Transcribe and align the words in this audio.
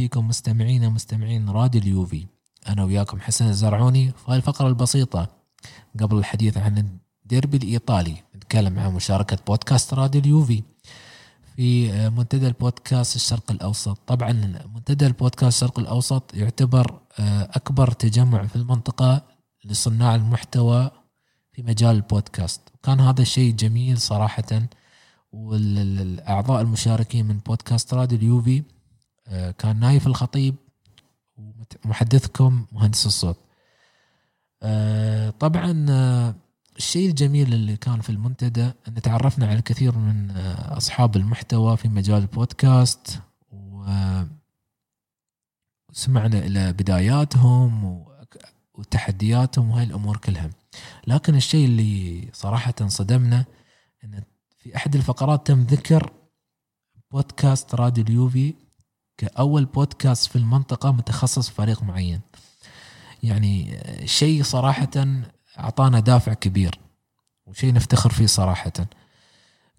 فيكم 0.00 0.28
مستمعينا 0.28 0.88
مستمعين 0.88 1.50
راديو 1.50 1.82
اليوفي. 1.82 2.26
أنا 2.68 2.84
وياكم 2.84 3.20
حسن 3.20 3.48
الزرعوني 3.48 4.10
في 4.10 4.24
هاي 4.28 4.36
الفقره 4.36 4.68
البسيطة. 4.68 5.28
قبل 6.00 6.18
الحديث 6.18 6.56
عن 6.56 6.98
الديربي 7.22 7.56
الإيطالي 7.56 8.16
نتكلم 8.36 8.78
عن 8.78 8.94
مشاركة 8.94 9.38
بودكاست 9.46 9.94
راديو 9.94 10.20
اليوفي. 10.20 10.62
في 11.56 11.92
منتدى 12.08 12.46
البودكاست 12.46 13.16
الشرق 13.16 13.50
الأوسط. 13.50 13.98
طبعا 14.06 14.32
منتدى 14.74 15.06
البودكاست 15.06 15.62
الشرق 15.62 15.78
الأوسط 15.78 16.34
يعتبر 16.34 17.00
أكبر 17.58 17.90
تجمع 17.90 18.46
في 18.46 18.56
المنطقة 18.56 19.22
لصناع 19.64 20.14
المحتوى 20.14 20.90
في 21.52 21.62
مجال 21.62 21.96
البودكاست. 21.96 22.60
وكان 22.74 23.00
هذا 23.00 23.22
الشيء 23.22 23.54
جميل 23.54 23.98
صراحة 23.98 24.68
والأعضاء 25.32 26.60
المشاركين 26.60 27.26
من 27.26 27.38
بودكاست 27.38 27.94
راديو 27.94 28.18
اليوفي 28.18 28.58
آه، 28.58 28.79
كان 29.58 29.80
نايف 29.80 30.06
الخطيب 30.06 30.54
ومحدثكم 31.84 32.66
مهندس 32.72 33.06
الصوت. 33.06 33.36
آه، 34.62 35.30
طبعا 35.30 35.86
آه، 35.90 36.34
الشيء 36.76 37.08
الجميل 37.08 37.54
اللي 37.54 37.76
كان 37.76 38.00
في 38.00 38.10
المنتدى 38.10 38.70
إن 38.88 38.94
تعرفنا 39.02 39.46
على 39.46 39.58
الكثير 39.58 39.98
من 39.98 40.30
أصحاب 40.56 41.16
المحتوى 41.16 41.76
في 41.76 41.88
مجال 41.88 42.18
البودكاست 42.22 43.22
وسمعنا 45.90 46.38
إلى 46.38 46.72
بداياتهم 46.72 48.04
وتحدياتهم 48.74 49.70
وهاي 49.70 49.84
الأمور 49.84 50.16
كلها. 50.16 50.50
لكن 51.06 51.34
الشيء 51.34 51.66
اللي 51.66 52.28
صراحة 52.32 52.74
صدمنا 52.86 53.44
إن 54.04 54.22
في 54.58 54.76
أحد 54.76 54.96
الفقرات 54.96 55.46
تم 55.46 55.62
ذكر 55.62 56.12
بودكاست 57.10 57.74
راديو 57.74 58.04
اليوفي 58.04 58.54
كأول 59.20 59.64
بودكاست 59.64 60.26
في 60.26 60.36
المنطقة 60.36 60.92
متخصص 60.92 61.48
في 61.48 61.54
فريق 61.54 61.82
معين. 61.82 62.20
يعني 63.22 63.80
شيء 64.04 64.42
صراحة 64.42 64.90
أعطانا 65.58 66.00
دافع 66.00 66.34
كبير 66.34 66.78
وشيء 67.46 67.72
نفتخر 67.72 68.10
فيه 68.10 68.26
صراحة. 68.26 68.72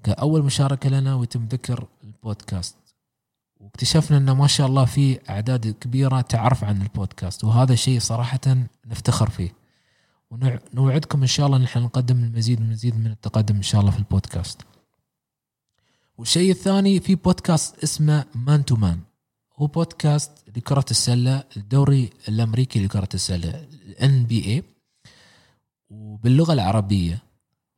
كأول 0.03 0.43
مشاركة 0.43 0.89
لنا 0.89 1.15
ويتم 1.15 1.45
ذكر 1.45 1.87
البودكاست. 2.03 2.75
واكتشفنا 3.59 4.17
أنه 4.17 4.33
ما 4.33 4.47
شاء 4.47 4.67
الله 4.67 4.85
في 4.85 5.29
أعداد 5.29 5.67
كبيرة 5.67 6.21
تعرف 6.21 6.63
عن 6.63 6.81
البودكاست 6.81 7.43
وهذا 7.43 7.75
شيء 7.75 7.99
صراحة 7.99 8.55
نفتخر 8.85 9.29
فيه. 9.29 9.53
ونوعدكم 10.31 11.21
إن 11.21 11.27
شاء 11.27 11.47
الله 11.47 11.57
نحن 11.57 11.79
نقدم 11.79 12.23
المزيد 12.23 12.59
والمزيد 12.59 12.99
من 12.99 13.07
التقدم 13.07 13.55
إن 13.55 13.63
شاء 13.63 13.81
الله 13.81 13.91
في 13.91 13.99
البودكاست. 13.99 14.61
والشيء 16.17 16.51
الثاني 16.51 16.99
في 16.99 17.15
بودكاست 17.15 17.83
اسمه 17.83 18.25
Man 18.35 18.65
to 18.65 18.75
Man 18.75 18.99
هو 19.61 19.67
بودكاست 19.67 20.31
لكرة 20.57 20.85
السلة 20.91 21.43
الدوري 21.57 22.09
الأمريكي 22.27 22.85
لكرة 22.85 23.09
السلة 23.13 23.67
ال 24.01 24.25
NBA 24.25 24.63
وباللغة 25.89 26.53
العربية. 26.53 27.23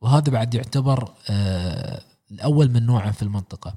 وهذا 0.00 0.30
بعد 0.30 0.54
يعتبر 0.54 1.14
آه 1.30 2.02
الأول 2.30 2.70
من 2.70 2.86
نوعه 2.86 3.12
في 3.12 3.22
المنطقة. 3.22 3.74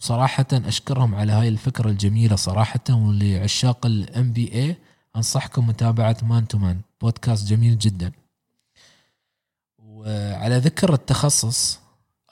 وصراحة 0.00 0.46
أشكرهم 0.52 1.14
على 1.14 1.32
هاي 1.32 1.48
الفكرة 1.48 1.90
الجميلة 1.90 2.36
صراحة 2.36 2.84
ولعشاق 2.90 3.86
ال 3.86 4.32
NBA 4.32 4.76
أنصحكم 5.16 5.66
متابعة 5.66 6.16
Man 6.22 6.48
to 6.48 6.58
Man 6.58 6.80
بودكاست 7.00 7.46
جميل 7.46 7.78
جدا. 7.78 8.12
وعلى 9.78 10.58
ذكر 10.58 10.94
التخصص 10.94 11.80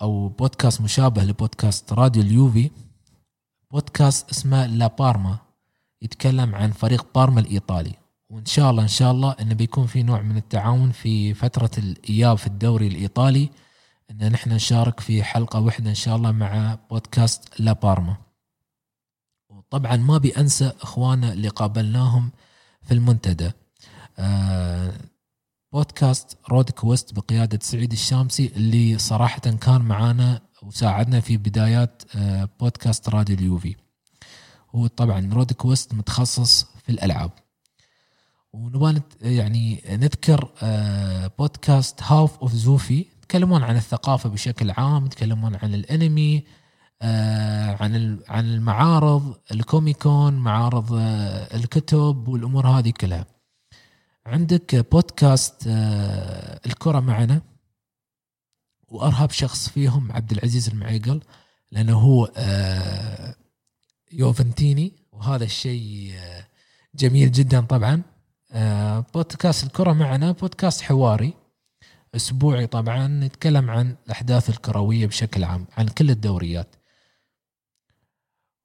أو 0.03 0.29
بودكاست 0.29 0.81
مشابه 0.81 1.25
لبودكاست 1.25 1.93
راديو 1.93 2.23
اليوفي 2.23 2.71
بودكاست 3.75 4.31
اسمه 4.31 4.67
لا 4.67 4.87
بارما 4.87 5.39
يتكلم 6.03 6.55
عن 6.55 6.71
فريق 6.71 7.07
بارما 7.15 7.41
الإيطالي. 7.41 7.93
وإن 8.31 8.45
شاء 8.45 8.71
الله 8.71 8.83
إن 8.83 8.89
شاء 8.89 9.11
الله 9.11 9.37
إنه 9.41 9.55
بيكون 9.55 9.87
في 9.87 10.03
نوع 10.03 10.23
من 10.23 10.37
التعاون 10.37 10.91
في 10.93 11.35
فترة 11.35 11.71
الإياب 11.79 12.39
في 12.39 12.47
الدوري 12.47 12.87
الإيطالي 12.87 13.51
إن 14.11 14.33
نحن 14.33 14.53
نشارك 14.53 15.01
في 15.01 15.23
حلقة 15.23 15.61
واحدة 15.61 15.91
إن 15.91 15.95
شاء 15.95 16.17
الله 16.17 16.33
مع 16.33 16.79
بودكاست 16.91 17.61
لا 17.61 17.73
بارما. 17.73 18.17
وطبعا 19.49 19.97
ما 19.97 20.19
بينسى 20.19 20.73
إخواننا 20.81 21.33
اللي 21.33 21.49
قابلناهم 21.49 22.31
في 22.83 22.95
المنتدى. 22.95 23.51
آه 24.19 24.93
بودكاست 25.73 26.39
رود 26.51 26.71
كويست 26.71 27.15
بقيادة 27.15 27.59
سعيد 27.63 27.93
الشامسي 27.93 28.47
اللي 28.47 28.99
صراحة 28.99 29.41
كان 29.41 29.83
معانا 29.83 30.41
وساعدنا 30.67 31.21
في 31.21 31.37
بدايات 31.37 32.03
آه، 32.17 32.49
بودكاست 32.61 33.09
راديو 33.09 33.37
اليوفي. 33.37 33.77
هو 34.75 34.87
طبعا 34.87 35.31
رود 35.33 35.53
كويست 35.53 35.95
متخصص 35.95 36.67
في 36.83 36.89
الألعاب. 36.93 37.31
ونبغى 38.53 39.03
يعني 39.23 39.83
نذكر 39.91 40.51
آه، 40.63 41.31
بودكاست 41.39 42.03
هاف 42.03 42.39
أوف 42.39 42.53
زوفي. 42.53 43.07
يتكلمون 43.23 43.63
عن 43.63 43.77
الثقافة 43.77 44.29
بشكل 44.29 44.71
عام 44.71 45.07
يتكلمون 45.07 45.57
عن 45.57 45.75
الأنمي 45.75 46.45
آه، 47.03 47.77
عن 47.83 48.19
عن 48.29 48.45
المعارض 48.45 49.35
الكوميكون 49.53 50.35
معارض 50.35 50.87
الكتب 51.55 52.29
والأمور 52.29 52.67
هذه 52.67 52.91
كلها. 52.91 53.27
عندك 54.27 54.87
بودكاست 54.93 55.63
الكرة 56.67 57.01
معنا. 57.01 57.54
وارهب 58.95 59.31
شخص 59.31 59.69
فيهم 59.69 60.13
عبد 60.13 60.33
العزيز 60.33 60.69
المعيقل 60.69 61.23
لأنه 61.71 61.99
هو 61.99 62.33
آه، 62.37 63.35
يوفنتيني 64.13 64.93
وهذا 65.13 65.45
الشيء 65.45 66.13
آه، 66.17 66.47
جميل 66.95 67.33
جدا 67.33 67.61
طبعا. 67.61 68.03
آه، 68.53 69.07
بودكاست 69.15 69.65
الكرة 69.65 69.93
معنا 69.93 70.33
بودكاست 70.33 70.81
حواري 70.83 71.35
أسبوعي 72.15 72.67
طبعا 72.67 73.07
نتكلم 73.07 73.71
عن 73.71 73.97
الأحداث 74.07 74.51
الكروية 74.51 75.07
بشكل 75.07 75.45
عام 75.45 75.67
عن 75.77 75.89
كل 75.89 76.11
الدوريات. 76.11 76.77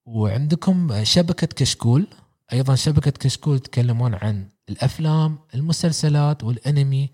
وعندكم 0.06 1.03
شبكة 1.03 1.47
كشكول 1.47 2.07
أيضا 2.53 2.75
شبكة 2.75 3.12
كشكول 3.12 3.56
يتكلمون 3.56 4.13
عن 4.16 4.50
الأفلام 4.69 5.39
المسلسلات 5.56 6.44
والأنمي 6.44 7.09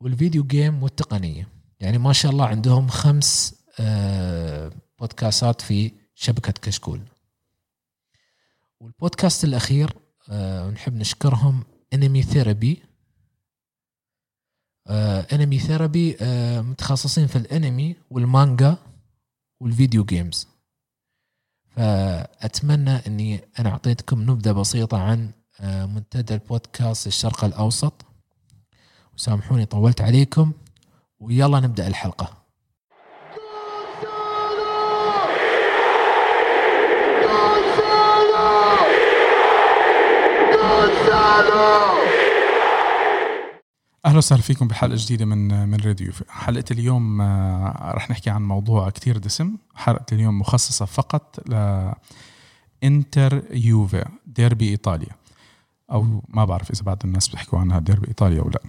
والفيديو 0.00 0.44
جيم 0.44 0.82
والتقنية. 0.82 1.51
يعني 1.82 1.98
ما 1.98 2.12
شاء 2.12 2.32
الله 2.32 2.46
عندهم 2.46 2.88
خمس 2.88 3.54
آه، 3.80 4.72
بودكاستات 4.98 5.60
في 5.60 5.92
شبكة 6.14 6.52
كشكول. 6.52 7.00
والبودكاست 8.80 9.44
الأخير 9.44 9.96
آه، 10.30 10.70
نحب 10.70 10.94
نشكرهم 10.94 11.64
Anime 11.92 12.22
Therapy 12.22 12.82
Anime 15.32 15.58
Therapy 15.58 16.16
متخصصين 16.60 17.26
في 17.26 17.36
الأنمي 17.36 17.96
والمانجا 18.10 18.76
وال 19.60 19.73
video 19.73 20.04
games. 20.04 20.48
فأتمنى 21.70 22.90
أني 22.90 23.40
أنا 23.58 23.70
أعطيتكم 23.70 24.22
نبذة 24.30 24.52
بسيطة 24.52 24.98
عن 24.98 25.30
آه، 25.60 25.86
منتدى 25.86 26.34
البودكاست 26.34 27.06
الشرق 27.06 27.44
الأوسط. 27.44 28.04
وسامحوني 29.14 29.66
طولت 29.66 30.00
عليكم. 30.00 30.52
ويلا 31.22 31.60
نبدأ 31.60 31.86
الحلقة. 31.86 32.42
أهلا 44.06 44.18
وسهلا 44.18 44.42
فيكم 44.42 44.68
بحلقة 44.68 44.96
جديدة 44.98 45.24
من 45.24 45.68
من 45.68 45.80
راديو. 45.80 46.12
حلقة 46.28 46.64
اليوم 46.70 47.20
آه، 47.20 47.92
رح 47.94 48.10
نحكي 48.10 48.30
عن 48.30 48.42
موضوع 48.42 48.90
كتير 48.90 49.18
دسم. 49.18 49.56
حلقة 49.74 50.06
اليوم 50.12 50.38
مخصصة 50.38 50.86
فقط 50.86 51.40
ل 51.48 51.54
إنتر 52.84 53.42
يوفي 53.50 54.04
ديربي 54.26 54.70
إيطاليا. 54.70 55.16
أو 55.92 56.22
ما 56.28 56.44
بعرف 56.44 56.70
إذا 56.70 56.82
بعض 56.82 56.98
الناس 57.04 57.28
بيحكوا 57.28 57.58
عنها 57.58 57.78
ديربي 57.78 58.08
إيطاليا 58.08 58.40
أو 58.40 58.48
لا. 58.48 58.60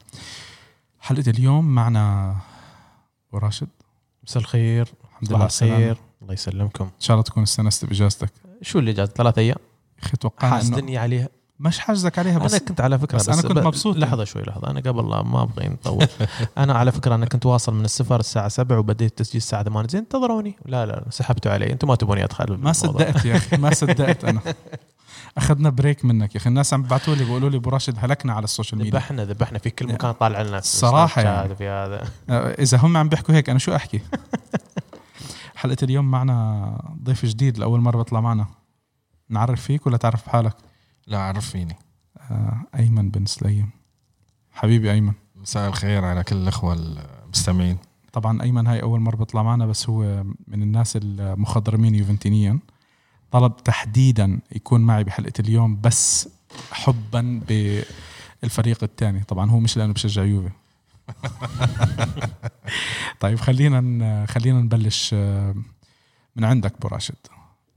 حلقة 1.03 1.29
اليوم 1.29 1.65
معنا 1.65 2.35
ابو 3.29 3.37
راشد 3.37 3.67
مساء 4.23 4.43
الخير 4.43 4.93
الحمد 5.03 5.33
لله 5.33 5.47
خير 5.47 5.97
الله 6.21 6.33
يسلمكم. 6.33 6.83
إن 6.83 6.99
شاء 6.99 7.15
الله 7.15 7.23
تكون 7.23 7.43
استانست 7.43 7.85
باجازتك 7.85 8.31
شو 8.61 8.79
اللي 8.79 8.91
اجازه 8.91 9.11
ثلاث 9.11 9.37
أيام؟ 9.37 9.57
أخي 10.03 10.17
توقع 10.17 10.49
حاسدني 10.49 10.97
عليها. 10.97 11.29
مش 11.63 11.79
حاجزك 11.79 12.19
عليها 12.19 12.39
بس 12.39 12.53
أنا 12.53 12.65
كنت 12.65 12.81
على 12.81 12.99
فكرة 12.99 13.17
بس, 13.17 13.29
بس 13.29 13.39
أنا 13.39 13.47
كنت 13.47 13.65
مبسوط 13.65 13.97
لحظة 13.97 14.23
شوي 14.23 14.41
لحظة 14.41 14.67
أنا 14.67 14.79
قبل 14.79 15.03
ما 15.03 15.43
أبغى 15.43 15.67
نطول. 15.67 16.07
أنا 16.57 16.73
على 16.73 16.91
فكرة 16.91 17.15
أنا 17.15 17.25
كنت 17.25 17.45
واصل 17.45 17.73
من 17.73 17.85
السفر 17.85 18.19
الساعة 18.19 18.47
7 18.47 18.79
وبديت 18.79 19.11
التسجيل 19.11 19.37
الساعة 19.37 19.63
8 19.63 19.87
زين 19.89 20.01
انتظروني. 20.01 20.55
لا 20.65 20.85
لا 20.85 21.05
سحبتوا 21.09 21.51
علي. 21.51 21.71
أنتم 21.71 21.87
ما 21.87 21.95
تبوني 21.95 22.23
أدخل 22.23 22.57
ما 22.57 22.71
صدقت 22.71 23.25
يا 23.25 23.35
أخي 23.35 23.57
ما 23.57 23.73
صدقت 23.73 24.23
أنا. 24.25 24.41
أخذنا 25.37 25.69
break 25.69 26.05
منك 26.05 26.35
يا 26.35 26.39
أخي. 26.39 26.49
الناس 26.49 26.73
عم 26.73 26.81
بيبعثوا 26.81 27.15
لي 27.15 27.23
بيقولوا 27.23 27.49
لي 27.49 27.57
أبو 27.57 27.69
راشد 27.69 27.95
هلكنا 27.99 28.33
على 28.33 28.43
ال 28.43 28.48
social 28.48 28.77
media. 28.77 28.91
ذبحنا 28.91 29.25
ذبحنا 29.25 29.59
في 29.59 29.69
كل 29.69 29.87
مكان 29.87 30.11
طالع 30.11 30.41
لنا 30.41 30.57
الصراحه 30.57 31.21
يعني. 31.21 31.55
في 31.55 31.67
هذا. 31.67 32.03
آه، 32.29 32.61
إذا 32.61 32.77
هم 32.77 32.97
عم 32.97 33.09
بيحكوا 33.09 33.35
هيك 33.35 33.49
أنا 33.49 33.59
شو 33.59 33.75
أحكي؟ 33.75 34.01
حلقة 35.55 35.77
اليوم 35.83 36.11
معنا 36.11 36.95
ضيف 37.03 37.25
جديد 37.25 37.57
لأول 37.57 37.79
مرة 37.79 37.97
بيطلع 37.97 38.21
معنا. 38.21 38.45
نعرف 39.29 39.61
فيك 39.61 39.87
ولا 39.87 39.97
تعرف 39.97 40.25
بحالك؟ 40.25 40.55
لا 41.07 41.19
عرف 41.19 41.49
فيني 41.49 41.75
آه 42.31 42.61
أيمن 42.75 43.09
بن 43.09 43.25
سليم. 43.25 43.69
حبيبي 44.51 44.91
أيمن. 44.91 45.13
مساء 45.35 45.69
الخير 45.69 46.05
على 46.05 46.23
كل 46.23 46.35
الإخوة 46.35 46.73
المستمعين. 46.73 47.77
طبعا 48.13 48.41
أيمن 48.43 48.67
هاي 48.67 48.81
أول 48.81 48.99
مرة 48.99 49.15
بيطلع 49.15 49.43
معنا 49.43 49.65
بس 49.65 49.89
هو 49.89 50.23
من 50.47 50.63
الناس 50.63 50.97
المخضرمين 51.01 51.95
يوفنتينيا. 51.95 52.59
طلب 53.31 53.55
تحديدا 53.63 54.39
يكون 54.55 54.81
معي 54.81 55.03
بحلقة 55.03 55.33
اليوم 55.39 55.81
بس 55.81 56.29
حبا 56.71 57.41
بالفريق 57.47 58.83
الثاني. 58.83 59.23
طبعا 59.23 59.51
هو 59.51 59.59
مش 59.59 59.77
لأنه 59.77 59.93
بشجع 59.93 60.23
يوفي. 60.23 60.49
طيب 63.19 63.39
خلينا 63.39 64.25
خلينا 64.25 64.61
نبلش 64.61 65.09
آه، 65.13 65.55
من 66.35 66.43
عندك 66.43 66.73
أبو 66.75 66.87
راشد. 66.87 67.15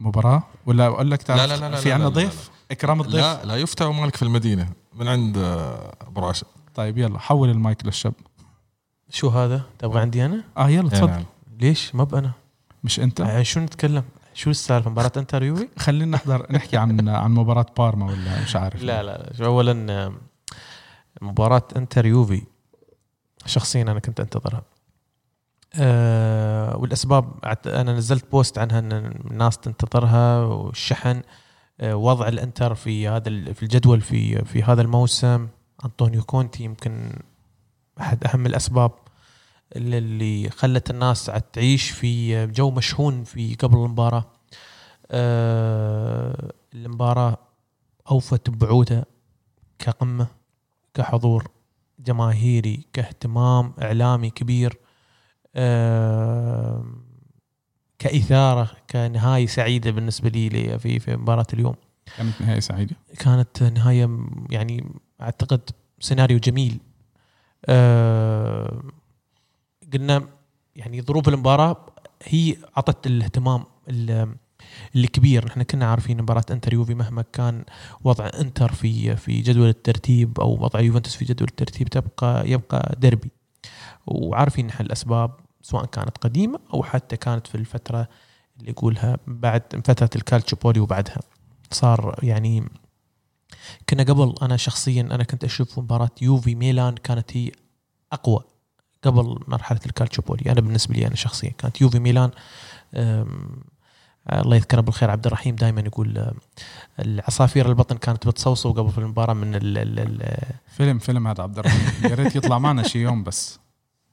مباراة؟ 0.01 0.43
ولا 0.67 0.87
أقول 0.87 1.11
لك 1.11 1.23
تعرف 1.23 1.41
لا- 1.41 1.47
لا- 1.47 1.57
لا- 1.61 1.71
لا- 1.71 1.77
في 1.77 1.89
لا- 1.89 1.95
عندنا 1.95 2.09
لا- 2.09 2.15
ضيف؟ 2.15 2.51
إكرام 2.71 3.01
الضيف؟ 3.01 3.15
لا 3.15 3.45
لا 3.45 3.57
يفتى 3.57 3.85
ومالك 3.85 4.17
في 4.17 4.23
المدينة 4.23 4.69
من 4.95 5.09
عند 5.09 5.39
آه، 5.39 5.95
أبو 6.01 6.21
راشد. 6.21 6.47
طيب 6.75 6.99
يلا 6.99 7.19
حول 7.19 7.51
المايك 7.51 7.87
للشاب. 7.87 8.15
شو 9.11 9.29
هذا؟ 9.29 9.63
تبغى 9.79 10.01
عندي 10.01 10.25
أنا؟ 10.25 10.45
آه 10.57 10.69
يلا 10.69 10.83
إيه 10.83 10.99
تفضل. 10.99 11.11
نعم. 11.11 11.25
ليش؟ 11.61 11.95
ما 11.95 12.05
بأنا. 12.05 12.33
مش 12.85 13.01
أنت؟ 13.01 13.21
يعني 13.21 13.45
شو 13.45 13.61
نتكلم؟ 13.61 14.05
شو 14.35 14.51
السالفة؟ 14.51 14.91
مباراة 14.91 15.13
انتر 15.17 15.43
يوفي 15.43 15.69
خلينا 15.79 16.17
نحضر 16.17 16.47
نحكي 16.51 16.77
عن 16.77 17.09
عن 17.25 17.31
مباراة 17.31 17.67
بارما 17.79 18.07
ولا 18.07 18.43
مش 18.43 18.57
عارف. 18.57 18.83
لا 18.83 19.03
لا 19.03 19.47
اولا 19.47 20.13
مباراة 21.23 21.69
انتر 21.77 22.07
يوفي 22.07 22.43
شخصيا 23.47 23.83
أنا 23.83 24.01
كنت 24.01 24.21
أنتظرها. 24.21 24.63
أه 25.75 26.77
والأسباب 26.77 27.33
أنا 27.67 27.93
نزلت 27.93 28.31
post 28.31 28.59
عنها 28.59 28.79
إن 28.79 28.93
الناس 28.93 29.59
تنتظرها 29.59 30.45
والشحن. 30.45 31.17
أه 31.17 31.23
وضع 31.83 32.29
الانتر 32.29 32.75
في 32.75 33.09
هذا 33.09 33.53
في 33.53 33.63
الجدول 33.63 34.01
في 34.01 34.45
في 34.45 34.63
هذا 34.63 34.83
الموسم. 34.83 35.49
أنطونيو 35.85 36.23
كونتي 36.23 36.65
يمكن 36.65 37.13
أحد 38.01 38.25
أهم 38.25 38.47
الأسباب 38.47 38.93
اللي- 39.77 40.51
خلت 40.51 40.91
الناس 40.91 41.31
تعيش 41.53 41.91
في 41.91 42.47
جو 42.47 42.71
مشحون 42.71 43.25
في 43.25 43.55
قبل 43.55 43.77
المباراة. 43.79 44.25
أه 45.11 46.53
المباراة 46.75 47.39
أوفت 48.11 48.51
بوعودها 48.51 49.05
كقمة 49.79 50.27
كحضور 50.95 51.49
جماهيري 51.99 52.87
كاهتمام 52.93 53.73
إعلامي 53.83 54.31
كبير. 54.31 54.79
آم، 55.57 57.06
كإثارة 57.99 58.71
كنهاية 58.91 59.47
سعيدة 59.47 59.91
بالنسبة 59.91 60.29
لي 60.29 60.79
في 60.79 60.99
في 60.99 61.17
مباراة 61.17 61.47
اليوم. 61.53 61.75
كانت 62.17 62.41
نهاية 62.41 62.61
سعيدة؟ 62.61 62.97
كانت 63.19 63.63
نهاية 63.63 64.09
يعني 64.51 64.85
أعتقد 65.21 65.61
سيناريو 66.01 66.39
جميل. 66.39 66.79
آه، 67.67 68.83
قلنا 69.95 70.29
يعني 70.77 71.03
ظروف 71.03 71.29
المباراة 71.29 71.87
هي 72.25 72.57
أعطت 72.77 73.07
الاهتمام 73.07 73.65
ال- 73.89 74.35
الكبير. 74.97 75.47
إحنا 75.49 75.63
كنا 75.63 75.87
عارفين 75.91 76.23
مباراة 76.23 76.45
إنتر 76.51 76.75
يوفي 76.75 76.95
مهما 76.95 77.23
كان 77.33 77.65
وضع 78.05 78.31
إنتر 78.41 78.73
في 78.73 79.17
في 79.17 79.41
جدول 79.41 79.69
الترتيب 79.69 80.41
أو 80.41 80.53
وضع 80.65 80.81
يوفنتوس 80.81 81.17
في 81.17 81.25
جدول 81.25 81.49
الترتيب 81.49 81.89
تبقى 81.89 82.51
يبقى 82.51 82.97
ديربي. 82.99 83.31
وعارفين 84.07 84.67
نحن 84.67 84.85
الأسباب. 84.85 85.31
سواء 85.67 85.87
كانت 85.87 86.19
قديمة 86.19 86.59
أو 86.75 86.83
حتى 86.83 87.17
كانت 87.17 87.47
في 87.47 87.55
الفترة 87.55 88.09
اللي 88.59 88.71
يقولها 88.71 89.19
بعد 89.27 89.63
فترة 89.85 90.11
الكالتشوبولي 90.17 90.81
وبعدها. 90.81 91.19
صار 91.71 92.19
يعني 92.23 92.69
كنا 93.89 94.03
قبل 94.03 94.35
أنا 94.43 94.57
شخصيا 94.57 95.03
أنا 95.03 95.25
كنت 95.25 95.45
أشوف 95.45 95.79
مباراة 95.79 96.11
يوفي 96.23 96.55
ميلان 96.55 96.95
كانت 96.95 97.37
هي 97.37 97.53
أقوى 98.13 98.45
قبل 99.03 99.39
مرحلة 99.49 99.81
الكالتشوبولي 99.87 100.53
أنا 100.53 100.61
بالنسبة 100.61 100.95
لي 100.95 101.07
أنا 101.07 101.15
شخصيا 101.15 101.51
كانت 101.51 101.81
يوفي 101.81 101.99
ميلان 101.99 102.31
الله 104.33 104.57
يذكره 104.57 104.81
بالخير 104.81 105.11
عبد 105.11 105.27
الرحيم 105.27 105.57
دائما 105.57 105.81
يقول 105.81 106.33
العصافير 106.99 107.69
البطن 107.69 107.97
كانت 107.97 108.27
بتصوصو 108.27 108.73
قبل 108.73 108.91
في 108.91 108.99
المباراة 108.99 109.35
من 109.35 109.55
ال 109.55 109.79
ال 109.79 109.99
ال 109.99 110.39
فيلم 110.67 110.99
فيلم 110.99 111.29
هذا 111.29 111.43
عبد 111.43 111.59
الرحيم. 111.59 112.11
يا 112.11 112.15
ريت 112.15 112.37
يطلع 112.37 112.59
معنا 112.59 112.83
شي 112.83 112.99
يوم 112.99 113.25
بس. 113.25 113.59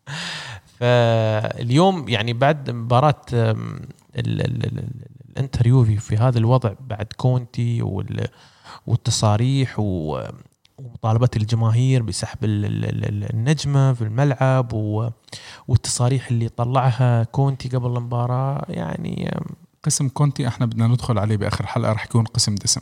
فاليوم 0.83 2.09
يعني 2.09 2.33
بعد 2.33 2.69
ال- 4.15 4.89
الانتر 5.29 5.67
يوفي 5.67 5.97
في 5.97 6.17
هذا 6.17 6.37
الوضع 6.37 6.73
بعد 6.79 7.05
كونتي 7.17 7.81
وال- 7.81 8.27
والتصاريح 8.87 9.75
ومطالبة 9.79 11.29
الجماهير 11.35 12.01
بسحب 12.03 12.43
ال- 12.43 12.65
ال- 12.65 13.05
ال- 13.05 13.33
النجمة 13.33 13.93
في 13.93 14.01
الملعب 14.01 14.73
والتصاريح 15.67 16.27
اللي 16.27 16.49
طلعها 16.49 17.23
كونتي 17.23 17.69
قبل 17.69 17.97
المباراة 17.97 18.65
يعني 18.69 19.37
قسم 19.83 20.09
كونتي 20.09 20.47
إحنا 20.47 20.65
بدنا 20.65 20.87
ندخل 20.87 21.17
عليه 21.19 21.37
بآخر 21.37 21.65
حلقة 21.65 21.91
رح 21.91 22.05
يكون 22.05 22.23
قسم 22.25 22.55
دسم. 22.55 22.81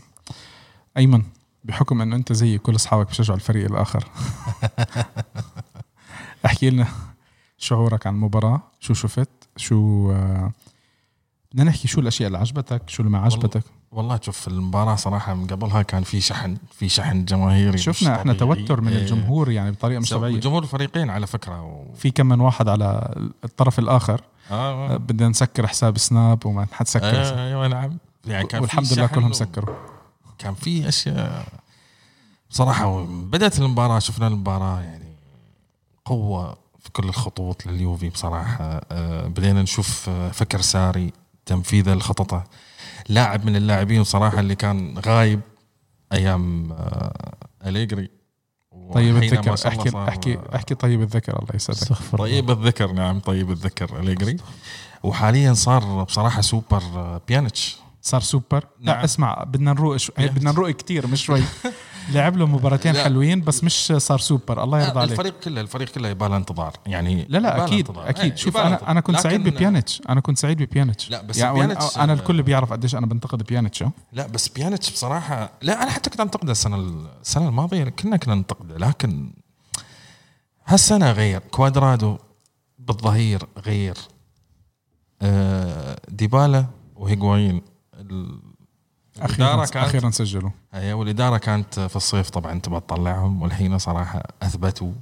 أيمن 0.98 1.22
بحكم 1.64 2.02
إنه 2.02 2.16
أنت 2.16 2.34
زي 2.34 2.58
كل 2.58 2.76
أصحابك 2.76 3.10
بشجعوا 3.10 3.38
الفريق 3.38 3.66
الآخر. 3.72 4.06
احكي 6.46 6.70
لنا. 6.70 6.88
شعورك 7.62 8.08
عن 8.08 8.14
المباراه 8.16 8.62
شو 8.80 8.94
شفت؟ 8.94 9.30
شو 9.58 10.12
آه، 10.12 10.52
بدنا 11.52 11.64
نحكي 11.64 11.88
شو 11.88 12.02
الأشياء 12.02 12.28
اللي 12.28 12.38
عجبتك؟ 12.38 12.90
شو 12.90 13.04
اللي 13.04 13.12
ما 13.12 13.20
عجبتك؟ 13.20 13.64
والله 13.92 14.20
شوف 14.24 14.48
المباراة 14.48 14.96
صراحة 14.96 15.34
من 15.34 15.48
قبلها 15.48 15.82
كان 15.82 16.04
في 16.04 16.22
شحن 16.22 16.58
في 16.72 16.90
شحن 16.90 17.26
جماهيري 17.26 17.78
شفنا 17.78 18.16
إحنا 18.16 18.34
طبيعي. 18.34 18.62
توتر 18.62 18.82
من 18.82 18.92
إيه. 18.94 19.02
الجمهور 19.02 19.52
يعني 19.52 19.72
بطريقة 19.72 20.00
مش 20.00 20.10
طبيعية. 20.10 20.40
جمهور 20.40 20.64
الفريقين 20.64 21.10
على 21.10 21.28
فكرة 21.28 21.62
و... 21.64 21.94
في 21.96 22.12
كم 22.12 22.26
من 22.26 22.40
واحد 22.40 22.68
على 22.70 23.16
الطرف 23.44 23.80
الآخر. 23.80 24.22
آه 24.52 24.94
آه، 24.94 24.98
بدنا 24.98 25.28
نسكر 25.30 25.68
حساب 25.68 25.98
سناب 25.98 26.46
وما 26.46 26.68
حتسكر 26.72 27.06
آه 27.22 27.48
أيوه 27.48 27.68
نعم. 27.68 27.98
يعني 28.28 28.48
كان 28.48 28.60
في 28.60 28.62
والحمد 28.62 28.94
لله 28.94 29.08
كلهم 29.08 29.30
و- 29.30 29.34
سكروا. 29.34 29.76
كان 30.40 30.54
في 30.54 30.88
أشياء 30.88 31.48
بصراحه 32.50 33.06
بدأت 33.06 33.60
المباراة 33.60 34.00
شفنا 34.00 34.28
المباراة 34.28 34.82
يعني 34.82 35.16
في 36.08 36.56
كل 36.94 37.04
الخطوط 37.04 37.66
لليوفي 37.66 38.10
بصراحة. 38.10 38.82
آه، 38.92 39.28
بدينا 39.28 39.62
نشوف 39.62 40.10
آه، 40.10 40.32
فكر 40.32 40.62
ساري 40.62 41.14
تنفيذه 41.46 41.94
لخططه 41.94 42.44
لاعب 43.10 43.46
من 43.46 43.56
اللاعبين 43.56 44.04
صراحة 44.04 44.40
اللي 44.40 44.56
كان 44.56 45.00
غايب 45.06 45.42
أيام 46.14 46.72
آه، 46.72 47.36
أليجري. 47.66 48.10
طيب 48.94 49.18
الذكر 49.18 49.54
احكي 49.68 49.98
احكي 49.98 50.40
احكي 50.56 50.76
طيب 50.76 51.02
الذكر 51.02 51.40
الله 51.40 51.56
يسعدك. 51.56 51.98
طيب 52.18 52.52
الذكر 52.52 52.92
نعم 52.92 53.20
طيب 53.20 53.52
الذكر 53.52 54.00
أليجري. 54.00 54.38
وحاليا 55.04 55.54
صار 55.54 56.04
بصراحة 56.04 56.42
سوبر 56.42 56.84
بيانيتش. 57.28 57.78
صار 58.02 58.22
سوبر؟ 58.22 58.68
لا 58.80 58.94
نعم. 58.94 59.04
اسمع 59.04 59.44
بدنا 59.44 59.74
نروق 59.74 59.98
شو... 59.98 60.14
بدنا 60.18 60.52
نروق 60.52 60.70
كتير 60.70 61.08
مش 61.08 61.26
شوي. 61.26 61.44
لعب 62.10 62.38
له 62.38 62.46
مباراتين. 62.46 62.94
حلوين 62.94 63.42
بس 63.42 63.64
مش 63.64 63.94
صار 63.98 64.20
سوبر. 64.20 64.64
الله 64.64 64.82
يرضى 64.82 65.00
عليك. 65.00 65.12
الفريق 65.12 65.40
كله 65.40 65.62
الفريق 65.62 65.90
كله 65.90 66.10
يباله 66.10 66.38
انتظار. 66.38 66.74
يعني 66.86 67.26
لا 67.30 67.38
لا 67.38 67.64
أكيد 67.66 67.88
انتظار. 67.88 68.10
أكيد. 68.10 68.32
إيه، 68.32 68.36
شوف 68.36 68.58
أنا. 68.58 68.92
أنا 68.92 69.00
كنت 69.02 69.20
سعيد 69.20 69.44
ببيانيتش. 69.50 70.02
أنا 70.10 70.22
كنت 70.22 70.38
سعيد 70.38 70.64
ببيانيتش. 70.64 71.10
لا 71.12 71.22
بس 71.22 71.38
يعني 71.38 71.54
بيانيتش 71.54 71.98
أنا 71.98 72.14
الكل 72.14 72.44
بيعرف 72.44 72.74
قديش 72.74 72.96
أنا 72.96 73.06
بنتقد 73.06 73.44
بيانيتش. 73.44 73.84
آه. 73.84 73.92
لا 74.14 74.28
بس 74.28 74.48
بيانيتش 74.50 74.92
بصراحة 74.92 75.50
لا 75.62 75.84
أنا 75.84 75.92
حتى 75.92 76.10
كنت 76.10 76.20
أنتقده 76.20 76.52
السنة 76.52 76.76
السنة 77.22 77.48
الماضية 77.50 77.84
كنا 77.84 78.18
كنا 78.18 78.36
ننتقده 78.36 78.78
لكن 78.78 79.34
هالسنة 80.66 81.12
غير. 81.12 81.40
كوادرادو 81.40 82.18
بالظهير 82.80 83.48
غير. 83.66 83.98
آه 85.22 86.00
ديبالا 86.10 86.66
وهيغوايين 86.96 87.62
ال- 87.94 88.40
أخيرا 89.20 89.66
كانت 89.66 89.76
أخيرا 89.76 90.10
سجلوا. 90.10 90.50
هي 90.74 90.94
والإدارة 90.94 91.38
كانت 91.38 91.80
في 91.80 91.96
الصيف 91.96 92.30
طبعا 92.30 92.60
تبغى 92.60 92.80
تطلعهم 92.80 93.42
والحين 93.42 93.78
صراحة 93.78 94.24
أثبتوا. 94.42 94.94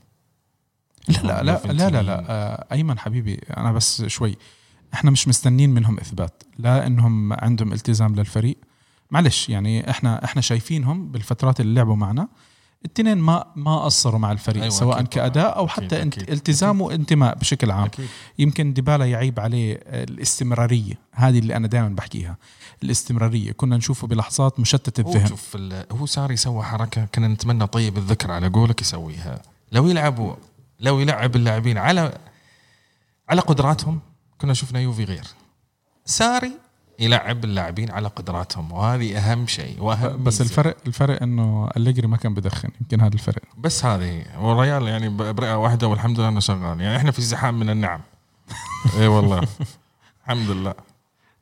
لا 1.08 1.44
لا 1.44 1.44
لا 1.44 1.74
لا 1.74 1.90
لا, 1.90 2.02
لا. 2.02 2.26
آه، 2.30 2.68
أيمن 2.72 3.00
حبيبي 3.00 3.42
أنا 3.58 3.72
بس 3.72 4.04
شوي. 4.06 4.38
إحنا 4.94 5.12
مش 5.12 5.28
مستنين 5.28 5.70
منهم 5.70 6.00
إثبات 6.00 6.44
لا 6.58 6.88
إنهم 6.88 7.34
عندهم 7.34 7.74
التزام 7.74 8.16
للفريق. 8.16 8.58
معلش 9.12 9.50
يعني 9.50 9.90
إحنا 9.90 10.26
إحنا 10.26 10.42
شايفينهم 10.42 11.12
بالفترات 11.12 11.60
اللي 11.60 11.74
لعبوا 11.74 11.96
معنا. 11.96 12.28
التنين 12.86 13.18
ما 13.18 13.46
ما 13.56 13.84
قصروا 13.84 14.20
مع 14.20 14.32
الفريق 14.32 14.62
أيوة 14.62 14.74
سواء 14.74 15.00
أكيد. 15.00 15.08
كأداء 15.08 15.58
أو 15.58 15.66
أكيد 15.66 15.84
حتى 15.84 16.02
انت 16.02 16.18
أكيد. 16.18 16.30
التزام 16.32 16.82
وانتماء 16.82 17.36
بشكل 17.36 17.72
عام. 17.72 17.86
أكيد. 17.86 18.08
يمكن 18.40 18.74
ديبالا 18.74 19.06
يعيب 19.06 19.40
عليه 19.40 19.80
الاستمرارية 19.86 20.94
هذه 21.12 21.40
اللي 21.40 21.56
أنا 21.56 21.68
دائما 21.68 21.90
بحكيها 21.90 22.38
الاستمرارية. 22.84 23.52
كنا 23.52 23.78
نشوفه 23.78 24.08
بلحظات 24.08 24.60
مشتت 24.60 25.00
الذهن 25.00 25.28
شوف 25.28 25.58
هو 25.92 26.06
صار 26.06 26.32
يسوي 26.32 26.64
حركة 26.64 27.06
كنا 27.06 27.28
نتمنى 27.28 27.68
طيب 27.68 27.98
الذكر 27.98 28.32
على 28.32 28.48
قولك 28.48 28.82
يسويها. 28.82 29.42
لو 29.72 29.88
يلعبوا 29.88 30.36
لو 30.80 31.00
يلعب 31.00 31.36
اللاعبين 31.36 31.78
على 31.78 32.18
على 33.30 33.42
قدراتهم 33.42 34.00
كنا 34.42 34.54
شفنا 34.54 34.80
يوفي 34.80 35.04
غير. 35.04 35.26
ساري 36.06 36.52
يلعب 37.00 37.44
اللاعبين 37.44 37.92
على 37.92 38.08
قدراتهم. 38.08 38.72
وهذه 38.72 39.18
أهم 39.18 39.48
شيء 39.48 39.82
وأهم 39.84 40.24
بس 40.24 40.42
ميزة. 40.42 40.44
الفرق 40.44 40.78
الفرق 40.88 41.24
إنه 41.24 41.70
أليجري 41.78 42.08
ما 42.08 42.18
كان 42.18 42.34
بدخن 42.34 42.70
يمكن 42.82 43.02
هذا 43.02 43.14
الفرق. 43.14 43.42
بس 43.58 43.86
هذه 43.86 44.26
والريال 44.40 44.88
يعني 44.88 45.10
برئة 45.10 45.56
واحدة 45.56 45.88
والحمد 45.88 46.20
لله 46.20 46.30
إنه 46.30 46.40
شغال. 46.40 46.82
يعني 46.82 46.98
إحنا 46.98 47.12
في 47.12 47.22
زحام 47.22 47.60
من 47.60 47.70
النعم. 47.70 48.02
إي 49.00 49.08
والله. 49.08 49.48
الحمد 50.24 50.50
لله. 50.50 50.74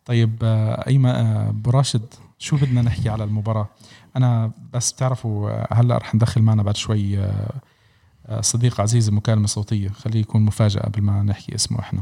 طيب 0.06 0.40
آه، 0.44 0.88
ايمن 0.88 1.10
آه، 1.10 1.50
أبو 1.50 1.70
راشد 1.70 2.14
شو 2.40 2.58
بدنا 2.58 2.82
نحكي 2.82 3.10
على 3.10 3.24
المباراة؟ 3.24 3.68
أنا 4.16 4.52
بس 4.74 4.92
بتعرفوا 4.92 5.50
آه، 5.50 5.68
هلأ 5.74 5.98
رح 5.98 6.16
ندخل 6.16 6.42
معنا 6.42 6.64
بعد 6.64 6.78
شوي 6.78 7.30
صديق 8.42 8.82
عزيز 8.82 9.10
مكالمه 9.10 9.48
صوتيه 9.48 9.90
خليه 9.90 10.20
يكون 10.20 10.42
مفاجأة 10.42 10.82
قبل 10.82 11.02
ما 11.02 11.24
نحكي 11.24 11.56
اسمه 11.56 11.80
إحنا. 11.80 12.02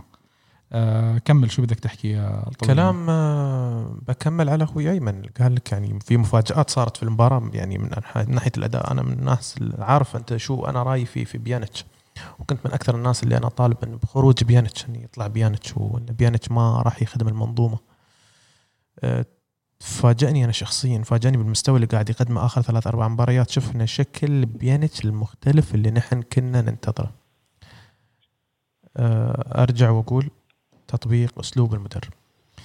آه، 0.72 1.18
كمل 1.18 1.52
شو 1.52 1.62
بدك 1.62 1.80
تحكي 1.80 2.10
يا 2.10 2.44
طويل؟ 2.44 2.74
كلام 2.74 3.10
آه، 3.10 3.98
بكمل 4.08 4.50
على 4.50 4.64
أخوي 4.64 4.92
أيمن. 4.92 5.22
قال 5.42 5.56
لك 5.56 5.72
يعني 5.72 6.00
في 6.00 6.18
مفاجآت 6.18 6.70
صارت 6.70 6.98
في 6.98 7.04
المباراة 7.04 7.50
يعني 7.54 7.78
من 7.78 7.90
ناحية 8.28 8.52
الأداء. 8.58 8.92
أنا 8.92 9.02
من 9.02 9.12
الناس 9.12 9.58
اللي 9.58 9.86
عارف 9.86 10.16
أنت 10.16 10.38
شو 10.38 10.66
أنا 10.66 10.84
رأيي 10.84 11.06
في 11.06 11.26
في 11.26 11.38
بيانيتش. 11.38 11.86
وكنت 12.40 12.60
من 12.66 12.74
أكثر 12.74 12.96
الناس 12.96 13.24
اللي 13.24 13.38
أنا 13.38 13.50
طالب 13.50 13.78
انه 13.84 13.98
بخروج 13.98 14.44
بيانيتش 14.44 14.86
انه 14.86 15.00
يطلع 15.00 15.28
بيانيتش 15.28 15.78
وإن 15.78 16.06
بيانيتش 16.06 16.52
ما 16.52 16.82
راح 16.82 17.02
يخدم 17.02 17.28
المنظومة. 17.28 17.80
آه، 19.00 19.26
فاجأني 19.80 20.44
أنا 20.44 20.52
شخصيا 20.52 21.02
فاجأني 21.04 21.38
بالمستوى 21.38 21.76
اللي 21.76 21.88
قاعد 21.88 22.10
يقدمه 22.10 22.46
آخر 22.46 22.62
ثلاث 22.62 22.88
أربع 22.88 23.08
مباريات. 23.08 23.50
شفنا 23.50 23.86
شكل 23.86 24.46
بيانيتش 24.46 25.06
المختلف 25.06 25.76
اللي 25.76 25.92
نحن 25.92 26.22
كنا 26.22 26.62
ننتظره. 26.62 27.12
آه، 28.98 29.62
أرجع 29.64 29.90
وأقول 29.90 30.30
تطبيق 30.96 31.40
أسلوب 31.40 31.74
المدرب. 31.74 32.14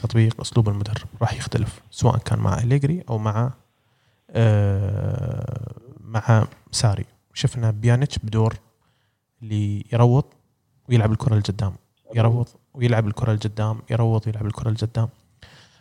تطبيق 0.03 0.41
أسلوب 0.41 0.69
المدرب. 0.69 1.07
راح 1.23 1.33
يختلف 1.35 1.81
سواء 1.91 2.19
كان 2.19 2.39
مع 2.39 2.59
أليجري 2.59 3.05
أو 3.09 3.19
مع 3.19 3.51
آه 4.31 5.73
مع 6.01 6.47
ساري. 6.73 7.05
شفنا 7.35 7.71
بيانيتش 7.71 8.19
بدور 8.19 8.55
اللي 9.43 9.85
يروض 9.93 10.25
ويلعب 10.89 11.13
الكرة 11.13 11.35
القدام 11.35 11.73
يروض 12.15 12.49
ويلعب 12.75 13.07
الكرة 13.07 13.33
القدام 13.33 13.79
يروض 13.91 14.27
ويلعب 14.27 14.47
الكرة 14.47 14.69
القدام 14.69 15.09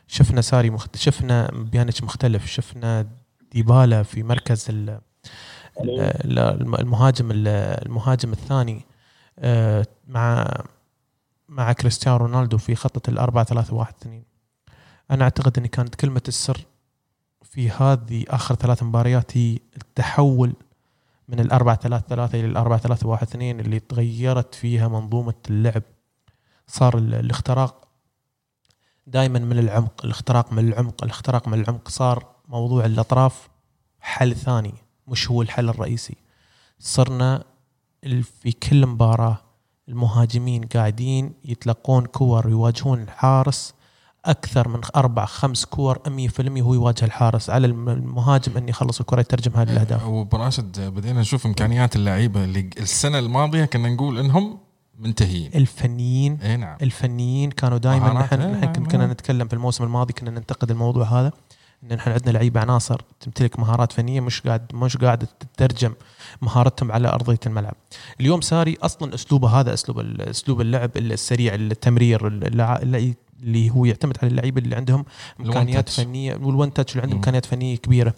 شفنا 0.08 0.42
ساري 0.42 0.70
مخت... 0.70 0.96
شفنا 0.98 1.52
بيانيتش 1.52 2.04
مختلف. 2.04 2.46
شفنا 2.46 3.08
ديبالا 3.52 4.04
في 4.04 4.24
مركز 4.24 4.66
ال... 4.70 4.90
ال- 5.82 6.00
ال- 6.40 6.80
المهاجم 6.80 7.32
ال- 7.32 7.48
المهاجم 7.86 8.32
الثاني 8.32 8.86
آه، 9.40 9.86
مع 10.08 10.48
مع 11.50 11.74
كريستيانو 11.74 12.18
رونالدو 12.18 12.58
في 12.58 12.76
خطة 12.76 13.10
الأربعة 13.10 13.44
ثلاثة 13.44 13.76
واحد 13.76 13.94
اثنين. 14.02 14.24
أنا 15.12 15.24
أعتقد 15.24 15.58
أن 15.58 15.66
كانت 15.66 15.96
كلمة 15.96 16.22
السر 16.28 16.66
في 17.44 17.70
هذه 17.70 18.26
آخر 18.28 18.56
ثلاث 18.56 18.84
مباريات 18.84 19.38
هي 19.38 19.60
التحول 19.78 20.54
من 21.28 21.40
الأربعة 21.40 21.76
ثلاثة 21.76 22.08
ثلاثة 22.08 22.40
إلى 22.40 22.48
الأربعة 22.48 22.80
ثلاثة 22.80 23.08
واحد 23.08 23.28
اثنين 23.28 23.60
اللي 23.60 23.80
تغيرت 23.80 24.56
فيها 24.56 24.88
منظومة 24.88 25.34
اللعب. 25.50 25.84
صار 26.68 26.98
ال- 26.98 27.14
الاختراق 27.14 27.88
دائما 29.08 29.40
من 29.40 29.60
العمق 29.60 30.06
الاختراق 30.06 30.54
من 30.54 30.68
العمق 30.68 31.04
الاختراق 31.04 31.48
من 31.48 31.62
العمق. 31.62 31.90
صار 31.90 32.26
موضوع 32.48 32.86
الأطراف 32.86 33.50
حل 34.00 34.36
ثاني 34.36 34.74
مش 35.08 35.32
هو 35.32 35.42
الحل 35.42 35.70
الرئيسي. 35.70 36.16
صرنا 36.80 37.44
في 38.42 38.52
كل 38.52 38.86
مباراة 38.86 39.38
المهاجمين 39.90 40.64
قاعدين 40.64 41.34
يتلقون 41.46 42.06
كور 42.06 42.50
يواجهون 42.50 43.02
الحارس 43.02 43.74
أكثر 44.26 44.68
من 44.68 44.82
أربع 44.96 45.26
خمس 45.26 45.66
كور 45.66 45.98
100% 46.08 46.62
هو 46.62 46.74
يواجه 46.74 47.06
الحارس. 47.06 47.50
على 47.50 47.68
الم- 47.68 47.90
المهاجم 47.90 48.58
ان 48.58 48.70
يخلص 48.70 49.00
الكرة 49.00 49.20
يترجمها 49.22 49.66
للاهداف 49.66 50.06
وبراشد 50.08 50.80
بدينا 50.82 51.22
نشوف 51.22 51.46
إمكانيات 51.46 51.96
اللعيبة 51.96 52.44
اللي 52.44 52.70
السنة 52.80 53.20
الماضية 53.20 53.66
كنا 53.66 53.90
نقول 53.90 54.20
إنهم 54.20 54.58
منتهيين 55.00 55.52
الفنيين 55.56 56.42
إي 56.42 56.58
نعم. 56.58 56.78
الفنيين 56.82 57.52
كانوا 57.52 57.78
دائما 57.78 58.14
نحن 58.14 58.42
نحن 58.52 58.74
كن- 58.74 58.86
كنا 58.86 58.98
نعم. 59.02 59.12
نتكلم 59.12 59.48
في 59.48 59.54
الموسم 59.54 59.84
الماضي 59.84 60.14
كنا 60.14 60.32
ننتقد 60.32 60.72
الموضوع 60.72 61.06
هذا. 61.06 61.32
إن 61.84 61.96
نحن 61.96 62.12
عندنا 62.12 62.32
لعيبه 62.32 62.60
عناصر 62.62 63.02
تمتلك 63.20 63.60
مهارات 63.60 63.92
فنية 63.92 64.20
مش 64.22 64.42
قاعد 64.42 64.72
مش 64.76 64.98
قاعدة 64.98 65.28
تترجم 65.40 65.94
مهارتهم 66.42 66.92
على 66.92 67.08
أرضية 67.08 67.40
الملعب. 67.46 67.76
اليوم 68.20 68.42
ساري 68.42 68.78
أصلا 68.82 69.16
أسلوبه 69.16 69.50
هذا 69.60 69.74
أسلوب 69.74 70.00
أسلوب 70.22 70.62
اللعب 70.62 70.98
السريع 70.98 71.56
التمرير 71.56 72.28
اللي 72.28 73.16
اللي 73.44 73.70
هو 73.70 73.86
يعتمد 73.86 74.18
على 74.22 74.32
اللعيبه 74.32 74.62
اللي 74.62 74.76
عندهم 74.76 75.06
إمكانيات. 75.40 75.90
فنية 75.90 76.36
والون 76.36 76.74
تاتش 76.74 76.92
اللي 76.92 77.02
عندهم. 77.04 77.18
إمكانيات 77.18 77.46
فنية 77.46 77.78
كبيرة. 77.78 78.14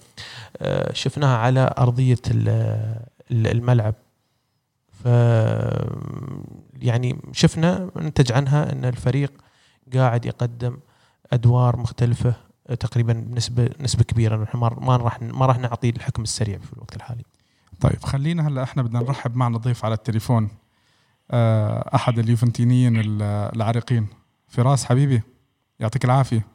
آه، 0.58 0.94
شفناها 0.94 1.38
على 1.38 1.74
أرضية 1.78 2.18
ال- 2.32 2.50
ال- 3.32 3.48
الملعب. 3.48 3.96
ف 5.04 5.08
يعني 6.82 7.20
شفنا 7.32 7.90
ننتج 7.96 8.32
عنها 8.32 8.72
إن 8.72 8.86
الفريق 8.86 9.32
قاعد 9.94 10.26
يقدم 10.26 10.78
أدوار 11.34 11.78
مختلفة 11.78 12.34
تقريبا 12.76 13.14
بنسبه 13.14 13.70
نسبة 13.80 14.04
كبيرة 14.04 14.44
نحن 14.44 14.58
ما 14.58 14.78
ما 14.82 14.98
راح 14.98 15.22
ما 15.22 15.46
راح 15.46 15.60
نعطي 15.60 15.90
الحكم 15.90 16.24
السريع 16.24 16.58
في 16.58 16.74
الوقت 16.74 16.96
الحالي. 16.96 17.24
طيب 17.82 18.04
خلينا 18.04 18.48
هلأ 18.48 18.64
إحنا 18.64 18.84
بدنا 18.84 19.00
نرحب 19.00 19.36
معنا 19.36 19.58
ضيف 19.58 19.86
على 19.86 19.94
التليفون. 19.94 20.50
آه، 21.32 21.96
أحد 21.96 22.20
اليوفنتينيين 22.20 23.00
ال- 23.00 23.22
العريقين. 23.56 24.08
فراس 24.48 24.86
حبيبي 24.86 25.22
يعطيك 25.80 26.06
العافية. 26.06 26.46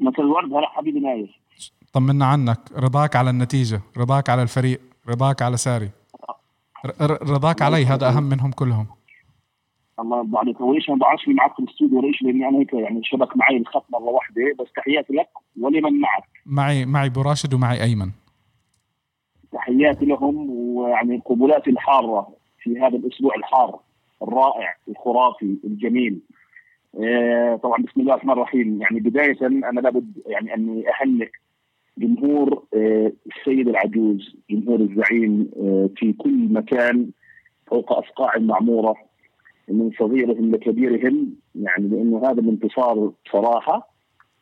مثل 0.00 0.22
الورد. 0.22 0.52
هلا 0.52 0.68
حبيبي 0.68 1.00
نايف. 1.00 1.30
طمنا 1.92 2.26
عنك. 2.26 2.58
رضاك 2.76 3.16
على 3.16 3.30
النتيجة. 3.30 3.80
رضاك 3.96 4.30
على 4.30 4.42
الفريق. 4.42 4.80
رضاك 5.08 5.42
على 5.42 5.56
ساري. 5.56 5.90
رضاك 7.02 7.62
علي. 7.62 7.86
هذا 7.86 8.08
أهم 8.08 8.22
منهم 8.22 8.52
كلهم. 8.52 8.86
الله 10.00 10.18
يرضى 10.18 10.38
عليك 10.38 10.56
هو 10.56 10.74
ليش 10.74 10.88
ما 10.90 10.96
بعرفش 10.96 11.28
معك 11.28 11.52
في 11.54 11.58
الاستوديو 11.58 12.00
ليش 12.00 12.22
لأني 12.22 12.48
أنا 12.48 12.58
هيك 12.58 12.72
يعني 12.72 13.00
شبك 13.04 13.36
معي 13.36 13.56
الخط 13.56 13.84
مرة 13.92 14.02
واحدة 14.10 14.42
بس 14.58 14.72
تحياتي 14.76 15.12
لك 15.12 15.28
ولمن 15.60 16.00
معك. 16.00 16.24
معي 16.46 16.84
معي 16.86 17.06
أبو 17.06 17.22
راشد 17.22 17.54
ومعي 17.54 17.82
أيمن. 17.82 18.10
تحياتي 19.52 20.04
لهم 20.06 20.50
ويعني 20.50 21.22
قبولاتي 21.24 21.70
الحارة 21.70 22.28
في 22.58 22.80
هذا 22.80 22.96
الأسبوع 22.96 23.34
الحار 23.34 23.78
الرائع 24.22 24.76
الخرافي 24.88 25.56
الجميل. 25.64 26.20
آه، 27.04 27.56
طبعا 27.56 27.82
بسم 27.82 28.00
الله 28.00 28.14
الرحمن 28.14 28.32
الرحيم. 28.32 28.82
يعني 28.82 29.00
بداية 29.00 29.46
أنا 29.46 29.80
لابد 29.80 30.12
يعني 30.26 30.54
أني 30.54 30.84
أهنئ 30.88 31.28
جمهور 31.98 32.62
آه، 32.74 33.12
السيد 33.26 33.68
العجوز 33.68 34.36
جمهور 34.50 34.80
الزعيم 34.80 35.50
آه، 35.56 35.90
في 35.96 36.12
كل 36.12 36.52
مكان 36.52 37.10
فوق 37.66 37.92
اصقاع 37.92 38.34
المعمورة. 38.36 38.96
من 39.68 39.90
صغيرهم 39.98 40.50
لكبيرهم 40.50 41.30
يعني 41.54 41.88
لأنه 41.88 42.18
هذا 42.18 42.40
الانتصار 42.40 43.12
صراحة 43.32 43.90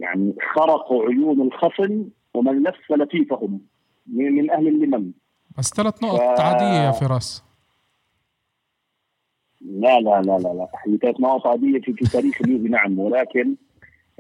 يعني 0.01 0.35
خرقوا 0.55 1.05
عيون 1.05 1.41
الخصم 1.41 2.05
ومن 2.35 2.63
لف 2.63 2.93
لفيفهم 2.93 3.61
من 4.07 4.51
أهل 4.51 4.69
اللمم 4.69 5.13
بس 5.59 5.71
ثلاث 5.71 6.03
نقط 6.05 6.41
عادية 6.41 6.87
يا 6.87 6.91
فراس. 6.91 7.45
لا 9.61 10.01
لا 10.01 10.23
لا 10.23 10.39
لا 10.39 10.49
لا. 10.55 10.69
هي 10.87 10.97
كانت 10.99 11.21
نقط 11.21 11.47
عادية 11.47 11.81
في, 11.81 11.93
في 11.93 12.05
تاريخ 12.13 12.43
اليوفي 12.43 12.69
نعم. 12.69 12.99
ولكن 12.99 13.55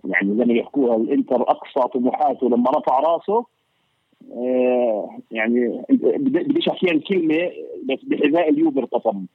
يعني 0.04 0.36
زي 0.36 0.44
ما 0.44 0.54
يحكوها. 0.54 0.96
الإنتر 0.96 1.42
أقصى 1.42 1.88
طموحاته 1.94 2.48
لما 2.48 2.70
رفع 2.70 3.00
راسه 3.00 3.46
آه 4.32 5.18
يعني 5.30 5.82
بدي- 5.90 6.42
بديش 6.42 6.68
احكيها 6.68 6.92
الكلمة 6.92 7.50
بس 7.88 8.04
بحذاء 8.04 8.48
اليوفي 8.50 8.78
ارتطم. 8.78 9.26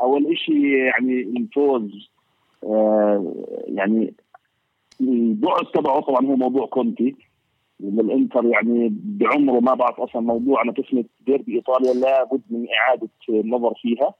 أول 0.00 0.38
شيء 0.38 0.66
يعني 0.66 1.20
الفوز 1.20 2.10
آه 2.64 3.34
يعني 3.66 4.14
البعد 5.00 5.66
تبعه 5.74 6.00
طبعا 6.00 6.26
هو 6.26 6.36
موضوع 6.36 6.66
كونتي 6.66 7.16
الانتر 7.80 8.44
يعني 8.44 8.94
بعمره 9.04 9.60
ما 9.60 9.74
بعرف 9.74 10.00
أصلا 10.00 10.22
موضوع 10.22 10.62
أنا 10.62 10.72
قسمه 10.72 11.04
ديربي 11.26 11.54
إيطاليا 11.54 11.92
لابد 11.92 12.42
من 12.50 12.66
إعادة 12.80 13.08
النظر 13.28 13.74
فيها 13.82 14.14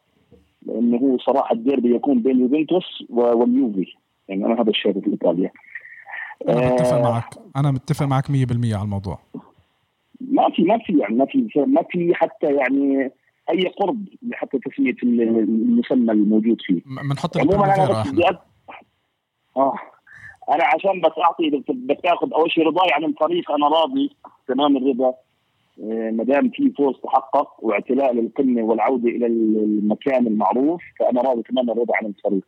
لأنه 0.63 0.99
هو 0.99 1.19
صراحة 1.19 1.55
الديربي 1.55 1.95
يكون 1.95 2.23
بين 2.23 2.41
يوفنتوس 2.41 3.05
واليوفي 3.11 3.87
يعني 4.29 4.47
أنا 4.47 4.63
هذا 4.63 4.71
الشيء 4.71 5.01
في 5.01 5.11
إيطاليا. 5.11 5.51
أنا 6.49 6.73
متفق 6.73 6.95
آه، 6.95 7.03
معك 7.03 7.35
أنا 7.57 7.71
متفق 7.71 8.07
معك 8.07 8.25
100% 8.25 8.31
على 8.31 8.83
الموضوع. 8.83 9.19
ما 10.21 10.51
في 10.51 10.63
ما 10.63 10.79
في 10.79 10.99
يعني 10.99 11.15
ما 11.15 11.27
في 11.27 11.49
ما 11.57 11.83
في 11.91 12.15
حتى 12.15 12.47
يعني 12.47 13.11
أي 13.51 13.69
قرب 13.69 14.05
حتى 14.33 14.59
تسمية 14.59 14.97
المسمى 15.03 16.13
الموجود 16.13 16.57
فيه. 16.61 16.81
بنحط 17.11 17.37
عموما 17.39 17.75
أنا 17.75 18.03
بس 18.03 18.09
بدي 18.11 18.23
آه. 19.57 19.75
أنا 20.51 20.65
عشان 20.65 21.01
بس 21.01 21.13
أعطي 21.25 21.51
بدك- 21.51 21.71
بدك 21.71 22.01
تاخذ 22.03 22.33
أول 22.33 22.51
شيء 22.51 22.67
رضاي 22.67 22.89
عن 22.93 23.05
الفريق 23.05 23.51
أنا 23.51 23.69
راضي 23.69 24.17
تمام 24.49 24.77
الرضا. 24.77 25.15
آه، 25.83 26.11
ما 26.11 26.25
دام 26.25 26.49
في 26.51 26.71
فوز 26.71 26.97
تحقق 27.03 27.65
واعتلاء 27.65 28.13
للقمة 28.15 28.63
والعودة 28.63 29.09
إلى 29.09 29.27
المكان 29.27 30.27
المعروف 30.27 30.83
فأنا 31.01 31.21
راضي 31.23 31.43
تمام 31.43 31.71
الرضا 31.71 31.97
عن 31.97 32.07
الفريق. 32.07 32.45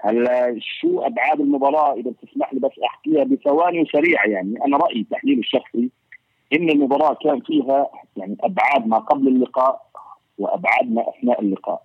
هلا 0.00 0.56
شو 0.60 1.00
أبعاد 1.00 1.40
المباراة؟ 1.40 1.94
إذا 1.94 2.10
بتسمح 2.10 2.54
لي 2.54 2.60
بس 2.60 2.72
أحكيها 2.84 3.24
بثواني 3.24 3.80
وسريعه 3.82 4.26
يعني. 4.26 4.64
أنا 4.64 4.76
رأيي 4.76 5.06
تحليلي 5.10 5.40
الشخصي 5.40 5.90
إن 6.52 6.70
المباراة 6.70 7.16
كان 7.24 7.40
فيها 7.40 7.90
يعني 8.16 8.36
أبعاد 8.40 8.86
ما 8.86 8.98
قبل 8.98 9.28
اللقاء 9.28 9.87
وابعاد 10.38 10.92
ما 10.92 11.08
أثناء 11.08 11.40
اللقاء. 11.40 11.82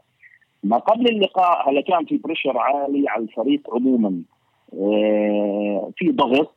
ما 0.64 0.78
قبل 0.78 1.10
اللقاء 1.10 1.70
هلا 1.70 1.82
كان 1.82 2.06
في 2.06 2.18
بريشر 2.18 2.58
عالي 2.58 3.10
على 3.10 3.24
الفريق 3.24 3.76
عموما؟ 3.76 4.22
آه، 4.74 5.92
في 5.98 6.12
ضغط 6.12 6.56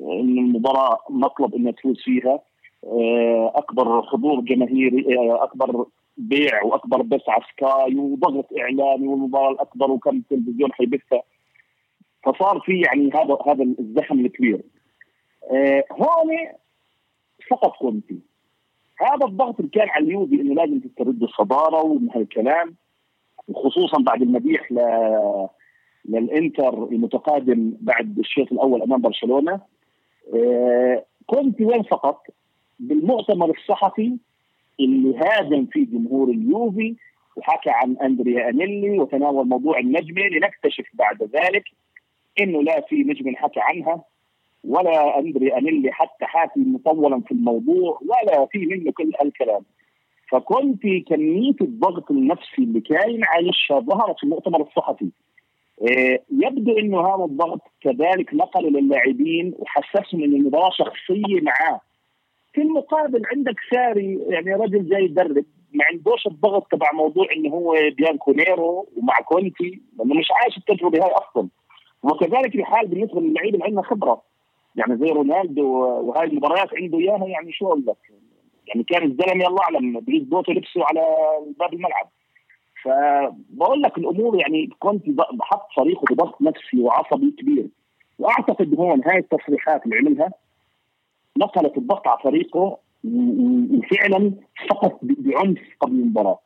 إن 0.00 0.38
المباراة 0.38 0.98
مطلب 1.10 1.54
إنها 1.54 1.72
تفوز 1.72 2.00
فيها. 2.00 2.40
آه، 2.84 3.52
أكبر 3.54 4.02
حضور 4.02 4.40
جماهيري 4.40 5.18
آه، 5.18 5.44
أكبر 5.44 5.86
بيع 6.16 6.62
وأكبر 6.62 7.02
بث 7.02 7.28
على 7.28 7.42
سكاي 7.52 7.96
وضغط 7.96 8.46
إعلامي 8.58 9.08
والمباراة 9.08 9.50
الأكبر 9.50 9.90
وكم 9.90 10.20
تلفزيون 10.20 10.72
حيبثها. 10.72 11.22
فصار 12.24 12.60
في 12.60 12.80
يعني 12.80 13.10
هذا 13.14 13.38
هذا 13.46 13.64
الزخم 13.78 14.20
الكبير. 14.20 14.60
هون 15.92 16.28
سقط 17.50 17.76
كونتي 17.76 18.31
هذا 18.98 19.26
الضغط 19.26 19.58
اللي 19.58 19.70
كان 19.70 19.88
على 19.88 20.04
اليوفي 20.04 20.40
انه 20.40 20.54
لازم 20.54 20.80
تسترد 20.80 21.22
الصدارة 21.22 21.82
ومن 21.82 22.08
هالكلام 22.14 22.74
وخصوصا 23.48 24.02
بعد 24.02 24.22
المديح 24.22 24.72
ل 24.72 24.80
للإنتر 26.04 26.84
المتقادم 26.84 27.72
بعد 27.80 28.18
الشوط 28.18 28.52
الأول 28.52 28.82
أمام 28.82 29.00
برشلونة. 29.00 29.60
آه 30.34 31.04
كنت 31.26 31.60
وين 31.60 31.82
فقط؟ 31.82 32.26
بالمؤتمر 32.78 33.50
الصحفي 33.50 34.16
اللي 34.80 35.16
هاجم 35.16 35.66
فيه 35.66 35.86
جمهور 35.86 36.30
اليوفي 36.30 36.96
وحكى 37.36 37.70
عن 37.70 37.96
أندريا 38.02 38.48
أنيلي 38.48 38.98
وتناول 38.98 39.48
موضوع 39.48 39.78
النجمه 39.78 40.22
لنكتشف 40.22 40.84
بعد 40.94 41.22
ذلك 41.22 41.64
إنه 42.40 42.62
لا 42.62 42.80
في 42.80 42.94
نجم 42.94 43.36
حكى 43.36 43.60
عنها. 43.60 44.04
ولا 44.64 45.18
اندريا 45.18 45.58
انيلي 45.58 45.92
حتى 45.92 46.24
حاكي 46.24 46.60
مطولا 46.60 47.20
في 47.20 47.32
الموضوع 47.32 48.00
ولا 48.02 48.46
في 48.46 48.58
منه 48.58 48.92
كل 48.92 49.12
هالكلام 49.20 49.62
فكنت 50.32 50.82
كمية 51.08 51.56
الضغط 51.60 52.10
النفسي 52.10 52.62
اللي 52.62 52.80
كان 52.80 53.20
عايشها 53.24 53.80
ظهرت 53.80 54.16
في 54.18 54.24
المؤتمر 54.24 54.62
الصحفي. 54.62 55.10
آه، 55.82 56.18
يبدو 56.30 56.78
إنه 56.78 57.00
هذا 57.00 57.24
الضغط 57.24 57.60
كذلك 57.80 58.34
نقل 58.34 58.72
للاعبين 58.72 59.54
وحسسهم 59.58 60.22
ان 60.22 60.34
المباراة 60.34 60.70
شخصية 60.70 61.40
معاه. 61.42 61.80
في 62.52 62.62
المقابل 62.62 63.22
عندك 63.32 63.56
ساري 63.70 64.18
يعني 64.28 64.54
رجل 64.54 64.88
جاي 64.88 65.04
يدرب 65.04 65.44
ما 65.74 65.84
عندوش 65.84 66.26
الضغط 66.26 66.66
تبع 66.72 66.92
موضوع 66.92 67.26
إنه 67.36 67.50
هو 67.50 67.74
بيانكو 67.96 68.32
نيرو 68.32 68.88
ومع 68.96 69.14
كونتي 69.20 69.80
لأنه 69.98 70.14
مش 70.14 70.28
عايش 70.30 70.56
التجربة 70.56 70.98
هاي 71.04 71.10
أصلا. 71.10 71.48
وكذلك 72.02 72.54
الحال 72.54 72.86
بالنسبة 72.86 73.20
للعيبه 73.20 73.54
اللي 73.54 73.64
عندنا 73.64 73.82
خبرة. 73.82 74.22
يعني 74.76 74.96
زي 74.96 75.06
رونالدو 75.06 75.66
وهاي 76.02 76.26
المباريات 76.26 76.68
عنده 76.74 76.98
إياها 76.98 77.26
يعني 77.26 77.52
شو 77.52 77.66
أقول 77.66 77.84
لك؟ 77.86 77.96
يعني 78.68 78.84
كان 78.84 79.02
الزلمة 79.02 79.46
الله 79.46 79.62
أعلم 79.62 80.00
بريز 80.00 80.22
بوتو 80.22 80.52
لبسه 80.52 80.84
على 80.84 81.00
باب 81.58 81.74
الملعب. 81.74 82.08
فبقول 82.82 83.82
لك 83.82 83.98
الأمور 83.98 84.40
يعني 84.40 84.70
كنت 84.78 85.08
بحط 85.08 85.66
فريقه 85.76 86.04
بضغط 86.10 86.42
نفسي 86.42 86.80
وعصبي 86.80 87.30
كبير. 87.38 87.66
وأعتقد 88.18 88.74
هون 88.74 89.02
هاي 89.06 89.18
التصريحات 89.18 89.84
اللي 89.84 89.96
عملها 89.96 90.32
نقلت 91.38 91.78
الضغط 91.78 92.08
على 92.08 92.18
فريقه 92.24 92.78
وفعلا 93.04 94.32
سقط 94.68 94.98
بعنف 95.02 95.60
قبل 95.80 95.92
المباراة. 95.92 96.38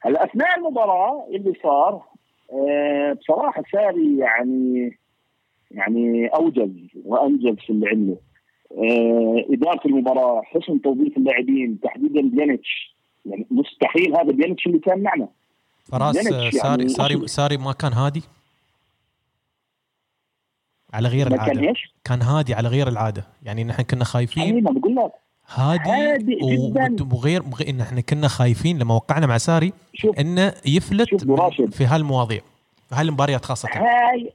هلأ 0.00 0.24
أثناء 0.24 0.58
المباراة 0.58 1.26
اللي 1.30 1.54
صار 1.62 2.02
آه 2.52 3.12
بصراحة 3.12 3.62
ساري 3.72 4.18
يعني 4.18 4.98
يعني 5.74 6.26
أوجز 6.26 6.70
وأنجز 7.04 7.58
في 7.58 7.70
اللي 7.70 7.88
عمله. 7.88 8.16
آه 8.72 9.44
إدارة 9.50 9.80
المباراة، 9.86 10.42
حسن 10.42 10.82
توظيف 10.82 11.16
اللاعبين، 11.16 11.80
تحديدا 11.80 12.20
بيانيتش. 12.20 12.96
يعني 13.26 13.46
مستحيل 13.50 14.16
هذا 14.16 14.32
بيانيتش 14.32 14.66
اللي 14.66 14.78
كان 14.78 15.02
معنا. 15.02 15.28
فراس 15.84 16.16
ساري 16.16 16.56
يعني 16.56 16.88
ساري 16.88 17.26
ساري 17.26 17.56
ما 17.56 17.72
كان 17.72 17.92
هادي؟ 17.92 18.22
على 20.92 21.08
غير 21.08 21.26
العاده 21.26 21.52
كان 21.52 21.68
إيش؟ 21.68 21.94
كان 22.04 22.22
هادي 22.22 22.54
على 22.54 22.68
غير 22.68 22.88
العادة. 22.88 23.24
يعني 23.42 23.64
نحن 23.64 23.82
كنا 23.82 24.04
خايفين. 24.04 24.62
ما 24.62 24.70
بقول 24.70 24.96
لك. 24.96 25.12
هادي, 25.54 25.90
هادي 25.90 26.38
وغير 27.12 27.42
إن 27.68 27.80
إحنا 27.80 28.00
كنا 28.00 28.28
خايفين 28.28 28.78
لما 28.78 28.94
وقعنا 28.94 29.26
مع 29.26 29.38
ساري 29.38 29.72
إنه 30.18 30.54
يفلت 30.66 31.08
في 31.74 31.84
هالمواضيع 31.84 32.40
في 32.88 32.94
هالمباريات 32.94 33.44
خاصة. 33.44 33.68
هاي 33.68 34.32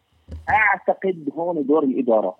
أعتقد 0.50 1.30
هون 1.38 1.65
دور 1.65 1.84
الإدارة. 1.84 2.36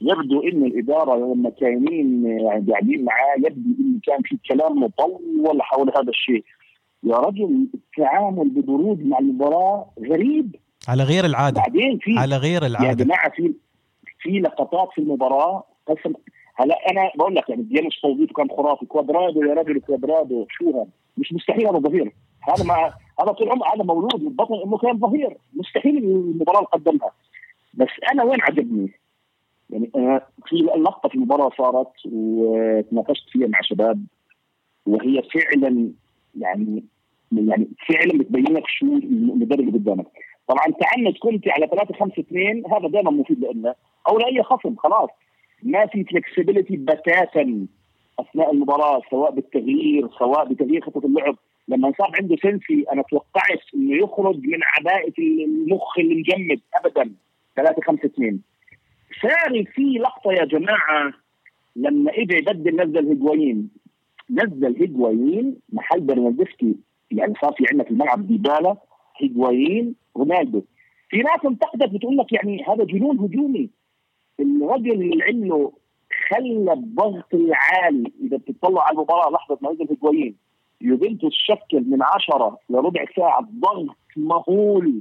يبدو 0.00 0.40
إن 0.40 0.64
الإدارة 0.64 1.16
لما 1.16 1.50
كاينين 1.50 2.26
يعني 2.26 2.72
قاعدين 2.72 3.04
معاه. 3.04 3.34
يبدو 3.38 3.70
انه 3.80 4.00
كان 4.06 4.22
في 4.22 4.38
كلام 4.48 4.80
مطول 4.80 5.62
حول 5.62 5.88
هذا 5.96 6.08
الشيء. 6.08 6.44
يا 7.02 7.16
رجل 7.16 7.66
التعامل 7.74 8.48
ببرود 8.48 9.06
مع 9.06 9.18
المباراة 9.18 9.90
غريب. 10.00 10.56
على 10.88 11.02
غير 11.02 11.24
العادة. 11.24 11.60
بعدين 11.60 11.98
في 11.98 12.18
على 12.18 12.36
غير 12.36 12.66
العادة. 12.66 12.88
يا 12.88 12.94
جماعة 12.94 13.30
في 13.30 13.54
في 14.18 14.40
لقطات 14.40 14.88
في 14.94 15.00
المباراة. 15.00 15.64
قسم 15.86 16.12
هلا 16.56 16.90
أنا 16.90 17.10
بقول 17.18 17.34
لك 17.34 17.48
يعني 17.48 17.62
ديانوس 17.62 18.00
توظيفه 18.02 18.32
كان 18.32 18.50
خرافي. 18.50 18.86
كوادرادو 18.86 19.42
يا 19.42 19.54
رجل 19.54 19.80
كوادرادو 19.80 20.46
شو 20.50 20.70
هذا 20.70 20.86
مش 21.16 21.32
مستحيل 21.32 21.66
هذا 21.66 21.78
ظهير 21.78 22.12
هذا 22.48 22.64
ما 22.64 22.74
هذا 23.20 23.32
طول 23.32 23.50
عمره 23.50 23.68
هذا 23.74 23.84
مولود. 23.84 24.22
من 24.22 24.28
بطن 24.28 24.54
إنه 24.66 24.78
كان 24.78 24.98
ظهير. 24.98 25.36
مستحيل 25.54 25.98
المباراة 25.98 26.58
اللي 26.58 26.68
قدمها 26.72 27.10
بس 27.76 27.88
أنا 28.12 28.24
وين 28.24 28.40
عجبني؟ 28.42 28.90
يعني 29.70 29.90
أنا 29.96 30.26
في 30.46 30.56
لقطة 30.56 31.08
في 31.08 31.14
المباراه 31.14 31.50
صارت 31.58 31.92
وتناقشت 32.04 33.28
فيها 33.30 33.46
مع 33.46 33.58
شباب 33.62 34.04
وهي 34.86 35.22
فعلا 35.22 35.90
يعني 36.40 36.84
يعني 37.32 37.68
فعلا 37.88 38.18
بتبين 38.18 38.44
لك 38.44 38.66
شو 38.66 38.86
المدرب 38.86 39.60
اللي 39.60 39.72
قدامك. 39.72 40.06
طبعا 40.48 40.64
تعنت 40.64 41.18
كنت 41.18 41.48
على 41.48 41.66
3 41.66 41.94
5 41.94 42.20
2 42.20 42.62
هذا 42.72 42.88
دائما 42.88 43.10
مفيد 43.10 43.44
لنا. 43.44 43.74
أو 44.08 44.18
لاي 44.18 44.42
خصم 44.42 44.76
خلاص. 44.76 45.10
ما 45.62 45.86
في 45.86 46.04
فلكسبيتي 46.04 46.76
بتاتا 46.76 47.66
أثناء 48.18 48.52
المباراة 48.52 49.00
سواء 49.10 49.30
بالتغيير 49.30 50.08
سواء 50.18 50.44
بتغيير 50.44 50.80
خطة 50.80 51.06
اللعب. 51.06 51.36
لما 51.68 51.92
صار 51.98 52.10
عنده 52.20 52.36
سنسي 52.36 52.84
أنا 52.92 53.02
توقعت 53.02 53.60
إنه 53.74 53.96
يخرج 53.96 54.36
من 54.36 54.58
عباءة 54.62 55.12
المخ 55.18 55.98
اللي 55.98 56.14
مجمد 56.14 56.60
ابدا. 56.74 57.14
3 57.56 57.82
5 57.82 58.06
2 58.06 58.40
ساري 59.22 59.64
في 59.64 59.82
لقطة 59.82 60.32
يا 60.32 60.44
جماعة 60.44 61.12
لما 61.76 62.10
اجى 62.10 62.36
يبدل 62.36 62.76
نزل 62.76 63.08
هيجوايين 63.08 63.70
نزل 64.30 64.76
هيجوايين 64.80 65.56
محل 65.72 66.00
برناردسكي 66.00 66.74
يعني 67.10 67.34
صار 67.42 67.52
في 67.52 67.64
عندنا 67.70 67.84
في 67.84 67.90
الملعب 67.90 68.26
ديبالا 68.26 68.76
هيجوايين 69.16 69.94
رونالدو. 70.16 70.62
في 71.10 71.16
ناس 71.16 71.44
انتقدت 71.46 71.94
بتقول 71.94 72.16
لك 72.16 72.32
يعني 72.32 72.64
هذا 72.68 72.84
جنون 72.84 73.18
هجومي. 73.18 73.70
الرجل 74.40 74.92
اللي 74.92 75.24
عمله 75.24 75.72
خلى 76.30 76.72
الضغط 76.72 77.34
العالي 77.34 78.12
إذا 78.22 78.36
بتطلع 78.36 78.82
على 78.82 78.94
المباراة 78.94 79.30
لحظة 79.30 79.58
ما 79.60 79.72
نزل 79.72 79.86
هيجوايين 79.90 80.36
يوفنتوس 80.80 81.32
شكل 81.34 81.80
من 81.90 82.02
10 82.02 82.58
لربع 82.70 83.04
ساعة 83.16 83.48
ضغط 83.60 83.96
مهول. 84.16 85.00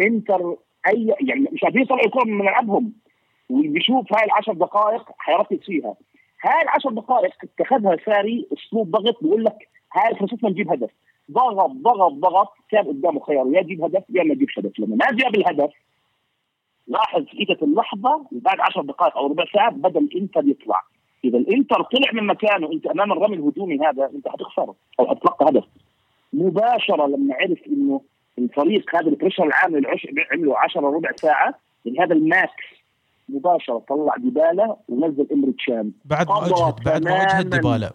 إنتر 0.00 0.56
أي 0.88 1.14
يعني 1.20 1.48
مش 1.52 1.64
عارفين 1.64 1.82
يطلعوا 1.82 2.06
الكرة 2.06 2.24
من 2.24 2.38
ملعبهم. 2.38 2.92
واللي 3.50 3.68
بيشوف 3.68 4.12
هاي 4.12 4.24
العشر 4.24 4.52
دقائق 4.52 5.10
حيركز 5.18 5.58
فيها 5.66 5.94
هاي 6.42 6.62
العشر 6.62 6.90
دقائق 6.90 7.32
اتخذها 7.42 7.96
ساري 8.06 8.46
أسلوب 8.52 8.90
ضغط 8.90 9.22
بيقول 9.22 9.44
لك 9.44 9.68
هاي 9.92 10.14
فرصتنا 10.14 10.50
نجيب 10.50 10.72
هدف. 10.72 10.90
ضغط 11.30 11.70
ضغط 11.70 12.12
ضغط 12.12 12.52
كان 12.70 12.84
قدامه 12.84 13.20
خيار. 13.20 13.46
يا 13.46 13.60
يجيب 13.60 13.84
هدف 13.84 14.02
يا 14.10 14.22
ما 14.22 14.32
يجيب 14.32 14.48
هدف. 14.58 14.78
لما 14.78 14.96
ما 14.96 15.16
جاب 15.16 15.34
الهدف 15.34 15.70
لاحظ 16.88 17.24
اجت 17.40 17.62
اللحظة 17.62 18.26
بعد 18.32 18.60
10 18.60 18.82
دقائق 18.82 19.16
أو 19.16 19.26
ربع 19.26 19.44
ساعة 19.54 19.70
بدا 19.70 20.00
الإنتر 20.00 20.48
يطلع. 20.48 20.82
إذا 21.24 21.38
الإنتر 21.38 21.82
طلع 21.82 22.12
من 22.12 22.26
مكانه 22.26 22.72
أنت 22.72 22.86
أمام 22.86 23.12
الرتم 23.12 23.36
الهجومي 23.36 23.78
هذا 23.78 24.10
أنت 24.14 24.28
حتخسر 24.28 24.74
أو 25.00 25.06
حتلقى 25.06 25.46
هدف. 25.48 25.64
مباشرة 26.32 27.06
لما 27.06 27.34
عرف 27.34 27.58
إنه 27.66 28.00
الفريق 28.38 28.96
هذا 28.96 29.08
ال 29.08 29.12
pressure 29.12 29.44
العالي 29.44 29.76
اللي 29.76 29.88
عمله 30.32 30.58
10 30.58 30.80
ربع 30.80 31.10
ساعة 31.16 31.54
يعني 31.84 31.98
هذا 31.98 32.14
ال 32.14 32.26
max 32.26 32.64
مباشرة 33.28 33.78
طلع 33.88 34.16
ديبالا 34.16 34.76
ونزل 34.88 35.26
امري 35.32 35.52
تشان. 35.52 35.92
بعد 36.04 36.28
ما 36.28 36.46
اجهد 36.46 36.84
بعد 36.84 37.04
ما 37.04 37.10
أجهد 37.10 37.50
ديبالا. 37.50 37.92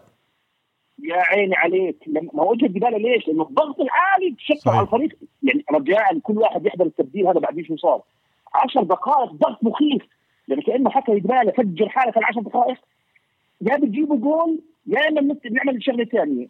يا 1.00 1.16
عيني 1.16 1.56
عليك. 1.56 1.96
ما 2.34 2.44
وجع 2.44 2.66
ديبالا 2.66 2.98
ليش؟ 2.98 3.28
لأنه 3.28 3.44
الضغط 3.44 3.80
العالي 3.80 4.36
تشكل 4.38 4.70
على 4.70 4.82
الفريق. 4.82 5.18
يعني 5.44 5.66
رجاء 5.72 6.20
كل 6.20 6.38
واحد 6.38 6.66
يحضر 6.66 6.86
التبديل 6.86 7.28
هذا 7.28 7.40
بعدين 7.40 7.66
شو 7.66 7.78
صار 7.78 8.02
10 8.54 8.84
دقائق 8.84 9.32
ضغط 9.32 9.64
مخيف. 9.64 10.02
يعني 10.48 10.62
كأنه 10.62 10.90
حكى 10.90 11.14
ديبالا 11.14 11.52
فجر 11.52 11.90
حالة 11.90 12.12
في 12.12 12.20
العشر 12.20 12.42
دقائق. 12.42 12.78
يا 13.62 13.78
بتجيبوا 13.78 14.18
جول 14.18 14.60
يا 14.88 15.08
إما 15.08 15.36
نعمل 15.52 15.84
شغلة 15.84 16.06
ثانية. 16.06 16.48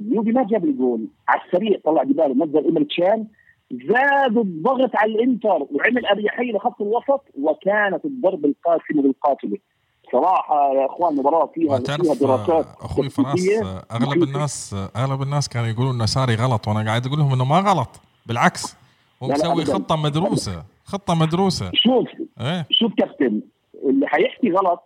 يوفي 0.00 0.32
ما 0.32 0.46
جاب 0.46 0.64
الجول. 0.64 1.06
على 1.28 1.40
السريع 1.46 1.78
طلع 1.84 2.02
ديبالا 2.02 2.44
نزل 2.46 2.68
امري 2.68 2.84
تشان. 2.84 3.26
زادوا 3.72 4.42
الضغط 4.42 4.90
على 4.96 5.12
الإنتر 5.14 5.66
وعمل 5.72 6.06
أريحية 6.06 6.52
لخط 6.52 6.82
الوسط 6.82 7.22
وكانت 7.42 8.04
الضربه 8.04 8.48
القاسمة 8.48 9.02
بالقاتلة. 9.02 9.56
صراحة 10.12 10.72
يا 10.74 10.86
أخوان 10.86 11.16
مباراة 11.16 11.50
فيها 11.54 11.78
فيها 11.78 12.14
دراسات 12.14 12.66
آه، 12.66 12.84
أخوي 12.84 13.10
فراس 13.10 13.48
آه، 13.62 13.84
أغلب. 13.92 14.22
الناس 14.22 14.74
آه، 14.74 15.04
أغلب 15.04 15.22
الناس 15.22 15.48
كانوا 15.48 15.68
يقولوا 15.68 15.92
إنه 15.92 16.06
ساري 16.06 16.34
غلط 16.34 16.68
وأنا 16.68 16.84
قاعد 16.84 17.06
أقول 17.06 17.18
لهم 17.18 17.32
إنه 17.32 17.44
ما 17.44 17.58
غلط. 17.60 17.88
بالعكس 18.26 18.76
هو 19.22 19.28
مسوي. 19.28 19.64
خطة 19.64 19.96
مدروسة 19.96 20.64
خطة 20.84 21.14
مدروسة. 21.14 21.70
شوف 21.74 22.08
إيه؟ 22.40 22.66
شوف 22.70 22.92
كابتن 22.98 23.40
اللي 23.84 24.06
حيحكي 24.06 24.50
غلط 24.50 24.82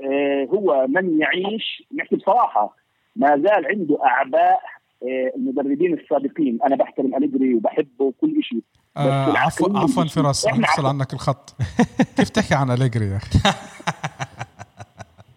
آه 0.00 0.48
هو 0.54 0.86
من 0.88 1.20
يعيش 1.20 1.82
نحكي 1.96 2.16
بصراحة. 2.16 2.76
ما 3.18 3.28
زال 3.36 3.66
عنده 3.66 3.98
أعباء 4.04 4.60
آه 5.02 5.32
المدربين 5.36 5.94
السابقين. 5.94 6.58
أنا 6.66 6.76
بحترم 6.76 7.14
أليجري 7.14 7.54
وبحبه 7.54 8.04
وكل 8.04 8.42
شيء 8.42 8.62
آه 8.96 9.38
عفوا 9.38 9.78
عفوا 9.78 10.04
فراس 10.04 10.46
نفصل. 10.46 10.86
عنك 10.86 11.12
الخط. 11.12 11.54
كيف 12.16 12.28
تحكي 12.28 12.54
عن 12.54 12.70
أليجري 12.70 13.04
يا 13.06 13.16
أخي؟ 13.16 13.38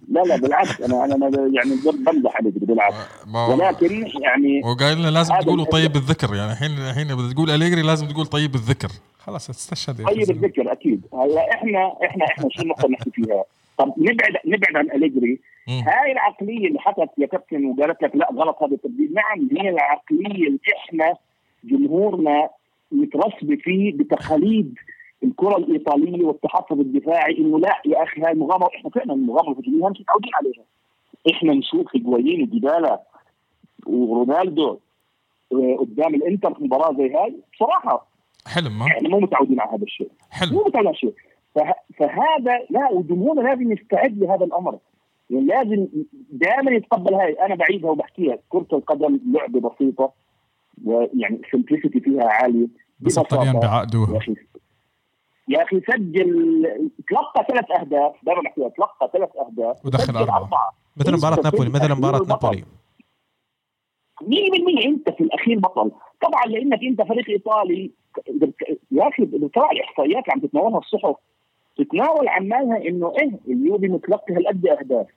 لا 0.10 0.20
لا 0.22 0.38
بالعكس. 0.38 0.82
أنا 0.82 1.06
أنا 1.06 1.30
يعني 1.54 1.72
بمزح 2.06 2.40
أليجري 2.40 2.66
بالعكس. 2.66 2.96
هو- 3.36 3.52
ولكن 3.54 4.08
يعني 4.22 4.62
وقال 4.66 4.98
لنا 4.98 5.08
لازم 5.10 5.36
تقولوا. 5.36 5.66
طيب 5.66 5.96
الذكر. 5.96 6.36
يعني 6.36 6.52
الحين 6.52 6.72
الحين 6.72 7.08
بدك 7.16 7.34
تقول 7.34 7.50
أليجري 7.52 7.82
لازم 7.82 8.08
تقول 8.08 8.26
طيب 8.26 8.56
الذكر. 8.56 8.90
خلاص 9.20 9.50
استشهد 9.50 10.04
طيب. 10.06 10.30
الذكر 10.32 10.72
أكيد. 10.72 11.02
هلا 11.14 11.54
إحنا 11.54 11.94
إحنا 12.06 12.26
إحنا 12.26 12.50
شو 12.52 12.64
نقدر 12.64 12.90
نحكي 12.92 13.12
فيها؟ 13.12 13.44
طب 13.78 13.94
نبعد 13.98 14.38
نبعد 14.46 14.76
عن 14.76 14.92
اليجري. 14.92 15.40
هاي 15.70 16.12
العقلية 16.12 16.68
اللي 16.68 16.80
حكت 16.80 17.10
يا 17.18 17.26
كابتن 17.28 17.66
وقالت 17.66 18.04
لك 18.04 18.16
لا 18.16 18.30
غلط 18.34 18.64
هذا 18.64 18.74
التبديل 18.76 19.14
نعم 19.14 19.50
هي 19.52 19.70
العقلية 19.70 20.48
اللي 20.48 20.60
إحنا 20.78 21.14
جمهورنا 21.64 22.50
مترسبه 22.92 23.56
فيه 23.56 23.94
بتقاليد 23.94 24.76
الكرة 25.24 25.58
الإيطالية 25.58 26.26
والتحفظ 26.26 26.80
الدفاعي 26.80 27.38
إنه 27.38 27.60
لا 27.60 27.82
يا 27.86 28.04
أخي 28.04 28.22
هاي 28.22 28.32
المغامره 28.32 28.70
إحنا 28.76 28.90
فعلا 28.90 29.14
المغامرة 29.14 29.52
الهجوميه 29.52 29.90
مش 29.90 30.02
متعودين 30.02 30.32
عليها. 30.36 30.64
إحنا 31.32 31.54
نشوف 31.54 31.96
هيجوايين 31.96 32.42
وديبالا 32.42 33.02
ورونالدو 33.86 34.78
آه، 35.54 35.76
قدام 35.80 36.16
الإنتر 36.16 36.54
في 36.54 36.64
مباراة 36.64 36.94
زي 36.94 37.14
هاي. 37.14 37.36
بصراحة 37.54 38.08
حلم 38.48 38.80
ما 38.80 38.86
إحنا 38.86 39.10
مو 39.10 39.20
متعودين 39.20 39.60
على 39.60 39.72
هذا 39.78 39.84
الشيء. 39.84 40.08
مو 40.08 40.14
حلم 40.32 40.58
متعودين 40.58 40.88
على 40.88 40.96
شيء 40.96 41.14
فه... 41.14 41.31
فهذا 41.98 42.60
لا 42.70 42.92
وجمهورنا 42.92 43.42
لازم 43.42 43.72
يستعد 43.72 44.18
لهذا 44.18 44.46
الأمر. 44.46 44.78
يعني 45.30 45.46
لازم 45.46 45.88
دائما 46.30 46.72
يتقبل 46.72 47.14
هاي 47.14 47.34
أنا 47.34 47.56
بعيدها 47.56 47.92
وبحكيها. 47.92 48.38
كرة 48.50 48.68
القدم 48.74 49.20
لعبة 49.26 49.70
بسيطة 49.70 50.14
ويعني 50.86 51.42
سمبلسيتي 51.52 52.00
فيها 52.00 52.24
عالية. 52.24 52.68
بس. 53.00 53.18
الطليان 53.18 53.56
يا 53.56 53.60
بعقدوها 53.60 54.20
يا 55.48 55.64
أخي 55.64 55.82
سجل 55.82 56.64
تلقى 57.10 57.46
ثلاث 57.48 57.72
أهداف. 57.80 58.16
دائما 58.24 58.42
بحكيها. 58.42 58.70
تلقى 58.70 59.10
ثلاث 59.14 59.30
أهداف. 59.36 59.86
ودخل 59.86 60.04
سجل 60.04 60.18
أربعة. 60.18 60.38
أربعة. 60.38 60.72
مثل 60.98 61.18
مباراة 61.18 61.44
نابولي. 61.44 61.70
مثل 61.70 61.96
مباراة 61.96 62.26
نابولي. 62.28 62.64
100% 64.22 64.86
أنت 64.86 65.10
في 65.10 65.22
الأخير 65.24 65.60
بطل. 65.60 65.92
طبعا 66.22 66.46
لأنك 66.46 66.80
أنت 66.84 67.02
فريق 67.02 67.30
إيطالي 67.30 67.92
يا 68.92 69.08
أخي 69.08 69.26
بتراعي 69.26 69.76
الاحصائيات 69.76 70.24
اللي 70.24 70.34
عم 70.34 70.40
تتناولها 70.40 70.80
الصحف. 70.80 71.16
تتناول 71.84 72.28
عمالها 72.28 72.78
إنه 72.88 73.14
إيه 73.20 73.54
اليوفي 73.54 73.88
متلقي 73.88 74.34
هالقد 74.34 74.66
أهداف. 74.66 75.08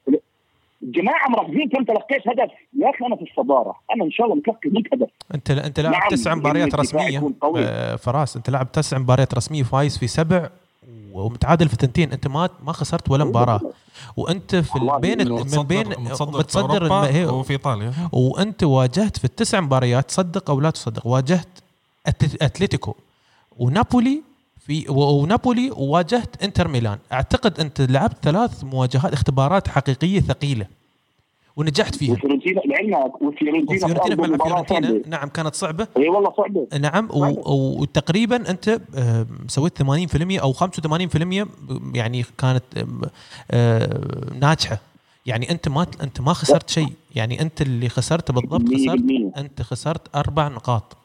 الجماعة 0.82 1.28
مركزين 1.28 1.68
كم 1.68 1.84
تلقيت 1.84 2.28
هدف. 2.28 2.52
يا 2.78 2.90
أخي 2.90 3.06
أنا 3.06 3.16
في 3.16 3.22
الصدارة. 3.22 3.74
أنا 3.94 4.04
إن 4.04 4.10
شاء 4.10 4.26
الله 4.26 4.36
متلقي 4.36 4.70
100 4.70 4.82
هدف. 4.92 5.08
أنت 5.34 5.50
أنت 5.50 5.80
لاعب 5.80 5.94
نعم، 5.94 6.08
تسع 6.10 6.34
مباريات 6.34 6.74
رسمية. 6.74 7.32
آه، 7.56 7.96
فراس 7.96 8.36
أنت 8.36 8.50
لاعب 8.50 8.72
تسع 8.72 8.98
مباريات 8.98 9.34
رسمية 9.34 9.62
فايز 9.62 9.98
في 9.98 10.06
سبع 10.06 10.48
ومتعادل 11.12 11.68
في 11.68 11.76
ثنتين 11.76 12.12
أنت 12.12 12.26
ما 12.26 12.48
ما 12.66 12.72
خسرت 12.72 13.10
ولا 13.10 13.24
مباراة. 13.24 13.60
وأنت 14.16 14.56
في 14.56 14.98
بين 15.00 15.28
من 15.28 15.62
بين 15.62 15.88
متصدر, 15.88 16.92
وفي 17.34 17.52
إيطاليا. 17.52 17.92
وأنت 18.12 18.64
واجهت 18.64 19.18
في 19.18 19.24
التسع 19.24 19.60
مباريات 19.60 20.10
صدق 20.10 20.50
أو 20.50 20.60
لا 20.60 20.70
تصدق 20.70 21.06
واجهت 21.06 21.48
أتلتيكو. 22.42 22.94
ونابولي 23.58 24.22
في 24.66 24.84
ونابولي 24.88 25.70
وواجهت 25.70 26.42
انتر 26.42 26.68
ميلان. 26.68 26.98
أعتقد 27.12 27.60
أنت 27.60 27.80
لعبت 27.80 28.16
ثلاث 28.22 28.64
مواجهات 28.64 29.12
اختبارات 29.12 29.68
حقيقية 29.68 30.20
ثقيلة 30.20 30.66
ونجحت 31.56 31.94
فيها. 31.94 32.12
وفيورنتينا 32.12 32.60
لعلمك 32.60 33.22
وفيورنتينا 33.22 33.84
وفيورنتينا 33.84 34.14
في 34.16 34.22
ملعب 34.22 34.32
مباراة 34.34 34.62
فيورنتينا. 34.62 34.88
صعبة. 34.88 35.02
نعم 35.08 35.28
كانت 35.28 35.54
صعبة. 35.54 35.88
إي 35.96 36.08
والله 36.08 36.32
صعبة. 36.36 36.66
نعم 36.78 37.08
و- 37.10 37.80
وتقريبا 37.82 38.50
أنت 38.50 38.80
آه، 38.94 39.26
سويت 39.48 39.78
80% 39.82 40.38
أو 40.42 40.52
85% 40.52 41.46
يعني 41.94 42.24
كانت 42.38 42.62
آه، 43.50 44.00
ناجحة. 44.40 44.78
يعني 45.26 45.50
أنت 45.50 45.68
ما 45.68 45.86
أنت 46.02 46.20
ما 46.20 46.32
خسرت 46.32 46.70
شيء. 46.70 46.92
يعني 47.14 47.40
أنت 47.40 47.62
اللي 47.62 47.88
خسرت 47.88 48.30
بالضبط 48.30 48.62
خسرت 48.74 49.00
100%. 49.00 49.38
أنت 49.38 49.62
خسرت 49.62 50.16
أربع 50.16 50.48
نقاط. 50.48 50.96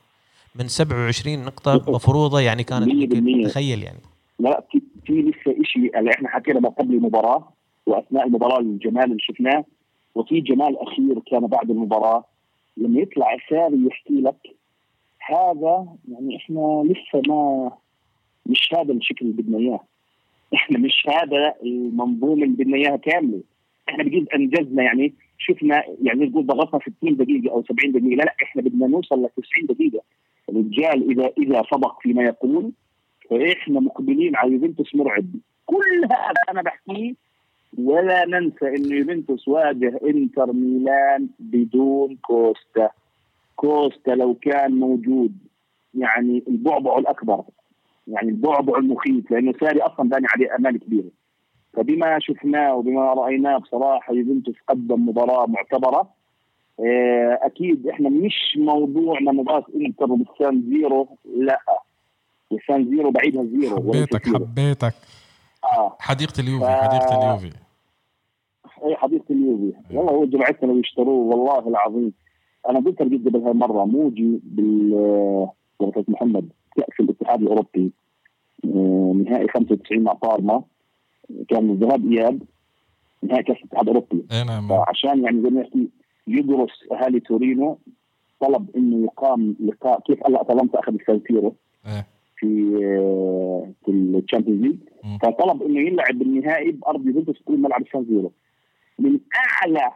من 0.56 0.68
27 0.68 1.46
نقطة 1.46 1.92
مفروضة 1.92 2.40
يعني 2.40 2.64
كانت 2.64 2.88
100%. 2.88 2.92
يمكن 2.92 3.44
تخيل 3.44 3.84
يعني. 3.84 4.00
لا 4.40 4.64
في, 4.72 4.82
في 5.06 5.14
لسه 5.22 5.64
شيء 5.64 6.00
اللي 6.00 6.12
إحنا 6.12 6.30
حكينا 6.30 6.60
ما 6.60 6.70
قبل 6.70 6.94
المباراة 6.94 7.54
وأثناء 7.86 8.28
المباراة 8.28 8.60
الجمال 8.60 9.04
اللي 9.04 9.20
شفناه 9.20 9.66
وفي 10.16 10.42
جمال 10.42 10.82
أخير 10.82 11.20
كان 11.32 11.48
بعد 11.48 11.70
المباراة. 11.70 12.26
لما 12.78 13.00
يطلع 13.00 13.38
ساري 13.50 13.88
يحكي 13.88 14.22
لك 14.22 14.56
هذا 15.20 15.88
يعني 16.12 16.38
إحنا 16.38 16.84
لسه 16.86 17.22
ما 17.28 17.72
مش 18.46 18.70
هذا 18.74 18.94
الشكل 18.94 19.26
اللي 19.26 19.42
بدنا 19.42 19.58
إياه. 19.58 19.80
إحنا 20.56 20.80
مش 20.80 21.08
هذا 21.08 21.54
المنظومة 21.64 22.44
اللي 22.44 22.64
بدنا 22.64 22.78
إياها 22.78 22.96
كاملة. 22.96 23.42
إحنا 23.90 24.04
بجد 24.04 24.28
أنجزنا 24.36 24.84
يعني 24.84 25.14
شفنا 25.38 25.84
يعني 26.02 26.26
نقول 26.26 26.46
ضغطنا 26.46 26.80
60 27.00 27.16
دقيقة 27.16 27.52
أو 27.52 27.64
70 27.64 27.92
دقيقة. 27.92 28.16
لا 28.16 28.24
لا 28.24 28.36
إحنا 28.44 28.62
بدنا 28.62 28.88
نوصل 28.88 29.16
ل 29.24 29.30
90 29.30 29.66
دقيقة. 29.70 30.04
الرجال 30.50 31.12
إذا 31.12 31.32
إذا 31.38 31.64
صدق 31.72 32.00
فيما 32.02 32.24
يقول 32.24 32.72
فإحنا 33.30 33.80
مقبلين 33.80 34.36
على 34.36 34.54
يوفنتوس 34.54 34.96
مرعب. 34.96 35.26
كل 35.66 36.06
هذا 36.06 36.42
أنا 36.50 36.62
بحكيه 36.62 37.14
ولا 37.78 38.26
ننسى 38.26 38.68
انه 38.68 38.96
يوفنتوس 38.96 39.48
واجه 39.48 40.00
إنتر 40.04 40.54
ميلان 40.54 41.30
بدون 41.40 42.16
كوستا. 42.16 42.90
كوستا 43.56 44.12
لو 44.12 44.34
كان 44.34 44.72
موجود 44.72 45.38
يعني 45.94 46.44
البعبع 46.48 46.98
الأكبر 46.98 47.44
يعني 48.08 48.30
البعبع 48.30 48.78
المخيف 48.78 49.32
لأنه 49.32 49.54
ساري 49.60 49.82
أصلا 49.82 50.10
باني 50.10 50.28
عليه 50.36 50.56
امال 50.56 50.80
كبيرة. 50.80 51.12
فبما 51.74 52.20
شفناه 52.20 52.76
وبما 52.76 53.14
رأيناه 53.14 53.58
بصراحة 53.58 54.14
يوفنتوس 54.14 54.56
قدم 54.68 55.10
مباراة 55.10 55.46
معتبرة. 55.46 56.19
أكيد 57.42 57.88
إحنا 57.88 58.10
مش 58.10 58.58
موضوعنا 58.58 59.32
مباراه 59.32 59.66
انتر 59.76 60.06
بالسان 60.06 60.64
زيرو 60.70 61.08
لا. 61.38 61.60
السان 62.52 62.90
زيرو 62.90 63.12
بعيدها 63.12 63.44
زيرو 63.44 63.76
حبيتك. 63.76 64.28
حبيتك. 64.28 64.94
آه. 65.64 65.96
حديقة 66.00 66.42
اليوفي 66.42 66.66
ف- 66.66 66.70
حديقة 66.70 67.22
اليوفي. 67.28 67.58
اي 68.86 68.96
حديقة 68.96 69.26
اليوفي. 69.32 69.74
والله 69.94 70.12
هو 70.12 70.26
جماعتنا 70.26 70.68
لو 70.72 70.78
يشتروه 70.80 71.36
والله 71.36 71.68
العظيم. 71.68 72.14
أنا 72.70 72.80
قلت 72.80 73.02
لك 73.02 73.22
قبل 73.28 73.42
هالمره 73.48 73.86
موجي 73.86 74.40
بال 74.44 74.94
ورقه 75.80 76.06
محمد 76.08 76.50
كاس 76.76 77.00
الاتحاد 77.00 77.42
الأوروبي 77.42 77.92
آه، 78.66 79.14
نهائي 79.26 79.48
95 79.48 80.04
مع 80.04 80.14
بارما. 80.14 80.64
كان 81.50 81.70
الذهاب 81.70 82.12
إياب 82.12 82.40
نهائي 83.24 83.44
كأس 83.44 83.58
الاتحاد 83.58 83.90
الأوروبي. 83.90 84.26
اي 84.32 84.44
نعم. 84.44 84.68
فعشان 84.68 85.24
يعني 85.24 85.42
زي 85.42 85.50
ما 85.50 85.66
يدرس 86.30 86.72
أهالي 86.92 87.20
تورينو 87.20 87.80
طلب 88.40 88.70
إنه 88.76 89.04
يقام 89.04 89.56
لقاء 89.66 90.00
كيف 90.00 90.28
هلا 90.28 90.42
اتلانتا 90.42 90.80
اخذ 90.80 90.94
السانسيرو 90.94 91.56
إيه. 91.86 92.08
في 92.38 92.80
آه، 92.84 93.72
في 93.86 93.92
ال 93.92 93.99
Champions 93.99 94.62
League. 94.62 94.78
فطلب 95.22 95.64
إنه 95.64 95.80
يلعب 95.80 96.22
النهائي 96.22 96.72
بأرض 96.72 97.08
يوفنتوس 97.08 97.42
يكون 97.42 97.62
ملعب 97.62 97.82
السانسيرو 97.82 98.32
من 99.00 99.20
أعلى 99.36 99.92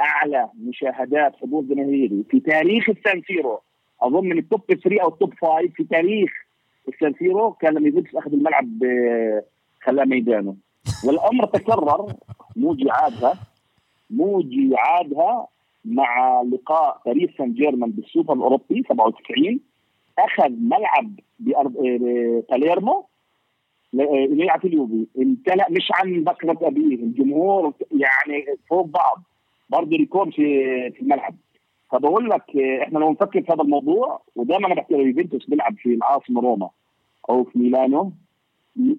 أعلى 0.00 0.50
مشاهدات 0.58 1.36
حضور 1.36 1.62
جماهيري 1.62 2.24
في 2.30 2.40
تاريخ 2.40 2.90
السانسيرو 2.90 3.60
أظن 4.02 4.24
من 4.24 4.38
ال 4.38 4.44
top 4.44 4.60
3 4.66 5.02
أو 5.02 5.08
ال 5.08 5.15
top 5.15 5.34
5 5.34 5.68
في 5.74 5.84
تاريخ 5.84 6.30
السانسيرو 6.88 7.52
كان 7.52 7.74
لما 7.74 7.88
يوفنتوس 7.88 8.16
أخذ 8.16 8.32
الملعب 8.32 8.84
آه، 8.84 9.44
خلاه 9.82 10.04
ميدانه 10.04 10.56
والأمر 11.04 11.44
تكرر 11.46 12.12
موجي 12.56 12.90
عادها 12.90 13.34
موجي 14.16 14.70
عادها 14.76 15.46
مع 15.84 16.42
لقاء 16.42 17.00
باريس 17.06 17.30
سان 17.38 17.52
جيرمان 17.52 17.90
بالسوبر 17.90 18.34
الأوروبي 18.34 18.82
97 18.88 19.60
أخذ 20.18 20.50
ملعب 20.50 21.10
بأرض 21.38 21.76
آه، 21.76 22.42
باليرمو 22.50 23.04
ل- 23.92 24.00
آه، 24.50 24.58
في 24.58 24.68
اليوفي. 24.68 25.06
امتلأ 25.18 25.66
مش 25.70 25.88
عن 25.94 26.24
بكرة 26.24 26.58
أبيه 26.62 26.94
الجمهور 26.96 27.72
يعني 27.92 28.44
فوق 28.70 28.86
بعض. 28.86 29.22
برضه 29.70 29.96
record 29.96 30.30
في 30.32 30.44
في 30.90 31.00
الملعب. 31.02 31.34
فبقول 31.92 32.30
لك 32.30 32.56
آه، 32.56 32.82
إحنا 32.82 32.98
لو 32.98 33.10
نفكر 33.12 33.42
في 33.42 33.52
هذا 33.52 33.62
الموضوع 33.62 34.20
ودائما 34.36 34.66
أنا 34.66 34.74
بحكي 34.74 34.94
يوفنتوس 34.94 35.46
بيلعب 35.46 35.76
في 35.76 35.94
العاصمه 35.94 36.40
روما 36.40 36.70
أو 37.30 37.44
في 37.44 37.58
ميلانو 37.58 38.12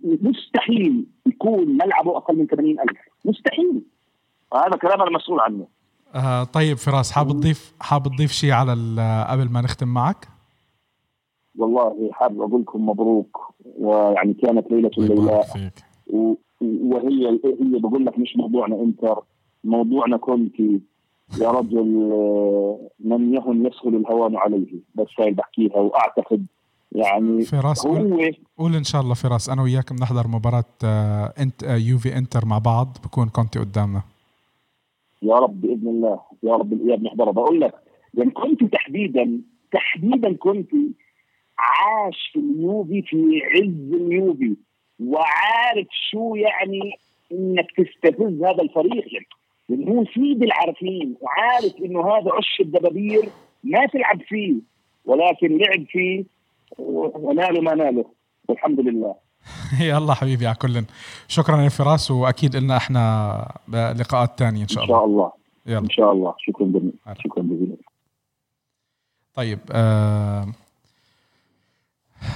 مستحيل 0.03 1.05
يكون 1.25 1.67
ملعبه 1.77 2.17
أقل 2.17 2.37
من 2.37 2.47
80000 2.47 2.97
مستحيل. 3.25 3.81
هذا 4.55 4.77
كلام 4.81 5.01
أنا 5.01 5.11
مسؤول 5.17 5.39
عنه. 5.39 5.67
آه 6.15 6.43
طيب 6.43 6.77
فراس 6.77 7.11
حابب 7.11 7.31
تضيف 7.31 7.73
حابب 7.79 8.07
تضيف 8.15 8.31
شيء 8.31 8.51
على 8.51 8.71
قبل 9.29 9.49
ما 9.51 9.61
نختم 9.61 9.87
معك؟ 9.87 10.27
والله 11.57 12.09
حابب 12.13 12.41
أقول 12.41 12.61
لكم 12.61 12.89
مبروك 12.89 13.53
ويعني 13.77 14.33
كانت 14.33 14.71
ليلة 14.71 14.91
و- 16.09 16.33
وهي 16.61 17.29
هي 17.45 17.79
بقول 17.79 18.05
لك 18.05 18.19
مش 18.19 18.35
موضوعنا 18.37 18.75
إنتر 18.75 19.19
موضوعنا 19.63 20.17
كونتي. 20.17 20.81
يا 21.41 21.51
رجل 21.51 22.09
آه، 22.11 22.79
من 22.99 23.33
يهن 23.33 23.65
يسهل 23.65 23.95
الهوان 23.95 24.35
عليه. 24.37 24.73
بس 24.95 25.07
هاي 25.19 25.31
بحكيها 25.31 25.75
وأعتقد 25.77 26.45
يعني 26.91 27.41
فراس 27.41 27.87
قول, 27.87 28.13
هو 28.13 28.29
قول 28.57 28.75
إن 28.75 28.83
شاء 28.83 29.01
الله 29.01 29.13
فراس 29.13 29.49
أنا 29.49 29.61
وياك 29.61 29.93
بنحضر 29.93 30.27
مباراة 30.27 30.63
آه 30.83 31.33
انت 31.39 31.63
آه 31.63 31.75
يوفي 31.75 32.17
إنتر 32.17 32.45
مع 32.45 32.57
بعض 32.57 32.97
بكون 33.05 33.29
كونتي 33.29 33.59
قدامنا. 33.59 34.01
يا 35.25 35.35
رب 35.35 35.61
بإذن 35.61 35.87
الله 35.87 36.19
يا 36.43 36.53
رب 36.55 36.73
الاياب 36.73 37.03
نحضرها 37.03 37.31
بقول 37.31 37.61
لك 37.61 37.73
يعني 38.13 38.31
كنت 38.31 38.63
تحديدا 38.63 39.41
تحديدا 39.71 40.33
كنت 40.33 40.71
عاش 41.57 42.29
في 42.33 42.39
اليوفي 42.39 43.01
في 43.01 43.41
عز 43.45 43.93
اليوفي 43.93 44.55
وعارف 44.99 45.87
شو 46.11 46.35
يعني 46.35 46.91
إنك 47.31 47.71
تستفز 47.77 48.43
هذا 48.43 48.61
الفريق. 48.61 49.13
يعني 49.13 49.25
لأنه 49.69 49.91
هو 49.91 50.05
سيد 50.05 50.43
العارفين 50.43 51.15
وعارف 51.21 51.75
إنه 51.85 52.07
هذا 52.07 52.31
عش 52.33 52.61
الدبابير 52.61 53.29
ما 53.63 53.85
تلعب 53.85 54.21
فيه 54.21 54.53
ولكن 55.05 55.57
لعب 55.57 55.85
فيه 55.85 56.23
وناله 56.77 57.61
ما 57.61 57.75
ناله. 57.75 58.05
والحمد 58.49 58.79
لله. 58.79 59.24
يلا 59.79 60.13
حبيبي 60.13 60.47
على 60.47 60.55
كل 60.55 60.85
شكرا 61.27 61.61
يا 61.61 61.69
فراس 61.69 62.11
وأكيد 62.11 62.55
لنا 62.55 62.77
إحنا 62.77 63.57
لقاءات 63.69 64.39
تانية 64.39 64.57
إن 64.57 64.61
إن 64.61 64.67
شاء 64.67 64.85
شاء 64.85 65.05
الله. 65.05 65.05
الله 65.05 65.31
يلا. 65.65 65.79
إن 65.79 65.89
شاء 65.89 66.11
الله. 66.11 66.35
شكرا 66.39 66.67
جزيلا. 66.67 66.91
شكرا 67.23 67.43
جزيلا. 67.43 67.77
طيب 69.33 69.59
آه 69.71 70.47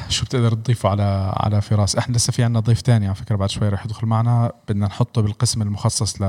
شو 0.10 0.26
بتقدر 0.26 0.54
تضيفه 0.54 0.90
على 0.90 1.34
على 1.38 1.62
فراس؟ 1.62 1.96
إحنا 1.96 2.16
لسه 2.16 2.34
في 2.34 2.44
عنا 2.44 2.60
ضيف 2.60 2.82
تاني 2.82 3.06
على 3.06 3.16
فكرة 3.16 3.36
بعد 3.36 3.50
شوي 3.50 3.70
رح 3.70 3.86
يدخل 3.86 4.08
معنا. 4.08 4.52
بدنا 4.70 4.86
نحطه 4.88 5.22
بالقسم 5.22 5.62
المخصص 5.62 6.22
ل... 6.22 6.26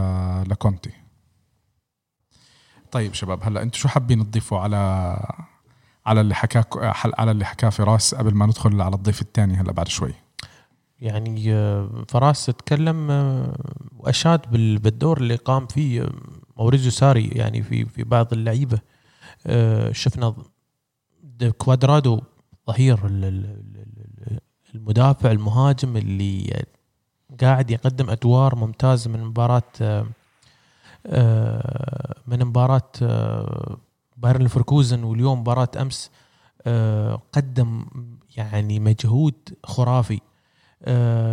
لكونتي. 0.50 0.90
طيب 2.92 3.14
شباب 3.14 3.38
هلأ 3.42 3.62
أنتم 3.62 3.78
شو 3.78 3.88
حابين 3.88 4.30
تضيفوا 4.30 4.58
على 4.58 4.76
على 6.06 6.20
اللي 6.20 6.34
حكاه 6.34 6.64
على 7.18 7.30
اللي 7.30 7.44
حكاه 7.44 7.68
فراس 7.68 8.14
قبل 8.14 8.34
ما 8.34 8.46
ندخل 8.46 8.80
على 8.80 8.94
الضيف 8.94 9.22
الثاني 9.22 9.54
هلأ 9.54 9.72
بعد 9.72 9.88
شوي؟ 9.88 10.14
يعني 11.00 11.52
آه، 11.54 12.04
فراس 12.08 12.46
تكلم 12.46 13.10
آه، 13.10 13.56
وأشاد 13.96 14.50
بال- 14.50 14.78
بالدور 14.78 15.18
اللي 15.18 15.34
قام 15.36 15.66
فيه 15.66 16.02
آه، 16.02 16.12
موريزيو 16.56 16.90
ساري 16.90 17.28
يعني 17.28 17.62
في 17.62 17.84
في 17.84 18.04
بعض 18.04 18.32
اللعيبة. 18.32 18.78
شفنا 19.92 20.34
كوادرادو 21.58 22.20
ظهير 22.66 23.06
ال- 23.06 23.24
ال- 23.24 23.56
ال- 24.30 24.40
المدافع 24.74 25.30
المهاجم 25.30 25.96
اللي 25.96 26.64
قاعد 27.40 27.70
يقدم 27.70 28.10
أدوار 28.10 28.54
ممتازة 28.56 29.10
من 29.10 29.24
مباراة 29.24 29.62
من 32.26 32.44
مباراة 32.44 32.90
بايرن 34.16 34.42
ليفركوزن 34.42 35.04
واليوم 35.04 35.40
مباراة 35.40 35.68
أمس 35.80 36.10
قدم 37.32 37.86
يعني 38.36 38.80
مجهود 38.80 39.34
خرافي. 39.64 40.20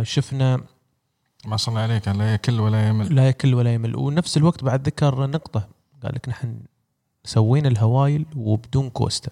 شفنا 0.02 0.60
ما 1.46 1.56
شاء 1.56 1.68
الله 1.68 1.80
عليك 1.80 2.08
لا 2.08 2.34
يكل 2.34 2.60
ولا 2.60 2.88
يمل. 2.88 3.14
لا 3.14 3.28
يكل 3.28 3.54
ولا 3.54 3.74
يمل. 3.74 3.96
ونفس 3.96 4.36
الوقت 4.36 4.64
بعد 4.64 4.86
ذكر 4.86 5.26
نقطة 5.26 5.68
قال 6.02 6.14
لك 6.14 6.28
نحن 6.28 6.60
سوينا 7.24 7.68
الهوايل 7.68 8.26
وبدون 8.36 8.90
كوستا. 8.90 9.30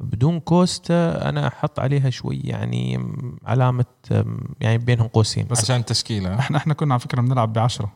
بدون 0.00 0.40
كوستا 0.40 1.28
أنا 1.28 1.46
أحط 1.46 1.80
عليها 1.80 2.10
شوي 2.10 2.40
يعني 2.44 3.06
علامة 3.44 3.84
يعني 4.60 4.78
بينهم 4.78 5.06
قوسين. 5.08 5.46
بس- 5.46 5.64
عشان 5.64 5.84
تشكيلة. 5.84 6.38
إحنا 6.38 6.56
إحنا 6.58 6.74
كنا 6.74 6.94
على 6.94 7.00
فكرة 7.00 7.20
بنلعب 7.20 7.52
بعشرة. 7.52 7.84
آه، 7.84 7.90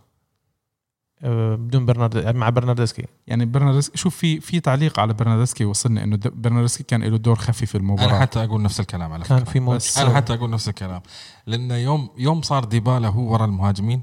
بدون 1.23 1.87
برنارد 1.87 2.37
مع 2.37 2.49
برناردسكي. 2.51 3.07
يعني 3.27 3.45
برناردسكي 3.45 3.99
شوف 3.99 4.17
في 4.17 4.41
في 4.41 4.61
تعليق 4.61 5.01
على 5.01 5.13
برناردسكي 5.15 5.65
وصلني 5.65 6.05
إنه 6.05 6.17
د- 6.17 6.43
برناردسكي 6.43 6.83
كان 6.83 7.03
له 7.05 7.17
دور 7.17 7.37
خفي 7.37 7.67
في 7.67 7.75
المباراة. 7.75 8.11
أنا 8.11 8.21
حتى 8.21 8.45
أقول 8.45 8.63
نفس 8.63 8.81
الكلام 8.81 9.13
على 9.13 9.25
كان 9.25 9.39
فكرة. 9.39 9.51
في 9.53 9.61
موت 9.61 9.77
بس- 9.77 9.99
أنا 9.99 10.15
حتى 10.17 10.35
أقول 10.35 10.51
نفس 10.51 10.69
الكلام. 10.69 11.03
لأن 11.47 11.71
يوم 11.71 12.11
يوم 12.19 12.43
صار 12.43 12.65
ديبالا 12.65 13.09
هو 13.09 13.33
ورا 13.33 13.45
المهاجمين 13.45 14.03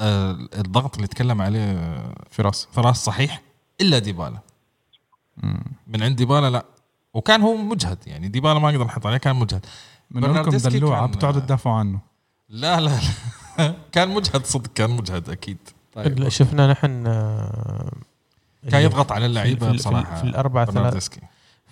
آه 0.00 0.30
الضغط 0.58 0.94
اللي 0.96 1.06
تكلم 1.06 1.42
عليه 1.42 1.60
آه، 1.72 2.14
فراس. 2.30 2.68
فراس 2.72 3.04
صحيح؟ 3.04 3.42
إلا 3.80 3.98
ديبالا. 3.98 4.38
من 5.86 6.02
عند 6.02 6.16
ديبالا 6.16 6.50
لا. 6.50 6.64
وكان 7.14 7.42
هو 7.42 7.56
مجهد 7.56 7.98
يعني 8.06 8.28
ديبالا 8.28 8.58
ما 8.58 8.70
نقدر 8.70 8.84
نحط 8.84 9.06
عليه 9.06 9.16
كان 9.16 9.36
مجهد. 9.36 9.66
لكم 10.10 10.20
برناردسكي 10.20 10.78
دلوعة 10.78 11.00
كان- 11.06 11.10
بتقعدوا 11.16 11.40
تدافعوا 11.40 11.76
عنه. 11.76 11.98
لا 12.48 12.80
لا, 12.80 12.90
لا. 13.58 13.74
كان 13.92 14.08
مجهد 14.14 14.46
صدق 14.46 14.72
كان 14.74 14.90
مجهد 14.90 15.30
أكيد. 15.30 15.58
طيب 15.94 16.28
شفنا 16.28 16.66
نحن 16.66 17.06
آه، 17.06 17.92
كان 18.70 18.82
يضغط 18.82 19.12
على 19.12 19.26
اللعيبة 19.26 19.72
بصراحة 19.72 20.14
في 20.14 20.24
الاربع 20.24 20.64
ثلاث 20.64 21.08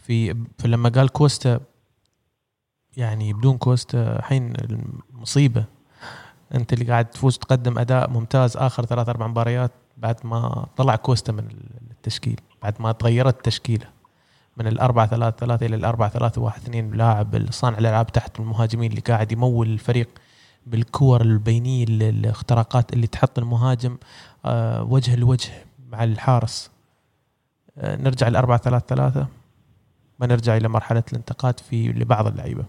في 0.03 0.37
فلما 0.59 0.89
قال 0.89 1.09
كوستا 1.09 1.61
يعني 2.97 3.33
بدون 3.33 3.59
كوستا 3.59 4.17
الحين 4.19 4.53
المصيبة. 4.57 5.65
أنت 6.55 6.73
اللي 6.73 6.85
قاعد 6.85 7.05
تفوز 7.05 7.39
تقدم 7.39 7.79
أداء 7.79 8.11
ممتاز 8.11 8.57
آخر 8.57 8.85
ثلاث 8.85 9.09
أربع 9.09 9.27
مباريات 9.27 9.71
بعد 9.97 10.17
ما 10.25 10.67
طلع 10.77 10.97
كوستا 10.97 11.33
من 11.33 11.49
التشكيل 11.91 12.41
بعد 12.63 12.75
ما 12.81 12.93
تغيرت 12.93 13.37
التشكيله 13.37 13.87
من 14.57 14.67
الأربعة 14.67 15.07
ثلاثة 15.07 15.37
ثلاثة 15.37 15.67
إلى 15.67 15.77
الأربعة 15.77 16.09
ثلاثة 16.09 16.41
واحد 16.41 16.63
اثنين 16.63 16.91
لاعب 16.91 17.51
صانع 17.51 17.79
الألعاب 17.79 18.13
تحت 18.13 18.41
المهاجمين 18.41 18.91
اللي 18.91 19.01
قاعد 19.01 19.33
يمول 19.33 19.69
الفريق. 19.69 20.09
بالكور 20.67 21.21
البينية 21.21 21.85
ال- 21.85 22.03
الاختراقات 22.03 22.93
اللي 22.93 23.07
تحط 23.07 23.39
المهاجم 23.39 23.97
آه، 24.45 24.83
وجه 24.83 25.17
لوجه 25.17 25.51
مع 25.91 26.05
الحارس. 26.05 26.71
آه، 27.79 27.97
نرجع 27.97 28.29
الأربعة 28.29 28.59
ثلاثة 28.59 28.87
ثلاثة. 28.87 29.27
ما 30.19 30.27
نرجع 30.27 30.57
إلى 30.57 30.69
مرحلة 30.69 31.03
الانتقاد 31.13 31.61
في 31.61 31.89
لبعض 31.89 32.27
اللعيبة. 32.27 32.65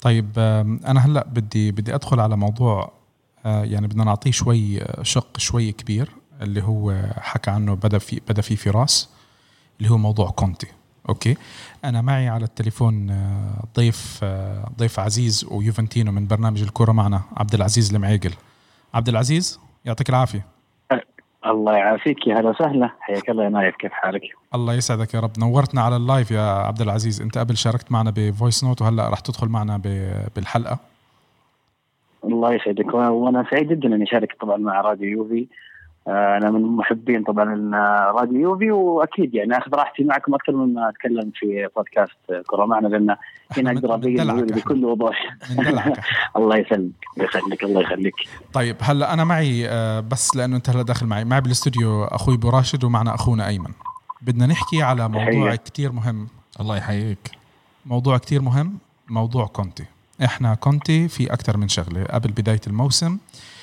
طيب 0.00 0.38
أنا 0.86 1.00
هلأ 1.06 1.26
بدي 1.28 1.72
بدي 1.72 1.94
أدخل 1.94 2.20
على 2.20 2.36
موضوع 2.36 2.92
آه، 3.46 3.64
يعني 3.64 3.86
بدنا 3.86 4.04
نعطيه 4.04 4.30
شوي 4.30 4.80
شق 5.02 5.38
شوي 5.38 5.72
كبير 5.72 6.10
اللي 6.42 6.62
هو 6.62 7.02
حكى 7.16 7.50
عنه 7.50 7.74
بدا 7.74 7.98
في 7.98 8.20
بدا 8.28 8.42
فيه 8.42 8.56
فراس 8.56 9.08
اللي 9.78 9.90
هو 9.90 9.98
موضوع 9.98 10.30
كونتي. 10.30 10.66
أوكي. 11.08 11.36
أنا 11.84 12.00
معي 12.00 12.28
على 12.28 12.44
التليفون 12.44 13.10
آه، 13.10 13.64
ضيف 13.76 14.20
آه، 14.22 14.68
ضيف 14.78 15.00
عزيز 15.00 15.46
ويوفنتينو 15.50 16.12
من 16.12 16.26
برنامج 16.26 16.62
الكورة 16.62 16.92
معنا 16.92 17.22
عبد 17.36 17.54
العزيز 17.54 17.94
المعيقل. 17.94 18.32
عبد 18.94 19.08
العزيز 19.08 19.60
يعطيك 19.84 20.08
العافية. 20.08 20.46
الله 21.46 21.76
يعافيك 21.76 22.26
يا 22.26 22.40
هلا 22.40 22.50
وسهلا. 22.50 22.90
حياك 23.00 23.30
الله 23.30 23.44
يا 23.44 23.48
نايف 23.48 23.76
كيف 23.76 23.92
حالك؟ 23.92 24.22
الله 24.54 24.74
يسعدك 24.74 25.14
يا 25.14 25.20
رب. 25.20 25.38
نورتنا 25.38 25.82
على 25.82 25.96
اللايف 25.96 26.30
يا 26.30 26.40
عبد 26.40 26.80
العزيز. 26.80 27.20
أنت 27.20 27.38
قبل 27.38 27.56
شاركت 27.56 27.92
معنا 27.92 28.12
ب 28.16 28.24
voice 28.24 28.64
note 28.64 28.82
وهلأ 28.82 29.08
رح 29.08 29.20
تدخل 29.20 29.48
معنا 29.48 29.76
بالحلقة. 30.36 30.78
الله 32.24 32.54
يسعدك 32.54 32.94
وأنا 32.94 33.46
سعيد 33.50 33.68
جدا 33.68 33.94
إني 33.94 34.04
اشارك 34.04 34.36
طبعا 34.40 34.56
مع 34.56 34.80
راديو 34.80 35.08
يوفي. 35.08 35.46
أنا 36.08 36.50
من 36.50 36.62
محبين 36.62 37.22
طبعا 37.22 37.70
آه، 37.74 38.12
راديو 38.20 38.40
يوفي 38.40 38.70
وأكيد 38.70 39.34
يعني 39.34 39.58
أخذ 39.58 39.74
راحتي 39.74 40.04
معكم 40.04 40.34
أكثر 40.34 40.52
مما 40.52 40.88
أتكلم 40.88 41.32
في 41.34 41.68
بودكاست 41.76 42.44
كره 42.46 42.66
معنا 42.66 42.88
لأن 42.88 43.16
هنا 43.56 43.70
أقدر 43.72 43.94
ابين. 43.94 44.46
بكل 44.46 44.84
وضوح. 44.84 45.36
الله 46.36 46.56
يسلمك 46.56 46.92
يخليك 47.16 47.64
الله 47.64 47.80
يخليك. 47.80 48.14
طيب 48.52 48.76
هلا 48.80 49.12
أنا 49.12 49.24
معي 49.24 49.68
آه، 49.68 50.00
بس 50.00 50.36
لأنه 50.36 50.56
أنت 50.56 50.70
هلا 50.70 50.82
داخل 50.82 51.06
معي 51.06 51.24
معي 51.24 51.40
بالاستوديو 51.40 52.04
أخوي 52.04 52.34
أبو 52.34 52.50
راشد 52.50 52.84
ومعنا 52.84 53.14
أخونا 53.14 53.46
أيمن. 53.48 53.72
بدنا 54.22 54.46
نحكي 54.46 54.82
على 54.82 55.08
موضوع. 55.08 55.54
كتير 55.54 55.92
مهم. 55.92 56.28
الله 56.60 56.76
يحييك. 56.76 57.30
موضوع 57.86 58.18
كتير 58.18 58.42
مهم 58.42 58.78
موضوع 59.08 59.46
كونتي. 59.46 59.84
إحنا 60.24 60.54
كونتي 60.54 61.08
في 61.08 61.32
أكثر 61.32 61.56
من 61.56 61.68
شغلة. 61.68 62.04
قبل 62.04 62.30
بداية 62.30 62.60
الموسم 62.66 63.12
آه 63.12 63.57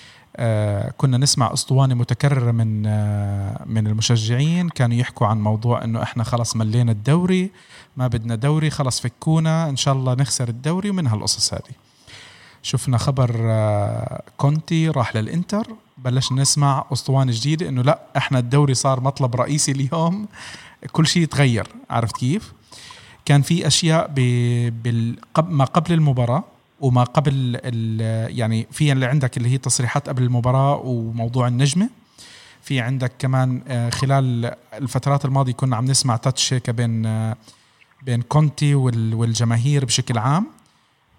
كنا 0.98 1.18
نسمع 1.18 1.54
أسطوانة 1.54 1.96
متكررة 1.96 2.52
من 2.52 2.86
آه 2.86 3.64
من 3.66 3.88
المشجعين. 3.88 4.70
كانوا 4.70 4.98
يحكوا 4.98 5.28
عن 5.28 5.42
موضوع 5.42 5.84
إنه 5.84 6.04
إحنا 6.04 6.24
خلص 6.24 6.56
ملينا 6.56 6.92
الدوري 6.92 7.52
ما 7.98 8.08
بدنا 8.08 8.36
دوري 8.36 8.70
خلص 8.70 9.00
فكونا 9.00 9.70
إن 9.70 9.76
شاء 9.76 9.94
الله 9.94 10.14
نخسر 10.14 10.50
الدوري 10.50 10.90
ومن 10.90 11.08
هالقصص 11.08 11.54
هذه. 11.54 11.76
شفنا 12.64 12.98
خبر 12.98 13.36
آه 13.42 14.24
كونتي 14.38 14.90
راح 14.90 15.16
للإنتر. 15.16 15.68
بلشنا 15.98 16.42
نسمع 16.42 16.86
أسطوانة 16.94 17.32
جديدة 17.36 17.70
إنه 17.70 17.82
لا 17.82 18.00
إحنا 18.18 18.40
الدوري 18.40 18.74
صار 18.74 19.00
مطلب 19.00 19.36
رئيسي 19.36 19.72
اليوم. 19.72 20.28
كل 20.92 21.08
شيء 21.08 21.26
تغير 21.26 21.68
عرفت 21.90 22.18
كيف؟ 22.18 22.54
كان 23.26 23.42
في 23.42 23.68
أشياء. 23.68 24.12
ما 25.38 25.66
قبل 25.66 25.94
المباراة 25.94 26.44
وما 26.80 27.04
قبل 27.04 27.32
ال... 27.64 28.02
يعني 28.40 28.68
في 28.72 28.92
اللي 28.92 29.06
عندك 29.06 29.38
اللي 29.38 29.50
هي 29.50 29.58
تصريحات 29.58 30.10
قبل 30.10 30.24
المباراة 30.24 30.76
وموضوع 30.76 31.48
النجمة. 31.48 31.90
في 32.62 32.80
عندك 32.80 33.12
كمان 33.20 33.62
آه، 33.68 33.90
خلال 33.90 34.56
الفترات 34.74 35.26
الماضية 35.26 35.54
كنا 35.54 35.76
عم 35.76 35.86
نسمع 35.86 36.16
تاتش 36.18 36.54
هيك 36.54 36.70
بين 36.70 37.06
آه، 37.06 37.36
بين 38.04 38.22
كونتي 38.22 38.76
وال- 38.76 39.14
والجماهير 39.14 39.86
بشكل 39.86 40.18
عام. 40.18 40.48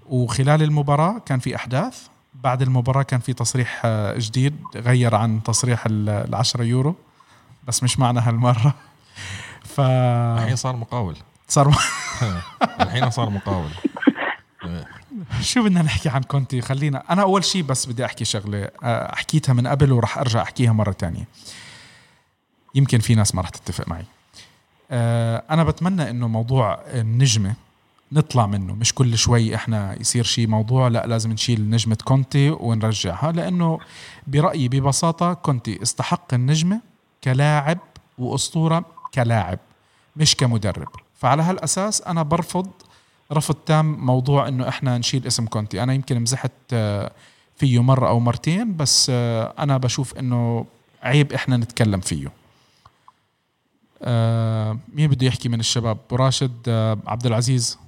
وخلال 0.09 0.63
المباراة 0.63 1.19
كان 1.27 1.39
في 1.39 1.57
أحداث. 1.57 2.07
بعد 2.35 2.63
المباراة 2.63 3.03
كان 3.03 3.21
في 3.21 3.33
تصريح 3.33 3.83
آه، 3.85 4.19
جديد 4.19 4.57
غير 4.77 5.15
عن 5.15 5.43
تصريح 5.43 5.87
ال- 5.87 6.09
العشرة 6.09 6.65
يورو. 6.65 6.95
بس 7.69 7.83
مش 7.83 7.99
معنا 7.99 8.29
هالمرة. 8.29 8.75
ف 9.75 9.81
الحين 9.81 10.57
صار 10.57 10.77
مقاول. 10.77 11.17
صار 11.49 11.69
الحين 12.81 13.11
صار 13.11 13.31
مقاول. 13.31 13.71
شو 15.41 15.65
بدنا 15.65 15.83
نحكي 15.83 16.09
عن 16.09 16.23
كونتي؟ 16.23 16.61
خلينا 16.61 17.03
أنا 17.11 17.23
أول 17.23 17.45
شيء 17.45 17.63
بس 17.63 17.87
بدي 17.87 18.05
أحكي 18.05 18.25
شغلة 18.25 18.69
آه، 18.83 19.15
حكيتها 19.15 19.53
من 19.53 19.67
قبل 19.67 19.93
وراح 19.93 20.19
أرجع 20.19 20.43
أحكيها 20.43 20.73
مرة 20.73 20.93
تانية. 20.93 21.29
يمكن 22.75 22.99
في 22.99 23.15
ناس 23.15 23.35
ما 23.35 23.43
راح 23.43 23.51
تتفق 23.51 23.89
معي. 23.89 24.05
آه، 24.91 25.43
أنا 25.51 25.65
بتمنى 25.65 26.11
إنه 26.11 26.29
موضوع 26.29 26.81
النجمة 26.87 27.55
نطلع 28.13 28.47
منه. 28.47 28.75
مش 28.75 28.95
كل 28.95 29.19
شوي 29.19 29.55
إحنا 29.55 30.01
يصير 30.01 30.25
شيء 30.25 30.47
موضوع 30.47 30.89
لا 30.89 31.07
لازم 31.07 31.33
نشيل 31.33 31.71
نجمة 31.71 31.99
كونتي 32.05 32.51
ونرجعها. 32.51 33.33
لأنه 33.33 33.79
برأيي 34.27 34.69
ببساطة 34.69 35.35
كونتي 35.35 35.83
استحق 35.83 36.35
النجمة 36.35 36.81
كلاعب 37.25 37.79
وأسطورة 38.19 38.85
كلاعب 39.15 39.59
مش 40.17 40.37
كمدرب. 40.37 40.89
فعلى 41.15 41.43
هالأساس 41.43 42.03
أنا 42.03 42.23
برفض 42.23 42.71
رفض 43.33 43.55
تام 43.55 44.07
موضوع 44.07 44.49
إنه 44.49 44.69
إحنا 44.69 44.99
نشيل 44.99 45.27
اسم 45.27 45.47
كونتي. 45.47 45.83
أنا 45.83 45.93
يمكن 45.95 46.21
مزحت 46.21 46.53
آه، 46.73 47.11
فيه 47.57 47.83
مرة 47.83 48.09
أو 48.09 48.21
مرتين 48.21 48.77
بس 48.77 49.11
آه، 49.15 49.55
أنا 49.59 49.77
بشوف 49.77 50.19
إنه 50.19 50.67
عيب 51.03 51.33
إحنا 51.33 51.57
نتكلم 51.57 52.01
فيه. 52.01 52.29
آه، 54.03 54.79
مين 54.95 55.11
بده 55.11 55.27
يحكي 55.27 55.49
من 55.49 55.61
الشباب؟ 55.61 55.99
راشد 56.13 56.69
عبد 57.07 57.27
العزيز. 57.27 57.79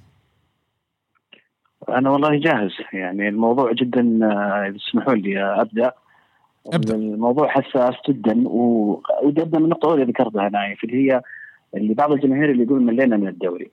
أنا 1.89 2.09
والله 2.09 2.39
جاهز. 2.39 2.71
يعني 2.93 3.29
الموضوع 3.29 3.71
جدا 3.73 4.01
إذا 4.67 4.77
تسمحوا 4.77 5.13
لي 5.13 5.43
أبدأ. 5.61 5.91
أبدأ. 6.73 6.95
الموضوع 6.95 7.47
حساس 7.49 7.93
جدا 8.09 8.47
و- 8.47 9.01
ودي 9.23 9.41
أبدأ 9.41 9.59
من 9.59 9.65
النقطة 9.65 9.85
الأولى 9.85 10.01
اللي 10.01 10.13
ذكرتها 10.13 10.49
نايف 10.49 10.83
اللي 10.83 11.11
هي 11.11 11.21
اللي 11.75 11.93
بعض 11.93 12.11
الجماهير 12.11 12.51
اللي 12.51 12.63
يقول 12.63 12.83
ملينا 12.83 13.17
من 13.17 13.27
الدوري. 13.27 13.71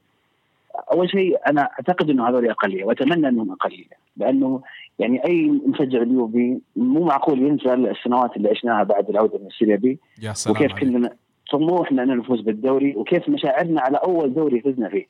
أول 0.93 1.11
شيء 1.11 1.37
أنا 1.51 1.61
أعتقد 1.63 2.11
إنه 2.11 2.29
هذول 2.29 2.51
أقلية 2.51 2.85
وأتمنى 2.85 3.29
إنهم 3.29 3.53
أقلية 3.53 3.85
لأنه 4.17 4.61
يعني 4.99 5.25
أي 5.29 5.61
مشجع 5.67 6.03
اليوفي 6.03 6.59
مو 6.77 7.05
معقول 7.05 7.43
ينسى 7.43 7.75
السنوات 7.75 8.37
اللي 8.37 8.49
عشناها 8.49 8.83
بعد 8.83 9.11
العودة 9.11 9.39
من 9.39 9.47
السيريا 9.47 9.77
بي. 9.77 9.99
يا 10.23 10.33
سلام 10.33 10.57
وكيف. 10.57 10.73
كلنا 10.79 11.11
طموحنا 11.53 12.03
ان 12.03 12.17
نفوز 12.19 12.41
بالدوري 12.41 12.97
وكيف 12.97 13.29
مشاعرنا 13.29 13.81
على 13.81 13.97
أول 13.97 14.35
دوري 14.35 14.61
فزنا 14.61 14.89
فيه. 14.89 15.07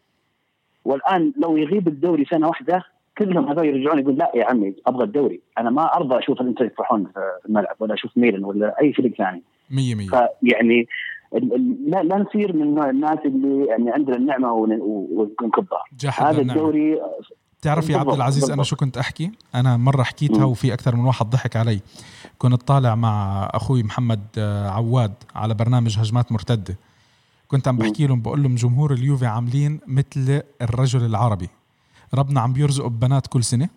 والآن 0.85 1.33
لو 1.43 1.57
يغيب 1.57 1.89
الدوري 1.89 2.25
سنة 2.25 2.49
واحدة 2.49 2.83
كلهم 3.19 3.49
هذول 3.49 3.67
يرجعون 3.67 3.99
يقول 3.99 4.17
لا 4.17 4.33
يا 4.35 4.45
عمي 4.45 4.75
أبغى 4.87 5.05
الدوري. 5.05 5.41
أنا 5.59 5.71
ما 5.71 5.97
أرضى 5.97 6.19
أشوف 6.19 6.41
الإنتر 6.41 6.65
يفرحون 6.65 7.05
في 7.05 7.49
الملعب 7.49 7.77
ولا 7.81 7.95
أشوف 7.95 8.19
ميلان 8.19 8.45
ولا 8.45 8.81
أي 8.81 8.93
فريق 8.93 9.15
ثاني. 9.15 9.43
مية 9.71 9.95
مية. 9.95 10.07
فيعني 10.07 10.81
ال- 10.81 10.81
ال- 10.81 10.87
لا, 11.33 12.03
لا 12.03 12.17
نصير 12.19 12.57
من 12.57 12.75
نوع 12.75 12.91
الناس 12.91 13.19
اللي 13.25 13.67
يعني 13.67 13.91
عندنا 13.91 14.17
النعمة 14.17 14.53
ونكبها 14.53 15.85
هذا 16.19 16.33
للنعمة. 16.41 16.53
الدوري 16.61 17.01
تعرف 17.63 17.91
يا 17.91 17.97
عبد 17.97 18.05
بالضبط، 18.05 18.17
العزيز 18.23 18.51
أنا. 18.51 18.63
شو 18.63 18.77
كنت 18.77 18.99
أحكي 18.99 19.31
أنا 19.55 19.77
مرة 19.77 20.03
حكيتها. 20.03 20.45
وفي 20.45 20.73
أكثر 20.73 20.97
من 20.97 21.05
واحد 21.05 21.31
ضحك 21.31 21.57
علي 21.57 21.81
كنت 22.39 22.63
طالع 22.63 22.95
مع 22.95 23.45
أخوي 23.55 23.83
محمد 23.83 24.21
آه، 24.39 24.69
عواد 24.69 25.13
على 25.35 25.55
برنامج 25.55 25.99
هجمات 25.99 26.33
مرتدة 26.33 26.77
كنت 27.49 27.69
عم. 27.69 27.77
بحكي 27.77 28.07
لهم 28.07 28.21
بقول 28.23 28.43
لهم 28.43 28.55
جمهور 28.55 28.93
اليوفي 28.93 29.27
عاملين 29.27 29.81
مثل 29.87 30.43
الرجل 30.63 31.05
العربي 31.05 31.49
ربنا 32.15 32.41
عم 32.41 32.53
بيرزقه 32.53 32.89
ببنات 32.89 33.27
كل 33.27 33.45
سنة 33.45 33.69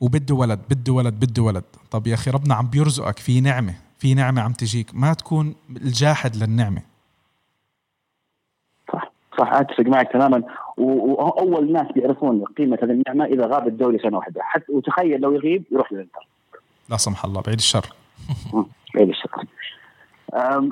وبده 0.00 0.34
ولد 0.34 0.60
بده 0.70 0.92
ولد 0.92 1.14
بده 1.14 1.42
ولد 1.42 1.64
طب 1.90 2.06
يا 2.06 2.14
أخي 2.14 2.30
ربنا 2.30 2.54
عم 2.54 2.66
بيرزقك 2.66 3.18
في 3.18 3.40
نعمة 3.40 3.74
في 3.98 4.14
نعمة 4.14 4.42
عم 4.42 4.52
تجيك. 4.52 4.86
ما 4.94 5.12
تكون 5.14 5.54
الجاحد 5.70 6.36
للنعمة. 6.36 6.82
صح 8.92 9.12
صح 9.38 9.52
أتفق 9.52 9.80
معك 9.80 10.12
تماما. 10.12 10.42
وأول 10.76 11.72
ناس 11.72 11.92
بيعرفون 11.92 12.44
قيمة 12.44 12.78
هذه 12.82 12.90
النعمة 12.90 13.24
إذا 13.24 13.46
غاب 13.46 13.68
الدوري 13.68 13.98
سنة 13.98 14.16
واحدة. 14.16 14.42
حتى 14.42 14.72
وتخيل 14.72 15.20
لو 15.20 15.32
يغيب 15.32 15.64
يروح 15.70 15.92
للإنتر. 15.92 16.28
لا 16.90 16.96
سمح 16.96 17.24
الله 17.24 17.40
بعيد 17.40 17.58
الشر. 17.58 17.86
بعيد 18.94 19.08
الشر. 19.08 19.30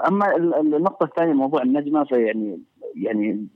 أما 0.09 0.37
ال- 0.37 0.55
ال- 0.55 0.75
النقطة 0.75 1.05
الثانية 1.05 1.33
موضوع 1.33 1.63
النجمة 1.63 2.05
فيعني 2.05 2.59
يعني 2.97 3.47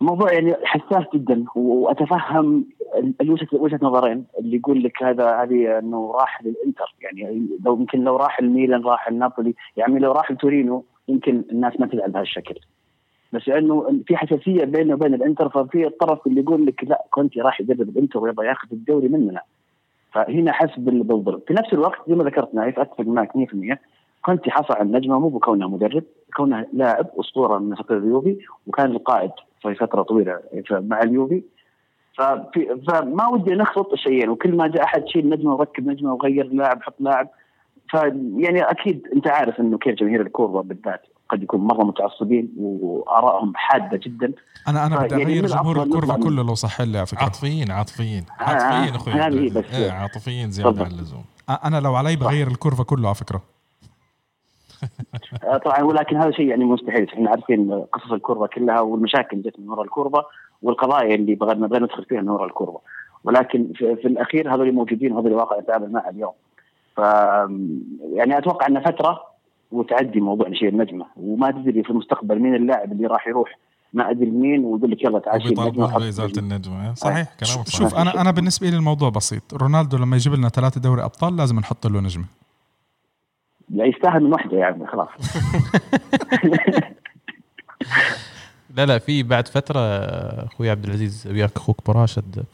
موضوع 0.00 0.32
يعني 0.32 0.54
حساس 0.64 1.04
جدا 1.14 1.44
وأتفهم 1.54 2.64
وجهه 3.52 3.78
نظرين 3.82 4.24
اللي 4.38 4.56
يقول 4.56 4.82
لك 4.82 5.02
هذا 5.02 5.42
هذه 5.42 5.78
إنه 5.78 6.12
راح 6.20 6.42
للإنتر 6.44 6.94
يعني 7.02 7.46
لو 7.64 7.76
يمكن 7.76 8.04
لو 8.04 8.16
راح 8.16 8.38
الميلان 8.38 8.82
راح 8.82 9.08
النابولي 9.08 9.54
يعني 9.76 9.98
لو 9.98 10.12
راح 10.12 10.30
التورينو 10.30 10.84
يمكن 11.08 11.42
الناس 11.52 11.80
ما 11.80 11.86
تزعل 11.86 12.10
بهالشكل. 12.10 12.54
بس 13.32 13.48
لأنه 13.48 14.00
في 14.06 14.16
حساسية 14.16 14.64
بينه 14.64 14.94
وبين 14.94 15.14
الإنتر 15.14 15.48
ففي 15.48 15.86
الطرف 15.86 16.26
اللي 16.26 16.40
يقول 16.40 16.66
لك 16.66 16.84
لا 16.84 17.04
كونتي 17.10 17.40
راح 17.40 17.60
يدرب 17.60 17.88
الإنتر 17.88 18.18
ويبغى 18.18 18.46
ياخذ 18.46 18.68
الدوري 18.72 19.08
مننا. 19.08 19.40
فهنا 20.12 20.52
حس 20.52 20.78
بال- 20.78 21.02
بالضرب 21.02 21.40
في 21.46 21.54
نفس 21.54 21.72
الوقت 21.72 21.98
زي 22.08 22.14
ما 22.14 22.24
ذكرت 22.24 22.54
نايف 22.54 22.78
أتفق 22.80 23.00
معك 23.06 23.36
100% 23.36 23.78
كونتي 24.24 24.50
حصل 24.50 24.74
على 24.74 24.82
النجمة 24.82 25.18
مو 25.18 25.28
بكونه 25.28 25.68
مدرب 25.68 26.02
كونه 26.36 26.66
لاعب 26.72 27.06
أسطورة 27.20 27.58
من 27.58 27.72
اساطير 27.72 27.98
اليوفي 27.98 28.36
وكان 28.66 28.90
القائد 28.90 29.30
في 29.68 29.74
فترة 29.74 30.02
طويلة 30.02 30.40
مع 30.70 31.02
اليوفي. 31.02 31.42
ففي 32.18 32.80
فما 32.88 33.28
ودي 33.28 33.50
نخلط 33.50 33.92
الشيئين 33.92 34.28
وكل 34.28 34.56
ما 34.56 34.66
جاء 34.66 34.84
أحد 34.84 35.06
شيل 35.06 35.28
نجمة 35.28 35.54
وركب 35.54 35.88
نجمة 35.88 36.12
وغير 36.14 36.46
لاعب 36.52 36.82
حط 36.82 36.94
لاعب. 37.00 37.28
فيعني 37.90 38.62
أكيد 38.62 39.02
أنت 39.16 39.26
عارف 39.28 39.60
إنه 39.60 39.78
كيف 39.78 39.94
جماهير 39.94 40.20
الكوره 40.20 40.62
بالذات 40.62 41.02
قد 41.28 41.42
يكون 41.42 41.60
مرة 41.60 41.84
متعصبين 41.84 42.52
وآرائهم 42.56 43.52
حادة 43.54 44.00
جدا. 44.02 44.32
أنا 44.68 44.86
أنا 44.86 44.96
بدي 44.96 45.14
يعني 45.14 45.24
أغير 45.24 45.42
من 45.42 45.48
جمهور 45.48 45.88
نطلع 45.88 46.16
كله 46.16 46.42
لو 46.42 46.54
صح 46.54 46.80
لي 46.80 47.06
فكرة. 47.06 47.22
عاطفيين 47.22 47.70
عاطفيين. 47.70 48.24
آه، 48.40 48.44
عاطفيين 48.44 48.94
آه، 48.94 48.96
أخوي. 48.96 49.12
عبد 49.12 49.22
هي 49.22 49.28
العزيز. 49.28 49.58
بس. 49.58 49.74
إيه، 49.74 49.90
عاطفيين 49.90 50.50
زيادة. 50.50 50.84
عن 50.84 50.90
اللزوم. 50.90 51.24
أنا 51.64 51.80
لو 51.80 51.94
علي 51.94 52.16
بغير 52.16 52.46
الكرة 52.46 52.82
كله 52.82 53.06
على 53.06 53.14
فكرة. 53.14 53.36
آه، 53.36 53.53
طبعا 55.64 55.82
ولكن 55.82 56.16
هذا 56.16 56.30
شيء 56.30 56.46
يعني 56.46 56.64
مستحيل. 56.64 57.08
إحنا 57.12 57.30
عارفين 57.30 57.84
قصص 57.92 58.12
الكوربة 58.12 58.46
كلها 58.46 58.80
والمشاكل 58.80 59.42
جت 59.42 59.54
من 59.58 59.68
وراء 59.68 59.84
الكوربة 59.84 60.24
والقضايا 60.62 61.14
اللي 61.14 61.34
بغينا 61.34 61.66
بغينا 61.66 61.84
ندخل 61.84 62.04
فيها 62.04 62.20
من 62.20 62.28
وراء 62.28 62.46
الكوربة. 62.46 62.78
ولكن 63.24 63.72
في, 63.74 63.96
في 63.96 64.08
الأخير 64.08 64.54
هذول 64.54 64.72
موجودين 64.72 65.12
وهذول 65.12 65.30
الواقع 65.30 65.60
نتعامل 65.60 65.92
معه 65.92 66.10
اليوم. 66.10 66.32
ف 66.96 66.98
يعني 68.14 68.38
أتوقع 68.38 68.66
انها 68.66 68.82
فترة 68.82 69.20
وتعدي 69.72 70.20
موضوع 70.20 70.48
نشيل 70.48 70.68
النجمة. 70.68 71.06
وما 71.16 71.50
تدري 71.50 71.82
في 71.82 71.90
المستقبل 71.90 72.38
مين 72.38 72.54
اللاعب 72.54 72.92
اللي 72.92 73.06
راح 73.06 73.26
يروح. 73.28 73.58
ما 73.92 74.10
أدري 74.10 74.30
مين 74.30 74.64
ويقول 74.64 74.90
لك 74.90 75.04
يلا 75.04 75.18
تعال 75.18 75.42
شيل 75.42 75.60
النجمه 75.60 75.96
النجمة. 76.38 76.54
النجمه 76.54 76.94
صحيح 76.94 77.34
كلامك 77.40 77.68
شوف 77.68 77.94
أنا 77.94 78.20
أنا 78.20 78.30
بالنسبة 78.30 78.70
لي 78.70 78.76
الموضوع 78.76 79.08
بسيط. 79.08 79.54
رونالدو 79.54 79.96
لما 79.96 80.16
يجيب 80.16 80.34
لنا 80.34 80.48
ثلاثة 80.48 80.80
دوري 80.80 81.04
أبطال 81.04 81.36
لازم 81.36 81.58
نحط 81.58 81.86
له 81.86 82.00
نجمة. 82.00 82.24
لا 83.74 83.84
يستاهل 83.84 84.22
من 84.24 84.32
وحده 84.32 84.56
يعني 84.56 84.86
خلاص. 84.86 85.08
لا 88.76 88.86
لا 88.86 88.98
في 88.98 89.22
بعد 89.22 89.48
فترة 89.48 89.80
أخوي 90.46 90.70
عبد 90.70 90.84
العزيز 90.84 91.26
وياك 91.26 91.56
أخوك 91.56 91.86
براشد 91.86 92.44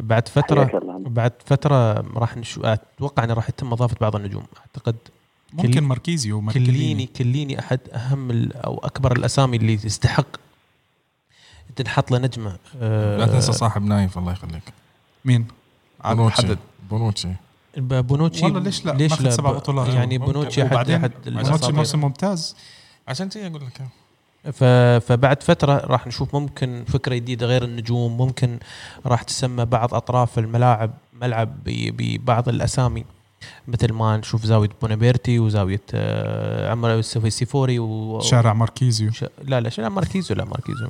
بعد 0.00 0.28
فترة. 0.28 0.80
بعد 0.98 1.32
فترة 1.46 1.92
راح 2.16 2.36
نشو 2.36 2.60
أتوقع 2.64 3.24
إنه 3.24 3.34
راح 3.34 3.48
يتم 3.48 3.72
اضافه 3.72 3.96
بعض 4.00 4.16
النجوم 4.16 4.42
أعتقد 4.60 4.96
ممكن 5.52 5.82
ماركيزيو 5.84 6.50
كليني 6.50 7.06
كليني 7.06 7.58
أحد 7.58 7.80
أهم 7.92 8.50
أو 8.54 8.78
أكبر 8.78 9.12
الأسامي 9.12 9.56
اللي 9.56 9.76
تستحق 9.76 10.26
تنحط 11.76 12.10
له 12.10 12.18
نجمة 12.18 12.56
آه، 12.80 13.18
لا 13.18 13.26
تنسى 13.26 13.52
صاحب 13.52 13.82
نايف 13.82 14.18
الله 14.18 14.32
يخليك. 14.32 14.62
مين؟ 15.24 15.46
عاد 16.00 16.16
بونوتشي. 16.16 16.42
محدد 16.42 16.58
بونوتشي. 16.90 17.28
بونوتشي 17.76 18.44
والله 18.44 18.60
ليش 18.60 18.84
لا؟ 18.84 18.92
ليش 18.92 19.20
لا؟ 19.20 19.30
سبع 19.30 19.52
بطولات. 19.52 19.88
يعني. 19.88 20.18
بونوتشي 20.18 20.62
احد 20.62 20.72
وبعدين 20.72 20.96
احد 20.96 21.12
بونوتشي. 21.26 21.72
موسم 21.72 22.00
ممتاز. 22.00 22.56
عشان 23.08 23.28
تي 23.28 23.46
أقول 23.46 23.62
لك. 23.66 23.82
فبعد 25.00 25.42
فترة 25.42 25.72
راح 25.86 26.06
نشوف 26.06 26.34
ممكن 26.36 26.84
فكرة 26.88 27.14
جديدة 27.14 27.46
غير 27.46 27.64
النجوم 27.64 28.16
ممكن 28.16 28.58
راح 29.06 29.22
تسمى 29.22 29.64
بعض 29.64 29.94
أطراف 29.94 30.38
الملاعب 30.38 30.90
ملعب 31.20 31.48
ب- 31.64 31.96
ببعض 31.96 32.48
الأسامي 32.48 33.04
مثل 33.68 33.92
ما 33.92 34.16
نشوف 34.16 34.44
زاوية 34.44 34.68
بونابرتي 34.82 35.38
وزاوية 35.38 35.80
آه، 35.94 36.70
عمر 36.70 37.00
سيفوري 37.28 37.78
و 37.78 38.20
شارع 38.20 38.52
ماركيزيو. 38.52 39.10
ش... 39.12 39.24
لا 39.44 39.60
لا 39.60 39.68
شنو 39.68 39.90
ماركيزو 39.90 40.34
لا 40.34 40.44
ماركيزو 40.44 40.86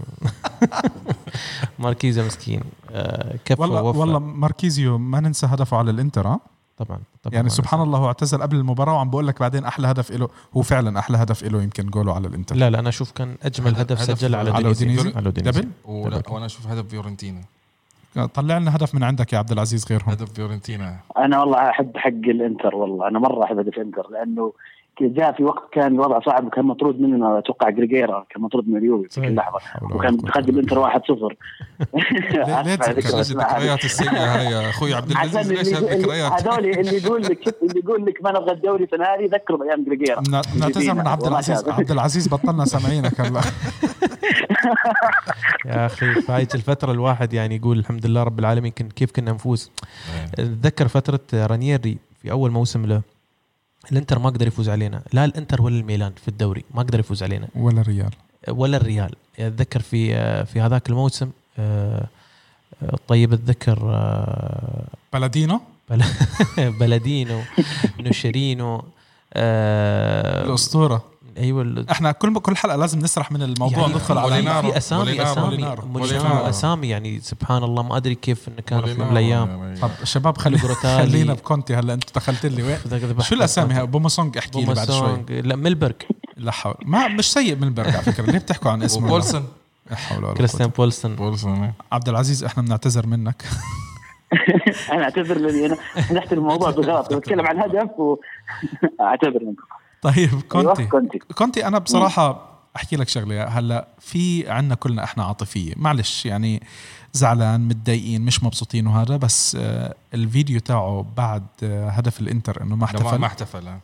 ماركيزو 1.79 2.23
مسكين. 2.25 2.61
آه، 2.91 3.37
كفى 3.45 3.61
والله. 3.61 3.83
والله 3.83 4.19
ماركيزيو 4.19 4.99
ما 4.99 5.21
ننسى 5.21 5.47
هدفه 5.47 5.77
على 5.77 5.91
الإنتر 5.91 6.37
طبعا 6.77 6.99
طبعا. 7.23 7.35
يعني 7.35 7.49
سبحان 7.49 7.81
الله 7.83 7.99
هو 7.99 8.07
اعتزل 8.07 8.43
قبل 8.43 8.57
المباراة 8.57 8.95
وعم 8.95 9.11
بقول 9.11 9.27
لك 9.27 9.41
بعدين 9.41 9.65
أحلى 9.65 9.87
هدف 9.91 10.11
له 10.11 10.29
هو 10.57 10.63
فعلا 10.63 10.99
أحلى 10.99 11.19
هدف 11.19 11.43
له 11.45 11.63
يمكن 11.63 11.87
جوله 11.87 12.15
على 12.15 12.29
الإنتر. 12.29 12.57
لا 12.57 12.71
لا 12.71 12.79
أنا 12.79 12.89
أشوف 12.89 13.13
كان 13.13 13.37
أجمل 13.43 13.77
هدف- 13.77 14.01
هدف 14.01 14.19
سجل 14.19 14.35
على 14.35 14.67
أودينيزي؟ 14.67 15.13
على 15.17 15.31
دبل. 15.31 15.69
وأنا 15.85 16.47
أشوف 16.47 16.67
هدف 16.67 16.89
فيورنتينا. 16.89 17.41
طلع 18.35 18.59
لنا 18.59 18.77
هدف 18.77 18.95
من 18.95 19.03
عندك 19.03 19.33
يا 19.33 19.39
عبد 19.39 19.53
العزيز 19.53 19.87
غيرهم. 19.91 20.11
هدف 20.11 20.33
فيورنتينا. 20.33 20.97
أنا 21.19 21.41
والله 21.41 21.71
أحب 21.71 21.97
حق 21.97 22.09
الإنتر 22.09 22.75
والله 22.75 23.09
أنا 23.09 23.19
مرة 23.19 23.45
أحب 23.45 23.59
هدف 23.59 23.77
الإنتر 23.79 24.11
لأنه 24.11 24.53
جاء 25.09 25.33
في 25.33 25.45
وقت 25.45 25.63
كان 25.73 25.95
الوضع 25.95 26.21
صعب 26.21 26.47
وكان 26.47 26.65
مطرود 26.65 27.01
مننا 27.01 27.39
أتوقع 27.39 27.71
جريجيرا 27.71 28.25
كان 28.31 28.43
مطرود 28.43 28.69
من 28.69 28.77
اليوفي 28.77 29.09
في 29.09 29.21
كل 29.21 29.35
لحظة. 29.35 29.59
وكان 29.83 30.15
متقدم 30.15 30.55
الانتر 30.55 30.79
1-0 30.91 31.37
ليه- 31.95 32.75
تذكر. 32.75 33.19
الذكريات 33.21 33.85
السيئه 33.85 34.35
هاي 34.39 34.45
يا 34.47 34.71
أخوي 34.71 34.95
عبد 34.95 35.11
العزيز. 35.11 35.53
ليش 35.53 35.69
اللي 35.69 35.77
هالذكريات 35.93 36.33
هذول 36.49 36.67
اللي 36.67 36.97
يقول 37.05 37.23
لك 37.23 37.49
اللي 37.63 37.81
يقول 37.85 38.07
لك 38.07 38.25
ما 38.25 38.31
نبغى 38.31 38.53
الدوري 38.53 38.85
السنة 38.85 39.05
هذه 39.05 39.29
ذكروا 39.33 39.59
بأيام 39.59 39.85
جريجيرا 39.85 40.21
بنعتذر 40.55 40.95
من 40.95 41.07
عبد 41.09 41.27
العزيز. 41.27 41.69
عبد 41.69 41.91
العزيز 41.91 42.29
بطلنا 42.29 42.65
سامعينك 42.65 43.21
هلا 43.21 43.41
يا 45.67 45.87
أخي 45.87 46.15
في 46.15 46.33
هاي 46.33 46.43
الفترة 46.55 46.93
الواحد 46.93 47.33
يعني 47.33 47.57
يقول 47.57 47.79
الحمد 47.79 48.07
لله 48.07 48.23
رب 48.23 48.39
العالمين 48.39 48.73
كن 48.73 48.89
كيف 48.89 49.11
كنا 49.13 49.33
نفوز. 49.33 49.71
أتذكر 50.39 50.89
فترة 50.89 51.21
رانييري 51.35 51.99
في 52.23 52.31
أول 52.31 52.51
موسم 52.51 52.87
له. 52.87 53.03
الانتر 53.93 54.19
ما 54.19 54.31
قدر 54.31 54.47
يفوز 54.47 54.69
علينا. 54.69 55.03
لا 55.13 55.25
الانتر 55.25 55.63
ولا 55.63 55.79
الميلان 55.81 56.13
في 56.23 56.29
الدوري 56.29 56.65
ما 56.75 56.83
قدر 56.83 57.01
يفوز 57.01 57.23
علينا. 57.23 57.49
ولا 57.57 57.81
الريال. 57.81 58.11
ولا 58.49 58.77
الريال. 58.77 59.15
أتذكر 59.39 59.81
في 59.81 60.15
في 60.47 60.61
هذاك 60.61 60.89
الموسم 60.89 61.31
آه، 61.59 62.07
آه، 62.83 62.99
طيب 63.09 63.33
أتذكر 63.33 63.79
آه، 63.85 64.85
بالادينو 65.13 65.61
بل- 65.91 66.05
بالادينو 66.81 67.41
نوشيرينو 68.01 68.85
الأسطورة. 69.37 71.05
أيوه 71.39 71.87
إحنا 71.91 72.13
كل 72.13 72.41
كل 72.41 72.57
حلقة 72.57 72.77
لازم 72.77 72.99
نسرح 72.99 73.33
من 73.33 73.43
الموضوع 73.43 73.79
يعني 73.79 73.93
ندخل 73.93 74.19
على. 74.19 74.43
في 74.43 74.77
أسامي 74.77 75.03
مولينارو. 75.03 75.33
أسامي 75.33 75.47
مولينارو. 75.47 75.87
مولينارو 75.87 76.23
مولينارو. 76.23 76.49
أسامي 76.49 76.89
يعني 76.89 77.21
سبحان 77.21 77.63
الله 77.63 77.83
ما 77.83 77.97
أدري 77.97 78.15
كيف 78.15 78.49
إنه 78.49 78.57
كان 78.67 78.83
في 78.83 78.91
يوم 78.91 79.01
من. 79.01 79.13
الأيام 79.13 79.75
طب 79.83 79.91
شباب 80.05 80.39
خلي. 80.39 80.59
خلينا 80.99 81.35
بكونتي 81.35 81.75
هلا 81.75 81.95
انت 81.95 82.15
دخلت 82.15 82.47
لي 82.47 82.63
وين 82.63 82.79
شو 83.21 83.35
الأسامي 83.35 83.75
هاي؟ 83.75 83.87
بوماسونج 83.87 84.39
احكي 84.39 84.65
لي 84.65 84.75
بعد 84.75 84.91
شوي. 84.91 85.41
لا 85.41 85.57
ميلبرغ. 85.57 85.93
لا 86.37 86.53
حول. 86.53 86.75
ما 86.85 87.09
مش 87.09 87.33
سيء 87.33 87.57
من 87.57 87.65
البرج 87.65 87.87
على 87.95 88.03
فكرة. 88.03 88.31
ليه 88.31 88.39
بتحكوا 88.39 88.71
عن 88.71 88.83
اسمه؟ 88.83 89.07
وبولسن 89.07 89.43
لا 89.91 89.97
حول 89.97 90.19
ولا 90.19 90.27
قوة. 90.27 90.37
كريستيان 90.37 90.69
بولسون. 90.69 91.17
بولسن 91.17 91.73
عبد 91.93 92.09
العزيز 92.09 92.45
إحنا 92.45 92.63
بنعتذر 92.63 93.07
منك. 93.07 93.45
أنا 94.93 95.03
أعتذر 95.05 95.39
لاني 95.39 95.67
أنا 95.67 95.77
فتحت 95.95 96.33
الموضوع 96.33 96.71
بغلط. 96.71 97.15
بتكلم 97.15 97.47
عن 97.47 97.59
هدف 97.59 97.91
واعتذر 98.99 99.45
منكم 99.47 99.63
طيب 100.03 100.17
أيوة، 100.19 100.41
كونتي. 100.41 101.19
كونتي. 101.35 101.67
أنا 101.67 101.79
بصراحة 101.79 102.53
أحكي 102.77 102.97
لك 102.97 103.09
شغلة. 103.09 103.45
هلأ 103.45 103.89
في 104.01 104.51
عنا 104.51 104.75
كلنا 104.75 105.05
إحنا 105.05 105.25
عاطفية. 105.25 105.73
معلش 105.77 106.27
يعني 106.27 106.63
زعلان 107.13 107.61
متضايقين 107.69 108.23
مش 108.23 108.43
مبسوطين 108.45 108.87
وهذا 108.87 109.17
بس 109.17 109.57
آه، 109.61 109.95
الفيديو 110.15 110.61
تاعه 110.61 111.07
بعد 111.17 111.43
آه، 111.63 111.89
هدف 111.91 112.21
الإنتر 112.21 112.63
إنه 112.63 112.77
ما 112.77 112.85
احتفل. 112.85 113.19
ما 113.19 113.27
احتفل 113.27 113.69
آه. 113.69 113.81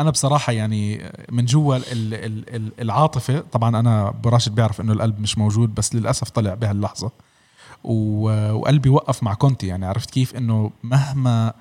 أنا 0.00 0.10
بصراحة 0.10 0.52
يعني 0.52 1.10
من 1.30 1.44
جوا 1.44 1.76
ال- 1.76 1.84
ال- 2.14 2.54
ال- 2.56 2.72
العاطفة 2.80 3.40
طبعا 3.52 3.78
أنا 3.80 4.10
براشد 4.10 4.54
بيعرف 4.54 4.80
إنه 4.80 4.92
القلب 4.92 5.20
مش 5.20 5.38
موجود 5.38 5.74
بس 5.74 5.94
للأسف 5.94 6.30
طلع 6.30 6.54
بهاللحظة. 6.54 7.10
وقلبي 7.84 8.88
وقف 8.88 9.22
مع 9.22 9.34
كونتي 9.34 9.66
يعني 9.66 9.86
عرفت 9.86 10.10
كيف 10.10 10.34
إنه 10.36 10.70
مهما 10.82 11.52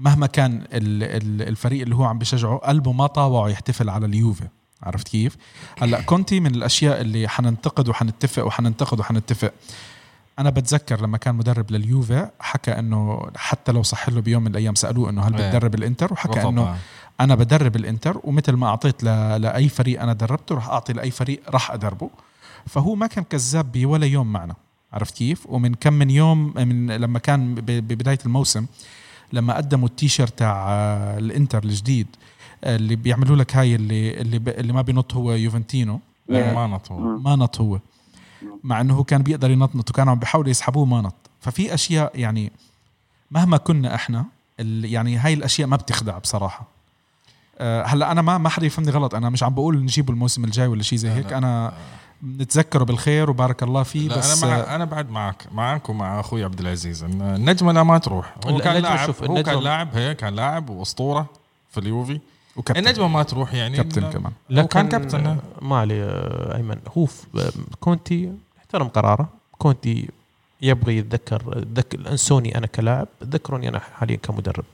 مهما 0.00 0.26
كان 0.26 0.54
ال- 0.56 1.02
ال- 1.02 1.48
الفريق 1.48 1.82
اللي 1.82 1.94
هو 1.94 2.04
عم 2.04 2.18
بشجعه 2.18 2.56
قلبه 2.56 2.92
ما 2.92 3.06
طاوعه 3.06 3.48
يحتفل 3.48 3.88
على 3.88 4.06
اليوفي. 4.06 4.48
عرفت 4.82 5.08
كيف؟ 5.08 5.36
هلأ 5.78 6.00
كونتي 6.00 6.40
من 6.40 6.54
الأشياء 6.54 7.00
اللي 7.00 7.28
حننتقد 7.28 7.88
وحنتفق 7.88 8.46
وحننتقد 8.46 9.00
وحنتفق. 9.00 9.52
أنا 10.38 10.50
بتذكر 10.50 11.00
لما 11.00 11.18
كان 11.18 11.34
مدرب 11.34 11.70
لليوفي 11.70 12.30
حكى 12.40 12.70
إنه 12.70 13.30
حتى 13.36 13.72
لو 13.72 13.82
صح 13.82 14.08
له 14.08 14.20
بيوم 14.20 14.42
من 14.42 14.50
الأيام 14.50 14.74
سألوه 14.74 15.10
إنه 15.10 15.22
هل 15.22 15.34
إيه. 15.34 15.48
بتدرب 15.48 15.74
الإنتر؟ 15.74 16.12
وحكى 16.12 16.42
إنه. 16.42 16.76
أنا 17.20 17.34
بدرب 17.34 17.76
الإنتر 17.76 18.20
ومثل 18.24 18.52
ما 18.52 18.66
أعطيت 18.66 19.04
ل... 19.04 19.06
لأي 19.42 19.68
فريق 19.68 20.02
أنا 20.02 20.12
دربته 20.12 20.54
راح 20.54 20.68
أعطي 20.68 20.92
لأي 20.92 21.10
فريق 21.10 21.42
راح 21.50 21.70
أدربه. 21.70 22.10
فهو 22.66 22.94
ما 22.94 23.06
كان 23.06 23.24
كذاب 23.24 23.72
بولا 23.72 24.06
يوم 24.06 24.32
معنا. 24.32 24.54
عرفت 24.92 25.16
كيف؟ 25.16 25.46
ومن 25.46 25.74
كم 25.74 25.92
من 25.92 26.10
يوم 26.10 26.54
من 26.56 26.90
لما 26.90 27.18
كان 27.18 27.54
ب... 27.54 27.64
ببداية 27.66 28.18
الموسم 28.26 28.66
لما 29.32 29.56
قدموا 29.56 29.88
التيشيرت 29.88 30.38
تاع 30.38 30.66
آه، 30.68 31.18
الإنتر 31.18 31.64
الجديد 31.64 32.06
آه، 32.64 32.76
اللي 32.76 32.96
بيعملوا 32.96 33.36
لك 33.36 33.56
هاي 33.56 33.74
اللي 33.74 34.20
اللي, 34.20 34.38
ب... 34.38 34.48
اللي 34.48 34.72
ما 34.72 34.82
بينط 34.82 35.14
هو 35.14 35.32
يوفنتينو. 35.32 36.00
ما 36.54 36.66
نطوا 36.66 37.00
ما 37.00 37.36
نط 37.36 37.60
هو. 37.60 37.78
مع 38.64 38.80
إنه 38.80 38.94
هو 38.94 39.04
كان 39.04 39.22
بيقدر 39.22 39.50
ينطنط 39.50 39.90
وكانوا 39.90 40.12
عم 40.12 40.18
بيحاولوا 40.18 40.50
يسحبوه 40.50 40.84
ما 40.84 41.00
نط. 41.00 41.14
ففي 41.40 41.74
أشياء 41.74 42.12
يعني 42.20 42.52
مهما 43.30 43.56
كنا 43.56 43.94
إحنا 43.94 44.24
ال- 44.60 44.84
يعني 44.84 45.16
هاي 45.16 45.34
الأشياء 45.34 45.68
ما 45.68 45.76
بتخدع 45.76 46.18
بصراحة. 46.18 46.66
أه 47.58 47.82
هلأ 47.84 48.12
أنا 48.12 48.22
ما 48.22 48.38
ما 48.38 48.48
حدا 48.48 48.66
يفهمني 48.66 48.90
غلط. 48.90 49.14
أنا 49.14 49.30
مش 49.30 49.42
عم 49.42 49.54
بقول 49.54 49.82
نجيبه 49.82 50.12
الموسم 50.12 50.44
الجاي 50.44 50.66
ولا 50.66 50.82
شيء 50.82 50.98
زي 50.98 51.10
هيك. 51.10 51.32
أنا 51.32 51.72
نتذكره 52.24 52.84
بالخير 52.84 53.30
وبارك 53.30 53.62
الله 53.62 53.82
فيه 53.82 54.08
لا 54.08 54.16
بس 54.16 54.42
أنا 54.42 54.52
مع 54.52 54.60
آه، 54.60 54.74
أنا 54.76 54.84
بعد 54.84 55.10
معك 55.10 55.46
معك 55.52 55.88
ومع 55.88 56.20
أخوي 56.20 56.44
عبد 56.44 56.60
العزيز. 56.60 57.04
النجمه 57.04 57.72
لا 57.72 57.82
ما 57.82 57.98
تروح. 57.98 58.34
هو 58.46 58.58
كان 58.58 58.76
لاعب 58.82 59.06
شوف، 59.06 59.24
هو 59.24 59.42
كان 59.42 59.58
لاعب 59.58 59.96
هيك 59.96 60.16
كان 60.16 60.34
لاعب 60.34 60.70
وأسطورة 60.70 61.26
في 61.70 61.80
اليوفي. 61.80 62.20
وكابتن. 62.56 62.82
النجمه 62.86 63.08
ما 63.08 63.22
تروح 63.22 63.54
يعني. 63.54 63.76
كابتن 63.76 64.10
كمان. 64.10 64.32
هو 64.52 64.66
كان 64.66 64.88
كابتن. 64.88 65.38
ما 65.62 65.76
علي 65.78 66.02
آه، 66.02 66.56
أيمن. 66.56 66.78
هو 66.98 67.06
كونتي 67.80 68.32
احترم 68.58 68.88
قراره. 68.88 69.28
كونتي 69.58 70.08
يبغى 70.62 70.96
يتذكر 70.96 71.64
ذكر 71.74 72.10
أنسوني 72.10 72.58
أنا 72.58 72.66
كلاعب. 72.66 73.08
ذكروني 73.24 73.68
أنا 73.68 73.78
حاليا 73.78 74.16
كمدرب. 74.16 74.64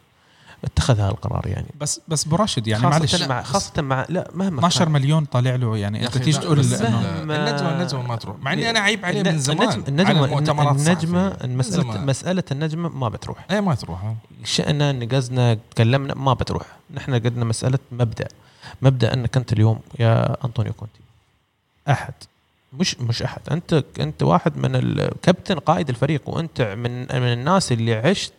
اتخذ 0.64 0.94
هذا 1.00 1.08
القرار 1.10 1.46
يعني. 1.46 1.66
بس 1.80 2.00
بس 2.08 2.24
براشد 2.24 2.66
يعني 2.66 2.82
خاصة 2.82 2.98
معلش. 2.98 3.22
مع 3.22 3.42
خاصة 3.42 3.82
مع 3.82 4.06
لا 4.08 4.30
مهما 4.34 4.58
12 4.58 4.84
كان. 4.84 4.92
مليون 4.92 5.24
طالع 5.24 5.54
له 5.54 5.76
يعني. 5.76 6.06
أنت 6.06 6.18
تيجي 6.18 6.30
لا، 6.38 6.38
تقول 6.44 6.60
إنه 6.60 7.22
النجمه 7.22 7.72
النجمة 7.72 8.02
ما 8.02 8.16
تروح. 8.16 8.36
مع 8.42 8.52
إني 8.52 8.70
أنا 8.70 8.78
عيب 8.80 9.04
عليه 9.04 9.22
من 9.22 9.38
زمان. 9.38 9.84
النجم 9.88 10.18
على 10.60 10.70
النجمة 10.70 11.36
زمان. 11.62 12.06
مسألة 12.06 12.42
النجمة 12.52 12.88
ما 12.88 13.08
بتروح. 13.08 13.46
إيه 13.50 13.60
ما 13.60 13.74
تروح. 13.74 14.14
شئنا 14.44 14.92
نقزنا 14.92 15.58
تكلمنا 15.70 16.14
ما 16.14 16.34
بتروح. 16.34 16.66
نحن 16.94 17.14
قدنا 17.14 17.44
مسألة 17.44 17.78
مبدأ. 17.92 18.28
مبدأ 18.82 19.14
إنك 19.14 19.36
أنت 19.36 19.52
اليوم 19.52 19.80
يا 19.98 20.36
أنطونيو 20.44 20.72
كونتي. 20.72 21.00
أحد. 21.90 22.14
مش 22.78 23.00
مش 23.00 23.22
أحد. 23.22 23.40
أنت 23.50 23.84
أنت 24.00 24.22
واحد 24.22 24.56
من 24.56 24.76
الكابتن 24.76 25.58
قائد 25.58 25.88
الفريق 25.88 26.22
وأنت 26.28 26.62
من 26.62 27.00
من 27.00 27.32
الناس 27.32 27.72
اللي 27.72 27.94
عشت 27.94 28.32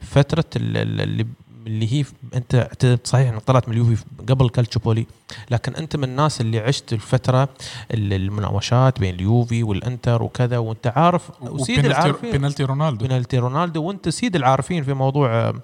فترة 0.00 0.44
ال- 0.56 0.76
ال- 0.76 1.00
اللي 1.00 1.26
اللي 1.66 1.92
هي 1.92 2.04
أنت 2.34 2.54
اعتدت 2.54 3.06
صحيح 3.06 3.28
انك 3.32 3.42
طلعت 3.42 3.68
من 3.68 3.74
اليوفي 3.74 4.04
قبل 4.28 4.48
كالتشوبولي 4.48 5.06
لكن 5.50 5.74
أنت 5.74 5.96
من 5.96 6.04
الناس 6.04 6.40
اللي 6.40 6.58
عشت 6.58 6.92
الفترة 6.92 7.48
ال- 7.90 8.12
المناوشات 8.12 9.00
بين 9.00 9.14
اليوفي 9.14 9.62
والإنتر 9.62 10.22
وكذا 10.22 10.58
وأنت 10.58 10.86
عارف 10.96 11.30
وسيد 11.42 11.84
العارفين. 11.86 12.30
بينالتي 12.32 12.64
رونالدو. 12.64 13.06
بنالتي 13.06 13.38
رونالدو 13.38 13.82
وأنت 13.82 14.08
سيد 14.08 14.36
العارفين 14.36 14.84
في 14.84 14.92
موضوع 14.94 15.32
آه، 15.34 15.54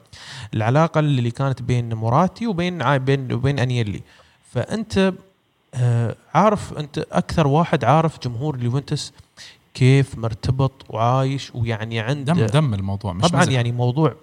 العلاقة 0.55 0.99
اللي 0.99 1.31
كانت 1.31 1.63
بين 1.63 1.95
موراتي 1.95 2.47
وبين 2.47 2.99
بين 2.99 3.33
وبين 3.33 3.59
أنيلي. 3.59 4.03
فأنت 4.53 5.13
آه، 5.75 6.17
عارف 6.35 6.73
أنت 6.79 6.99
أكثر 6.99 7.47
واحد 7.47 7.85
عارف 7.85 8.19
جمهور 8.25 8.55
اليوفنتوس 8.55 9.13
كيف 9.75 10.19
مرتبط 10.19 10.73
وعايش 10.89 11.55
ويعني 11.55 12.01
عنده 12.01 12.33
دم 12.33 12.47
دم 12.47 12.75
الموضوع 12.75 13.13
مش 13.13 13.29
طبعا 13.29 13.43
مزح. 13.43 13.53
يعني 13.53 13.73
موضوع 13.73 14.15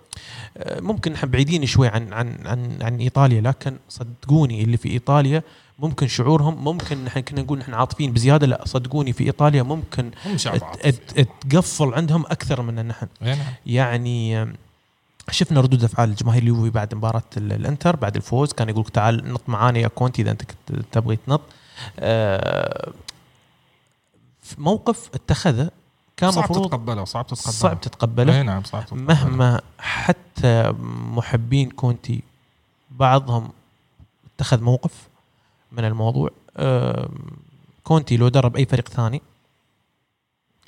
آه، 0.58 0.80
ممكن 0.82 1.12
نحن 1.14 1.28
بعيدين 1.28 1.66
شوي 1.66 1.88
عن 1.88 2.14
عن 2.14 2.38
عن 2.46 2.78
عن 2.82 2.98
إيطاليا 3.00 3.42
لكن 3.42 3.78
صدقوني 3.90 4.64
اللي 4.64 4.78
في 4.78 4.90
إيطاليا 4.90 5.44
ممكن 5.80 6.08
شعورهم 6.08 6.64
ممكن 6.64 7.04
نحن 7.06 7.20
كنا 7.20 7.42
نقول 7.42 7.60
نحن 7.60 7.74
عاطفيين 7.74 8.14
بزيادة 8.14 8.48
لا 8.48 8.62
صدقوني 8.66 9.14
في 9.14 9.24
إيطاليا 9.24 9.64
ممكن 9.64 10.12
تقفل 11.50 11.94
عندهم 11.94 12.26
أكثر 12.26 12.62
من 12.62 12.88
نحن 12.88 13.08
نعم. 13.22 13.38
يعني 13.66 14.42
آم، 14.42 14.54
شفنا 15.32 15.62
ردود 15.62 15.84
أفعال 15.84 16.16
جماهير 16.16 16.42
اليوفي 16.44 16.70
بعد 16.70 16.96
مباراة 16.96 17.24
ال- 17.38 17.54
الإنتر 17.54 17.96
بعد 17.96 18.16
الفوز 18.16 18.54
كان 18.54 18.70
يقول 18.70 18.86
تعال 18.86 19.34
نط 19.34 19.42
معانا 19.48 19.80
يا 19.80 19.88
كونتي 19.88 20.22
إذا 20.22 20.32
أنت 20.32 20.42
كنت 20.44 20.80
تبغي 20.92 21.16
تنط 21.28 21.42
آه، 22.00 22.92
موقف 24.58 25.10
اتخذه 25.14 25.72
كان 26.18 26.32
صعب 26.32 26.48
تتقبله 26.48 27.06
صعب 27.06 27.28
تتقبله. 27.28 27.52
صعب 27.52 27.82
تتقبله. 27.82 28.38
اي 28.38 28.44
نعم 28.44 28.64
صعب 28.64 28.86
تتقبله. 28.86 29.04
مهما 29.04 29.62
حتى 29.80 30.74
محبين 31.16 31.70
كونتي 31.70 32.24
بعضهم 32.92 33.50
اتخذ 34.36 34.62
موقف 34.62 35.08
من 35.72 35.86
الموضوع 35.86 36.30
كونتي 37.84 38.18
لو 38.18 38.28
درب 38.28 38.56
أي 38.56 38.66
فريق 38.66 38.90
ثاني 38.90 39.22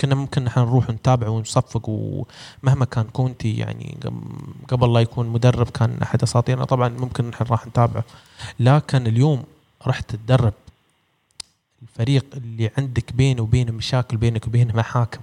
كنا 0.02 0.16
ممكن 0.16 0.44
نحن 0.44 0.60
نروح 0.60 0.90
ونتابع 0.90 1.28
ونصفق 1.28 1.90
ومهما 1.90 2.86
كان 2.86 3.04
كونتي 3.04 3.58
يعني 3.58 3.98
قبل 4.70 4.94
لا 4.94 5.00
يكون 5.00 5.28
مدرب 5.28 5.70
كان 5.70 6.02
أحد 6.02 6.24
أساطيرنا 6.24 6.66
طبعا 6.66 6.90
ممكن 6.90 7.30
نحن 7.30 7.44
راح 7.44 7.68
نتابعه. 7.68 8.04
لكن 8.60 9.08
اليوم 9.08 9.44
رحت 9.88 10.16
تدرب 10.16 10.54
الفريق 11.82 12.26
اللي 12.34 12.72
عندك 12.78 13.14
بينه 13.14 13.42
وبينه 13.42 13.72
مشاكل 13.72 14.18
بينك 14.18 14.48
وبينه 14.48 14.76
محاكم 14.76 15.20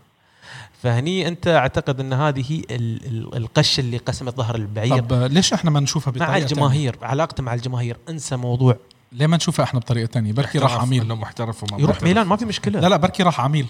فهني 0.83 1.29
أنت 1.29 1.49
أعتقد 1.49 2.01
أن 2.01 2.13
هذه 2.13 2.45
هي 2.53 2.59
ال- 2.71 3.07
ال- 3.07 3.37
القشه 3.37 3.81
اللي 3.81 3.97
قسمت 3.97 4.37
ظهر 4.37 4.55
البعير. 4.55 4.99
طب 4.99 5.13
ليش 5.13 5.53
إحنا 5.53 5.71
ما 5.71 5.81
نشوفها 5.81 6.11
بطريقة 6.11 6.27
مع 6.31 6.33
تانية؟ 6.39 6.47
الجماهير 6.53 6.97
علاقته 7.03 7.43
مع 7.43 7.55
الجماهير 7.55 7.97
انسى 8.09 8.37
موضوع. 8.37 8.77
ليه 9.13 9.27
ما 9.27 9.37
نشوفها 9.37 9.65
إحنا 9.65 9.81
بطريقة 9.81 10.07
تانية؟ 10.07 10.33
بركي 10.33 10.59
راح 10.59 10.75
عميل. 10.81 11.03
انه 11.03 11.15
محترف 11.15 11.63
وما 11.63 11.83
يروح. 11.83 12.03
ميلان 12.03 12.27
ما 12.27 12.37
في 12.37 12.45
مشكلة. 12.45 12.81
لا 12.81 12.87
لا 12.89 12.97
بركي 12.97 13.23
راح 13.23 13.41
عميل. 13.41 13.67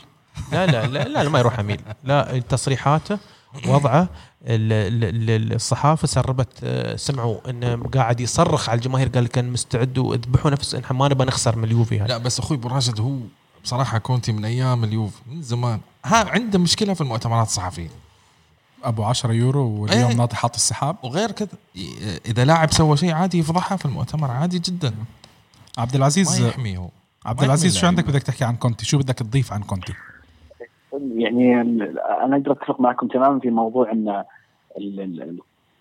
لا 0.52 0.66
لا 0.66 0.86
لا, 0.86 1.04
لا, 1.08 1.22
لا 1.22 1.28
ما 1.28 1.38
يروح 1.38 1.58
عميل. 1.58 1.80
لا 2.04 2.38
تصريحاته 2.48 3.18
وضعه 3.66 4.08
الصحافة 4.42 6.06
سربت 6.06 6.48
آه، 6.64 6.96
سمعوا 6.96 7.50
انه 7.50 7.88
قاعد 7.94 8.20
يصرخ 8.20 8.68
على 8.68 8.76
الجماهير 8.76 9.08
قال 9.08 9.28
كان 9.28 9.52
مستعد 9.52 9.98
واذبحوا 9.98 10.50
نفس 10.50 10.74
إن 10.74 10.82
ما 10.90 11.08
نبغى 11.08 11.26
نخسر 11.26 11.56
من 11.56 11.64
اليوفي 11.64 12.00
هذا 12.00 12.06
لا 12.06 12.18
بس 12.18 12.38
أخوي 12.38 12.56
أبو 12.56 12.68
راشد 12.68 13.00
هو 13.00 13.18
بصراحة 13.64 13.98
كونتي 13.98 14.32
من 14.32 14.44
أيام 14.44 14.84
اليوف 14.84 15.12
من 15.26 15.42
زمان. 15.42 15.80
ها 16.04 16.30
عنده 16.30 16.58
مشكلة 16.58 16.94
في 16.94 17.00
المؤتمرات 17.00 17.46
الصحفية. 17.46 17.90
أبو 18.84 19.04
10 19.04 19.32
يورو 19.32 19.68
واليوم 19.68 20.10
إيه. 20.10 20.16
ناطي 20.16 20.36
حاط 20.36 20.54
السحاب. 20.54 20.96
وغير 21.02 21.30
كذا 21.30 21.48
إذا 22.26 22.44
لاعب 22.44 22.72
سوى 22.72 22.96
شيء 22.96 23.12
عادي 23.12 23.38
يفضحها 23.38 23.76
في 23.76 23.84
المؤتمر 23.84 24.30
عادي 24.30 24.58
جدا. 24.58 24.94
عبد 25.78 25.92
ما 25.92 25.98
العزيز 25.98 26.40
يحمي 26.40 26.76
هو 26.76 26.88
عبد 27.26 27.40
ما 27.40 27.46
العزيز 27.46 27.76
شو 27.76 27.86
عندك. 27.86 28.04
بدك 28.04 28.22
تحكي 28.22 28.44
عن 28.44 28.56
كونتي؟ 28.56 28.86
شو 28.86 28.98
بدك 28.98 29.14
تضيف 29.14 29.52
عن 29.52 29.62
كونتي؟ 29.62 29.92
يعني 31.02 31.60
أنا 31.60 32.36
أقدر 32.36 32.52
أتفق 32.52 32.80
معكم 32.80 33.08
تماما 33.08 33.38
في 33.40 33.50
موضوع 33.50 33.92
أن 33.92 34.24
ال- 34.78 35.00
ال- 35.00 35.38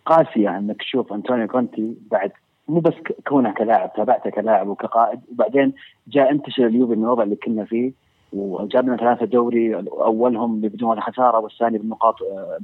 القاسية 0.08 0.58
أنك 0.58 0.78
تشوف 0.82 1.14
أنطونيو 1.14 1.48
كونتي 1.48 1.96
بعد 2.12 2.32
مو 2.68 2.80
بس 2.80 2.94
كونه 3.28 3.52
كلاعب 3.52 3.94
تابعته 3.94 4.30
كلاعب 4.30 4.68
وكقائد 4.68 5.20
وبعدين 5.32 5.74
جاء 6.08 6.32
انتشر 6.32 6.66
اليوفي 6.68 6.96
من 6.96 7.04
الوضع 7.04 7.24
اللي 7.24 7.36
كنا 7.36 7.66
فيه 7.66 7.92
وجاب 8.34 8.88
لنا 8.88 8.98
ثلاثة 8.98 9.26
دوري 9.26 9.76
أولهم 9.76 10.62
بدون 10.62 11.02
خسارة 11.02 11.40
والثاني 11.40 11.78
بالنقاط 11.78 12.22
آه، 12.22 12.58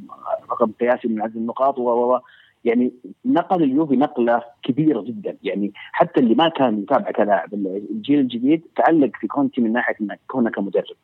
رقم 0.52 0.72
قياسي 0.80 1.08
من 1.08 1.22
عدد 1.22 1.36
النقاط 1.36 1.80
و 1.80 2.18
يعني 2.66 2.92
نقل 3.26 3.64
اليوفي 3.64 3.96
نقلة 3.96 4.44
كبيرة 4.64 5.02
جدا. 5.02 5.38
يعني 5.44 5.72
حتى 5.76 6.20
اللي 6.20 6.36
ما 6.36 6.50
كان 6.50 6.80
يتابع 6.80 7.12
كلاعب 7.12 7.54
الجيل 7.54 8.20
الجديد 8.20 8.62
تعلق 8.76 9.12
في 9.22 9.28
كونتي 9.28 9.62
من 9.62 9.74
ناحية 9.74 9.96
انك 10.02 10.20
كونه 10.28 10.50
كمدرب. 10.50 10.96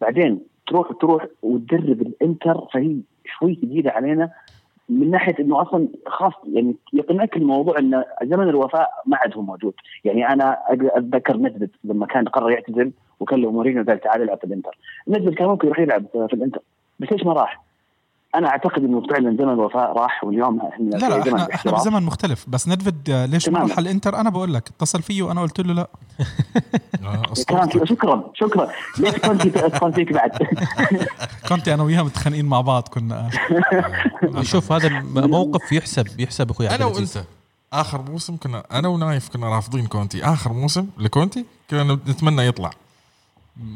بعدين 0.00 0.40
تروح 0.68 0.92
تروح 1.00 1.26
وتدرب 1.42 2.02
الإنتر 2.02 2.66
فهي 2.72 2.96
شوي 3.38 3.54
ثقيله 3.54 3.90
علينا. 3.90 4.30
من 4.88 5.10
ناحية 5.10 5.34
إنه 5.40 5.62
أصلا 5.62 5.88
خاص 6.06 6.32
يعني 6.52 6.74
يقنعك 6.92 7.36
الموضوع 7.36 7.78
إن 7.78 8.04
زمن 8.22 8.48
الوفاء 8.48 8.90
ما 9.06 9.16
عاد 9.16 9.36
هو 9.36 9.42
موجود، 9.42 9.74
يعني 10.04 10.28
أنا 10.28 10.58
أتذكر 10.68 11.36
ندفد 11.36 11.70
لما 11.84 12.06
كان 12.06 12.24
قرر 12.24 12.50
يعتزل 12.50 12.92
وكلم 13.20 13.52
مورينيو 13.52 13.84
قال 13.84 14.00
تعال 14.00 14.22
العب 14.22 14.38
في 14.38 14.44
الإنتر، 14.44 14.78
ندفد 15.08 15.34
كان 15.34 15.48
ممكن 15.48 15.66
يروح 15.66 15.78
يلعب 15.78 16.06
في 16.12 16.34
الإنتر 16.34 16.60
بس 16.98 17.12
ليش 17.12 17.24
ما 17.24 17.32
راح؟ 17.32 17.67
أنا 18.34 18.48
أعتقد 18.48 18.84
إنه 18.84 19.02
فعلا 19.10 19.36
زمن 19.36 19.52
الوفاء 19.52 19.92
راح 19.92 20.24
واليوم 20.24 20.60
إحنا 20.60 20.84
لا 20.84 21.08
لا 21.08 21.24
زمن 21.24 21.40
إحنا 21.40 21.54
إحنا. 21.54 21.72
بزمن 21.72 22.02
مختلف 22.02 22.44
بس 22.48 22.68
ندفد 22.68 23.10
ليش 23.30 23.48
ما. 23.48 23.58
راح 23.58 23.78
الإنتر 23.78 24.16
أنا 24.20 24.30
بقول 24.30 24.54
لك 24.54 24.68
اتصل 24.68 25.02
فيه 25.02 25.22
وأنا 25.22 25.40
قلت 25.40 25.60
له 25.60 25.74
لا 25.74 25.88
آه،. 27.04 27.34
شكرا 27.84 28.30
شكرا 28.34 28.68
ليش 28.98 29.14
كنت 29.14 29.56
اتصل 29.56 29.92
فيك 29.92 30.12
بعد؟ 30.12 30.30
كنت 31.48 31.68
أنا 31.68 31.82
وياه 31.82 32.02
متخانقين 32.02 32.46
مع 32.46 32.60
بعض 32.60 32.88
كنا 32.88 33.30
شوف 34.42 34.72
هذا 34.72 34.88
موقف 35.14 35.72
يحسب 35.72 36.20
يحسب 36.20 36.50
أخوي 36.50 36.70
أنا. 36.70 36.84
وأنت 36.84 37.24
آخر 37.72 38.02
موسم 38.10 38.36
كنا 38.36 38.62
أنا 38.72 38.88
ونايف 38.88 39.28
كنا 39.28 39.48
رافضين 39.48 39.86
كونتي 39.86 40.24
آخر 40.24 40.52
موسم 40.52 40.86
لكونتي 40.98 41.44
كنا 41.70 41.98
نتمنى 42.08 42.46
يطلع 42.46 42.70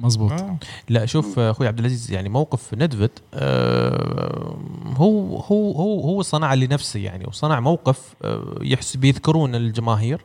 مزبوط 0.03 0.33
آه. 0.33 0.57
لا 0.89 1.07
شوف 1.07 1.39
أخوي 1.39 1.66
عبد 1.68 1.78
العزيز 1.78 2.12
يعني 2.12 2.28
موقف 2.28 2.74
ندفد 2.74 3.11
آه، 3.35 4.57
هو 4.97 5.37
هو 5.37 5.72
هو 5.72 6.01
هو 6.01 6.22
صنع 6.22 6.55
لنفسه 6.55 7.01
يعني 7.01 7.24
وصنع 7.28 7.61
موقف 7.61 8.14
آه، 8.24 8.55
يحسب 8.62 9.05
يذكرون 9.05 9.55
الجماهير 9.55 10.24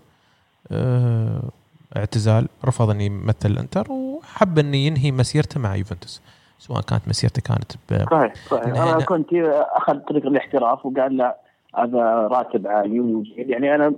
آه، 0.72 1.41
اعتزال 1.97 2.47
رفض 2.66 2.89
أن 2.89 3.01
يمثل 3.01 3.51
الإنتر 3.51 3.91
وحب 3.91 4.60
أن 4.60 4.74
ينهي 4.74 5.12
مسيرته 5.12 5.60
مع 5.60 5.76
يوفنتوس 5.76 6.22
سواء 6.60 6.82
كانت 6.82 7.08
مسيرته 7.08 7.41
كانت 7.41 7.72
ب- 7.89 8.10
صحيح 8.12 8.34
صحيح 8.51 8.66
أنا. 8.82 9.03
كنت 9.05 9.28
أخذ 9.76 9.99
طريق 9.99 10.26
الاحتراف 10.26 10.86
وقال 10.86 11.18
لا 11.18 11.38
هذا 11.78 12.28
راتب 12.32 12.68
عالي 12.68 12.99
وجيد 12.99 13.49
يعني 13.49 13.76
أنا 13.76 13.93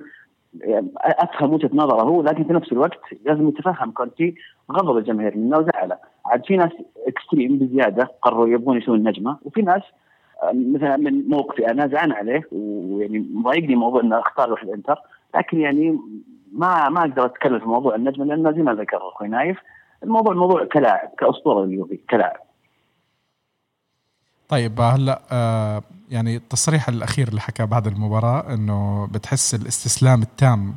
أفهم 0.98 1.54
وجهة 1.54 1.70
نظره 1.74 2.02
هو 2.02 2.22
لكن 2.22 2.44
في 2.44 2.54
نفس 2.54 2.72
الوقت 2.72 3.00
لازم 3.26 3.48
يتفهم 3.48 3.92
كونتي 3.92 4.36
غضب 4.72 4.98
الجماهير 4.98 5.38
منه 5.38 5.58
وزعله 5.58 5.98
عاد 6.26 6.46
في 6.46 6.58
ناس 6.58 6.72
extreme 7.08 7.58
بزيادة 7.58 8.12
قرروا 8.22 8.48
يبغون 8.48 8.78
يسوون 8.78 9.04
نجمه 9.08 9.38
وفي 9.46 9.62
ناس 9.62 9.82
مثلا 10.54 10.98
من 10.98 11.30
موقفي 11.30 11.72
أنا 11.72 11.88
زعلان 11.88 12.12
عليه 12.12 12.42
ويعني 12.52 13.28
مضايقني 13.34 13.76
موضوع 13.76 14.02
إنه 14.02 14.20
أختار 14.20 14.48
يروح 14.48 14.64
الإنتر 14.64 14.96
لكن 15.36 15.60
يعني 15.60 16.00
ما 16.52 16.90
ما 16.90 17.00
أقدر 17.00 17.26
أتكلم 17.26 17.60
في 17.60 17.66
موضوع 17.66 17.96
النجمة 17.96 18.26
لأنه 18.26 18.52
زي 18.52 18.62
ما 18.62 18.74
ذكر 18.74 18.98
أخوي 18.98 19.28
نايف 19.28 19.58
الموضوع 20.04 20.34
موضوع 20.34 20.66
كلاعب 20.66 21.10
كأسطورة 21.18 21.64
اليوفي 21.64 22.00
كلاعب. 22.10 22.40
طيب 24.50 24.82
هلا 24.82 25.22
آه 25.32 25.84
يعني 26.10 26.36
التصريح 26.36 26.90
الأخير 26.90 27.28
اللي 27.28 27.42
حكاه 27.42 27.66
بعد 27.66 27.88
المباراة 27.88 28.54
إنه 28.54 29.08
بتحس 29.12 29.56
الاستسلام 29.56 30.22
التام 30.22 30.76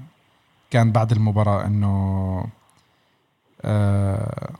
كان 0.70 0.92
بعد 0.92 1.12
المباراة 1.12 1.66
إنه 1.66 2.44
آه 3.62 4.50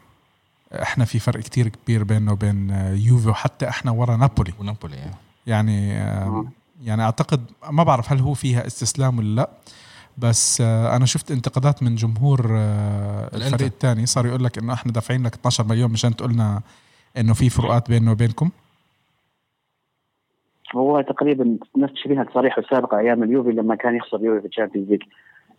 إحنا 0.83 1.05
في 1.05 1.19
فرق 1.19 1.41
كتير 1.41 1.69
كبير 1.69 2.05
بيننا 2.05 2.33
وبين 2.33 2.71
يوفي 2.95 3.29
وحتى 3.29 3.69
إحنا 3.69 3.91
ورا 3.91 4.17
نابولي 4.17 4.53
ونابولي 4.59 4.97
يعني. 4.97 5.15
يعني 5.47 5.99
آه 6.01 6.29
مم. 6.29 6.49
يعني 6.83 7.03
أعتقد 7.03 7.45
ما 7.71 7.83
بعرف 7.83 8.13
هل 8.13 8.21
هو 8.21 8.35
فيها 8.35 8.67
استسلام 8.67 9.19
ولا 9.19 9.35
لأ 9.35 9.51
بس 10.19 10.61
آه 10.61 10.97
أنا 10.97 11.07
شفت 11.07 11.31
انتقادات 11.31 11.83
من 11.83 11.95
جمهور. 11.95 12.47
الفريق 13.35 13.67
الثاني 13.67 14.07
صار 14.07 14.27
يقول 14.27 14.45
لك 14.45 14.59
إنه 14.59 14.73
إحنا 14.73 14.93
دافعين 14.93 15.23
لك 15.27 15.35
12 15.35 15.65
مليون 15.65 15.91
مشان 15.91 16.17
تقولنا 16.17 16.63
إنه 17.17 17.35
في 17.35 17.51
فروقات 17.51 17.89
بيننا 17.89 18.11
وبينكم 18.11 18.51
هو 20.77 21.01
تقريبا 21.01 21.57
نفس 21.77 21.95
شبيهة 21.95 22.23
تصاريحه 22.25 22.61
السابقه 22.63 22.99
أيام 22.99 23.23
اليوفي 23.23 23.51
لما 23.51 23.75
كان 23.75 23.97
يخسر 23.97 24.17
اليوفي 24.17 24.41
في 24.41 24.47
ال 24.47 24.51
Champions 24.51 24.91
League. 24.91 25.03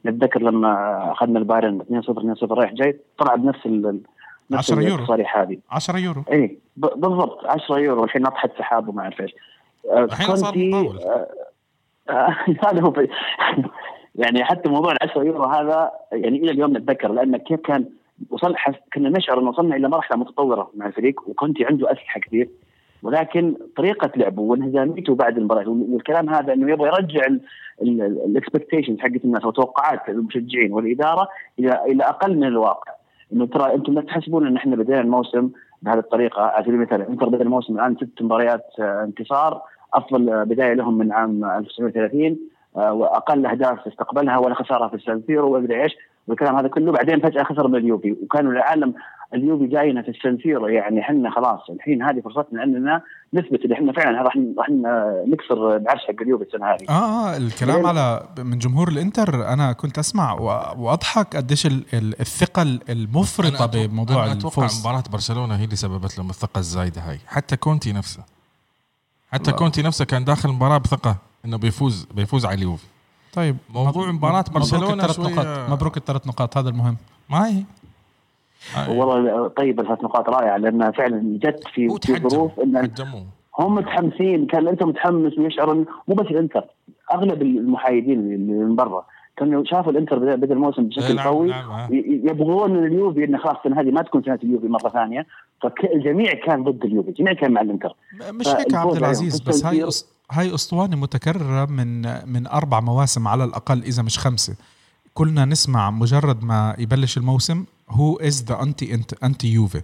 نتذكر 0.05 0.41
لما 0.41 1.11
أخذنا 1.11 1.39
البايرن 1.39 1.81
2-0 1.81 2.45
2-0 2.47 2.51
رايح 2.51 2.73
جاي 2.73 2.99
طلع 3.17 3.35
بنفس 3.35 3.65
ال 3.65 4.01
نفس 4.51 4.71
10 4.71 4.81
يورو. 4.81 4.95
التصاريح 5.01 5.37
هذه. 5.37 5.57
10 5.71 5.97
يورو. 5.99 6.23
إي 6.31 6.57
بالضبط 6.77 7.45
10 7.45 7.77
يورو. 7.79 8.01
والحين 8.01 8.21
نطحت 8.21 8.51
سحاب 8.59 8.87
وما 8.87 9.01
أعرف 9.03 9.21
إيش. 9.21 9.31
آه، 9.91 10.03
الحين 10.03 10.35
صار 10.35 10.53
مطاول. 10.57 10.97
آه، 10.99 11.27
آه، 12.09 12.35
هذا 12.67 12.81
هو 12.81 12.91
في- 12.91 13.07
يعني 14.15 14.43
حتى 14.43 14.69
موضوع 14.69 14.91
ال 14.91 14.97
10 15.09 15.23
يورو 15.23 15.43
هذا 15.43 15.91
يعني 16.11 16.37
إلى 16.37 16.51
اليوم 16.51 16.77
نتذكر 16.77 17.11
لأن 17.11 17.37
كيف 17.37 17.59
كان 17.59 17.85
وصل 18.29 18.55
كنا 18.93 19.09
نشعر 19.09 19.39
إنه 19.39 19.49
وصلنا 19.49 19.75
إلى 19.75 19.89
مرحلة 19.89 20.17
متطورة 20.17 20.71
مع 20.75 20.85
الفريق 20.87 21.21
وكونتي 21.29 21.65
عنده 21.65 21.91
أسلحة 21.91 22.19
كثير. 22.19 22.49
ولكن 23.03 23.55
طريقة 23.77 24.11
لعبه 24.15 24.41
وانهزاميته 24.41 25.15
بعد 25.15 25.37
المباراة 25.37 25.69
والكلام 25.69 26.29
هذا 26.29 26.53
إنه 26.53 26.71
يبغى 26.71 26.87
يرجع 26.87 27.21
ال 27.81 27.90
expectations 27.90 28.99
حقت 28.99 29.25
الناس 29.25 29.45
وتوقعات 29.45 30.09
المشجعين 30.09 30.73
والإدارة 30.73 31.27
إلى 31.59 31.83
إلى 31.85 32.03
أقل 32.03 32.37
من 32.37 32.43
الواقع. 32.43 32.91
إنه 33.33 33.45
ترى 33.45 33.73
أنتم 33.73 33.93
لا 33.93 34.01
تحسبون 34.01 34.47
إن 34.47 34.55
إحنا 34.55 34.75
بدينا 34.75 35.01
الموسم 35.01 35.49
بهذه 35.81 35.99
الطريقة 35.99 36.41
على 36.41 36.63
سبيل 36.63 36.75
المثال 36.75 37.01
إنتر 37.01 37.29
بدأ 37.29 37.43
الموسم 37.43 37.75
الآن 37.75 37.95
ست 37.95 38.21
مباريات 38.21 38.65
آه، 38.79 39.03
انتصار 39.03 39.61
أفضل 39.93 40.45
بداية 40.45 40.73
لهم 40.73 40.97
من 40.97 41.11
عام 41.11 41.45
1930 41.45 42.37
آه، 42.77 42.93
وأقل 42.93 43.45
أهداف 43.45 43.87
استقبلها 43.87 44.37
ولا 44.37 44.55
خسارة 44.55 44.87
في 44.87 44.95
السان 44.95 45.23
سيرو 45.27 45.55
ومدري 45.55 45.83
إيش؟ 45.83 45.95
والكلام 46.27 46.55
هذا 46.57 46.67
كله 46.67 46.91
بعدين 46.91 47.19
فجأة 47.19 47.43
خسر 47.43 47.67
من 47.67 47.75
اليوفي. 47.75 48.11
وكانوا 48.11 48.51
العالم 48.51 48.93
اليوفي 49.33 49.67
جاينا 49.67 50.01
في 50.01 50.09
السان 50.09 50.34
سيرو 50.34 50.67
يعني 50.67 51.01
إحنا 51.01 51.29
خلاص 51.29 51.59
الحين 51.69 52.03
هذه 52.03 52.21
فرصتنا 52.21 52.63
اننا 52.63 53.01
نثبت 53.33 53.65
إن 53.65 53.71
إحنا 53.71 53.91
فعلا 53.93 54.21
راح 54.21 54.37
راح 54.57 54.69
نكسر 55.27 55.75
العرش 55.77 56.01
حق 56.01 56.21
اليوفي 56.21 56.43
السنة 56.43 56.65
هذه. 56.65 56.89
آه 56.89 57.33
آه 57.33 57.37
الكلام 57.37 57.81
ليه؟ 57.81 57.87
على 57.87 58.27
من 58.39 58.57
جمهور 58.57 58.87
الإنتر 58.87 59.47
أنا 59.53 59.71
كنت 59.73 59.99
أسمع 59.99 60.33
وأضحك 60.77 61.35
قديش 61.35 61.65
ال- 61.65 61.83
ال- 61.93 62.19
الثقة 62.21 62.61
المفرطة 62.89 63.49
أنا 63.49 63.57
أتوقع- 63.71 63.87
بموضوع 63.89 64.25
أنا 64.25 64.31
أتوقع 64.33 64.63
الفوز. 64.63 64.81
مباراة 64.81 65.03
برشلونة 65.13 65.55
هي 65.55 65.63
اللي 65.63 65.75
سببت 65.75 66.17
لهم 66.17 66.29
الثقة 66.29 66.59
الزايدة 66.59 67.01
هاي. 67.01 67.17
حتى 67.27 67.57
كونتي 67.57 67.93
نفسه. 67.93 68.23
حتى. 69.31 69.51
كونتي 69.51 69.81
نفسه 69.81 70.05
كان 70.05 70.23
داخل 70.23 70.49
المباراة 70.49 70.77
بثقة 70.77 71.15
إنه 71.45 71.57
بيفوز 71.57 72.07
بيفوز 72.15 72.45
على 72.45 72.55
اليوفي. 72.55 72.85
طيب 73.33 73.57
موضوع 73.73 74.07
مب- 74.07 74.13
مباراة 74.13 74.39
مبروك 74.49 74.53
برشلونة 74.71 74.93
الثلاث 74.93 75.17
شوية- 75.17 75.31
نقاط. 75.39 75.69
مبروك 75.69 75.97
الثلاث 75.97 76.27
نقاط 76.27 76.57
هذا 76.57 76.69
المهم. 76.69 76.97
ما 77.29 77.47
هي؟ 77.47 77.63
والله 78.89 79.47
طيب 79.47 79.79
الثلاث 79.79 80.03
نقاط 80.03 80.29
رائعة 80.29 80.57
لانها 80.57 80.91
فعلا 80.91 81.39
جت 81.43 81.63
في 81.73 81.87
ظروف 82.29 82.59
إن 82.59 82.91
هم 83.59 83.75
متحمسين 83.75 84.45
كان 84.45 84.61
الانتر 84.61 84.85
متحمس 84.85 85.37
ويشعر 85.37 85.73
مو 86.07 86.15
بس 86.15 86.25
الانتر 86.25 86.65
أغلب 87.13 87.41
المحايدين 87.41 88.19
اللي 88.19 88.53
من 88.53 88.75
برا. 88.75 89.05
كانوا 89.37 89.63
شافوا 89.65 89.91
الإنتر 89.91 90.19
بدا 90.19 90.35
بدأ 90.35 90.53
الموسم 90.53 90.83
بشكل 90.83 91.15
نعم، 91.15 91.27
قوي 91.27 91.49
نعم،. 91.49 91.93
ي- 91.93 92.21
يبغون 92.23 92.71
من 92.71 92.85
اليوفي 92.85 93.23
إنه 93.23 93.37
خلاص 93.37 93.55
السنة 93.57 93.81
هذه 93.81 93.91
ما 93.91 94.01
تكون 94.01 94.23
سنة 94.23 94.39
اليوفي 94.43 94.67
مرة 94.67 94.89
ثانية 94.89 95.25
فالجميع 95.61 96.33
كان 96.33 96.63
ضد 96.63 96.85
اليوفي 96.85 97.09
الجميع 97.09 97.33
كان 97.33 97.51
مع 97.51 97.61
الإنتر 97.61 97.95
مش 98.31 98.47
هيك 98.47 98.73
عبد 98.73 98.95
العزيز. 98.95 99.41
بس 99.41 99.65
هاي 99.65 99.89
هاي 100.31 100.55
أسطوانة 100.55 100.95
متكررة 100.95 101.65
من 101.65 102.01
من 102.33 102.47
أربع 102.47 102.79
مواسم 102.79 103.27
على 103.27 103.43
الأقل 103.43 103.83
إذا 103.83 104.03
مش 104.03 104.19
خمسة 104.19 104.55
كلنا 105.13 105.45
نسمع 105.45 105.91
مجرد 105.91 106.43
ما 106.43 106.75
يبلش 106.79 107.17
الموسم 107.17 107.65
who 107.89 108.15
is 108.15 108.43
the 108.43 108.61
anti 108.63 108.99
anti 109.23 109.47
يوفي 109.47 109.81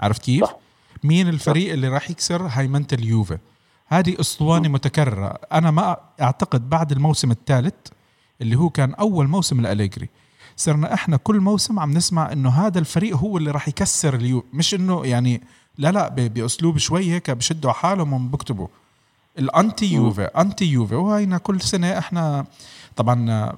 عرفت 0.00 0.22
كيف؟ 0.22 0.44
صح. 0.44 0.56
مين 1.04 1.28
الفريق 1.28 1.72
اللي 1.72 1.88
راح 1.88 2.10
يكسر 2.10 2.42
هيمنة 2.50 2.86
اليوفي 2.92 3.38
هذه 3.86 4.20
أسطوانة 4.20 4.68
متكررة 4.68 5.34
أنا 5.52 5.70
ما 5.70 5.96
أعتقد 6.20 6.70
بعد 6.70 6.92
الموسم 6.92 7.30
الثالث 7.30 7.74
اللي 8.40 8.56
هو 8.56 8.70
كان 8.70 8.94
أول 8.94 9.28
موسم 9.28 9.60
لاليجري 9.60 10.08
صرنا 10.56 10.94
إحنا 10.94 11.16
كل 11.16 11.40
موسم 11.40 11.78
عم 11.78 11.92
نسمع 11.92 12.32
إنه 12.32 12.48
هذا 12.50 12.78
الفريق 12.78 13.16
هو 13.16 13.38
اللي 13.38 13.50
راح 13.50 13.68
يكسر 13.68 14.14
اليو 14.14 14.44
مش 14.52 14.74
إنه 14.74 15.06
يعني 15.06 15.42
لا 15.78 15.92
لا 15.92 16.08
بأسلوب 16.08 16.78
شوي 16.78 17.12
هيك 17.12 17.30
بشدوا 17.30 17.72
حالهم 17.72 18.12
وبكتبوا 18.12 18.68
الأنتي 19.38 19.92
يوفي 19.92 20.22
أنتي 20.22 20.64
يوفي 20.64 20.94
وهينا 20.94 21.38
كل 21.38 21.60
سنة 21.60 21.98
إحنا 21.98 22.44
طبعا 22.96 23.30
آه، 23.30 23.56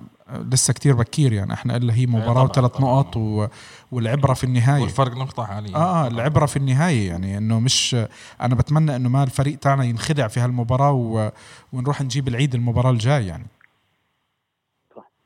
لسه 0.52 0.72
كتير 0.72 0.94
بكير 0.94 1.32
يعني 1.32 1.52
إحنا 1.52 1.76
إلا 1.76 1.94
هي 1.94 2.06
مباراة 2.06 2.32
طبعاً، 2.32 2.44
وثلاث. 2.44 2.80
نقط 2.80 3.16
و... 3.16 3.46
والعبرة 3.92 4.34
في 4.34 4.44
النهاية. 4.44 4.82
والفرق 4.82 5.16
نقطة 5.16 5.44
حاليا. 5.44 5.76
آه 5.76 6.06
العبرة 6.06 6.46
في 6.46 6.56
النهاية 6.56 7.08
يعني 7.08 7.38
إنه 7.38 7.60
مش 7.60 7.96
أنا 8.40 8.54
بتمنى 8.54 8.96
إنه 8.96 9.08
ما 9.08 9.22
الفريق 9.22 9.58
تاعنا 9.58 9.84
ينخدع 9.84 10.28
في 10.28 10.40
هالمباراة 10.40 10.92
و... 10.92 11.30
ونروح 11.72 12.02
نجيب 12.02 12.28
العيد 12.28 12.54
المباراة 12.54 12.90
الجاي 12.90 13.26
يعني. 13.26 13.46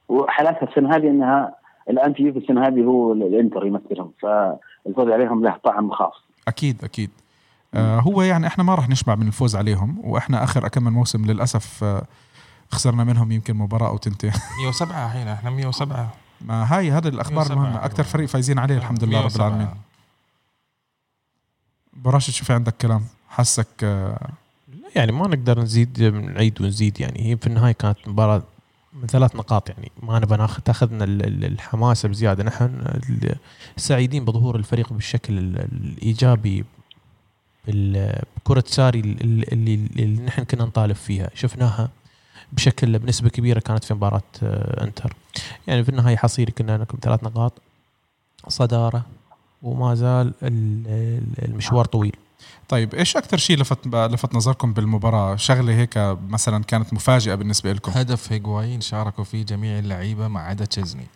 وحالاتها 0.08 0.68
السنة 0.68 0.96
هذه 0.96 1.10
إنها 1.10 1.54
الانتي 1.90 2.22
يوفي 2.22 2.38
السنة 2.38 2.66
هذه 2.66 2.84
هو 2.84 3.12
الإنتر 3.12 3.66
يمثلهم 3.66 4.12
فالفوز 4.22 5.08
عليهم 5.08 5.44
له 5.44 5.56
طعم 5.64 5.90
خاص. 5.90 6.14
أكيد 6.48 6.84
أكيد. 6.84 7.10
آه 7.74 8.00
هو 8.00 8.22
يعني 8.22 8.46
إحنا 8.46 8.64
ما 8.64 8.74
راح 8.74 8.88
نشبع 8.88 9.14
من 9.14 9.26
الفوز 9.26 9.56
عليهم 9.56 9.98
وإحنا 10.04 10.44
آخر 10.44 10.68
كم 10.68 10.84
من 10.84 10.92
موسم 10.92 11.24
للأسف 11.24 11.84
آه 11.84 12.02
خسرنا 12.70 13.04
منهم 13.04 13.32
يمكن 13.32 13.56
مباراة 13.56 13.88
أو 13.88 13.96
تنتين. 13.96 14.32
107 14.62 15.06
الحين 15.06 15.28
إحنا 15.28 15.50
107 15.50 16.12
ما 16.40 16.76
هاي 16.76 16.90
هذا 16.90 17.08
الأخبار 17.08 17.36
107 17.38 17.56
المهمه 17.56 17.84
أكثر 17.84 18.02
فريق 18.02 18.28
فايزين 18.28 18.58
عليه 18.58 18.76
الحمد 18.76 19.04
لله 19.04 19.18
رب 19.18 19.22
107. 19.22 19.46
العالمين. 19.46 19.68
براشد 21.92 22.32
شو 22.32 22.44
في 22.44 22.52
عندك 22.52 22.74
كلام؟ 22.76 23.02
حسك 23.28 23.84
آه 23.84 24.28
يعني 24.96 25.12
ما 25.12 25.28
نقدر 25.28 25.60
نزيد 25.60 26.02
نعيد 26.02 26.62
ونزيد 26.62 27.00
يعني 27.00 27.30
هي 27.30 27.36
في 27.36 27.46
النهاية 27.46 27.72
كانت 27.72 28.08
مباراة 28.08 28.42
من 29.00 29.06
ثلاث 29.06 29.36
نقاط 29.36 29.68
يعني. 29.68 29.90
ما 30.02 30.18
نبى 30.18 30.36
ناخذ 30.36 30.62
تاخذنا 30.62 31.04
ال- 31.04 31.26
ال- 31.26 31.44
الحماسه 31.44 32.08
بزيادة. 32.08 32.44
نحن 32.44 32.84
سعيدين 33.76 34.24
بظهور 34.24 34.56
الفريق 34.56 34.92
بالشكل 34.92 35.38
ال- 35.38 35.58
الإيجابي 35.72 36.64
بكرة 37.68 38.64
ساري 38.66 39.00
اللي, 39.00 39.46
اللي, 39.52 40.06
نحن 40.06 40.44
كنا 40.44 40.64
نطالب 40.64 40.96
فيها. 40.96 41.30
شفناها 41.34 41.88
بشكل 42.52 42.98
بنسبة 42.98 43.28
كبيرة 43.28 43.60
كانت 43.60 43.84
في 43.84 43.94
مباراة 43.94 44.22
آه، 44.42 44.84
انتر. 44.84 45.16
يعني 45.66 45.84
في 45.84 45.88
النهاية 45.88 46.16
حصيري 46.16 46.52
كنا 46.52 46.78
لكم 46.78 46.98
ثلاث 47.02 47.24
نقاط. 47.24 47.52
صدارة 48.48 49.06
وما 49.62 49.94
زال 49.94 50.26
ال- 50.42 50.86
ال- 50.86 51.44
المشوار 51.48 51.84
طويل. 51.84 52.16
طيب 52.68 52.94
إيش 52.94 53.16
أكثر 53.16 53.36
شيء 53.36 53.58
لفت 53.58 53.86
لفت 53.86 54.34
نظركم 54.34 54.72
بالمباراة؟ 54.72 55.36
شغلة 55.36 55.74
هيك 55.74 55.98
مثلا 56.28 56.64
كانت 56.64 56.92
مفاجأة 56.92 57.34
بالنسبة 57.34 57.72
لكم. 57.72 57.92
هدف 57.92 58.32
هيغوايين 58.32 58.80
شاركوا 58.80 59.24
فيه 59.24 59.42
جميع 59.42 59.78
اللعيبة 59.78 60.28
ما 60.28 60.40
عدا 60.40 60.64
تشيزني. 60.64 61.06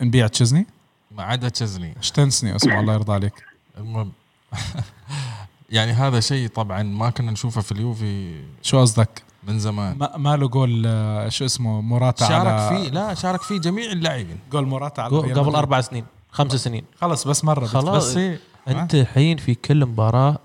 نبيع 0.00 0.26
تشيزني؟ 0.26 0.66
ما 1.10 1.22
عدا 1.22 1.48
تشيزني. 1.48 1.94
شتنسني 2.00 2.56
اسمه 2.56 2.80
الله 2.80 2.94
يرضى 2.94 3.12
عليك. 3.12 3.44
المهم. 3.78 4.12
يعني 5.70 5.92
هذا 5.92 6.20
شيء 6.20 6.48
طبعا 6.48 6.82
ما 6.82 7.10
كنا 7.10 7.30
نشوفه 7.30 7.60
في 7.60 7.72
اليوفي 7.72 8.40
شو 8.62 8.80
قصدك؟ 8.80 9.22
من 9.48 9.58
زمان. 9.58 9.98
ما 9.98 10.16
ما 10.16 10.36
له 10.36 10.48
جول 10.48 10.82
آه، 10.86 11.28
شو 11.28 11.44
اسمه 11.44 11.80
موراتا 11.80 12.28
شارك 12.28 12.46
على 12.46 12.68
فيه 12.68 12.90
لا 12.90 13.14
شارك 13.14 13.42
فيه 13.42 13.58
جميع 13.58 13.92
اللاعبين. 13.92 14.38
جول 14.52 14.66
موراتا 14.66 15.00
على 15.00 15.16
قبل. 15.16 15.54
أربع 15.54 15.80
سنين 15.80 16.04
خمس 16.30 16.54
سنين. 16.54 16.84
خلص 17.00 17.28
بس 17.28 17.44
مرة 17.44 17.66
خلاص. 17.66 18.10
بس 18.10 18.16
هي 18.16 18.38
أنت 18.68 18.94
الحين 18.94 19.36
في 19.36 19.54
كل 19.54 19.86
مباراة 19.86 20.38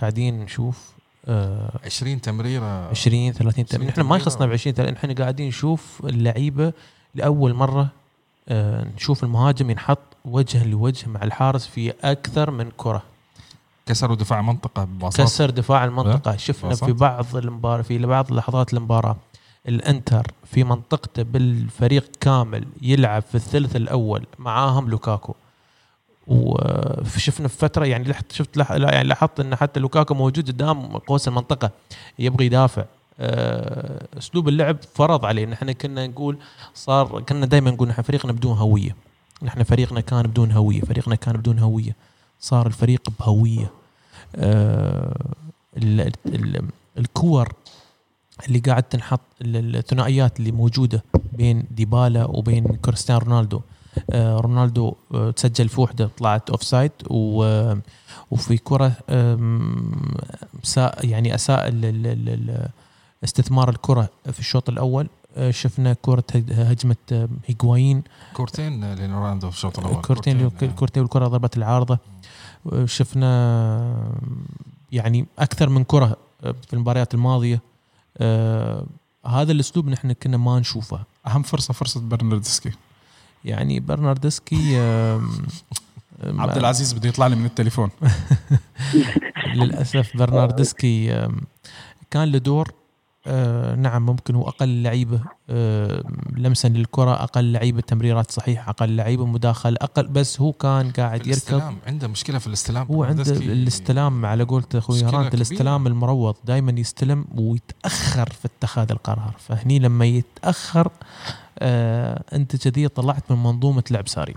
قاعدين 0.00 0.40
نشوف 0.40 0.92
آه 1.26 1.78
20 1.84 2.20
تمريرة. 2.20 2.88
20 2.88 3.32
30 3.32 3.64
20 3.70 3.86
نحن 3.86 4.00
ما. 4.00 4.16
يخصنا 4.16 4.46
ب 4.46 4.52
20 4.52 4.74
30 4.74 4.96
إحنا 4.96 5.14
قاعدين 5.14 5.48
نشوف 5.48 6.02
اللعيبة 6.04 6.72
لأول 7.14 7.54
مرة 7.54 7.88
آه 8.48 8.86
نشوف 8.96 9.24
المهاجم 9.24 9.70
ينحط 9.70 9.98
وجها 10.24 10.64
لوجه 10.64 11.08
مع 11.08 11.22
الحارس 11.22 11.66
في 11.66 11.92
أكثر 12.04 12.50
من 12.50 12.70
كرة. 12.76 13.02
كسروا 13.86 14.16
دفاع 14.16 14.42
منطقه 14.42 14.84
ببساطه 14.84 15.24
كسر 15.24 15.50
دفاع 15.50 15.84
المنطقة. 15.84 16.36
شفنا 16.36 16.70
بساطة. 16.70 16.86
في 16.86 16.92
بعض 16.92 17.36
المباراة 17.36 17.82
في 17.82 17.98
بعض 17.98 18.32
لحظات 18.32 18.72
المباراة 18.74 19.16
الإنتر 19.68 20.26
في 20.44 20.64
منطقته 20.64 21.22
بالفريق 21.22 22.10
كامل 22.20 22.64
يلعب 22.82 23.22
في 23.22 23.34
الثلث 23.34 23.76
الأول 23.76 24.26
معاهم 24.38 24.88
لوكاكو. 24.90 25.34
وشفنا 26.28 27.48
في 27.48 27.58
فترة 27.58 27.84
يعني 27.84 28.08
لحت 28.08 28.32
شفت 28.32 28.56
لح 28.56 28.70
يعني 28.70 29.08
لاحظت 29.08 29.40
إن 29.40 29.56
حتى 29.56 29.80
لوكاكو 29.80 30.14
موجود 30.14 30.46
قدام 30.50 30.86
قوس 30.96 31.28
المنطقة 31.28 31.70
يبغى 32.18 32.46
يدافع. 32.46 32.84
آه، 33.20 34.06
أسلوب 34.18 34.48
اللعب 34.48 34.76
فرض 34.94 35.24
عليه 35.24 35.46
نحن 35.46 35.72
كنا 35.72 36.06
نقول 36.06 36.38
صار 36.74 37.20
كنا 37.20 37.46
دائما 37.46 37.70
نقول 37.70 37.88
نحن 37.88 38.02
فريقنا 38.02 38.32
بدون 38.32 38.56
هوية. 38.56 38.96
نحن 39.42 39.62
فريقنا 39.62 40.00
كان 40.00 40.22
بدون 40.22 40.52
هوية 40.52 40.80
فريقنا 40.80 41.14
كان 41.14 41.36
بدون 41.36 41.58
هوية. 41.58 41.96
صار 42.40 42.66
الفريق 42.66 43.08
بهوية. 43.20 43.70
ال- 45.76 46.12
الكور 46.98 47.48
اللي 48.48 48.58
قاعد 48.58 48.82
تنحط 48.82 49.20
ال- 49.42 49.76
الثنائيات 49.76 50.40
اللي 50.40 50.52
موجودة 50.52 51.04
بين 51.32 51.64
ديبالا 51.70 52.24
وبين 52.24 52.64
كريستيانو 52.64 53.20
رونالدو. 53.20 53.60
رونالدو 54.14 54.94
آه، 55.14 55.30
تسجل 55.30 55.68
في 55.68 55.80
وحدة 55.80 56.10
طلعت 56.18 56.50
offside 56.50 56.92
و 57.10 57.44
وفي 58.30 58.56
كرة 58.58 58.92
يعني 61.04 61.34
أساء 61.34 61.68
استثمار 63.24 63.68
الكرة 63.68 64.08
في 64.32 64.40
الشوط 64.40 64.68
الأول. 64.68 65.08
آه، 65.36 65.50
شفنا 65.50 65.96
كرة 66.02 66.24
هج- 66.34 66.52
هجمة 66.52 66.96
آه، 67.12 67.28
هيغوايين 67.46 68.02
كورتين 68.34 68.94
لرونالدو 68.94 69.50
في 69.50 69.56
الشوط 69.56 69.78
الأول. 69.78 70.02
كورتين 70.02 70.40
آه. 70.62 70.66
كورتين 70.66 71.02
والكره 71.02 71.28
ضربت 71.28 71.56
العارضة. 71.56 71.98
شفنا 72.84 73.30
يعني 74.92 75.26
أكثر 75.38 75.68
من 75.68 75.84
كرة 75.84 76.16
في 76.42 76.72
المباريات 76.72 77.14
الماضية. 77.14 77.60
آه، 78.18 78.86
هذا 79.26 79.52
الأسلوب 79.52 79.88
نحن 79.88 80.12
كنا 80.12 80.36
ما 80.36 80.60
نشوفه. 80.60 81.00
أهم 81.26 81.42
فرصة 81.42 81.74
فرصة 81.74 82.00
برناردسكي. 82.00 82.70
يعني 83.44 83.80
برناردسكي 83.80 84.78
عبد 86.22 86.56
العزيز 86.56 86.92
بده 86.92 87.08
يطلع 87.08 87.26
لي 87.26 87.36
من 87.36 87.44
التليفون 87.44 87.90
للأسف 89.54 90.16
برناردسكي 90.16 91.28
كان 92.10 92.32
له 92.32 92.38
دور 92.38 92.72
آه، 93.26 93.74
نعم 93.74 94.06
ممكن 94.06 94.34
هو 94.34 94.48
أقل 94.48 94.82
لعيبة 94.82 95.20
لمسا 96.36 96.68
للكرة 96.68 97.22
أقل 97.22 97.52
لعيبة 97.52 97.80
تمريرات 97.80 98.30
صحيحة 98.30 98.70
أقل 98.70 98.96
لعيبة 98.96 99.26
مداخلة 99.26 99.76
أقل 99.80 100.08
بس 100.08 100.40
هو 100.40 100.52
كان 100.52 100.90
قاعد 100.90 101.26
يركب 101.26 101.28
الاستلام 101.28 101.78
عنده 101.86 102.08
مشكلة 102.08 102.38
في 102.38 102.46
الاستلام 102.46 102.86
هو 102.86 103.04
عنده. 103.04 103.32
الاستلام 103.32 104.26
على 104.26 104.44
قولة 104.44 104.64
أخوي 104.74 105.04
هراند. 105.04 105.34
الاستلام 105.34 105.86
المروض 105.86 106.36
دائما 106.44 106.80
يستلم 106.80 107.24
ويتأخر 107.34 108.30
في 108.30 108.48
اتخاذ 108.48 108.90
القرار 108.90 109.34
فهني 109.38 109.78
لما 109.78 110.06
يتأخر 110.06 110.90
آه 111.58 112.24
أنت 112.32 112.68
كذي 112.68 112.88
طلعت 112.88 113.32
من 113.32 113.42
منظومة 113.42 113.84
لعب 113.90 114.08
ساري. 114.08 114.34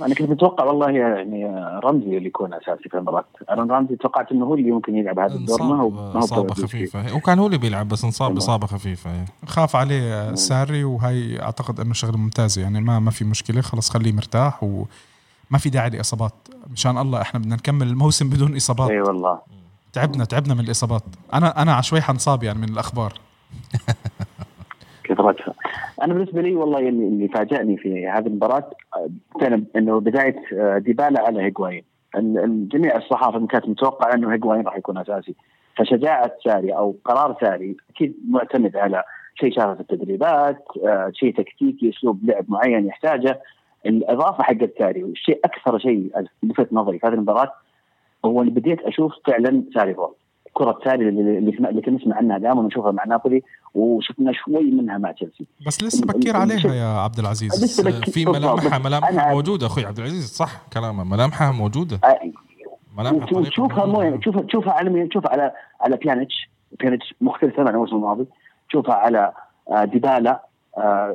أنا 0.00 0.14
كنت 0.14 0.30
متوقع 0.30 0.64
والله 0.64 0.90
يعني 0.90 1.46
رمزي 1.84 2.16
اللي 2.16 2.28
يكون 2.28 2.54
أساسي 2.54 2.88
في 2.88 2.96
المباراة. 2.96 3.24
أنا 3.50 3.78
رمزي 3.78 3.96
توقعت 3.96 4.32
إنه 4.32 4.44
هو 4.44 4.54
اللي 4.54 4.70
ممكن 4.70 4.94
يلعب 4.94 5.18
هذا 5.18 5.34
الدور 5.34 5.62
ما 5.62 5.80
هو 5.80 5.90
ما 5.90 6.00
هو 6.00 6.18
اصابه. 6.18 6.54
خفيفة. 6.54 7.16
وكان 7.16 7.38
هو 7.38 7.46
اللي 7.46 7.58
بيلعب 7.58 7.88
بس 7.88 8.04
انصاب. 8.04 8.36
إصابة 8.36 8.66
خفيفة. 8.66 9.24
خاف 9.46 9.76
عليه 9.76 10.34
ساري 10.34 10.84
وهي 10.84 11.42
أعتقد 11.42 11.80
إنه 11.80 11.94
شغله 11.94 12.18
ممتازه 12.18 12.62
يعني 12.62 12.80
ما 12.80 12.98
ما 12.98 13.10
في 13.10 13.24
مشكلة 13.24 13.60
خلص 13.60 13.90
خليه 13.90 14.12
مرتاح 14.12 14.62
وما 14.62 15.58
في 15.58 15.70
داعي 15.70 15.90
لإصابات. 15.90 16.34
مشان 16.72 16.98
الله 16.98 17.20
إحنا 17.20 17.40
بدنا 17.40 17.54
نكمل 17.56 17.86
الموسم 17.86 18.30
بدون 18.30 18.56
إصابات. 18.56 18.90
إي 18.90 19.00
والله. 19.00 19.38
تعبنا 19.92 20.24
تعبنا 20.24 20.54
من 20.54 20.60
الإصابات. 20.60 21.02
أنا 21.34 21.62
أنا 21.62 21.74
عشوي 21.74 22.00
حنصاب 22.00 22.42
يعني 22.42 22.58
من 22.58 22.68
الأخبار. 22.68 23.12
كثرتها 25.14 25.54
أنا 26.02 26.14
بالنسبة 26.14 26.42
لي 26.42 26.54
والله 26.54 26.78
اللي, 26.78 27.08
اللي 27.08 27.28
فاجأني 27.28 27.76
في 27.76 28.08
هذه 28.08 28.26
المباراة 28.26 28.70
كان 29.40 29.64
إنه 29.76 30.00
بداية 30.00 30.36
آه، 30.52 30.78
ديبالا 30.78 31.20
على 31.20 31.28
ال- 32.44 32.68
جميع 32.68 32.96
الصحافة 32.96 33.46
كانت 33.46 33.68
متوقعة 33.68 34.14
إنه 34.14 34.32
هيغوايين 34.32 34.64
راح 34.66 34.76
يكون 34.76 34.98
أساسي. 34.98 35.34
فشجاعة 35.76 36.32
ساري 36.44 36.70
أو 36.76 36.96
قرار 37.04 37.36
ساري 37.40 37.76
أكيد 37.90 38.14
معتمد 38.28 38.76
على 38.76 39.02
شيء 39.34 39.52
شافه 39.52 39.74
في 39.74 39.80
التدريبات 39.80 40.64
آه، 40.86 41.10
شيء 41.14 41.34
تكتيكي 41.34 41.90
أسلوب 41.90 42.20
لعب 42.24 42.44
معين 42.48 42.86
يحتاجه. 42.86 43.40
الإضافة 43.86 44.42
حقت 44.42 44.70
ساري 44.78 45.04
والشيء 45.04 45.40
أكثر 45.44 45.78
شيء 45.78 46.10
لفت 46.42 46.72
نظري 46.72 46.98
في 46.98 47.06
هذه 47.06 47.12
المباراة 47.14 47.52
هو 48.24 48.40
اللي 48.40 48.52
بديت 48.52 48.80
أشوف 48.82 49.12
فعلا 49.26 49.62
ساري 49.74 49.94
ball 49.94 50.14
كرة 50.52 50.78
ساري 50.84 51.08
اللي 51.08 51.82
كنا 51.82 51.96
نسمع 51.96 52.16
عنها 52.16 52.38
دائما 52.38 52.60
ونشوفها 52.60 52.92
مع 52.92 53.04
نابولي 53.04 53.42
وشفنا 53.74 54.32
شوي 54.32 54.70
منها 54.70 54.98
مع 54.98 55.12
تشيلسي. 55.12 55.46
بس 55.66 55.82
لسه 55.82 56.06
بكير 56.06 56.36
عليها 56.36 56.74
يا 56.74 56.84
عبد 57.00 57.18
العزيز. 57.18 57.64
لسه 57.64 57.90
في. 58.00 58.24
ملامحها 58.26 58.78
ملامحها 58.78 59.34
موجودة 59.34 59.66
أخوي 59.66 59.84
عبد 59.86 59.98
العزيز 59.98 60.26
صح 60.28 60.62
كلامه. 60.72 61.04
ملامحها 61.04 61.52
موجودة. 61.52 62.00
ملامحها 62.98 63.24
وتشوف- 63.24 63.32
طريقة 63.34 63.50
تشوفها 63.50 63.86
مو. 63.86 64.16
تشوفها 64.16 64.42
تشوفها 64.42 64.72
على 64.72 64.90
مين؟ 64.90 65.08
تشوفها 65.08 65.30
على 65.32 65.52
على 65.80 65.96
بيانيتش. 65.96 66.50
بيانيتش 66.80 67.14
مختلف 67.20 67.52
تماما 67.54 67.68
عن 67.68 67.74
الموسم 67.74 67.96
الماضي. 67.96 68.26
تشوفها 68.68 68.94
على 68.94 69.32
آه، 69.70 69.84
ديبالا. 69.84 70.42
آه، 70.78 71.14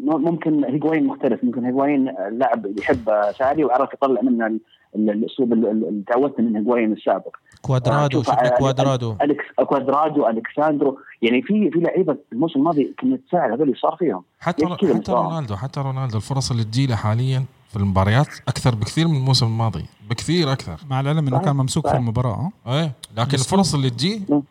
ممكن 0.00 0.64
هيغوين 0.64 1.06
مختلف. 1.06 1.44
ممكن 1.44 1.64
هيغوين 1.64 2.08
آه، 2.08 2.28
لاعب 2.28 2.66
يجيب 2.78 3.10
ساري 3.38 3.64
وعرف 3.64 3.94
يطلع 3.94 4.20
منه 4.22 4.46
ال- 4.46 4.60
ال- 4.96 5.10
الأسلوب 5.10 5.52
ال- 5.52 5.66
ال- 5.66 5.88
اللي 5.88 6.02
تعودنا 6.06 6.48
من 6.48 6.56
هيغوين 6.56 6.92
السابق. 6.92 7.36
كوادرادو 7.62 8.22
شوف 8.22 8.34
شفنا 8.34 8.48
على- 8.50 8.58
كوادرادو 8.58 9.16
اليكس 9.22 9.44
كوادرادو 9.68 10.28
الكساندرو 10.28 10.98
يعني 11.22 11.42
في 11.42 11.70
في 11.70 11.78
لعيبة 11.78 12.16
الموسم 12.32 12.58
الماضي 12.58 12.94
كنا 13.00 13.16
نتساءل 13.16 13.52
هذول 13.52 13.76
صار 13.82 13.96
فيهم؟ 13.98 14.22
حتى 14.40 14.66
حتى؟ 14.66 15.12
رونالدو 15.12 15.56
حتى 15.56 15.80
رونالدو 15.80 16.16
الفرص 16.16 16.50
اللي 16.50 16.64
تجيله 16.64 16.96
حاليا 16.96 17.44
في 17.70 17.76
المباريات 17.76 18.26
أكثر 18.48 18.74
بكثير 18.74 19.08
من 19.08 19.16
الموسم 19.16 19.46
الماضي 19.46 19.84
بكثير 20.10 20.52
أكثر 20.52 20.76
مع 20.90 21.00
العلم 21.00 21.26
إنه. 21.26 21.38
كان 21.38 21.56
ممسوك 21.56 21.88
في. 21.88 21.96
المباراة 21.96 22.50
آه. 22.66 22.80
إيه 22.80 22.92
لكن 23.16 23.34
الفرص 23.34 23.74
اللي 23.74 23.90
تجي 23.90 24.22
مم. 24.28 24.42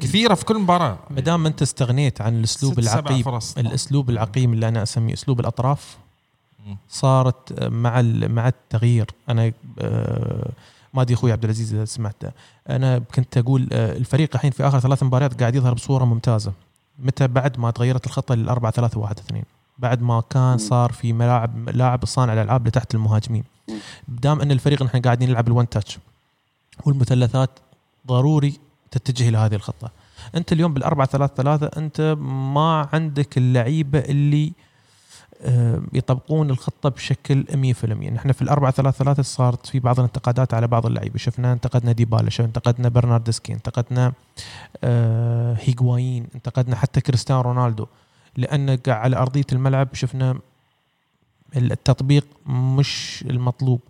كثيرة 0.00 0.34
في 0.34 0.44
كل 0.44 0.58
مباراة 0.58 0.98
ما 1.10 1.20
دام 1.20 1.46
أنت 1.46 1.62
استغنيت 1.62 2.20
عن 2.20 2.38
الأسلوب 2.38 2.78
العقيم 2.78 3.22
فرص 3.22 3.58
الأسلوب 3.58 4.10
العقيم 4.10 4.52
اللي 4.52 4.68
أنا 4.68 4.82
أسميه 4.82 5.12
أسلوب 5.14 5.40
الأطراف. 5.40 5.98
صارت 6.88 7.62
مع 7.62 8.00
ال- 8.00 8.34
مع 8.34 8.48
التغيير 8.48 9.06
أنا 9.28 9.52
ما 10.96 11.02
ادري 11.02 11.14
أخوي 11.14 11.32
عبد 11.32 11.44
العزيز 11.44 11.74
إذا 11.74 11.84
سمعته 11.84 12.30
أنا 12.68 12.98
كنت 12.98 13.38
أقول 13.38 13.68
آه، 13.72 13.96
الفريق 13.96 14.30
الحين 14.34 14.50
في 14.50 14.66
آخر 14.68 14.80
ثلاث 14.80 15.02
مباريات 15.02 15.40
قاعد 15.40 15.54
يظهر 15.54 15.74
بصورة 15.74 16.04
ممتازة 16.04 16.52
متى؟ 16.98 17.28
بعد 17.28 17.58
ما 17.58 17.70
تغيرت 17.70 18.06
الخطة 18.06 18.34
للأربعة 18.34 18.72
ثلاثة 18.72 19.00
واحد 19.00 19.18
اثنين. 19.18 19.44
بعد 19.78 20.02
ما 20.02 20.22
كان 20.30 20.58
صار 20.58 20.92
في 20.92 21.12
ملاعب 21.12 21.68
لاعب 21.68 22.04
صانع 22.04 22.32
الألعاب 22.32 22.68
لتحت 22.68 22.94
المهاجمين. 22.94 23.44
دام 24.08 24.40
أن 24.40 24.50
الفريق 24.50 24.82
نحن 24.82 25.00
قاعدين 25.00 25.28
نلعب 25.28 25.48
الون 25.48 25.68
تاتش 25.68 25.98
والمثلثات 26.84 27.50
ضروري 28.06 28.60
تتجه 28.90 29.28
إلى 29.28 29.38
هذه 29.38 29.54
الخطة. 29.54 29.90
أنت 30.34 30.52
اليوم 30.52 30.74
بالأربعة 30.74 31.06
ثلاثة 31.06 31.34
ثلاثة 31.34 31.70
أنت 31.76 32.16
ما 32.20 32.88
عندك 32.92 33.38
اللعيبة 33.38 33.98
اللي 33.98 34.52
يطبقون 35.92 36.50
الخطة 36.50 36.88
بشكل 36.88 37.44
100% 37.50 37.84
نحن 38.12 38.32
في 38.32 38.42
الأربعة 38.42 38.70
ثلاثة 38.70 39.04
ثلاثة 39.04 39.22
صارت 39.22 39.66
في 39.66 39.80
بعض 39.80 39.98
الانتقادات 40.00 40.54
على 40.54 40.66
بعض 40.66 40.86
اللعيبة. 40.86 41.18
شفنا 41.18 41.52
انتقدنا 41.52 41.92
ديبالا 41.92 42.30
شفنا 42.30 42.46
انتقدنا 42.46 42.88
برناردسكي 42.88 43.52
انتقدنا 43.52 44.12
آه، 44.84 45.56
هيغوايين 45.60 46.26
انتقدنا 46.34 46.76
حتى 46.76 47.00
كريستيانو 47.00 47.40
رونالدو. 47.40 47.86
لأن 48.36 48.78
على 48.88 49.16
أرضية 49.16 49.44
الملعب 49.52 49.88
شفنا 49.92 50.38
التطبيق 51.56 52.26
مش 52.46 53.24
المطلوب. 53.30 53.80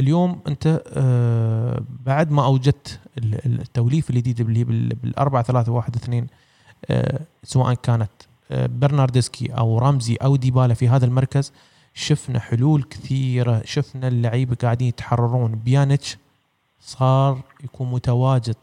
اليوم 0.00 0.40
أنت 0.48 0.82
آه، 0.96 1.82
بعد 2.06 2.30
ما 2.30 2.44
أوجدت 2.44 3.00
ال- 3.18 3.60
التوليف 3.60 4.10
الجديد 4.10 4.40
اللي 4.40 4.58
هي 4.60 4.64
بال- 4.64 4.94
بالأربعة 4.94 5.42
ثلاثة 5.42 5.72
واحد 5.72 5.96
اثنين 5.96 6.26
آه، 6.90 7.20
سواء 7.44 7.74
كانت 7.74 8.10
آه، 8.22 8.25
برنارديسكي 8.50 9.46
أو 9.52 9.78
رمزي 9.78 10.14
أو 10.14 10.36
ديبالا 10.36 10.74
في 10.74 10.88
هذا 10.88 11.06
المركز 11.06 11.52
شفنا 11.94 12.40
حلول 12.40 12.82
كثيرة 12.82 13.62
شفنا 13.64 14.08
اللعيبة 14.08 14.56
قاعدين 14.62 14.88
يتحررون. 14.88 15.54
بيانيتش 15.54 16.16
صار 16.80 17.40
يكون 17.64 17.90
متواجد. 17.90 18.56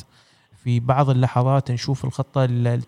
في 0.63 0.79
بعض 0.79 1.09
اللحظات 1.09 1.71
نشوف 1.71 2.05
الخطة 2.05 2.79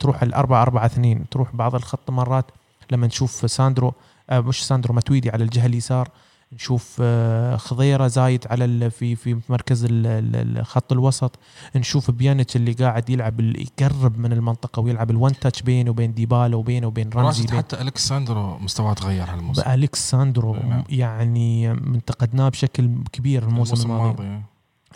تروح 0.00 0.22
الأربعة 0.22 0.62
أربعة 0.62 0.86
اثنين 0.86 1.28
تروح 1.30 1.56
بعض 1.56 1.74
الخط 1.74 2.10
مرات 2.10 2.44
لما 2.90 3.06
نشوف 3.06 3.50
ساندرو 3.50 3.92
آه، 4.30 4.40
مش 4.40 4.66
ساندرو 4.66 4.94
ماتويدي 4.94 5.30
على 5.30 5.44
الجهة 5.44 5.66
اليسار. 5.66 6.08
نشوف 6.52 6.96
آه، 7.00 7.56
خضيرة 7.56 8.06
زايد 8.06 8.46
على 8.50 8.90
في 8.90 9.16
في 9.16 9.40
مركز 9.48 9.84
ال- 9.84 10.06
ال- 10.06 10.58
الخط 10.58 10.92
الوسط. 10.92 11.38
نشوف 11.76 12.10
بيانيتش 12.10 12.56
اللي 12.56 12.72
قاعد 12.72 13.10
يلعب 13.10 13.40
يقرب 13.40 14.18
من 14.18 14.32
المنطقة 14.32 14.80
ويلعب 14.80 15.10
ال 15.10 15.15
one 15.15 15.32
touch 15.38 15.62
بينه 15.62 15.90
وبين 15.90 16.14
ديبالا 16.14 16.56
وبينه 16.56 16.86
وبين 16.86 17.10
رمزي 17.10 17.46
بين 17.46 17.56
حتى 17.58 17.80
الكساندرو 17.80 18.58
مستواه 18.58 18.92
تغير 18.94 19.24
هالموسم. 19.30 19.62
الكساندرو 19.70 20.54
نعم. 20.54 20.84
يعني 20.88 21.70
انتقدناه 21.70 22.48
بشكل 22.48 22.90
كبير 23.12 23.42
الموسم 23.42 23.82
الماضي. 23.90 24.22
الماضي 24.22 24.42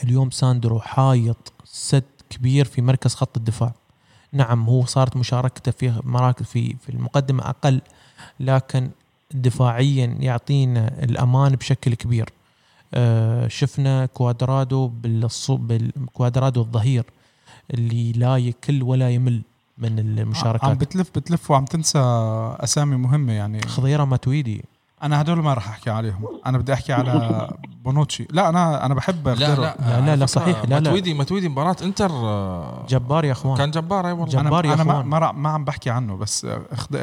اليوم 0.05 0.31
ساندرو 0.31 0.81
حائط 0.81 1.53
سد 1.65 2.05
كبير 2.31 2.65
في 2.65 2.83
مركز 2.83 3.15
خط 3.15 3.37
الدفاع. 3.37 3.75
نعم 4.33 4.65
هو 4.69 4.85
صارت 4.85 5.17
مشاركته 5.17 5.73
في 5.73 6.01
مراكز 6.05 6.47
في 6.47 6.77
في 6.77 6.89
المقدمة 6.89 7.49
أقل 7.49 7.81
لكن 8.41 8.91
دفاعيا 9.35 10.07
يعطينا 10.21 11.05
الأمان 11.05 11.53
بشكل 11.53 11.95
كبير. 11.95 12.29
آه، 12.95 13.49
شفنا 13.49 14.07
كوادرادو 14.07 14.89
بالصوب 14.89 15.69
بالكوادرادو 15.69 16.61
الظهير 16.61 17.05
اللي 17.75 18.13
لا 18.13 18.37
يكل 18.37 18.83
ولا 18.83 19.11
يمل 19.11 19.43
من 19.79 20.19
المشاركات 20.19 20.77
بتلف 20.77 21.11
بتلف 21.15 21.51
وعم 21.51 21.65
تنسى 21.65 21.99
أسامي 22.61 22.97
مهمة 22.97 23.33
يعني. 23.33 23.61
خضيرة 23.61 24.05
ماتويدي. 24.05 24.65
أنا 25.03 25.21
هدول 25.21 25.39
ما 25.39 25.55
راح 25.55 25.69
أحكي 25.69 25.91
عليهم 25.91 26.25
أنا 26.47 26.59
بدي 26.59 26.73
أحكي 26.73 26.93
على 26.93 27.49
بونوتشي 27.85 28.27
لا 28.31 28.49
أنا 28.49 28.87
أنا 28.87 28.95
بحب 28.95 29.29
لا. 29.29 29.35
لا 29.35 29.55
لا، 29.57 30.01
لا، 30.01 30.17
لا، 30.17 30.27
صحيح، 30.27 30.59
لا، 30.65 30.69
لا. 30.69 30.81
ماتويدي 30.81 31.15
ماتويدي 31.15 31.49
مباراة 31.49 31.77
إنتر 31.83 32.11
آه، 32.11 32.87
جبار 32.89 33.25
يا 33.25 33.33
أخوان 33.33 33.57
كان 33.57 33.71
جبار 33.71 34.07
أي 34.07 34.13
والله 34.13 34.27
جبار. 34.43 34.65
أنا 34.65 34.69
يا 34.69 34.75
أنا 34.75 34.85
ما 34.85 34.93
أخوان. 34.93 35.07
ما, 35.07 35.33
ما 35.33 35.49
عم 35.49 35.65
بحكي 35.65 35.91
عنه 35.91 36.17
بس. 36.17 36.47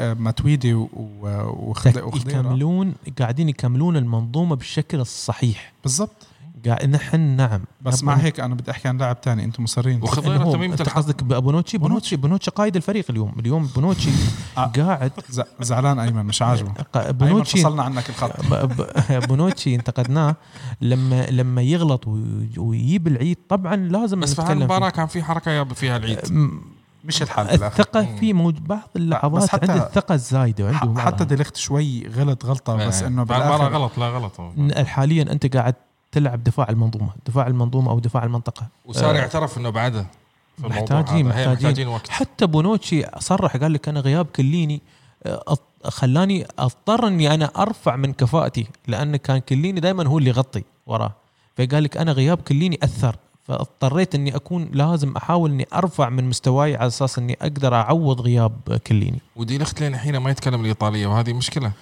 ماتويدي 0.00 0.74
و- 0.74 0.88
و- 0.96 1.70
وخد... 1.70 1.98
وخضيرة 1.98 2.38
يكملون 2.38 2.94
قاعدين 3.18 3.48
يكملون 3.48 3.96
المنظومة 3.96 4.56
بالشكل 4.56 5.00
الصحيح 5.00 5.72
بالضبط 5.82 6.26
قاعد 6.66 6.88
نحن 6.88 7.20
نعم. 7.20 7.60
بس 7.82 8.04
مع 8.04 8.14
هيك 8.14 8.40
أنا 8.40 8.54
بدي 8.54 8.70
أحكي 8.70 8.88
عن 8.88 8.98
لاعب 8.98 9.20
تاني 9.20 9.44
أنتم 9.44 9.62
مصرين 9.62 10.02
وخضيرة 10.02 10.52
تميمه 10.52 10.72
انت 10.74 10.82
قصدك 10.88 11.24
بونوتشي؟ 11.24 11.78
بونوتشي. 11.78 12.16
بونوتشي 12.16 12.50
قائد 12.50 12.76
الفريق 12.76 13.04
اليوم. 13.10 13.32
اليوم 13.38 13.66
بونوتشي 13.66 14.10
آه. 14.58 14.64
قاعد. 14.64 15.12
زعلان 15.60 15.98
أيمن 15.98 16.24
مش 16.26 16.42
عاجبه. 16.42 16.72
بونوتشي 16.94 17.58
فصلنا 17.58 17.82
عنك 17.82 18.08
الخط. 18.10 18.32
بونوتشي 19.28 19.74
انتقدناه. 19.74 20.36
لما 20.80 21.26
لما 21.30 21.62
يغلط 21.62 22.06
وي- 22.08 22.50
ويجيب 22.58 23.06
العيد 23.06 23.38
طبعا 23.48 23.76
لازم 23.76 24.20
بس 24.20 24.34
في 24.34 24.46
فيه. 24.46 24.88
كان 24.88 25.06
في 25.06 25.22
حركة 25.22 25.64
فيها 25.64 25.96
العيد. 25.96 26.18
مش 27.04 27.22
الحال 27.22 27.50
الثقة 27.64 28.06
في 28.20 28.32
موج 28.32 28.54
بعض 28.58 28.88
اللحظات 28.96 29.48
حتى- 29.50 29.70
عند 29.70 29.80
الثقة 29.82 30.14
الزايدة 30.14 30.76
عنده. 30.76 31.00
حتى 31.00 31.24
ديليخت 31.24 31.56
شوي 31.56 32.06
غلط 32.08 32.44
غلطة 32.46 32.76
بس 32.76 33.00
إيه. 33.02 33.08
إنه 33.08 33.22
بالآخر 33.22 33.64
غلط 33.72 33.98
لا 33.98 34.08
غلط. 34.08 34.40
حاليا 34.86 35.22
أنت 35.32 35.56
قاعد 35.56 35.74
تلعب 36.12 36.44
دفاع 36.44 36.68
المنظومة 36.68 37.10
دفاع 37.26 37.46
المنظومة 37.46 37.90
أو 37.90 37.98
دفاع 37.98 38.24
المنطقة. 38.24 38.66
وساري 38.84 39.18
آه. 39.18 39.22
اعترف 39.22 39.58
إنه 39.58 39.70
بعده 39.70 40.06
محتاجين- 40.58 41.26
محتاجين. 41.26 41.52
محتاجين 41.52 41.88
وقت. 41.88 42.08
حتى 42.08 42.46
بونوتشي 42.46 43.02
صرح 43.18 43.56
قال 43.56 43.72
لك 43.72 43.88
أنا 43.88 44.00
غياب 44.00 44.26
كليني 44.26 44.80
آه، 45.26 45.56
خلاني 45.84 46.46
أضطر 46.58 47.06
إني 47.08 47.34
أنا 47.34 47.50
أرفع 47.56 47.96
من 47.96 48.12
كفاءتي 48.12 48.66
لأن 48.86 49.16
كان 49.16 49.38
كليني 49.38 49.80
دائما 49.80 50.06
هو 50.06 50.18
اللي 50.18 50.30
يغطي 50.30 50.62
وراه. 50.86 51.12
فقال 51.58 51.82
لك 51.84 51.96
أنا 51.96 52.12
غياب 52.12 52.38
كليني 52.38 52.78
أثر 52.82 53.16
فاضطريت 53.46 54.14
إني 54.14 54.36
أكون 54.36 54.70
لازم 54.72 55.16
أحاول 55.16 55.50
إني 55.50 55.66
أرفع 55.74 56.08
من 56.08 56.24
مستواي 56.24 56.76
على 56.76 56.86
أساس 56.86 57.18
إني 57.18 57.38
أقدر 57.42 57.74
أعوض 57.74 58.20
غياب 58.20 58.78
كليني. 58.86 59.18
ودي 59.36 59.58
لخت 59.58 59.80
لين 59.80 59.94
الحين 59.94 60.16
ما 60.16 60.30
يتكلم 60.30 60.60
الإيطالية 60.60 61.06
وهذه 61.06 61.32
مشكلة. 61.32 61.72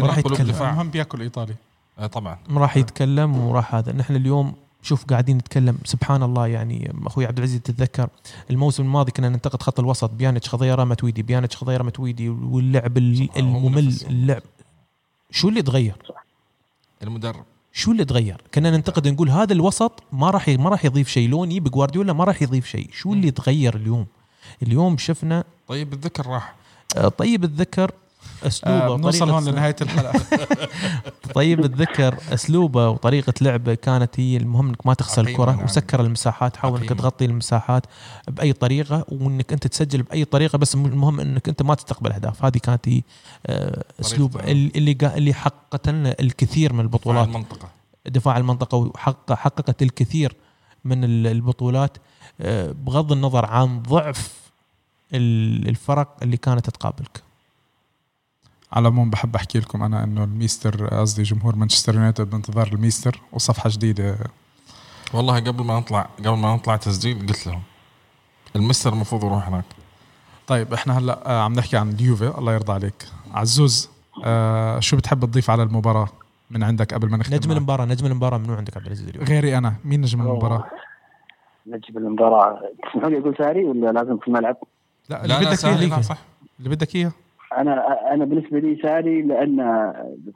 راح 0.00 0.18
يتكلم. 0.18 0.90
بياكل 0.90 1.20
إيطالي. 1.22 1.52
آه، 1.52 1.71
طبعا. 2.12 2.38
راح 2.50 2.76
يتكلم 2.76 3.38
وراح 3.38 3.74
هذا. 3.74 3.92
نحن 3.92 4.16
اليوم 4.16 4.54
شوف 4.82 5.04
قاعدين 5.04 5.36
نتكلم. 5.36 5.78
سبحان 5.84 6.22
الله 6.22 6.46
يعني 6.46 6.92
أخوي 7.06 7.26
عبد 7.26 7.38
العزيز 7.38 7.60
تتذكر 7.60 8.08
الموسم 8.50 8.82
الماضي 8.82 9.12
كنا 9.12 9.28
ننتقد 9.28 9.62
خط 9.62 9.80
الوسط. 9.80 10.10
بيانتش 10.10 10.48
خضيرة 10.48 10.84
متويدي 10.84 11.22
بيانتش 11.22 11.56
خضيرة 11.56 11.82
متويدي 11.82 12.28
واللعب 12.28 12.98
الممل. 12.98 13.96
اللعب. 14.10 14.42
شو 15.30 15.48
اللي 15.48 15.62
تغير؟ 15.62 15.96
المدرب. 17.02 17.44
شو 17.72 17.92
اللي 17.92 18.04
تغير؟ 18.04 18.42
كنا 18.54 18.70
ننتقد 18.70 19.08
نقول 19.08 19.30
هذا 19.30 19.52
الوسط 19.52 20.02
ما 20.12 20.30
راح 20.30 20.48
ما 20.48 20.70
راح 20.70 20.84
يضيف 20.84 21.08
شيء. 21.08 21.28
لوني 21.28 21.60
بجوارديولا 21.60 22.12
ما 22.12 22.24
راح 22.24 22.42
يضيف 22.42 22.66
شيء، 22.66 22.90
شو 22.92 23.12
اللي 23.12 23.30
تغير 23.30 23.76
اليوم؟ 23.76 24.06
اليوم 24.62 24.98
شفنا 24.98 25.44
طيب 25.68 25.92
الذكر 25.92 26.26
راح. 26.26 26.54
آه، 26.96 27.08
طيب 27.08 27.44
الذكر 27.44 27.90
أسلوبه 28.46 28.84
آه 28.86 28.96
بنوصل 28.96 29.26
وطريقة- 29.26 29.32
هون 29.32 29.44
لنهاية 29.48 29.76
الحلقة 29.82 30.20
طيب 31.34 31.60
الذكر 31.64 32.18
أسلوبه 32.34 32.88
وطريقة 32.88 33.32
لعبه 33.40 33.74
كانت 33.74 34.20
هي 34.20 34.36
المهم 34.36 34.68
إنك 34.68 34.86
ما 34.86 34.94
تخسر 34.94 35.22
الكرة 35.28 35.50
نعم. 35.52 35.64
وسكر 35.64 36.00
المساحات 36.00 36.56
حاول 36.56 36.80
إنك. 36.80 36.88
تغطي 36.88 37.24
المساحات 37.24 37.86
بأي 38.28 38.52
طريقة 38.52 39.04
وإنك 39.08 39.52
أنت 39.52 39.66
تسجل 39.66 40.02
بأي 40.02 40.24
طريقة 40.24 40.58
بس 40.58 40.74
المهم 40.74 41.20
إنك 41.20 41.48
أنت 41.48 41.62
ما 41.62 41.74
تستقبل 41.74 42.12
أهداف 42.12 42.44
هذه 42.44 42.58
كانت 42.58 42.88
هي 42.88 43.02
آه، 43.46 43.84
أسلوب. 44.00 44.36
اللي 44.40 44.96
اللي 45.02 45.34
حققت 45.34 45.88
لنا 45.88 46.16
الكثير 46.20 46.72
من 46.72 46.80
البطولات 46.80 47.28
المنطقة 47.28 47.68
دفاع 48.06 48.36
المنطقة 48.36 48.76
وحقق 48.78 49.32
حققت 49.32 49.82
الكثير 49.82 50.36
من 50.84 51.04
ال- 51.04 51.26
البطولات 51.26 51.96
آه، 52.40 52.72
بغض 52.72 53.12
النظر 53.12 53.44
عن 53.44 53.82
ضعف 53.82 54.32
ال- 55.14 55.68
الفرق 55.68 56.16
اللي 56.22 56.36
كانت 56.36 56.70
تقابلك 56.70 57.22
على 58.72 58.88
العموم 58.88 59.10
بحب 59.10 59.34
أحكي 59.36 59.58
لكم 59.58 59.82
أنا 59.82 60.04
إنه 60.04 60.24
الميستر 60.24 60.86
قصدي 60.86 61.22
جمهور 61.22 61.56
مانشستر 61.56 61.94
يونايتد 61.94 62.30
بانتظار 62.30 62.66
الميستر 62.72 63.20
وصفحة 63.32 63.70
جديدة. 63.72 64.16
والله 65.14 65.40
قبل 65.40 65.64
ما 65.64 65.78
نطلع 65.78 66.08
قبل 66.18 66.36
ما 66.36 66.54
نطلع 66.54 66.76
تسجيل 66.76 67.26
قلت 67.26 67.46
لهم 67.46 67.62
المستر 68.56 68.92
المفروض 68.92 69.24
يروح 69.24 69.48
هناك. 69.48 69.64
طيب 70.46 70.72
إحنا 70.72 70.98
هلأ 70.98 71.30
آه، 71.30 71.42
عم 71.42 71.52
نحكي 71.52 71.76
عن 71.76 71.88
اليوفي 71.90 72.38
الله 72.38 72.52
يرضى 72.52 72.72
عليك. 72.72 73.06
عزوز 73.34 73.90
آه 74.24 74.80
شو 74.80 74.96
بتحب 74.96 75.24
تضيف 75.24 75.50
على 75.50 75.62
المباراة 75.62 76.08
من 76.50 76.62
عندك 76.62 76.94
قبل 76.94 77.10
ما 77.10 77.16
نختم؟ 77.16 77.34
نجم؟ 77.34 77.52
المباراة 77.52 77.84
نجم 77.84 78.06
المباراة 78.06 78.38
منو 78.38 78.54
عندك 78.54 78.76
عبد 78.76 78.86
العزيز 78.86 79.08
اليوم؟ 79.08 79.24
غيري 79.24 79.58
أنا 79.58 79.74
مين 79.84 80.00
نجم 80.00 80.20
المباراة؟ 80.20 80.64
نجم 81.66 81.98
المباراة 81.98 82.60
تسمحوا 82.82 83.10
لي 83.10 83.18
أقول 83.18 83.34
ساري 83.38 83.64
ولا 83.64 83.90
لازم 83.90 84.18
في 84.18 84.28
الملعب؟ 84.28 84.56
لا 85.08 85.24
اللي 85.24 85.34
لا 85.34 85.40
لا 85.40 85.50
بدك 85.50 85.64
إياه 85.64 86.16
اللي 86.58 86.76
بدك 86.76 86.96
إياه. 86.96 87.12
أنا 87.60 87.98
أنا 88.14 88.24
بالنسبة 88.24 88.58
لي 88.58 88.78
ساري 88.82 89.22
لأن 89.22 89.56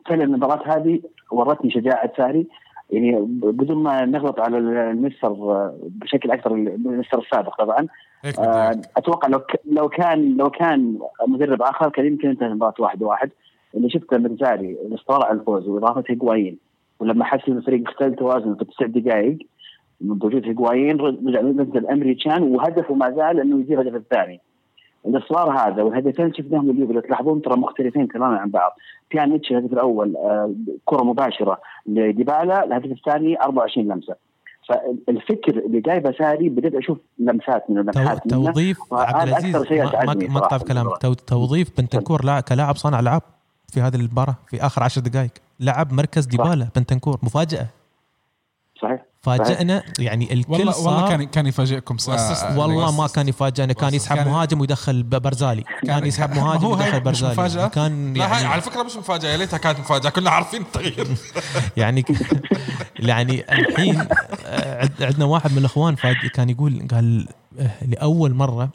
فعلا 0.09 0.25
المباراة 0.25 0.77
هذه 0.77 1.01
ورتني 1.31 1.71
شجاعة 1.71 2.13
ساري. 2.17 2.47
يعني 2.91 3.17
بدون 3.43 3.83
ما 3.83 4.05
نغلط 4.05 4.41
على 4.41 4.59
المستر 4.59 5.33
بشكل 5.83 6.31
أكثر 6.31 6.55
المستر 6.55 7.19
السابق 7.19 7.57
طبعا. 7.59 7.87
آه،. 8.39 8.81
أتوقع 8.97 9.29
لو 9.29 9.41
لو 9.65 9.89
كان 9.89 10.37
لو 10.37 10.51
كان 10.51 10.99
مدرب 11.29 11.63
آخر 11.63 11.89
كان 11.89 12.07
يمكن 12.07 12.29
انتهى 12.29 12.47
المباراة 12.47 12.75
واحد 12.79 13.03
واحد. 13.03 13.31
اللي 13.75 13.91
شفته 13.91 14.19
من 14.19 14.37
ساري 14.37 14.71
الاصرار 14.71 15.25
على 15.25 15.39
الفوز 15.39 15.69
وإضافة 15.69 16.05
هيجوايين. 16.09 16.59
ولما 17.01 17.25
حس 17.25 17.49
ان 17.49 17.57
الفريق 17.57 17.89
اختل 17.89 18.15
توازنه 18.15 18.55
في 18.55 18.65
تسع 18.65 18.87
دقائق 18.87 19.39
من 20.01 20.11
وجود 20.11 20.45
هيجوايين 20.45 21.01
رجع 21.01 21.41
نزل 21.41 21.87
أمري 21.87 22.15
كان 22.15 22.43
وهدفه 22.43 22.95
ما 22.95 23.11
زال 23.11 23.41
إنه 23.41 23.61
يجيب 23.61 23.81
الهدف 23.81 23.97
الثاني. 23.97 24.41
الاصرار 25.07 25.51
هذا 25.59 25.83
والهدفين 25.83 26.35
شفناهم 26.35 26.71
اليوم 26.71 26.93
لو 26.93 27.01
تلاحظون 27.01 27.43
ترى 27.43 27.57
مختلفين 27.57 28.09
تماما 28.09 28.37
عن 28.39 28.51
بعض. 28.51 28.77
بيانيتش 29.11 29.51
الهدف 29.51 29.73
الأول 29.73 30.17
آه، 30.17 30.55
كرة 30.85 31.03
مباشرة 31.05 31.61
لديبالا 31.87 32.65
الهدف 32.65 32.85
الثاني 32.93 33.41
24 33.43 33.89
لمسة. 33.89 34.15
فالفكر 34.69 35.59
اللي 35.59 35.81
جايبه 35.81 36.13
ساري 36.13 36.49
بديت 36.49 36.75
أشوف 36.75 36.99
لمسات 37.19 37.71
من 37.71 37.91
تو- 37.91 38.01
لمسات 38.01 38.33
منه 38.33 38.45
توظيف 38.45 38.79
عبد 38.93 39.29
العزيز 39.29 39.57
أكثر 39.57 39.69
شيء 39.69 39.85
ما- 39.85 40.15
ما 40.41 40.59
في 40.59 40.65
كلامك. 40.65 40.99
توظيف 41.27 41.71
بنتنكور 41.81 42.25
لاعب 42.25 42.43
كلاعب 42.43 42.77
صانع 42.77 43.01
العاب 43.01 43.23
في 43.73 43.81
هذه 43.81 43.97
المباراة 43.97 44.35
في 44.49 44.67
آخر 44.67 44.83
عشر 44.83 45.01
دقائق. 45.01 45.31
لعب 45.61 45.93
مركز 45.93 46.27
ديبالا 46.27 46.69
بنتنكور. 46.77 47.19
مفاجأة. 47.23 47.67
صحيح. 48.83 49.03
فاجئنا 49.27 49.83
يعني 49.99 50.33
الكل 50.33 50.53
والله 50.53 50.73
صار 50.73 50.87
والله 50.95 51.09
كان 51.09 51.25
كان 51.25 51.47
يفاجئكم 51.47 51.99
سا- 51.99 52.17
وأسست- 52.17 52.59
والله 52.59 52.93
ما 52.93 53.07
كان 53.07 53.29
يفاجئنا 53.29 53.73
كان 53.73 53.95
يسحب 53.95 54.17
كان- 54.17 54.29
مهاجم 54.29 54.61
ويدخل 54.61 55.03
برزالي. 55.03 55.65
كان 55.87 56.07
يسحب 56.07 56.35
مهاجم 56.39 56.65
ويدخل 56.67 56.97
مش 56.97 57.03
برزالي. 57.03 57.33
مفاجأة؟ 57.33 57.67
كان 57.69 58.15
لا 58.15 58.25
هاي 58.25 58.31
يعني 58.43 58.47
على 58.53 58.63
فكرة 58.63 58.83
مش 58.83 58.97
مفاجأة 58.97 59.29
يا 59.31 59.37
ليتها 59.37 59.57
كانت 59.59 59.81
مفاجأة 59.81 60.11
كلنا 60.11 60.31
عارفين 60.31 60.63
التغيير. 60.63 61.07
يعني 61.77 62.05
يعني 62.99 63.53
الحين 63.53 64.01
آه، 64.47 64.83
عد- 64.83 65.03
عندنا 65.03 65.25
واحد 65.25 65.53
من 65.53 65.59
الإخوان 65.59 65.95
فاج- 65.97 66.27
كان 66.35 66.51
يقول 66.51 66.89
قال 66.91 67.29
آه، 67.61 67.71
لأول 67.87 68.35
مرة 68.35 68.69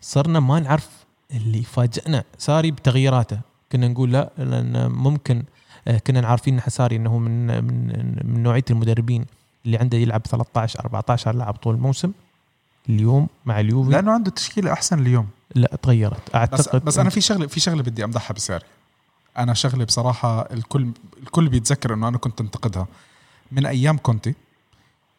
صرنا 0.00 0.40
ما 0.40 0.60
نعرف 0.60 0.88
اللي 1.34 1.62
فاجئنا 1.62 2.24
ساري 2.38 2.70
بتغييراته. 2.70 3.38
كنا 3.72 3.88
نقول 3.88 4.12
لا 4.12 4.30
لأن 4.38 4.90
ممكن 4.90 5.42
آه، 5.88 5.98
كنا 5.98 6.26
عارفين 6.28 6.54
ان 6.60 6.70
ساري 6.70 6.96
إنه 6.96 7.18
من 7.18 7.46
من 7.64 8.16
من 8.24 8.42
نوعية 8.42 8.64
المدربين. 8.70 9.24
اللي 9.66 9.76
عنده 9.76 9.98
يلعب 9.98 10.26
13 10.26 10.80
14 10.80 11.34
لاعب 11.34 11.54
طول 11.54 11.74
الموسم 11.74 12.12
اليوم 12.88 13.28
مع 13.46 13.60
اليوفي. 13.60 13.90
لأنه 13.90 14.12
عنده 14.12 14.30
تشكيلة 14.30 14.72
أحسن 14.72 14.98
اليوم. 14.98 15.28
لا 15.54 15.78
تغيرت. 15.82 16.28
بس 16.28 16.34
أعتقد 16.34 16.84
بس 16.84 16.98
أنا 16.98 17.10
في 17.10 17.20
شغله 17.20 17.46
في 17.46 17.60
شغلة 17.60 17.82
بدي 17.82 18.04
أمدحها 18.04 18.34
بساري 18.34 18.64
أنا 19.38 19.54
شغلة 19.54 19.84
بصراحة 19.84 20.40
الكل 20.40 20.90
الكل 21.22 21.48
بيتذكر 21.48 21.94
إنه 21.94 22.08
أنا 22.08 22.18
كنت 22.18 22.40
أنتقدها. 22.40 22.86
من 23.52 23.66
أيام 23.66 23.98
كونتي 23.98 24.34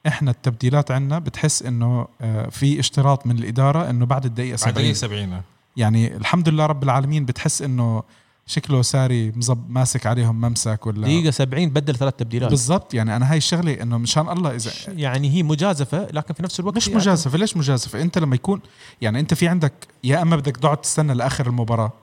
إحنا 0.08 0.32
التبديلات 0.32 0.92
عندنا 0.92 1.20
بتحس 1.20 1.64
إنه 1.64 2.08
آه، 2.22 2.50
في 2.50 2.80
اشتراط 2.80 3.28
من 3.28 3.38
الإدارة 3.38 3.89
إنه 3.89 4.06
بعد 4.06 4.26
الدقيقة 4.26 4.66
بعد 4.66 4.74
70 4.74 4.94
70 4.94 5.42
يعني 5.78 6.18
الحمد 6.18 6.50
لله 6.50 6.66
رب 6.66 6.84
العالمين 6.84 7.26
بتحس 7.26 7.62
إنه 7.62 8.04
شكله 8.46 8.82
ساري 8.82 9.32
مزب 9.36 9.70
ماسك 9.70 10.06
عليهم 10.06 10.42
ممسك 10.42 10.88
ولا 10.88 11.02
دقيقة 11.02 11.32
70 11.32 11.70
بدل 11.70 11.96
ثلاث 11.96 12.14
تبديلات. 12.14 12.50
بالضبط 12.50 12.94
يعني 12.94 13.16
أنا 13.16 13.32
هاي 13.32 13.38
الشغلة 13.38 13.82
إنه 13.82 13.98
مشان 13.98 14.30
الله 14.30 14.56
اذا 14.56 14.72
يعني 14.88 15.30
هي 15.30 15.44
مجازفة 15.44 16.08
لكن 16.12 16.34
في 16.34 16.44
نفس 16.44 16.60
الوقت 16.60 16.76
مش 16.76 16.89
هي 16.89 16.96
مجازفة 16.96 17.38
ليش 17.38 17.58
مجازفة؟ 17.58 18.02
أنت 18.02 18.18
لما 18.18 18.36
يكون 18.36 18.62
يعني 19.02 19.20
أنت 19.20 19.34
في 19.34 19.48
عندك 19.48 19.74
يا 20.04 20.22
إما 20.22 20.36
بدك 20.36 20.58
تقعد 20.58 20.78
تستنى 20.78 21.14
لآخر 21.14 21.48
المباراة 21.48 21.94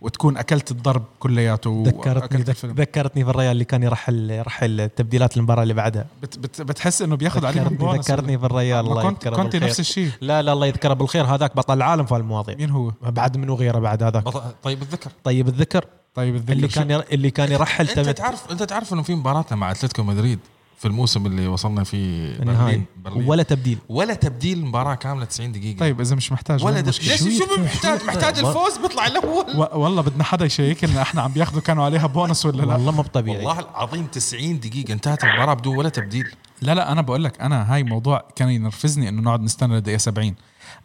وتكون 0.00 0.36
أكلت 0.36 0.70
الضرب 0.70 1.04
كلياته 1.18 1.84
ذكرتني. 1.86 2.42
ذكرتني 2.64 3.24
في 3.24 3.30
الريال 3.30 3.52
اللي 3.52 3.64
كان 3.64 3.82
يرحل 3.82 4.30
يرحل 4.30 4.88
تبديلات 4.96 5.36
المباراة 5.36 5.62
اللي 5.62 5.74
بعدها. 5.74 6.06
بت 6.22 6.38
بت 6.38 6.62
بتحس 6.62 7.02
إنه 7.02 7.16
بياخذ 7.16 7.40
ذكرتني, 7.40 7.76
بونص. 7.76 8.10
ذكرتني 8.10 8.38
في 8.38 8.46
الريال 8.46 8.84
ما 8.84 8.90
الله 8.90 9.02
كنت 9.02 9.26
يذكره 9.26 9.36
كنت 9.42 9.52
بالخير. 9.52 9.68
نفس 9.68 9.80
الشيء. 9.80 10.10
لا 10.20 10.42
لا 10.42 10.52
الله 10.52 10.66
يذكره 10.66 10.94
بالخير. 10.94 11.24
هذاك 11.24 11.56
بطل 11.56 11.76
العالم 11.76 12.06
في 12.06 12.16
المواضيع. 12.16 12.56
مين 12.56 12.70
هو؟ 12.70 12.92
بعد 13.02 13.36
منو 13.36 13.54
غيره 13.54 13.78
بعد 13.78 14.02
هذاك. 14.02 14.24
طيب 14.62 14.82
الذكر. 14.82 15.10
طيب 15.24 15.48
الذكر. 15.48 15.84
طيب 16.14 16.34
الذكر. 16.34 16.52
اللي 16.52 16.68
كان 16.68 16.90
ير... 16.90 17.04
اللي 17.12 17.30
كان 17.30 17.52
يرحل 17.52 17.88
انت 17.88 18.08
تعرف 18.08 18.50
أنت 18.50 18.62
تعرف 18.62 18.92
إنه 18.92 19.02
في 19.02 19.14
مباراتنا 19.14 19.56
مع 19.56 19.70
أتلتيكو 19.70 20.02
مدريد. 20.02 20.38
في 20.78 20.88
الموسم 20.88 21.26
اللي 21.26 21.46
وصلنا 21.46 21.84
فيه 21.84 22.34
النهائي 22.36 22.56
برلين 22.66 22.84
برلين. 23.04 23.28
ولا 23.28 23.42
تبديل. 23.42 23.78
ولا 23.88 24.14
تبديل 24.14 24.64
مباراة 24.66 24.94
كاملة 24.94 25.24
90 25.24 25.52
دقيقة. 25.52 25.78
طيب 25.78 26.00
إذا 26.00 26.16
مش 26.16 26.32
محتاج 26.32 26.64
ولا؟ 26.64 26.80
ليش 26.80 27.38
شو 27.38 27.62
محتاج 27.62 28.04
محتاج 28.04 28.38
الفوز؟ 28.38 28.78
بيطلع 28.78 29.06
الأول. 29.06 29.44
و- 29.56 29.78
والله 29.80 30.02
بدنا 30.02 30.24
حدا 30.24 30.44
يشيك 30.44 30.84
لنا 30.84 31.02
إحنا 31.02 31.22
عم 31.22 31.32
بياخذوا 31.32 31.60
كانوا 31.62 31.84
عليها 31.84 32.06
بونص 32.06 32.46
ولا 32.46 32.62
لا؟ 32.62 32.72
والله 32.74 32.92
مو 32.92 33.02
طبيعي 33.02 33.36
والله 33.46 33.60
العظيم 33.60 34.06
90 34.06 34.60
دقيقة. 34.60 34.92
انتهت 34.92 35.24
المباراة 35.24 35.54
بدون 35.54 35.76
ولا 35.76 35.88
تبديل. 35.88 36.28
لا 36.62 36.74
لا 36.74 36.92
أنا 36.92 37.02
بقول 37.02 37.24
لك 37.24 37.40
أنا 37.40 37.74
هاي 37.74 37.82
موضوع 37.82 38.24
كان 38.36 38.48
ينرفزني 38.48 39.08
إنه 39.08 39.22
نقعد 39.22 39.40
نستنى 39.42 39.74
للدقيقة 39.74 39.98
70 39.98 40.34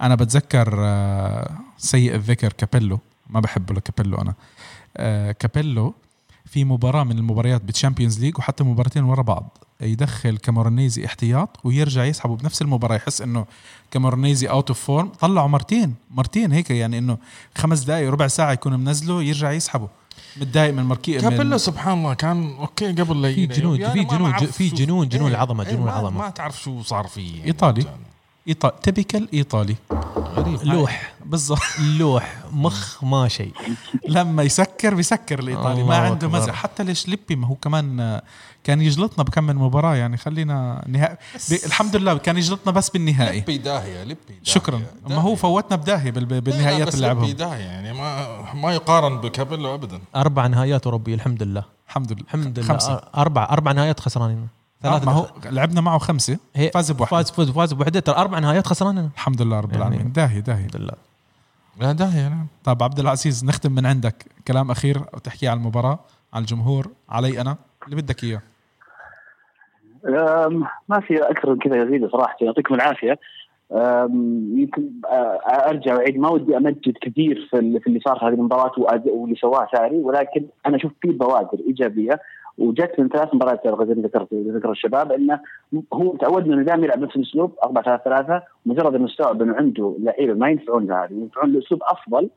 أنا 0.01 0.15
بتذكر 0.15 0.75
آه، 0.79 1.51
سيء 1.77 2.15
الذكر 2.15 2.53
كابيلو. 2.53 2.99
ما 3.29 3.39
بحبه 3.39 3.73
لكابيلو 3.75 4.17
أنا. 4.17 4.33
آه، 4.97 5.31
كابيلو 5.31 5.93
في 6.45 6.63
مباراة 6.65 7.03
من 7.03 7.17
المباريات 7.17 7.61
بالتشامبيونز 7.61 8.19
ليج 8.19 8.37
وحتى 8.37 8.63
مباراتين 8.63 9.03
ورا 9.03 9.21
بعض. 9.21 9.57
يدخل 9.85 10.37
كامورانيزي 10.37 11.05
احتياط 11.05 11.59
ويرجع 11.63 12.03
يسحبه 12.05 12.35
بنفس 12.35 12.61
المباراة 12.61 12.95
يحس 12.95 13.21
إنه 13.21 13.45
كامورانيزي 13.91 14.47
out 14.49 14.69
of 14.69 14.79
form 14.79 15.07
طلعه 15.07 15.47
مرتين 15.47 15.95
مرتين 16.11 16.51
هيك 16.51 16.69
يعني 16.69 16.97
إنه 16.97 17.17
خمس 17.57 17.79
دقائق 17.83 18.09
ربع 18.09 18.27
ساعة 18.27 18.51
يكون 18.51 18.79
منزله 18.79 19.23
يرجع 19.23 19.51
يسحبه 19.51 19.87
متضايق 20.41 20.73
من 20.73 20.83
مركي 20.83 21.19
كابيلو 21.21 21.57
سبحان 21.57 21.97
الله 21.97 22.13
كان 22.13 22.53
أوكي 22.59 22.91
قبل 22.91 23.21
لا 23.21 23.33
في 23.33 23.45
جنون- 23.47 23.79
يعني 23.81 23.93
في 23.93 24.03
جنون- 24.03 24.33
في 24.33 24.69
جنون- 24.69 25.09
جنون 25.09 25.27
إيه، 25.27 25.35
العظمة، 25.35 25.63
إيه، 25.65 25.71
جنون 25.71 25.85
ما- 25.85 25.91
العظمة. 25.99 26.17
ما 26.17 26.29
تعرف 26.29 26.61
شو 26.61 26.81
صار 26.81 27.07
فيه 27.07 27.33
يعني. 27.35 27.45
إيطالي. 27.45 27.85
ايطالي 28.47 28.73
typical 28.83 29.27
إيطالي. 29.33 29.75
غريب. 30.17 30.59
لوح. 30.63 31.13
بالضبط. 31.25 31.59
لوح. 31.99 32.37
مخ 32.51 33.03
ما 33.03 33.27
شيء. 33.27 33.51
لما 34.07 34.43
يسكر 34.43 34.93
بيسكر 34.95 35.39
الإيطالي. 35.39 35.83
ما 35.83 35.97
عنده. 35.97 36.27
مزح. 36.27 36.53
حتى 36.53 36.83
ليش 36.83 37.07
ليبي 37.07 37.35
ما 37.35 37.47
هو 37.47 37.55
كمان 37.55 38.21
كان 38.63 38.81
يجلطنا 38.81 39.23
بكم 39.23 39.43
من 39.43 39.55
مباراة 39.55 39.95
يعني 39.95 40.17
خلينا 40.17 40.83
نهائي 40.87 41.17
الحمد 41.65 41.95
لله 41.95 42.17
كان 42.17 42.37
يجلطنا 42.37 42.71
بس 42.71 42.89
بالنهائي. 42.89 43.39
ليبي 43.39 43.57
داهية 43.57 44.03
ليبي 44.03 44.17
داهية. 44.29 44.39
شكرا. 44.43 44.81
ما 45.09 45.15
هو 45.21 45.35
فوتنا 45.35 45.77
بداهية 45.77 46.11
بال- 46.11 46.41
بالنهائيات 46.41 46.95
اللي 46.95 47.07
ليبي 47.07 47.15
لعبهم 47.21 47.31
داهية 47.31 47.63
يعني 47.63 47.93
ما 47.93 48.53
ما 48.53 48.73
يقارن 48.73 49.21
بكابيلو 49.21 49.73
ابدا. 49.75 49.99
أربع 50.15 50.47
نهائيات 50.47 50.85
أوروبية 50.85 51.15
الحمد 51.15 51.43
لله. 51.43 51.63
الحمد 51.87 52.11
لله. 52.11 52.21
الحمد 52.23 52.59
لله. 52.59 52.67
خمسة. 52.67 52.93
أربع 53.17 53.47
أربع 53.51 53.71
نهائيات 53.71 53.99
خسرانين. 53.99 54.47
ثلاثة 54.83 55.05
ما 55.05 55.11
هو 55.11 55.25
لعبنا 55.51 55.81
معه 55.81 55.97
خمسة 55.97 56.37
هي 56.55 56.69
فاز 56.69 56.91
بواحدة. 56.91 57.17
فاز 57.17 57.31
فوز 57.31 57.51
فاز 57.51 57.73
بوحده 57.73 57.99
ترى 57.99 58.15
أربع 58.15 58.39
نهايات 58.39 58.67
خسرانين. 58.67 59.09
الحمد 59.15 59.41
لله 59.41 59.59
رب 59.59 59.71
يعني- 59.71 59.77
العالمين. 59.87 60.11
داهية 60.11 60.39
داهية. 60.39 60.65
الحمد 60.65 60.81
لله. 60.81 60.93
لا 61.81 61.91
داهية 61.91 62.27
نعم 62.29 62.47
طيب 62.63 62.83
عبد 62.83 62.99
العزيز 62.99 63.45
نختم 63.45 63.71
من 63.71 63.85
عندك. 63.85 64.25
كلام 64.47 64.71
أخير 64.71 64.97
أو 65.13 65.19
تحكي 65.19 65.47
على 65.47 65.57
المباراة 65.57 65.99
على 66.33 66.41
الجمهور 66.41 66.87
علي 67.09 67.41
أنا. 67.41 67.55
اللي 67.85 67.95
بدك 67.95 68.23
إياه. 68.23 68.41
أم، 70.07 70.63
ما 70.89 70.99
في 70.99 71.17
أكثر 71.17 71.49
من 71.49 71.57
كذا 71.59 71.83
يزيد 71.83 72.09
صراحة. 72.11 72.35
يعطيكم 72.41 72.73
العافية. 72.75 73.19
يمكن 74.55 74.89
أرجع 75.67 75.95
وأعيد. 75.95 76.17
ما 76.17 76.29
ودي 76.29 76.57
أمجد 76.57 76.93
كثير 77.01 77.47
في 77.51 77.59
ال- 77.59 77.81
في 77.81 77.87
اللي 77.87 77.99
صار 78.05 78.19
في 78.19 78.25
هذه 78.25 78.33
المباراة 78.33 78.71
واللي 78.77 79.35
سواه 79.35 79.67
ساري 79.75 79.95
ولكن 79.97 80.45
أنا 80.65 80.75
أشوف 80.77 80.91
في 81.01 81.07
بوادر 81.07 81.57
إيجابية. 81.67 82.19
وجت 82.57 82.99
من 82.99 83.09
ثلاث 83.09 83.33
مباريات 83.35 83.61
زي 83.63 83.71
ما 83.95 84.01
ذكرت 84.01 84.33
ذكر 84.33 84.71
الشباب 84.71 85.11
إنه 85.11 85.39
هو 85.93 86.15
تعودنا 86.15 86.53
إنه 86.55 86.63
دائما 86.63 86.83
يلعب 86.85 86.99
نفس 86.99 87.15
الأسلوب 87.15 87.51
4 87.63 87.83
3 87.83 88.03
3 88.03 88.41
مجرد 88.65 88.95
إنه 88.95 89.05
استوعب 89.05 89.41
إنه 89.41 89.55
عنده 89.55 89.95
لعيبة 89.99 90.33
ما 90.33 90.49
ينفعون 90.49 90.91
هذه 90.91 91.11
ينفعون 91.13 91.53
له 91.53 91.59
اسلوب 91.59 91.81
أفضل 91.83 92.29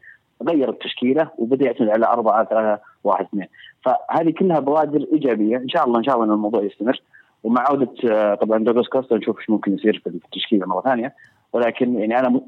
غير 0.43 0.69
التشكيلة 0.71 1.31
وبدأ 1.39 1.65
يعتمد 1.65 1.89
على 1.89 2.07
4 2.07 2.45
3 2.45 2.83
1 3.05 3.25
2 3.25 3.47
فهذه 3.85 4.31
كلها 4.31 4.59
بوادر 4.61 5.07
إيجابية 5.13 5.57
إن 5.57 5.69
شاء 5.69 5.85
الله 5.87 5.99
إن 5.99 6.05
شاء 6.05 6.15
الله 6.15 6.27
إن 6.27 6.33
الموضوع 6.33 6.63
يستمر. 6.63 7.01
ومع 7.45 7.65
عودة 7.69 7.93
آه، 8.11 8.35
طبعا 8.35 8.65
دوغلاس 8.65 8.89
كوستا 8.89 9.17
نشوف 9.17 9.39
إيش 9.39 9.51
ممكن 9.51 9.75
يصير 9.75 10.01
في 10.05 10.07
التشكيلة 10.11 10.67
مرة 10.67 10.81
ثانية. 10.81 11.15
ولكن 11.53 11.99
يعني 11.99 12.19
أنا 12.19 12.29
م- 12.29 12.41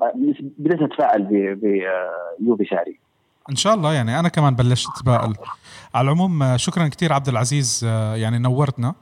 بديت 0.59 0.83
أتفائل 0.83 1.23
بيوفي 2.41 2.65
ساري. 2.65 2.99
إن 3.51 3.57
شاء 3.57 3.75
الله 3.75 3.93
يعني. 3.95 4.19
أنا 4.21 4.29
كمان 4.29 4.55
بلشت 4.55 4.89
اتفائل 4.97 5.35
على 5.95 6.05
العموم 6.05 6.43
آه، 6.43 6.57
شكرا 6.57 6.89
كثير 6.89 7.13
عبد 7.13 7.29
العزيز 7.29 7.85
آه، 7.89 8.15
يعني 8.17 8.39
نورتنا. 8.39 8.95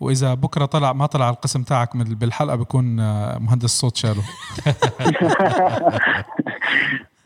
وإذا 0.00 0.34
بكرة 0.34 0.64
طلع 0.64 0.92
ما 0.92 1.06
طلع 1.06 1.30
القسم 1.30 1.62
تاعك 1.62 1.96
من- 1.96 2.04
بالحلقة 2.04 2.56
بكون 2.56 3.00
آه، 3.00 3.38
مهندس 3.38 3.70
صوت 3.70 3.96
شاله 3.96 4.22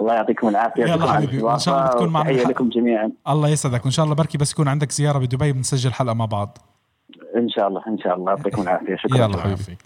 الله 0.01 0.15
يعطيكم 0.15 0.49
العافية. 0.49 0.83
يلا 0.83 1.13
حبيبي، 1.13 1.43
وإن 1.43 1.59
شاء 1.59 1.79
الله 1.79 1.91
بتكون 1.91 2.09
معنا. 2.09 2.31
لكم 2.31 2.69
جميعا. 2.69 3.11
الله 3.29 3.49
يسعدك. 3.49 3.83
وإن 3.83 3.91
شاء 3.91 4.05
الله 4.05 4.15
بركي 4.15 4.39
بس 4.39 4.53
يكون 4.53 4.69
عندك 4.69 4.91
زيارة 4.93 5.19
بدبي 5.19 5.53
بنسجل 5.53 5.93
حلقة 5.93 6.15
مع 6.15 6.25
بعض. 6.25 6.59
إن 7.37 7.49
شاء 7.49 7.69
الله 7.69 7.83
إن 7.89 7.99
شاء 7.99 8.15
الله. 8.17 8.33
يعطيكم 8.33 8.63
العافية. 8.63 8.97
شكرا 8.97 9.17
يلا 9.19 9.41
حبيبي. 9.43 9.79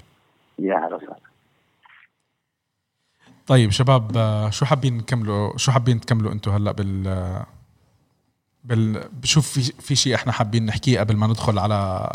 يا 0.59 0.75
هلا 0.77 0.97
وسهلا. 0.97 1.17
طيب 3.47 3.71
شباب 3.71 4.17
آه، 4.17 4.51
شو 4.51 4.65
حابين 4.65 4.97
نكملوا؟ 4.97 5.59
شو 5.59 5.73
حابين 5.73 6.01
تكملوا 6.01 6.33
أنتم 6.33 6.51
هلا 6.51 6.73
بال 6.73 7.09
آه، 7.09 7.47
بال 8.65 9.09
بشوف 9.13 9.51
في 9.51 9.63
في 9.63 9.97
شيء 9.97 10.15
إحنا 10.15 10.33
حابين 10.33 10.67
نحكيه 10.67 11.01
قبل 11.01 11.17
ما 11.17 11.27
ندخل 11.27 11.59
على 11.59 12.11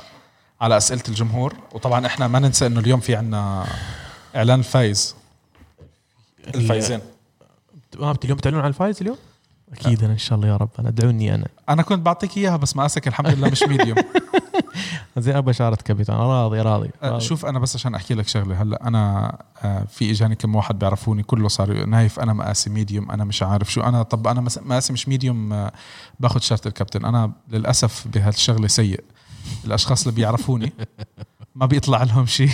على 0.61 0.77
أسئلة 0.77 1.03
الجمهور. 1.09 1.55
وطبعا 1.71 2.05
إحنا 2.05 2.27
ما 2.27 2.39
ننسى 2.39 2.65
انه 2.65 2.79
اليوم 2.79 2.99
في 2.99 3.15
عنا 3.15 3.67
إعلان 4.35 4.59
الفايز 4.59 5.15
الفايزين. 6.55 6.99
ما 7.99 8.17
اليوم 8.23 8.37
بتعلنون 8.37 8.61
عن 8.61 8.69
الفايز 8.69 9.01
اليوم؟ 9.01 9.17
أكيد 9.73 10.03
أنا 10.03 10.13
إن 10.13 10.17
شاء 10.17 10.35
الله 10.37 10.47
يا 10.47 10.57
رب. 10.57 10.69
أنا 10.79 10.89
أدعوني 10.89 11.35
أنا. 11.35 11.47
أنا 11.69 11.81
كنت 11.81 11.99
بعطيك 12.05 12.37
إياها 12.37 12.57
بس 12.57 12.75
مقاسك 12.75 13.07
الحمد 13.07 13.27
لله 13.33 13.49
مش 13.49 13.63
medium 13.63 13.97
زي 15.17 15.37
أبى 15.37 15.53
شارة 15.53 15.75
كابتن. 15.75 16.13
راضي 16.13 16.61
راضي, 16.61 16.89
آه، 17.03 17.09
راضي. 17.09 17.25
شوف 17.25 17.45
أنا 17.45 17.59
بس 17.59 17.75
عشان 17.75 17.95
أحكي 17.95 18.13
لك 18.13 18.27
شغلة. 18.27 18.61
هلأ 18.61 18.87
أنا 18.87 19.37
آه، 19.63 19.83
في 19.89 20.11
إجاني 20.11 20.35
كم 20.35 20.55
واحد 20.55 20.79
بيعرفوني 20.79 21.23
كله 21.23 21.47
صار 21.47 21.85
نايف. 21.85 22.19
أنا 22.19 22.33
مقاسي 22.33 22.69
medium 22.69 23.11
أنا 23.11 23.23
مش 23.23 23.43
عارف 23.43 23.71
شو. 23.73 23.81
أنا 23.81 24.03
طب 24.03 24.27
أنا 24.27 24.41
مقاسي 24.41 24.93
مش 24.93 25.07
medium 25.07 25.69
باخذ 26.19 26.39
شارة 26.39 26.67
الكابتن. 26.67 27.05
أنا 27.05 27.31
للأسف 27.49 28.07
بهالشغلة 28.07 28.67
سيء. 28.67 29.03
الأشخاص 29.65 30.01
اللي 30.07 30.15
بيعرفوني 30.15 30.73
ما 31.55 31.65
بيطلع 31.65 32.03
لهم 32.03 32.25
شيء 32.25 32.49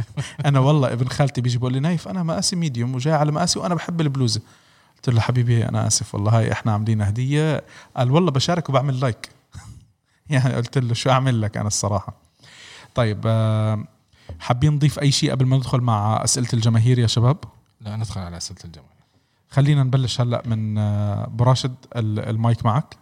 أنا 0.46 0.58
والله 0.60 0.92
ابن 0.92 1.08
خالتي 1.08 1.40
بيجي 1.40 1.58
بيقول 1.58 1.72
لي 1.72 1.80
نايف 1.80 2.08
أنا 2.08 2.22
مقاسي 2.22 2.56
medium 2.56 2.94
وجاي 2.94 3.14
على 3.14 3.32
مقاسي 3.32 3.58
وأنا 3.58 3.74
بحب 3.74 4.00
البلوزه 4.00 4.40
قلت 5.04 5.14
له 5.14 5.20
حبيبي 5.20 5.68
أنا 5.68 5.86
آسف 5.86 6.14
والله 6.14 6.38
هاي 6.38 6.52
إحنا 6.52 6.72
عاملين 6.72 7.02
هدية. 7.02 7.64
قال 7.96 8.10
والله 8.10 8.30
بشارك 8.30 8.68
وبعمل 8.68 9.00
like 9.00 9.28
يعني 10.30 10.54
قلت 10.54 10.78
له 10.78 10.94
شو 10.94 11.10
أعمل 11.10 11.42
لك 11.42 11.56
أنا 11.56 11.66
الصراحة. 11.66 12.12
طيب 12.94 13.20
آه، 13.26 13.84
حابين 14.40 14.72
نضيف 14.72 14.98
أي 14.98 15.12
شيء 15.12 15.30
قبل 15.30 15.46
ما 15.46 15.56
ندخل 15.56 15.80
مع 15.80 16.24
أسئلة 16.24 16.48
الجماهير 16.54 16.98
يا 16.98 17.06
شباب؟ 17.06 17.36
لا 17.80 17.96
ندخل 17.96 18.20
على 18.20 18.36
أسئلة 18.36 18.58
الجماهير. 18.64 18.92
خلينا 19.50 19.82
نبلش 19.82 20.20
هلأ 20.20 20.42
من 20.46 20.78
آه، 20.78 21.24
ابو 21.26 21.44
راشد 21.44 21.74
ال- 21.96 22.18
المايك 22.28 22.64
معك. 22.64 22.96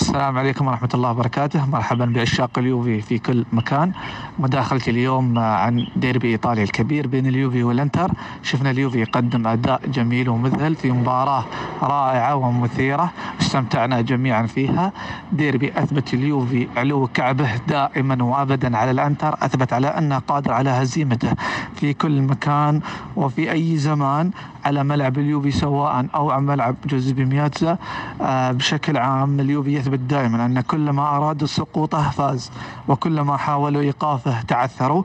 السلام 0.00 0.38
عليكم 0.38 0.66
ورحمة 0.66 0.88
الله 0.94 1.10
وبركاته. 1.10 1.66
مرحبا 1.66 2.04
بعشاق 2.04 2.58
اليوفي 2.58 3.00
في 3.00 3.18
كل 3.18 3.44
مكان. 3.52 3.92
مداخلتي 4.38 4.90
اليوم 4.90 5.38
عن 5.38 5.86
ديربي 5.96 6.28
إيطاليا 6.28 6.62
الكبير 6.62 7.06
بين 7.06 7.26
اليوفي 7.26 7.62
والإنتر. 7.62 8.10
شفنا 8.42 8.70
اليوفي 8.70 9.00
يقدم 9.00 9.46
أداء 9.46 9.80
جميل 9.86 10.28
ومذهل 10.28 10.74
في 10.74 10.90
مباراة 10.90 11.44
رائعة 11.82 12.36
ومثيرة 12.36 13.12
استمتعنا 13.40 14.00
جميعا 14.00 14.46
فيها. 14.46 14.92
ديربي 15.32 15.72
أثبت 15.76 16.14
اليوفي 16.14 16.68
علو 16.76 17.06
كعبه 17.14 17.56
دائما 17.68 18.24
وأبدا 18.24 18.76
على 18.76 18.90
الإنتر 18.90 19.34
أثبت 19.42 19.72
على 19.72 19.86
أنه 19.86 20.18
قادر 20.18 20.52
على 20.52 20.70
هزيمته 20.70 21.32
في 21.74 21.94
كل 21.94 22.22
مكان 22.22 22.80
وفي 23.16 23.52
أي 23.52 23.76
زمان 23.76 24.30
على 24.64 24.84
ملعب 24.84 25.18
اليوفي 25.18 25.50
سواء 25.50 26.06
أو 26.14 26.30
على 26.30 26.42
ملعب 26.42 26.76
جوزيبي 26.86 27.24
مياتزا. 27.24 27.78
آه، 28.20 28.52
بشكل 28.52 28.96
عام 28.96 29.40
اليوفي 29.40 29.83
يثبت 29.84 29.98
دائما 29.98 30.46
أن 30.46 30.60
كلما 30.60 31.16
أرادوا 31.16 31.46
سقوطه 31.46 32.10
فاز 32.10 32.50
وكلما 32.88 33.36
حاولوا 33.36 33.82
إيقافه 33.82 34.42
تعثروا. 34.42 35.02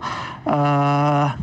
آه، 0.47 1.35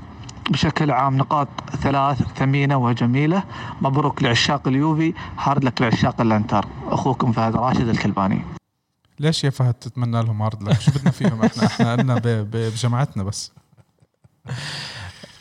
بشكل 0.51 0.91
عام 0.91 1.17
نقاط 1.17 1.49
ثلاث 1.71 2.23
ثمينة 2.23 2.77
وجميلة. 2.77 3.43
مبروك 3.83 4.23
لعشاق 4.23 4.69
اليوفي 4.69 5.15
hard 5.39 5.65
luck 5.65 5.83
لعشاق 5.83 6.21
الانتر 6.21 6.67
أخوكم 6.89 7.33
فهد 7.33 7.57
راشد 7.57 7.89
الكلباني. 7.89 8.43
ليش 9.21 9.45
يا 9.45 9.51
فهد 9.51 9.75
تتمنى 9.75 10.23
لهم 10.23 10.43
hard 10.43 10.63
luck؟ 10.69 10.81
شو 10.81 10.91
بدنا 10.91 11.11
فيهم؟ 11.11 11.43
إحنا 11.45 11.67
إحنا 11.67 11.93
قلنا 11.97 12.21
بجماعتنا 12.25 13.23
بس. 13.23 13.53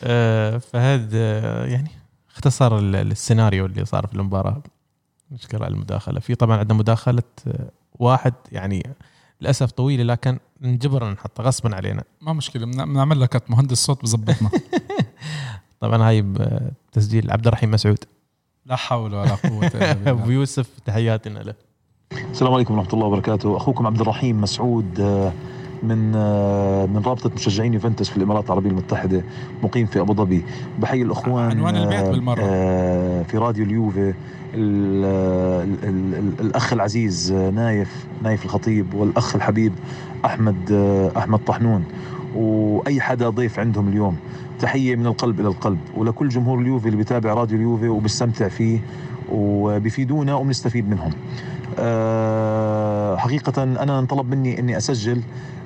آه، 0.04 0.58
فهد 0.58 1.10
آه، 1.14 1.66
يعني 1.66 1.90
اختصر 2.34 2.78
ال- 2.78 2.96
السيناريو 2.96 3.66
اللي 3.66 3.84
صار 3.84 4.06
في 4.06 4.14
المباراة 4.14 4.62
نشكر 5.30 5.64
على 5.64 5.74
المداخلة. 5.74 6.20
في 6.20 6.34
طبعا 6.34 6.56
عندنا 6.58 6.78
مداخلة 6.78 7.22
آه، 7.48 7.70
واحد 7.98 8.34
يعني 8.52 8.86
للأسف 9.40 9.70
طويلة 9.70 10.02
لكن 10.04 10.38
نجبر 10.60 11.10
نحطها 11.12 11.42
غصبا 11.42 11.76
علينا. 11.76 12.02
ما 12.20 12.32
مشكلة 12.32 12.66
بن- 12.66 12.84
بنعمل 12.92 13.20
لك 13.20 13.28
cut 13.28 13.50
مهندس 13.50 13.78
صوت 13.78 14.02
بزبطنا. 14.02 14.50
طبعا 15.80 16.08
هاي 16.08 16.22
بتسجيل 16.22 17.30
عبد 17.30 17.46
الرحيم 17.46 17.70
مسعود. 17.70 18.04
لا 18.66 18.76
حول 18.76 19.14
ولا 19.14 19.34
قوة 19.34 19.66
إلا 19.66 19.92
أبو 20.10 20.20
بالله 20.20 20.34
يوسف 20.34 20.68
تحياتنا 20.86 21.38
له. 21.38 21.54
السلام 22.12 22.54
عليكم 22.54 22.78
ورحمة 22.78 22.92
الله 22.92 23.06
وبركاته. 23.06 23.56
أخوكم 23.56 23.86
عبد 23.86 24.00
الرحيم 24.00 24.40
مسعود 24.40 25.00
آه، 25.00 25.32
من 25.88 26.12
آه، 26.16 26.86
من 26.86 27.02
رابطة 27.06 27.30
مشجعين 27.36 27.74
يوفنتوس 27.74 28.08
في 28.10 28.16
الإمارات 28.16 28.46
العربية 28.46 28.70
المتحدة 28.70 29.22
مقيم 29.62 29.86
في 29.86 30.00
أبو 30.00 30.14
ظبي. 30.14 30.44
بحيي 30.78 31.02
الأخوان 31.02 31.50
عنوان 31.50 31.76
البيت 31.76 31.98
آه، 31.98 32.10
بالمرة. 32.10 32.40
آه، 32.42 33.22
في 33.22 33.38
راديو 33.38 33.64
اليوفي 33.64 34.00
ال- 34.10 34.14
ال- 34.54 35.88
ال- 35.88 36.14
ال- 36.14 36.40
الأخ 36.46 36.72
العزيز 36.72 37.32
نايف 37.32 38.06
نايف 38.22 38.44
الخطيب 38.44 38.94
والأخ 38.94 39.34
الحبيب 39.36 39.72
أحمد 40.24 40.56
آه، 40.72 41.10
أحمد 41.18 41.38
طحنون. 41.46 41.84
وأي 42.36 43.00
حدا 43.00 43.28
ضيف 43.30 43.58
عندهم 43.58 43.88
اليوم 43.88 44.16
تحية 44.60 44.96
من 44.96 45.06
القلب 45.06 45.40
إلى 45.40 45.48
القلب. 45.48 45.78
ولكل 45.96 46.28
جمهور 46.28 46.58
اليوفي 46.60 46.86
اللي 46.86 46.96
بيتابع 46.96 47.34
راديو 47.34 47.56
اليوفي 47.58 47.88
وبيستمتع 47.88 48.48
فيه 48.48 48.78
وبيفيدونا 49.32 50.34
وبنستفيد 50.34 50.90
منهم. 50.90 51.10
آه، 51.78 53.16
حقيقة 53.16 53.62
أنا 53.62 53.98
انطلب 53.98 54.30
مني 54.30 54.58
أني 54.58 54.76
أسجل 54.76 55.20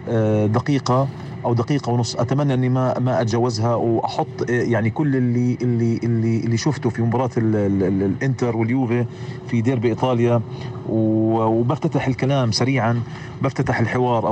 آه، 0.09 0.46
دقيقة 0.46 1.09
أو 1.44 1.55
دقيقة 1.55 1.92
ونص. 1.92 2.16
أتمنى 2.16 2.55
أني 2.55 2.68
ما 2.68 2.98
ما 2.98 3.20
أتجاوزها 3.20 3.74
وأحط 3.74 4.26
آه، 4.51 4.53
يعني 4.53 4.90
كل 4.90 5.16
اللي 5.16 5.59
اللي 5.62 6.01
اللي 6.05 6.36
اللي 6.40 6.57
شفته 6.57 6.90
في 6.90 7.03
مباراة 7.03 7.30
ال- 7.36 7.57
ال- 7.57 7.82
ال- 7.82 8.03
الإنتر 8.03 8.57
واليوفي 8.57 9.07
في 9.48 9.61
ديربي 9.61 9.88
إيطاليا. 9.88 10.40
و- 10.88 11.44
وبفتتح 11.44 12.07
الكلام 12.07 12.53
سريعا 12.53 13.03
بفتتح 13.42 13.80
الحوار 13.80 14.26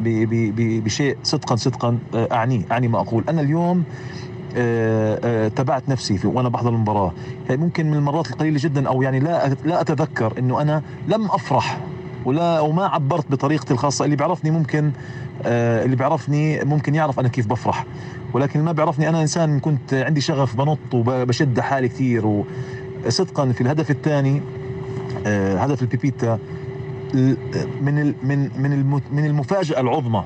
ب- 0.00 0.54
ب- 0.56 0.84
بشيء 0.84 1.16
صدقا 1.22 1.56
صدقا 1.56 1.98
آه، 2.14 2.28
أعنيه 2.32 2.62
أعني 2.72 2.88
ما 2.88 3.00
أقول. 3.00 3.24
أنا 3.28 3.40
اليوم 3.40 3.84
تبعت 5.56 5.88
نفسي 5.88 6.18
في 6.18 6.26
وأنا 6.26 6.48
بحضر 6.48 6.70
المباراة. 6.70 7.12
ممكن 7.50 7.90
من 7.90 7.94
المرات 7.96 8.30
القليلة 8.30 8.58
جدا 8.62 8.88
أو 8.88 9.02
يعني 9.02 9.20
لا 9.20 9.48
لا 9.64 9.80
أتذكر 9.80 10.32
إنه 10.38 10.62
أنا 10.62 10.82
لم 11.08 11.24
أفرح 11.24 11.78
ولا 12.24 12.60
وما 12.60 12.86
عبرت 12.86 13.30
بطريقتي 13.30 13.72
الخاصة. 13.74 14.04
اللي 14.04 14.16
بيعرفني 14.16 14.50
ممكن 14.50 14.92
آه، 15.46 15.84
اللي 15.84 15.96
بيعرفني 15.96 16.64
ممكن 16.64 16.94
يعرف 16.94 17.20
أنا 17.20 17.28
كيف 17.28 17.46
بفرح. 17.46 17.86
ولكن 18.32 18.62
ما 18.62 18.72
بيعرفني 18.72 19.08
أنا 19.08 19.22
إنسان 19.22 19.60
كنت 19.60 19.94
عندي 19.94 20.20
شغف 20.20 20.56
بنط 20.56 20.78
وبشد 20.94 21.60
حالي 21.60 21.88
كثير. 21.88 22.44
وصدقا 23.06 23.52
في 23.52 23.60
الهدف 23.60 23.90
الثاني 23.90 24.42
آه، 25.26 25.56
هدف 25.58 25.82
البيبيتا 25.82 26.38
ال- 27.14 27.36
من 27.82 28.14
من 28.22 28.50
من 28.56 29.00
من 29.12 29.24
المفاجأة 29.26 29.80
العظمى 29.80 30.24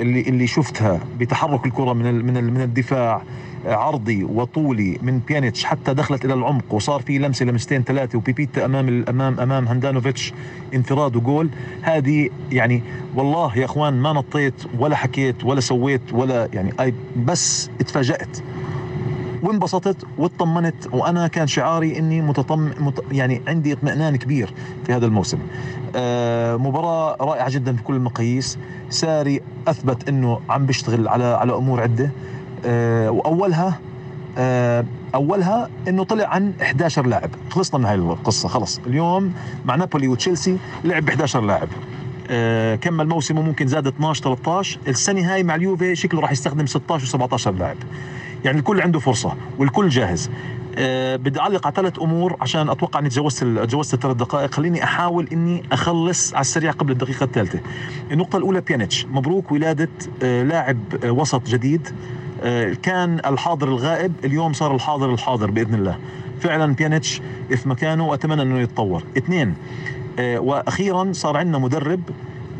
اللي 0.00 0.20
اللي 0.20 0.46
شفتها 0.46 1.00
بتحرك 1.18 1.66
الكرة 1.66 1.92
من 1.92 2.14
من 2.26 2.44
من 2.54 2.60
الدفاع. 2.60 3.22
عرضي 3.66 4.24
وطولي 4.24 4.98
من 5.02 5.18
بيانيتش 5.18 5.64
حتى 5.64 5.94
دخلت 5.94 6.24
إلى 6.24 6.34
العمق 6.34 6.74
وصار 6.74 7.02
في 7.02 7.18
لمسة 7.18 7.44
لمستين 7.44 7.82
ثلاثة 7.82 8.18
وبيبيتا 8.18 8.64
أمام 8.64 8.88
ال- 8.88 9.08
امام 9.40 9.68
هاندانوفيتش 9.68 10.32
انفراد 10.74 11.16
وجول. 11.16 11.50
هذه 11.82 12.28
يعني 12.52 12.82
والله 13.14 13.58
يا 13.58 13.64
أخوان 13.64 13.94
ما 13.94 14.12
نطيت 14.12 14.54
ولا 14.78 14.96
حكيت 14.96 15.44
ولا 15.44 15.60
سويت 15.60 16.12
ولا 16.12 16.48
يعني 16.52 16.72
أي 16.80 16.94
بس 17.16 17.70
اتفاجأت 17.80 18.38
وانبسطت 19.42 19.96
واطمنت 20.18 20.86
وأنا 20.92 21.26
كان 21.26 21.46
شعاري 21.46 21.98
إني 21.98 22.20
متطم 22.22 22.70
مت 22.80 23.04
يعني 23.12 23.42
عندي 23.46 23.72
اطمئنان 23.72 24.16
كبير 24.16 24.54
في 24.86 24.92
هذا 24.92 25.06
الموسم. 25.06 25.38
آه 25.96 26.56
مباراة 26.56 27.16
رائعة 27.20 27.50
جدا 27.50 27.76
في 27.76 27.82
كل 27.82 27.94
المقاييس، 27.94 28.58
ساري 28.90 29.40
أثبت 29.68 30.08
إنه 30.08 30.40
عم 30.48 30.66
بيشتغل 30.66 31.08
على 31.08 31.24
على 31.24 31.52
أمور 31.54 31.80
عدة. 31.80 32.10
وأولها 33.10 33.78
آه 34.38 34.84
أولها 35.14 35.68
إنه 35.88 36.04
طلع 36.04 36.26
عن 36.28 36.52
11 36.62 37.06
لاعب، 37.06 37.30
خلصنا 37.50 37.78
من 37.80 37.86
هاي 37.86 37.94
القصة 37.94 38.48
خلص، 38.48 38.80
اليوم 38.86 39.34
مع 39.64 39.74
نابولي 39.74 40.08
وتشيلسي 40.08 40.58
لعب 40.84 41.04
ب 41.04 41.08
11 41.08 41.40
لاعب. 41.40 41.68
آه 42.30 42.74
كمل 42.74 43.08
موسمه 43.08 43.42
ممكن 43.42 43.66
زاد 43.66 43.86
12 43.86 44.22
13 44.22 44.78
السنة 44.88 45.34
هاي 45.34 45.42
مع 45.42 45.54
اليوفي 45.54 45.94
شكله 45.96 46.20
راح 46.20 46.32
يستخدم 46.32 46.66
16 46.66 47.18
و17 47.18 47.48
لاعب. 47.48 47.76
يعني 48.44 48.58
الكل 48.58 48.80
عنده 48.80 48.98
فرصة 48.98 49.34
والكل 49.58 49.88
جاهز. 49.88 50.30
أه 50.78 51.16
بدي 51.16 51.40
أعلق 51.40 51.66
على 51.66 51.76
ثلاث 51.76 51.98
أمور 51.98 52.36
عشان 52.40 52.68
أتوقع 52.70 53.00
إني 53.00 53.08
تجاوزت 53.08 53.44
تجاوزت 53.44 53.94
الثلاث 53.94 54.16
دقائق. 54.16 54.54
خليني 54.54 54.84
أحاول 54.84 55.28
إني 55.32 55.62
أخلص 55.72 56.34
على 56.34 56.40
السريع 56.40 56.70
قبل 56.70 56.92
الدقيقة 56.92 57.24
الثالثة. 57.24 57.60
النقطة 58.12 58.36
الأولى 58.36 58.60
بيانيتش 58.60 59.06
مبروك 59.06 59.52
ولادة 59.52 59.88
أه 60.22 60.42
لاعب 60.42 60.78
أه 61.04 61.10
وسط 61.10 61.48
جديد. 61.48 61.88
كان 62.82 63.20
الحاضر 63.26 63.68
الغائب 63.68 64.12
اليوم 64.24 64.52
صار 64.52 64.74
الحاضر 64.74 65.12
الحاضر 65.14 65.50
بإذن 65.50 65.74
الله. 65.74 65.98
فعلا 66.40 66.74
بيانيتش 66.74 67.20
في 67.56 67.68
مكانه 67.68 68.06
واتمنى 68.08 68.42
إنه 68.42 68.60
يتطور. 68.60 69.02
اثنين 69.18 69.54
أه 70.18 70.38
وأخيرا 70.38 71.12
صار 71.12 71.36
عندنا 71.36 71.58
مدرب 71.58 72.00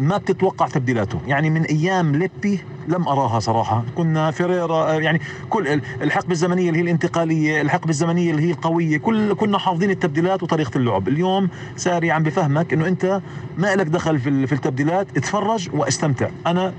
ما 0.00 0.16
بتتوقع 0.16 0.68
تبديلاته. 0.68 1.18
يعني 1.26 1.50
من 1.50 1.62
أيام 1.62 2.16
ليبي 2.16 2.60
لم 2.88 3.08
أراها 3.08 3.38
صراحة. 3.40 3.84
كنا 3.94 4.30
فيريرا 4.30 4.74
آه، 4.74 4.94
يعني 5.00 5.20
كل 5.50 5.68
ال- 5.68 5.82
الحقبة 6.02 6.32
الزمنية 6.32 6.68
اللي 6.68 6.78
هي 6.78 6.82
الانتقالية 6.82 7.60
الحقبة 7.60 7.90
الزمنية 7.90 8.30
اللي 8.30 8.42
هي 8.42 8.50
القوية 8.50 8.98
كل 8.98 9.34
كنا 9.34 9.58
حافظين 9.58 9.90
التبديلات 9.90 10.42
وطريقه 10.42 10.78
اللعب. 10.78 11.08
اليوم 11.08 11.48
ساري 11.76 12.10
عم 12.10 12.22
بفهمك 12.22 12.72
إنه 12.72 12.86
أنت 12.88 13.20
ما 13.58 13.76
لك 13.76 13.86
دخل 13.86 14.18
في 14.18 14.28
ال- 14.28 14.46
في 14.46 14.52
التبديلات. 14.52 15.06
اتفرج 15.16 15.68
واستمتع. 15.72 16.28
أنا. 16.46 16.72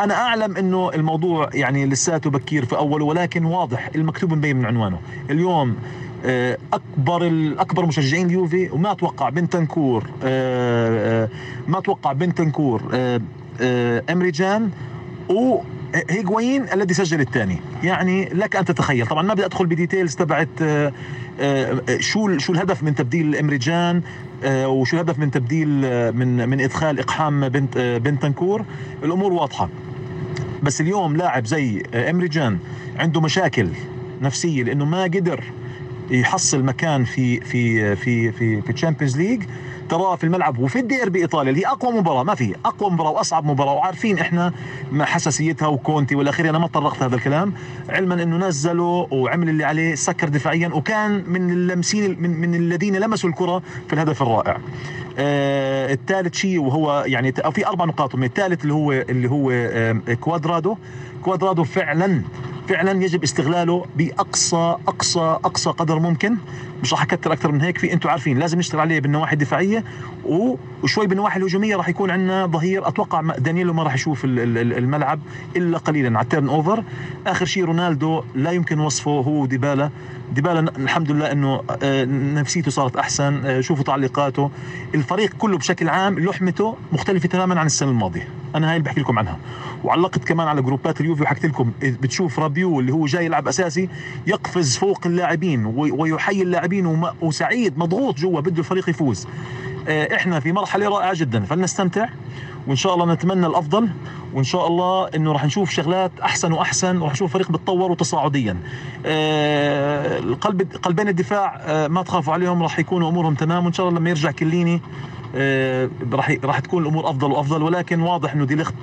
أنا 0.00 0.14
أعلم 0.14 0.56
إنه 0.56 0.90
الموضوع 0.94 1.50
يعني 1.54 1.86
لساته 1.86 2.30
بكير 2.30 2.64
في 2.64 2.76
أوله 2.76 3.04
ولكن 3.04 3.44
واضح 3.44 3.90
المكتوب 3.94 4.32
مبين 4.32 4.56
من 4.56 4.64
عنوانه. 4.64 4.98
اليوم 5.30 5.76
آه، 6.24 6.58
أكبر 6.72 7.26
الاكبر 7.26 7.86
مشجعين 7.86 8.26
اليوفي 8.26 8.70
وما 8.70 8.92
أتوقع 8.92 9.28
بنتنكور 9.28 10.04
آه، 10.24 11.24
آه، 11.24 11.28
ما 11.68 11.78
أتوقع 11.78 12.12
بنتنكور 12.12 12.82
ايمري 14.10 14.50
جان 14.50 14.70
و 15.30 15.58
هيغوين 16.10 16.66
الذي 16.72 16.94
سجل 16.94 17.20
الثاني. 17.20 17.60
يعني 17.84 18.24
لك 18.24 18.56
أن 18.56 18.64
تتخيل. 18.64 19.06
طبعا 19.06 19.22
ما 19.22 19.34
بدي 19.34 19.44
أدخل 19.44 19.66
ب 19.66 19.72
details 19.72 20.14
تبعت 20.14 20.48
آه، 20.62 20.92
آه، 21.40 21.80
شو 22.00 22.38
شو 22.38 22.52
الهدف 22.52 22.82
من 22.82 22.94
تبديل 22.94 23.36
ايمري 23.36 23.80
جان 23.80 24.02
آه، 24.44 24.68
وشو 24.68 24.96
الهدف 24.96 25.18
من 25.18 25.30
تبديل 25.30 25.84
آه، 25.84 26.10
من 26.10 26.48
من 26.48 26.60
إدخال 26.60 26.98
إقحام 26.98 27.48
بنت 27.48 27.76
آه، 27.76 27.98
بنتنكور. 27.98 28.64
الأمور 29.04 29.32
واضحة. 29.32 29.68
بس 30.62 30.80
اليوم 30.80 31.16
لاعب 31.16 31.46
زي 31.46 31.82
آه، 31.94 32.10
ايمري 32.10 32.42
جان 32.42 32.58
عنده 32.96 33.20
مشاكل 33.20 33.68
نفسية 34.22 34.62
لأنه 34.62 34.84
ما 34.84 35.02
قدر 35.02 35.44
يحصل 36.10 36.62
مكان 36.64 37.04
في 37.04 37.40
في 37.40 37.96
في 37.96 38.32
في 38.32 38.62
في 38.62 38.70
ال 38.72 38.76
Champions 38.76 39.16
League 39.18 39.42
تراه 39.88 40.16
في 40.16 40.24
الملعب 40.24 40.58
وفي 40.58 40.78
الديربي 40.78 41.20
ايطاليا 41.20 41.50
اللي 41.50 41.60
هي 41.62 41.66
أقوى 41.70 41.92
مباراة 41.92 42.22
ما 42.22 42.34
في 42.34 42.54
أقوى 42.64 42.90
مباراة 42.90 43.10
وأصعب 43.10 43.44
مباراة 43.46 43.72
وعارفين 43.74 44.18
إحنا 44.18 44.52
ما 44.92 45.04
حساسيتها 45.04 45.68
وكونتي 45.68 46.14
والاخير 46.14 46.50
أنا 46.50 46.58
ما 46.58 46.66
طرقت 46.66 47.02
هذا 47.02 47.16
الكلام 47.16 47.52
علما 47.88 48.22
إنه 48.22 48.36
نزله 48.48 49.08
وعمل 49.10 49.48
اللي 49.48 49.64
عليه 49.64 49.94
سكر 49.94 50.28
دفاعيا 50.28 50.68
وكان 50.68 51.24
من 51.26 51.50
اللمسين 51.50 52.22
من 52.22 52.40
من 52.40 52.54
الذين 52.54 52.96
لمسوا 52.96 53.30
الكرة 53.30 53.62
في 53.86 53.92
الهدف 53.92 54.22
الرائع. 54.22 54.58
آه 55.18 55.92
الثالث 55.92 56.34
شيء 56.34 56.60
وهو 56.60 57.04
يعني 57.06 57.32
في 57.32 57.66
أربع 57.66 57.84
نقاط 57.84 58.14
من 58.14 58.24
الثالث 58.24 58.62
اللي 58.62 58.74
هو 58.74 58.92
اللي 58.92 59.30
هو 59.30 59.50
آه 59.50 60.14
كوادرادو. 60.20 60.76
كوادرادو 61.22 61.64
فعلا 61.64 62.22
فعلا 62.68 63.04
يجب 63.04 63.22
استغلاله 63.22 63.86
بأقصى 63.96 64.76
أقصى 64.88 65.20
أقصى 65.44 65.70
قدر 65.70 65.98
ممكن. 65.98 66.36
مش 66.82 66.92
راح 66.92 67.02
أكثر 67.02 67.32
أكثر 67.32 67.52
من 67.52 67.60
هيك 67.60 67.78
في 67.78 67.92
أنتم 67.92 68.08
عارفين 68.10 68.38
لازم 68.38 68.58
نشتغل 68.58 68.80
عليه 68.80 69.00
بالنواحي 69.00 69.32
الدفاعية 69.32 69.84
وشوي 70.24 71.06
بالنواحي 71.06 71.38
الهجومية 71.38 71.76
راح 71.76 71.88
يكون 71.88 72.10
عندنا 72.10 72.46
ظهير. 72.46 72.88
أتوقع 72.88 73.20
دانييلو 73.20 73.72
ما 73.72 73.82
راح 73.82 73.94
يشوف 73.94 74.24
ال- 74.24 74.38
ال- 74.40 74.58
ال- 74.58 74.72
الملعب 74.78 75.20
إلا 75.56 75.78
قليلا 75.78 76.18
على 76.18 76.24
ال 76.24 76.48
turnover. 76.48 76.84
آخر 77.26 77.46
شيء 77.46 77.64
رونالدو 77.64 78.22
لا 78.34 78.50
يمكن 78.50 78.80
وصفه 78.80 79.10
هو 79.10 79.46
ديبالا 79.46 79.90
ن- 80.60 80.68
الحمد 80.82 81.10
لله 81.10 81.32
إنه 81.32 81.62
آه، 81.82 82.04
نفسيته 82.34 82.70
صارت 82.70 82.96
أحسن 82.96 83.46
آه، 83.46 83.60
شوفوا 83.60 83.84
تعليقاته. 83.84 84.50
الفريق 84.94 85.34
كله 85.38 85.58
بشكل 85.58 85.88
عام 85.88 86.18
لحمته 86.18 86.76
مختلفة 86.92 87.28
تماما 87.28 87.60
عن 87.60 87.66
السنة 87.66 87.90
الماضية. 87.90 88.28
أنا 88.54 88.70
هاي 88.70 88.76
اللي 88.76 88.84
بحكي 88.84 89.00
لكم 89.00 89.18
عنها. 89.18 89.38
وعلقت 89.84 90.24
كمان 90.24 90.48
على 90.48 90.62
جروبات 90.62 91.00
اليوفي 91.00 91.22
وحكيت 91.22 91.44
لكم 91.44 91.72
بتشوف 91.82 92.38
رابيو 92.58 92.80
اللي 92.80 92.92
هو 92.92 93.06
جاي 93.06 93.24
يلعب 93.24 93.48
أساسي 93.48 93.88
يقفز 94.26 94.76
فوق 94.76 95.00
اللاعبين 95.06 95.66
وي- 95.66 95.90
ويحيي 95.90 96.42
اللاعبين 96.42 97.02
وسعيد 97.20 97.78
مضغوط 97.78 98.18
جوا 98.18 98.40
بده 98.40 98.58
الفريق 98.58 98.88
يفوز. 98.90 99.26
آه، 99.88 100.14
إحنا 100.16 100.40
في 100.40 100.52
مرحلة 100.52 100.88
رائعة 100.88 101.14
جدا 101.14 101.44
فلنستمتع 101.44 102.08
وإن 102.66 102.76
شاء 102.76 102.94
الله 102.94 103.12
نتمنى 103.14 103.46
الأفضل 103.46 103.88
وإن 104.34 104.44
شاء 104.44 104.66
الله 104.66 105.08
إنه 105.08 105.32
راح 105.32 105.44
نشوف 105.44 105.70
شغلات 105.70 106.10
أحسن 106.22 106.52
وأحسن 106.52 106.96
وراح 107.00 107.12
نشوف 107.12 107.32
فريق 107.32 107.52
بتطور 107.52 107.90
وتصاعديا. 107.90 108.56
آه، 109.06 110.18
القلب 110.18 110.62
قلبين 110.82 111.08
الدفاع 111.08 111.56
آه، 111.64 111.88
ما 111.88 112.02
تخافوا 112.02 112.32
عليهم 112.32 112.62
راح 112.62 112.78
يكونوا 112.78 113.08
أمورهم 113.08 113.34
تمام 113.34 113.64
وإن 113.64 113.72
شاء 113.72 113.88
الله 113.88 114.00
لما 114.00 114.10
يرجع 114.10 114.30
كليني 114.30 114.80
راح 116.12 116.36
راح 116.44 116.58
تكون 116.58 116.82
الأمور 116.82 117.10
أفضل 117.10 117.30
وأفضل 117.32 117.62
ولكن 117.62 118.00
واضح 118.00 118.32
إنه 118.32 118.44
ديليخت 118.44 118.74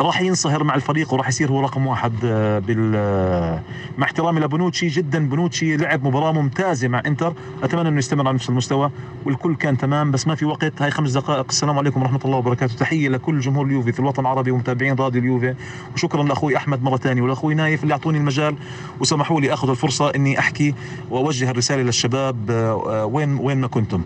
راح 0.00 0.20
ينصهر 0.20 0.64
مع 0.64 0.74
الفريق 0.74 1.14
وراح 1.14 1.28
يصير 1.28 1.50
هو 1.50 1.60
رقم 1.60 1.86
واحد 1.86 2.12
آه، 2.24 2.58
بال 2.58 2.92
آه، 2.96 3.62
مع 3.98 4.06
احترامي 4.06 4.40
لبنوتشي 4.40 4.88
جدا. 4.88 5.28
بنوتشي 5.28 5.76
لعب 5.76 6.04
مباراة 6.04 6.32
ممتازة 6.32 6.88
مع 6.88 7.02
انتر. 7.06 7.34
أتمنى 7.62 7.88
إنه 7.88 7.98
يستمر 7.98 8.28
على 8.28 8.34
نفس 8.34 8.48
المستوى 8.48 8.90
والكل 9.24 9.56
كان 9.56 9.78
تمام. 9.78 10.10
بس 10.10 10.26
ما 10.26 10.34
في 10.34 10.44
وقت. 10.44 10.82
هاي 10.82 10.90
خمس 10.90 11.12
دقائق. 11.12 11.46
السلام 11.48 11.78
عليكم 11.78 12.02
ورحمة 12.02 12.20
الله 12.24 12.36
وبركاته. 12.36 12.74
تحية 12.74 13.08
لكل 13.08 13.40
جمهور 13.40 13.66
اليوفي 13.66 13.92
في 13.92 14.00
الوطن 14.00 14.22
العربي 14.22 14.50
ومتابعين 14.50 14.94
راديو 14.94 15.20
اليوفي. 15.20 15.54
وشكرا 15.94 16.22
لأخوي 16.22 16.56
أحمد 16.56 16.82
مرة 16.82 16.96
ثانية 16.96 17.22
ولأخوي 17.22 17.54
نايف 17.54 17.82
اللي 17.82 17.94
أعطوني 17.94 18.18
المجال 18.18 18.56
وسمحوا 19.00 19.40
لي 19.40 19.52
أخذ 19.52 19.70
الفرصة 19.70 20.10
إني 20.10 20.38
أحكي 20.38 20.74
وأوجه 21.10 21.50
الرسالة 21.50 21.82
للشباب 21.82 22.50
آه، 22.50 23.04
وين 23.04 23.38
وين 23.38 23.60
ما 23.60 23.66
كنتم. 23.66 24.02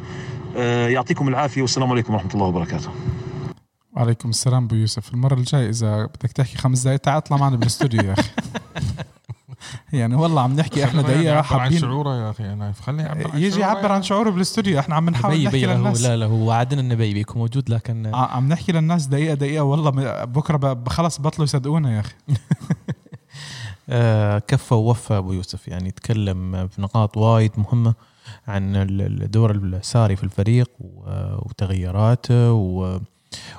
يعطيكم 0.89 1.28
العافية 1.28 1.62
والسلام 1.62 1.90
عليكم 1.90 2.14
ورحمة 2.14 2.31
الله 2.35 2.47
وبركاته. 2.47 2.90
وعليكم 3.96 4.30
السلام 4.30 4.64
أبو 4.64 4.74
يوسف. 4.74 5.14
المرة 5.14 5.34
الجاية 5.34 5.68
إذا 5.70 6.04
بدك 6.06 6.32
تحكي 6.32 6.58
خمس 6.58 6.82
دقائق 6.82 6.98
تعال 7.00 7.16
اطلع 7.16 7.36
معنا 7.36 7.56
بالأستوديو 7.56 8.00
يا 8.02 8.12
أخي. 8.12 8.30
يعني 9.92 10.14
والله 10.14 10.40
عم 10.42 10.56
نحكي 10.56 10.84
إحنا 10.84 11.02
دقيقة 11.02 11.22
يعبر 11.22 11.36
عن 11.38 11.60
حابين. 11.60 11.78
شعوره 11.78 12.14
يا 12.16 12.30
أخي. 12.30 12.52
أنا 12.52 12.72
خليه 12.72 13.02
يعبر 13.02 13.30
عن 13.30 13.38
يجي 13.42 13.60
يعبر 13.60 13.92
عن 13.92 14.02
شعوره 14.02 14.30
بالأستوديو. 14.30 14.78
إحنا 14.78 14.94
عم 14.94 15.10
نحاول 15.10 15.44
نحكي 15.44 15.66
هو 15.66 15.70
للناس. 15.72 16.02
لا 16.02 16.16
لا 16.16 16.26
هو 16.26 16.48
وعدنا 16.48 16.80
النبيبي 16.80 17.20
يكون 17.20 17.38
موجود 17.42 17.70
لكن 17.70 18.10
عم 18.14 18.48
نحكي 18.48 18.72
للناس 18.72 19.06
دقيقة 19.06 19.34
دقيقة. 19.34 19.62
والله 19.64 19.90
بكرة 20.24 20.84
خلص 20.88 21.20
بطلوا 21.20 21.44
يصدقونا 21.44 21.94
يا 21.94 22.00
أخي. 22.00 22.14
آه، 23.88 24.38
كفى 24.38 24.74
ووفى 24.74 25.16
أبو 25.18 25.32
يوسف. 25.32 25.68
يعني 25.68 25.90
تكلم 25.90 26.68
في 26.68 26.82
نقاط 26.82 27.16
وايد 27.16 27.52
مهمة 27.56 27.94
عن 28.48 28.76
ال- 28.76 29.22
الدور 29.22 29.50
الساري 29.50 30.16
في 30.16 30.24
الفريق 30.24 30.70
وتغييراته 30.80 32.52
و- 32.52 33.00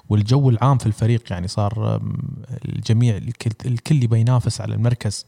والجو 0.09 0.49
العام 0.49 0.77
في 0.77 0.85
الفريق 0.85 1.31
يعني 1.31 1.47
صار 1.47 2.01
الجميع 2.65 3.17
الكل, 3.17 3.51
الكل 3.65 4.03
يبي 4.03 4.19
ينافس 4.19 4.61
على 4.61 4.75
المركز 4.75 5.25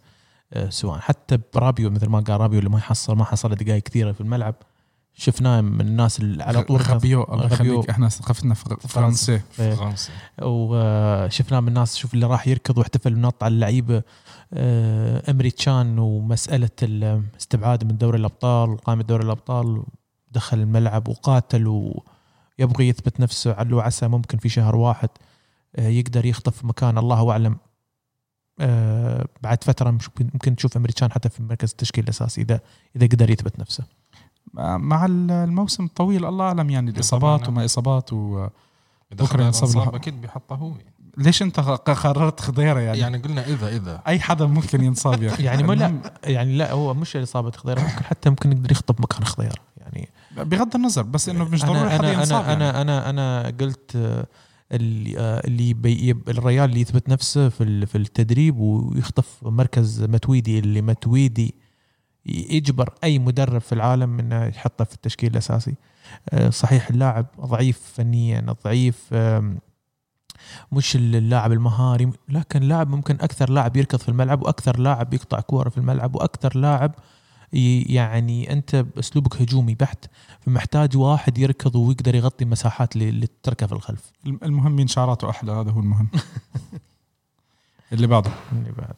آه، 0.53 0.69
سواء 0.69 0.99
حتى 0.99 1.37
برابيو 1.53 1.89
مثل 1.89 2.07
ما 2.07 2.19
قال 2.19 2.41
رابيو 2.41 2.59
اللي 2.59 2.69
ما 2.69 2.77
يحصل 2.77 3.15
ما 3.15 3.25
حصل 3.25 3.55
دقائق 3.55 3.83
كثيرة 3.83 4.11
في 4.11 4.21
الملعب 4.21 4.55
شفناه 5.13 5.61
من 5.61 5.81
الناس 5.81 6.19
اللي 6.19 6.43
على 6.43 6.63
طول 6.63 6.79
خبيو 6.79 7.23
الله 7.23 7.45
غبيو. 7.45 7.73
يخليك 7.73 7.89
إحنا 7.89 8.09
ثقافتنا 8.09 8.53
في 8.53 8.87
فرنسا 8.87 9.41
إيه. 9.59 9.73
فرنسا 9.73 10.11
وشفناه 10.41 11.59
من 11.59 11.67
الناس 11.67 11.95
شوف 11.95 12.13
اللي 12.13 12.25
راح 12.25 12.47
يركض 12.47 12.77
واحتفل 12.77 13.15
ونط 13.15 13.43
على 13.43 13.53
اللعيبة 13.53 14.03
آه، 14.53 15.31
أمري 15.31 15.51
تشان 15.51 15.99
ومسألة 15.99 16.69
الاستبعاد 16.83 17.83
من 17.83 17.97
دوري 17.97 18.17
الأبطال 18.17 18.69
وقائمه 18.69 19.03
دوري 19.03 19.23
الأبطال 19.23 19.83
دخل 20.31 20.59
الملعب 20.59 21.07
وقاتل 21.07 21.67
ويبغى 22.59 22.87
يثبت 22.89 23.19
نفسه 23.19 23.53
على 23.53 23.81
عسى 23.81 24.07
ممكن 24.07 24.37
في 24.37 24.49
شهر 24.49 24.75
واحد 24.75 25.09
آه، 25.75 25.87
يقدر 25.87 26.25
يخطف 26.25 26.65
مكان 26.65 26.97
الله 26.97 27.31
أعلم. 27.31 27.57
آه، 28.59 29.27
بعد 29.41 29.63
فترة 29.63 29.91
مش- 29.91 30.09
ممكن 30.19 30.55
تشوف 30.55 30.77
أمريكان 30.77 31.11
حتى 31.11 31.29
في 31.29 31.43
مركز 31.43 31.71
التشكيل 31.71 32.03
الأساسي 32.03 32.41
اذا 32.41 32.59
إذا 32.95 33.05
قدر 33.07 33.29
يثبت 33.29 33.59
نفسه. 33.59 33.83
مع 34.77 35.05
الموسم 35.05 35.85
الطويل 35.85 36.25
الله 36.25 36.45
أعلم 36.45 36.69
يعني 36.69 36.91
الإصابات. 36.91 37.47
وما 37.49 37.65
إصابات 37.65 38.13
و... 38.13 38.47
بكره 39.11 39.43
له. 39.61 39.95
أكيد 39.95 40.21
بيحطه 40.21 40.55
هو. 40.55 40.73
ليش 41.17 41.41
أنت 41.41 41.59
قررت 41.59 42.39
خضيرة 42.39 42.79
يعني, 42.79 42.97
يعني 42.99 43.17
قلنا 43.17 43.45
اذا 43.47 43.67
إذا. 43.67 44.01
أي 44.07 44.19
حدا 44.19 44.45
ممكن 44.45 44.83
ينصاب 44.83 45.23
يا 45.23 45.33
أخي. 45.33 45.43
يعني 45.43 45.61
المهم، 45.61 45.77
لا 45.79 46.13
يعني 46.23 46.57
لا 46.57 46.71
هو 46.71 46.93
مش 46.93 47.15
إصابة 47.15 47.51
خضيرة 47.51 47.79
ممكن 47.81 48.03
حتى 48.03 48.29
ممكن 48.29 48.51
يقدر 48.51 48.71
يخطف 48.71 48.99
مكان 49.01 49.23
خضيره 49.23 49.55
يعني 49.77 50.09
بغض 50.43 50.75
النظر 50.75 51.01
بس 51.01 51.29
إنه 51.29 51.43
مش 51.49 51.61
ضروري 51.65 51.79
أنا 51.81 51.89
حدا 51.89 51.99
أنا 51.99 52.13
ينصاب 52.19 52.43
أنا 52.45 52.65
يعني. 52.65 52.81
أنا 52.81 53.09
أنا, 53.09 53.09
أنا 53.43 53.57
قلت 53.59 53.95
آه، 53.95 54.25
اللي 54.71 55.19
آه، 55.19 55.47
اللي 55.47 55.73
بي 55.73 56.11
الريال 56.27 56.69
اللي 56.69 56.81
يثبت 56.81 57.09
نفسه 57.09 57.49
في 57.49 57.85
في 57.85 57.97
التدريب 57.97 58.57
ويخطف 58.59 59.37
مركز 59.41 60.03
متويدي 60.03 60.59
اللي 60.59 60.81
متويدي 60.81 61.55
يجبر 62.25 62.93
أي 63.03 63.19
مدرب 63.19 63.61
في 63.61 63.73
العالم 63.75 64.19
إنه 64.19 64.45
يحطه 64.45 64.83
في 64.85 64.95
التشكيل 64.95 65.31
الأساسي 65.31 65.75
آه، 66.29 66.49
صحيح 66.49 66.89
اللاعب 66.89 67.25
ضعيف 67.41 67.79
فنيا 67.95 68.55
ضعيف 68.65 69.13
مش 70.71 70.95
اللاعب 70.95 71.51
المهاري 71.51 72.11
لكن 72.29 72.63
لاعب 72.63 72.89
ممكن 72.89 73.15
أكثر 73.15 73.49
لاعب 73.49 73.77
يركض 73.77 73.99
في 73.99 74.09
الملعب 74.09 74.41
وأكثر 74.41 74.79
لاعب 74.79 75.13
يقطع 75.13 75.39
كورة 75.39 75.69
في 75.69 75.77
الملعب 75.77 76.15
وأكثر 76.15 76.57
لاعب 76.57 76.91
ي- 76.95 76.99
يعني 77.53 78.53
أنت 78.53 78.85
اسلوبك 78.99 79.41
هجومي 79.41 79.75
بحت 79.75 80.05
فمحتاج 80.39 80.97
واحد 80.97 81.37
يركض 81.37 81.75
ويقدر 81.75 82.15
يغطي 82.15 82.45
مساحات 82.45 82.95
اللي 82.95 83.27
تتركها 83.27 83.67
في 83.67 83.73
الخلف. 83.73 84.11
الم- 84.25 84.39
المهم 84.43 84.75
مين 84.75 84.87
شعراته 84.87 85.29
أحلى 85.29 85.51
هذا 85.51 85.71
هو 85.71 85.79
المهم. 85.79 86.07
اللي 87.93 88.07
بعده. 88.07 88.31
اللي 88.51 88.71
بعد 88.77 88.95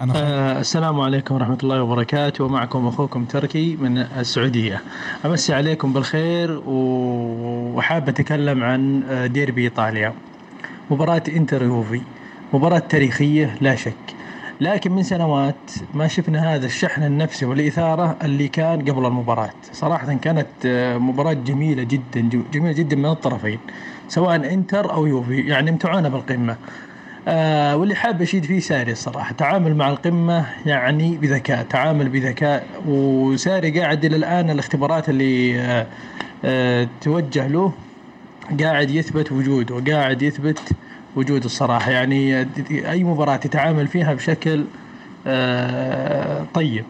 أنا 0.00 0.12
خ... 0.12 0.16
آه، 0.16 0.60
السلام 0.60 1.00
عليكم 1.00 1.34
ورحمة 1.34 1.58
الله 1.62 1.82
وبركاته. 1.82 2.44
ومعكم 2.44 2.86
أخوكم 2.86 3.24
تركي 3.24 3.76
من 3.76 3.98
السعودية. 3.98 4.82
أمسي 5.24 5.54
عليكم 5.54 5.92
بالخير 5.92 6.62
وحاب 6.66 8.08
أتكلم 8.08 8.64
عن 8.64 9.02
آه، 9.02 9.26
ديربي 9.26 9.62
إيطاليا. 9.64 10.14
مباراة 10.90 11.22
إنتر 11.28 11.62
يوفي. 11.62 12.02
مباراة 12.52 12.78
تاريخية 12.78 13.58
لا 13.60 13.76
شك. 13.76 13.94
لكن 14.62 14.92
من 14.92 15.02
سنوات 15.02 15.70
ما 15.94 16.08
شفنا 16.08 16.54
هذا 16.54 16.66
الشحن 16.66 17.02
النفسي 17.02 17.44
والإثارة 17.44 18.16
اللي 18.24 18.48
كان 18.48 18.80
قبل 18.90 19.06
المباراة. 19.06 19.50
صراحة 19.72 20.14
كانت 20.14 20.46
آه، 20.66 20.98
مباراة 20.98 21.32
جميلة 21.32 21.82
جدا 21.82 22.42
جميلة 22.52 22.72
جدا 22.72 22.96
من 22.96 23.06
الطرفين 23.06 23.58
سواء 24.08 24.36
إنتر 24.36 24.92
أو 24.92 25.06
يوفي 25.06 25.40
يعني 25.40 25.70
امتعونا 25.70 26.08
بالقمة. 26.08 26.56
آه 27.28 27.76
واللي 27.76 27.94
حاب 27.94 28.22
اشيد 28.22 28.44
فيه 28.44 28.60
ساري 28.60 28.92
الصراحة. 28.92 29.32
تعامل 29.32 29.76
مع 29.76 29.90
القمة 29.90 30.46
يعني 30.66 31.16
بذكاء 31.16 31.62
تعامل 31.62 32.08
بذكاء. 32.08 32.66
وساري 32.86 33.80
قاعد 33.80 34.04
إلى 34.04 34.16
الآن 34.16 34.50
الاختبارات 34.50 35.08
اللي 35.08 35.60
آه 35.60 35.86
آه 36.44 36.88
توجه 37.00 37.46
له 37.46 37.72
قاعد 38.60 38.90
يثبت 38.90 39.32
وجوده 39.32 39.74
وقاعد 39.74 40.22
يثبت 40.22 40.60
وجوده 41.16 41.46
الصراحة. 41.46 41.90
يعني 41.90 42.48
أي 42.90 43.04
مباراة 43.04 43.34
يتعامل 43.34 43.88
فيها 43.88 44.14
بشكل 44.14 44.64
آه 45.26 46.46
طيب. 46.54 46.84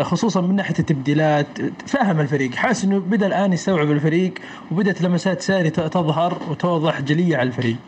خصوصا 0.00 0.40
من 0.40 0.56
ناحية 0.56 0.74
التبديلات 0.78 1.46
فهم 1.86 2.20
الفريق. 2.20 2.54
حاسس 2.54 2.84
إنه 2.84 2.98
بدأ 2.98 3.26
الآن 3.26 3.52
يستوعب 3.52 3.90
الفريق 3.90 4.34
وبدأت 4.70 5.02
لمسات 5.02 5.40
ساري 5.40 5.70
تظهر 5.70 6.42
وتوضح 6.50 7.00
جلية 7.00 7.36
على 7.36 7.46
الفريق. 7.46 7.78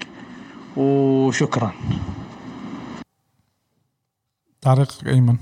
وشكرا. 0.76 1.72
تعليق 4.60 4.88
أيمن. 5.06 5.36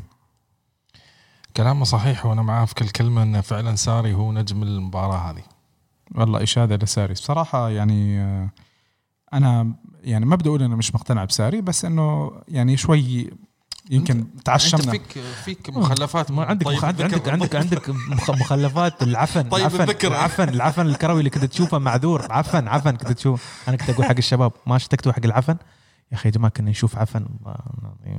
كلامه 1.56 1.84
صحيح 1.84 2.26
وأنا 2.26 2.42
معاه 2.42 2.64
في 2.64 2.74
كل 2.74 2.88
كلمة 2.88 3.22
إنه 3.22 3.40
فعلا 3.40 3.76
ساري 3.76 4.14
هو 4.14 4.32
نجم 4.32 4.62
المباراة 4.62 5.30
هذه. 5.30 5.42
والله 6.14 6.42
إشادة 6.42 6.76
لساري. 6.76 7.12
بصراحة 7.12 7.70
يعني 7.70 8.20
آه، 8.20 8.48
أنا 9.32 9.72
يعني 10.04 10.26
ما 10.26 10.36
بدي 10.36 10.48
أقول 10.48 10.62
أنا 10.62 10.76
مش 10.76 10.94
مقتنع 10.94 11.24
بساري 11.24 11.60
بس 11.60 11.84
إنه 11.84 12.32
يعني 12.48 12.76
شوي 12.76 13.30
يمكن 13.90 14.18
انت 14.18 14.46
تعشمنا. 14.46 14.90
فيك 14.90 15.18
فيك 15.44 15.70
مخلفات 15.70 16.30
ما 16.30 16.44
عندك 16.44 16.66
طيب 16.66 16.76
مخ... 16.76 16.84
عندك 16.84 17.28
عندك 17.28 17.56
عندك 17.56 17.90
مخ... 17.90 18.30
مخلفات 18.30 19.02
العفن 19.02 19.42
طيب 19.42 19.60
العفن 19.60 19.82
الذكر. 19.82 20.08
العفن 20.08 20.48
العفن 20.48 20.86
الكروي 20.86 21.18
اللي 21.18 21.30
كنت 21.30 21.44
تشوفه 21.44 21.78
معذور. 21.78 22.32
عفن 22.32 22.68
عفن 22.68 22.90
كنت 22.90 23.12
تشوف. 23.12 23.62
أنا 23.68 23.76
كنت 23.76 23.90
أقول 23.90 24.04
حق 24.04 24.14
الشباب 24.18 24.52
ما 24.66 24.76
اشتقتوا 24.76 25.12
حق 25.12 25.24
العفن؟ 25.24 25.56
يا 26.12 26.16
أخي 26.16 26.28
يا 26.28 26.34
جماعة 26.34 26.52
كنا 26.56 26.70
نشوف 26.70 26.98
عفن. 26.98 27.26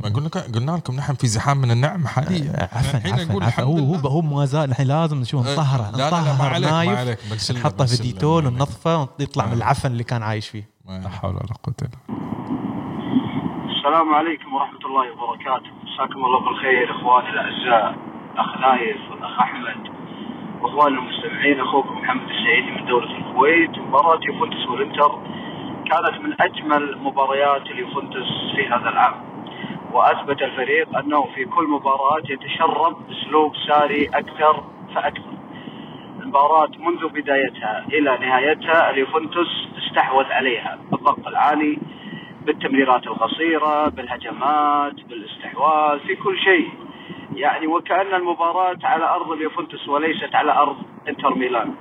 ما 0.03 0.09
قلنا 0.09 0.29
قلنا 0.29 0.71
لكم 0.71 0.95
نحن 0.95 1.13
في 1.13 1.27
زحام 1.27 1.57
من 1.61 1.71
النعم 1.71 2.07
حاليا. 2.07 2.69
عفن 2.71 2.97
الحين 2.97 3.13
عفن, 3.13 3.23
عفن. 3.23 3.43
الحمد 3.43 3.65
هو 3.65 3.77
هو. 3.77 4.07
هو 4.07 4.21
ما 4.21 4.45
زال. 4.45 4.69
الحين 4.69 4.87
لازم 4.87 5.17
نشوف. 5.17 5.47
نطهره 5.47 5.91
ما 5.91 6.07
نطهر 6.07 6.49
عليك 6.53 6.69
ما 6.71 6.83
نايف 6.93 7.51
نحطه 7.51 7.85
في 7.85 8.01
ديتول. 8.01 8.47
وننظفه 8.47 8.97
ونطلع 8.97 9.45
من 9.45 9.51
ما 9.51 9.57
العفن 9.57 9.91
اللي 9.91 10.03
كان 10.03 10.23
عايش 10.23 10.47
فيه. 10.47 10.74
لا. 10.87 11.09
حول 11.09 11.31
ولا 11.31 11.55
قوة 11.63 11.75
إلا 11.81 11.97
بالله. 12.07 12.25
السلام 13.75 14.13
عليكم 14.13 14.53
ورحمة 14.53 14.79
الله 14.85 15.11
وبركاته. 15.11 15.71
مساكم 15.83 16.25
الله 16.25 16.39
بالخير 16.39 16.91
إخواني 16.91 17.29
الأعزاء 17.29 17.95
الأخ 18.33 18.57
نايف 18.57 19.11
والأخ 19.11 19.39
أحمد 19.39 19.89
وإخواننا 20.61 20.99
المستمعين 20.99 21.59
أخوكم 21.59 21.97
محمد 21.97 22.29
السعيدي 22.29 22.71
من 22.71 22.85
دولة 22.85 23.17
الكويت. 23.17 23.79
مباراة 23.79 24.19
يوفنتوس 24.23 24.67
والإنتر 24.69 25.11
كانت 25.89 26.21
من 26.23 26.41
أجمل 26.41 26.97
مباريات 26.97 27.61
اليوفنتوس 27.61 28.31
في 28.55 28.67
هذا 28.67 28.89
العام. 28.89 29.15
وأثبت 29.93 30.41
الفريق 30.41 30.97
أنه 30.97 31.21
في 31.35 31.45
كل 31.45 31.67
مباراة 31.67 32.23
يتشرب 32.29 32.95
أسلوب 33.11 33.51
ساري 33.67 34.05
أكثر 34.05 34.63
فأكثر. 34.95 35.34
المباراة 36.35 36.71
منذ 36.79 37.07
بدايتها 37.07 37.85
إلى 37.93 38.17
نهايتها 38.17 38.89
اليوفنتوس 38.89 39.67
استحوذ 39.77 40.25
عليها. 40.25 40.79
بالضغط 40.91 41.27
العالي 41.27 41.77
بالتمريرات 42.45 43.07
القصيرة 43.07 43.89
بالهجمات 43.89 44.93
بالاستحواذ 45.09 45.99
في 45.99 46.15
كل 46.15 46.37
شيء. 46.39 46.69
يعني 47.35 47.67
وكأن 47.67 48.13
المباراة 48.13 48.77
على 48.83 49.05
أرض 49.05 49.31
اليوفنتوس 49.31 49.89
وليست 49.89 50.35
على 50.35 50.51
أرض 50.51 50.77
إنتر 51.07 51.35
ميلان. 51.35 51.75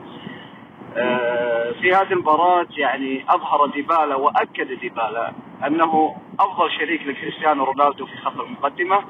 آه، 0.97 1.73
في 1.73 1.89
هذه 1.91 2.13
المباراة 2.13 2.67
يعني 2.77 3.25
أظهر 3.29 3.67
ديبالا 3.67 4.15
وأكد 4.15 4.73
ديبالا 4.81 5.33
أنه 5.67 6.17
أفضل 6.41 6.71
شريك 6.71 7.07
لكريستيانو 7.07 7.65
رونالدو 7.65 8.07
في 8.07 8.17
خط 8.17 8.41
المقدمة. 8.41 9.05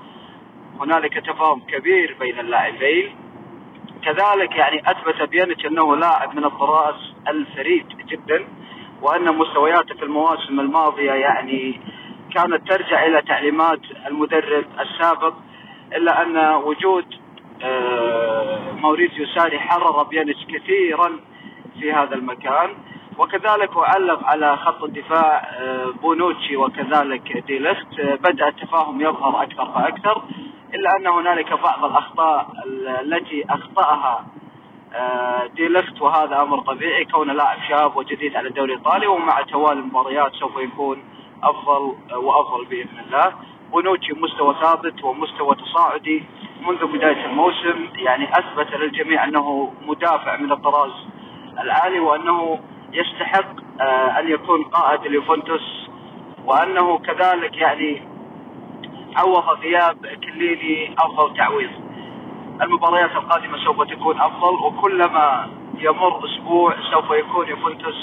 هنالك 0.80 1.14
تفاهم 1.14 1.60
كبير 1.60 2.16
بين 2.20 2.38
اللاعبين. 2.38 3.23
كذلك 4.04 4.56
يعني 4.56 4.82
أثبت 4.90 5.28
بيانيتش 5.30 5.66
أنه 5.66 5.96
لاعب 5.96 6.36
من 6.36 6.44
الطراز 6.44 6.94
الفريد 7.28 7.86
جدا 7.88 8.44
وأن 9.02 9.38
مستوياته 9.38 9.94
في 9.94 10.02
المواسم 10.02 10.60
الماضية 10.60 11.12
يعني 11.12 11.80
كانت 12.34 12.70
ترجع 12.72 13.06
إلى 13.06 13.22
تعليمات 13.22 13.80
المدرب 14.06 14.64
السابق 14.80 15.34
إلا 15.92 16.22
أن 16.22 16.54
وجود 16.54 17.04
آه، 17.62 18.72
موريسيو 18.72 19.26
ساري 19.26 19.58
حرر 19.58 20.02
بيانيتش 20.02 20.44
كثيرا 20.44 21.20
في 21.80 21.92
هذا 21.92 22.14
المكان. 22.14 22.70
وكذلك 23.18 23.76
أعلق 23.76 24.24
على 24.24 24.56
خط 24.56 24.82
الدفاع 24.82 25.48
آه، 25.60 25.86
بونوتشي 26.02 26.56
وكذلك 26.56 27.44
ديليخت 27.46 28.00
آه، 28.00 28.14
بدأ 28.14 28.48
التفاهم 28.48 29.00
يظهر 29.00 29.42
أكثر 29.42 29.66
فأكثر. 29.66 30.22
إلا 30.74 30.96
أن 30.96 31.06
هنالك 31.06 31.52
بعض 31.62 31.84
الأخطاء 31.84 32.46
ال- 32.66 32.88
التي 32.88 33.44
أخطأها 33.50 34.26
آه، 34.94 35.46
ديليخت 35.46 36.00
وهذا 36.00 36.42
أمر 36.42 36.60
طبيعي 36.60 37.04
كونه 37.04 37.32
لاعب 37.32 37.58
شاب 37.68 37.96
وجديد 37.96 38.36
على 38.36 38.48
الدوري 38.48 38.72
الإيطالي 38.74 39.06
ومع 39.06 39.42
توالي 39.42 39.80
المباريات 39.80 40.32
سوف 40.32 40.56
يكون 40.56 41.02
أفضل 41.42 41.94
آه، 42.12 42.18
وأفضل 42.18 42.64
بإذن 42.64 42.98
الله. 43.06 43.32
بونوتشي 43.72 44.12
مستوى 44.12 44.54
ثابت 44.62 45.04
ومستوى 45.04 45.54
تصاعدي 45.56 46.24
منذ 46.68 46.86
بداية 46.86 47.24
الموسم 47.26 47.88
يعني 47.94 48.28
أثبت 48.32 48.74
للجميع 48.74 49.24
أنه 49.24 49.72
مدافع 49.86 50.36
من 50.36 50.52
الطراز 50.52 50.92
العالي 51.60 52.00
وأنه 52.00 52.58
يستحق 52.92 53.46
آه، 53.80 54.18
أن 54.20 54.28
يكون 54.30 54.64
قائد 54.64 55.06
اليوفنتوس 55.06 55.88
وأنه 56.44 56.98
كذلك 56.98 57.56
يعني 57.56 58.02
عوض 59.16 59.58
غياب 59.58 60.06
كليني 60.06 60.94
أفضل 60.98 61.36
تعويض. 61.36 61.70
المباريات 62.62 63.10
القادمة 63.10 63.64
سوف 63.64 63.76
تكون 63.90 64.20
أفضل 64.20 64.54
وكلما 64.66 65.50
يمر 65.78 66.20
أسبوع 66.26 66.74
سوف 66.92 67.04
يكون 67.10 67.48
يوفنتوس 67.48 68.00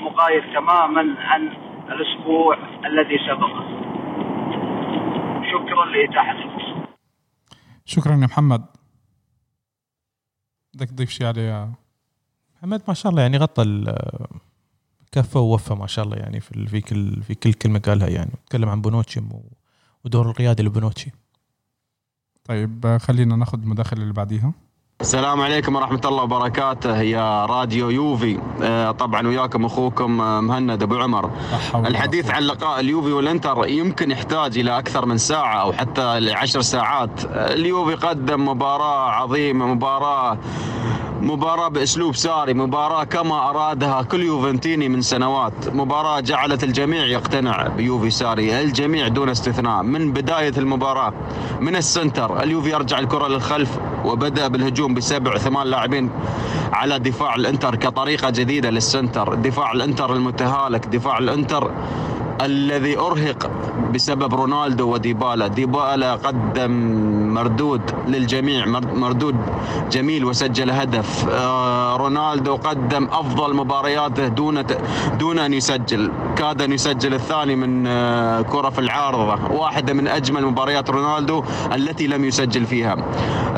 مغاير 0.00 0.54
تماما 0.54 1.14
عن 1.20 1.42
الأسبوع 1.92 2.56
الذي 2.86 3.18
سبقه 3.28 3.78
شكرا 5.52 5.84
لإتاحة 5.84 6.32
الفرصة. 6.32 6.88
شكرا 7.84 8.12
يا 8.12 8.16
محمد. 8.26 8.64
بدك 10.74 10.88
تضيف 10.88 11.10
شيء 11.10 11.26
عليه 11.26 11.42
يا 11.42 11.72
محمد؟ 12.56 12.82
ما 12.88 12.94
شاء 12.94 13.10
الله 13.10 13.22
يعني 13.22 13.38
غطى 13.38 13.62
ال- 13.62 14.26
كفى 15.12 15.38
ووفى 15.38 15.74
ما 15.74 15.86
شاء 15.86 16.04
الله 16.04 16.16
يعني 16.16 16.40
في 16.40 16.66
في 16.66 16.80
كل 16.80 17.22
في 17.22 17.34
كل 17.34 17.52
كلمة 17.52 17.78
قالها 17.86 18.08
يعني. 18.08 18.30
تكلم 18.50 18.68
عن 18.68 18.80
بونوتشي 18.80 19.20
و- 19.20 19.57
ودور 20.04 20.28
القيادي 20.28 20.62
لبونوتشي 20.62 21.12
طيب 22.44 22.98
خلينا 23.00 23.36
ناخذ 23.36 23.58
المداخله 23.58 24.02
اللي 24.02 24.12
بعديها. 24.12 24.52
السلام 25.00 25.40
عليكم 25.40 25.76
ورحمة 25.76 26.00
الله 26.04 26.22
وبركاته. 26.22 27.00
يا 27.00 27.46
راديو 27.46 27.90
يوفي. 27.90 28.38
آه، 28.62 28.90
طبعا 28.90 29.28
وياكم 29.28 29.64
أخوكم 29.64 30.20
آه، 30.20 30.40
مهند 30.40 30.82
أبو 30.82 30.96
عمر. 30.96 31.30
الحديث 31.74 32.30
عن 32.30 32.42
لقاء 32.42 32.80
اليوفي 32.80 33.12
والإنتر 33.12 33.68
يمكن 33.68 34.10
يحتاج 34.10 34.58
إلى 34.58 34.78
أكثر 34.78 35.06
من 35.06 35.18
ساعة 35.18 35.60
أو 35.60 35.72
حتى 35.72 36.20
لعشر 36.20 36.60
ساعات. 36.60 37.24
آه، 37.24 37.54
اليوفي 37.54 37.94
قدم 37.94 38.48
مباراة 38.48 39.10
عظيمة 39.10 39.66
مباراة 39.66 40.38
مباراة 41.22 41.68
بأسلوب 41.68 42.16
ساري 42.16 42.54
مباراة 42.54 43.04
كما 43.04 43.50
أرادها 43.50 44.02
كل 44.02 44.22
يوفنتيني 44.22 44.88
من 44.88 45.02
سنوات. 45.02 45.68
مباراة 45.74 46.20
جعلت 46.20 46.64
الجميع 46.64 47.04
يقتنع 47.04 47.68
بيوفي 47.68 48.10
ساري 48.10 48.60
الجميع 48.60 49.08
دون 49.08 49.28
استثناء. 49.28 49.82
من 49.82 50.12
بداية 50.12 50.52
المباراة 50.58 51.12
من 51.60 51.76
ال 51.76 51.85
center 51.85 52.42
اليوفي 52.42 52.70
يرجع 52.70 52.98
الكرة 52.98 53.28
للخلف 53.28 53.78
وبدأ 54.04 54.48
بالهجوم 54.48 54.94
بسبع 54.94 55.38
ثمان 55.38 55.66
لاعبين 55.66 56.10
على 56.72 56.98
دفاع 56.98 57.34
الإنتر 57.34 57.74
كطريقة 57.74 58.30
جديدة 58.30 58.70
لل 58.70 58.84
center. 58.84 59.34
دفاع 59.34 59.72
الإنتر 59.72 60.12
المتهالك 60.12 60.86
دفاع 60.86 61.18
الإنتر 61.18 61.70
الذي 62.42 62.98
أرهق 62.98 63.50
بسبب 63.94 64.34
رونالدو 64.34 64.92
وديبالا. 64.92 65.46
ديبالا 65.48 66.14
قدم 66.14 66.72
مردود 67.34 67.80
للجميع 68.08 68.66
مر- 68.66 68.94
مردود 68.94 69.36
جميل 69.90 70.24
وسجل 70.24 70.70
هدف. 70.70 71.28
آه، 71.30 71.96
رونالدو 71.96 72.56
قدم 72.56 73.04
أفضل 73.12 73.54
مبارياته 73.56 74.28
دون 74.28 74.64
دون 75.18 75.38
أن 75.38 75.54
يسجل. 75.54 76.10
كاد 76.36 76.62
أن 76.62 76.72
يسجل 76.72 77.14
الثاني 77.14 77.56
من 77.56 77.84
آه، 77.86 78.42
كرة 78.42 78.70
في 78.70 78.78
العارضة. 78.78 79.52
واحدة 79.52 79.92
من 79.92 80.08
أجمل 80.08 80.46
مباريات 80.46 80.90
رونالدو 80.90 81.44
التي 81.74 82.06
لم 82.06 82.24
يسجل 82.24 82.66
فيها. 82.66 82.96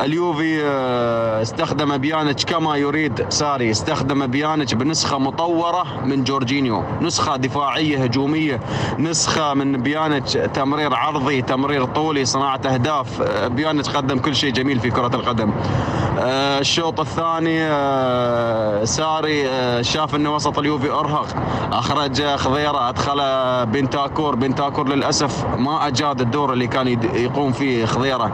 اليوفي 0.05 0.61
آه، 0.65 1.43
استخدم 1.43 1.97
بيانيتش 1.97 2.45
كما 2.45 2.77
يريد 2.77 3.27
ساري. 3.29 3.71
استخدم 3.71 4.27
بيانيتش 4.27 4.75
بنسخة 4.75 5.19
مطورة 5.19 5.85
من 6.05 6.25
جورجينيو. 6.25 6.83
نسخة 7.03 7.37
دفاعية 7.37 8.03
هجومية. 8.03 8.61
نسخة 8.99 9.55
من 9.55 9.83
بيانيتش 9.83 10.33
تمرير 10.33 10.95
عرضي 10.95 11.43
تمرير 11.43 11.85
طولي 11.85 12.25
صناعة 12.25 12.61
أهداف. 12.67 13.23
آه، 13.61 13.65
بيانيتش 13.65 13.91
قدم 13.91 14.19
كل 14.19 14.37
شيء 14.37 14.53
جميل 14.53 14.81
في 14.81 14.91
كرة 14.91 15.11
القدم. 15.15 15.53
آه، 16.19 16.59
الشوط 16.59 17.01
الثاني 17.01 17.63
آه، 17.63 18.85
ساري 18.85 19.49
آه، 19.49 19.83
شاف 19.83 20.15
أن 20.15 20.27
وسط 20.27 20.59
اليوفي 20.59 20.91
أرهق. 20.91 21.27
أخرج 21.73 22.23
خضيرة 22.23 22.89
أدخل 22.89 23.21
بنتنكور. 23.67 24.35
بنتنكور 24.35 24.89
للأسف 24.89 25.45
ما 25.59 25.87
أجاد 25.87 26.21
الدور 26.21 26.53
اللي 26.53 26.67
كان 26.67 26.89
يقوم 27.15 27.53
فيه 27.53 27.85
خضيرة. 27.85 28.33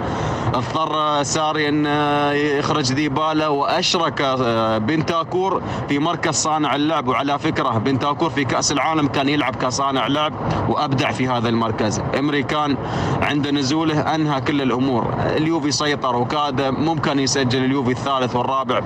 اضطر 0.55 1.23
ساري 1.23 1.83
آه، 1.87 2.33
يخرج 2.33 2.93
ديبالا 2.93 3.49
وأشرك 3.49 4.21
آه، 4.21 4.79
بنتنكور 4.79 5.63
في 5.89 5.99
مركز 5.99 6.35
صانع 6.35 6.75
اللعب. 6.75 7.09
وعلى 7.09 7.39
فكرة 7.39 7.79
بنتاكور 7.79 8.31
في 8.31 8.45
كأس 8.45 8.73
العالم 8.73 9.09
كان 9.09 9.29
يلعب 9.29 9.57
كصانع 9.57 10.07
لعب 10.07 10.33
وأبدع 10.69 11.11
في 11.11 11.29
هذا 11.29 11.49
المركز. 11.49 12.01
إمري 12.19 12.43
كان 12.43 12.77
عند 13.23 13.49
نزوله 13.49 14.15
أنهى 14.15 14.41
كل 14.41 14.63
الأمور. 14.63 15.15
اليوفي 15.19 15.71
سيطر 15.71 16.17
وكاد 16.17 16.61
ممكن 16.61 17.19
يسجل 17.19 17.65
اليوفي 17.65 17.91
الثالث 17.91 18.37
والرابع. 18.37 18.81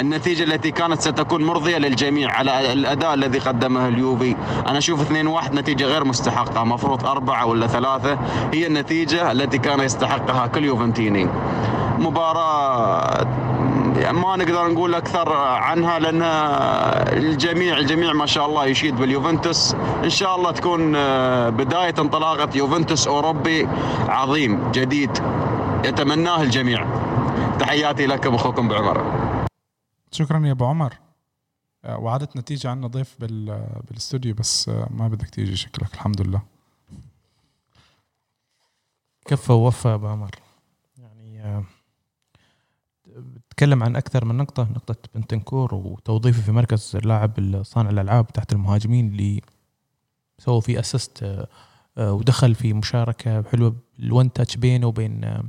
النتيجة 0.00 0.44
التي 0.44 0.70
كانت 0.70 1.00
ستكون 1.00 1.44
مرضية 1.44 1.78
للجميع 1.78 2.32
على 2.32 2.72
الأداء 2.72 3.14
الذي 3.14 3.38
قدمه 3.38 3.88
اليوفي. 3.88 4.36
أنا 4.66 4.78
أشوف 4.78 5.00
2-1 5.00 5.54
نتيجة 5.54 5.84
غير 5.84 6.04
مستحقة. 6.04 6.64
مفروض 6.64 7.06
أربعة 7.06 7.46
ولا 7.46 7.66
ثلاثة. 7.66 8.18
هي 8.52 8.66
النتيجة 8.66 9.32
التي 9.32 9.58
كان 9.58 9.80
يستحقها 9.80 10.46
كل 10.46 10.64
يوفنتيني 10.64 11.28
مباراة 11.98 13.26
ما 14.12 14.36
نقدر 14.36 14.68
نقول 14.68 14.94
أكثر 14.94 15.32
عنها 15.42 15.98
لأن 15.98 16.22
الجميع 17.18 17.78
الجميع 17.78 18.12
ما 18.12 18.26
شاء 18.26 18.46
الله 18.46 18.66
يشيد 18.66 18.96
باليوفنتوس. 18.96 19.76
إن 20.04 20.10
شاء 20.10 20.36
الله 20.36 20.50
تكون 20.50 20.92
بداية 21.50 21.94
انطلاقة 21.98 22.48
يوفنتوس 22.54 23.08
أوروبي 23.08 23.68
عظيم 24.08 24.70
جديد. 24.72 25.10
يتمناه 25.84 26.42
الجميع. 26.42 27.06
تحياتي 27.58 28.06
لكم 28.06 28.34
اخوكم 28.34 28.68
بعمر. 28.68 29.46
شكرا 30.12 30.46
يا 30.46 30.52
أبو 30.52 30.64
عمر. 30.64 30.94
آه، 31.84 31.98
وعدتنا 31.98 32.42
تيجي 32.42 32.68
عنا 32.68 32.86
ضيف 32.86 33.16
بال 33.20 33.66
بالاستوديو 33.88 34.34
بس 34.34 34.68
آه، 34.68 34.88
ما 34.90 35.08
بدك 35.08 35.28
تيجي 35.28 35.56
شكلك 35.56 35.94
الحمد 35.94 36.20
لله. 36.20 36.42
كفى 39.26 39.52
ووفى 39.52 39.88
أبو 39.88 40.06
عمر. 40.06 40.30
يعني 40.98 41.42
آه، 41.42 41.64
بتكلم 43.50 43.82
عن 43.82 43.96
أكثر 43.96 44.24
من 44.24 44.36
نقطة 44.36 44.62
نقطة 44.62 44.96
بنتنكور 45.14 45.74
وتوظيفه 45.74 46.42
في 46.42 46.52
مركز 46.52 46.96
اللاعب 46.96 47.62
صانع 47.62 47.90
الألعاب 47.90 48.26
تحت 48.26 48.52
المهاجمين 48.52 49.08
اللي 49.08 49.42
سووا 50.38 50.60
فيه 50.60 50.80
assist 50.80 51.46
ودخل 51.98 52.54
في 52.54 52.72
مشاركة 52.72 53.42
حلوة 53.42 53.76
ال 53.98 54.07
one 54.07 54.32
touch 54.32 54.56
بينه 54.56 54.86
وبين 54.86 55.48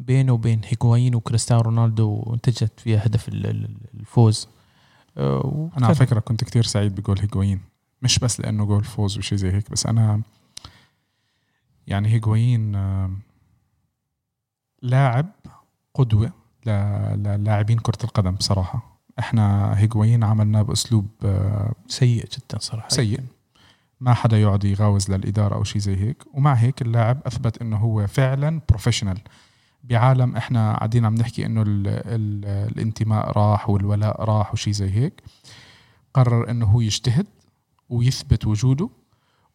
بينه 0.00 0.32
وبين 0.32 0.60
هيغوايين 0.64 1.14
وكريستيانو 1.14 1.62
رونالدو 1.62 2.22
وانتجت 2.26 2.80
فيها 2.80 3.06
هدف 3.06 3.28
ال- 3.28 3.46
ال- 3.46 3.76
الفوز. 3.94 4.48
آه، 5.18 5.70
أنا 5.76 5.86
على 5.86 5.94
فكرة 5.94 6.20
كنت 6.20 6.44
كتير 6.44 6.62
سعيد 6.62 6.94
بجول 6.94 7.18
هيجوين 7.18 7.60
مش 8.02 8.18
بس 8.18 8.40
لأنه 8.40 8.64
جول 8.64 8.84
فوز 8.84 9.18
وشي 9.18 9.36
زي 9.36 9.52
هيك 9.52 9.70
بس 9.70 9.86
أنا 9.86 10.22
يعني 11.86 12.08
هيجوين 12.08 12.74
آه، 12.74 13.10
لاعب 14.82 15.26
قدوة 15.94 16.32
للاعبين 16.66 17.78
كرة 17.78 18.04
القدم 18.04 18.30
بصراحة. 18.34 19.00
إحنا 19.18 19.74
هيجوين 19.78 20.24
عملناه 20.24 20.62
بأسلوب 20.62 21.06
آه، 21.24 21.72
سيء 21.88 22.24
جدا 22.26 22.58
صراحة. 22.58 22.88
سيء. 22.88 23.20
ما 24.00 24.14
حدا 24.14 24.38
يقعد 24.38 24.64
يغاوز 24.64 25.10
للإدارة 25.10 25.54
أو 25.54 25.64
شيء 25.64 25.80
زي 25.82 25.96
هيك. 25.96 26.22
ومع 26.34 26.54
هيك 26.54 26.82
اللاعب 26.82 27.18
أثبت 27.26 27.62
إنه 27.62 27.76
هو 27.76 28.06
فعلا 28.06 28.60
professional 28.68 29.18
بعالم 29.84 30.36
إحنا 30.36 30.76
قاعدين 30.76 31.04
عم 31.04 31.14
نحكي 31.14 31.46
إنه 31.46 31.62
ال 31.62 31.88
ال 31.88 32.44
الانتماء 32.72 33.38
راح 33.38 33.70
والولاء 33.70 34.24
راح 34.24 34.52
وشي 34.52 34.72
زي 34.72 34.90
هيك 34.90 35.22
قرر 36.14 36.50
إنه 36.50 36.66
هو 36.66 36.80
يجتهد 36.80 37.26
ويثبت 37.88 38.46
وجوده 38.46 38.88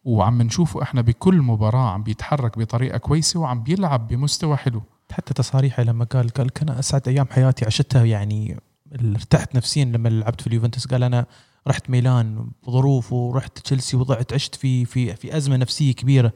وعم 0.04 0.42
نشوفه 0.42 0.82
إحنا 0.82 1.00
بكل 1.00 1.42
مباراة 1.42 1.90
عم 1.90 2.02
بيتحرك 2.02 2.58
بطريقة 2.58 2.98
كويسة 2.98 3.40
وعم 3.40 3.62
بيلعب 3.62 4.08
بمستوى 4.08 4.56
حلو. 4.56 4.82
حتى 5.12 5.34
تصاريحه 5.34 5.82
لما 5.82 6.04
قال 6.04 6.28
قال 6.28 6.50
كان 6.50 6.68
أسعد 6.68 7.08
أيام 7.08 7.26
حياتي 7.30 7.64
عشتها 7.64 8.04
يعني 8.04 8.60
ارتحت 8.94 9.56
نفسيا 9.56 9.84
لما 9.84 10.08
لعبت 10.08 10.40
في 10.40 10.46
اليوفنتوس. 10.46 10.86
قال 10.86 11.02
أنا 11.02 11.26
رحت 11.68 11.90
ميلان 11.90 12.50
بظروف 12.66 13.12
ورحت 13.12 13.58
تشيلسي 13.58 13.96
وضعت 13.96 14.32
عشت 14.32 14.54
في 14.54 14.84
في 14.84 15.16
في 15.16 15.36
أزمة 15.36 15.56
نفسية 15.56 15.92
كبيرة. 15.92 16.32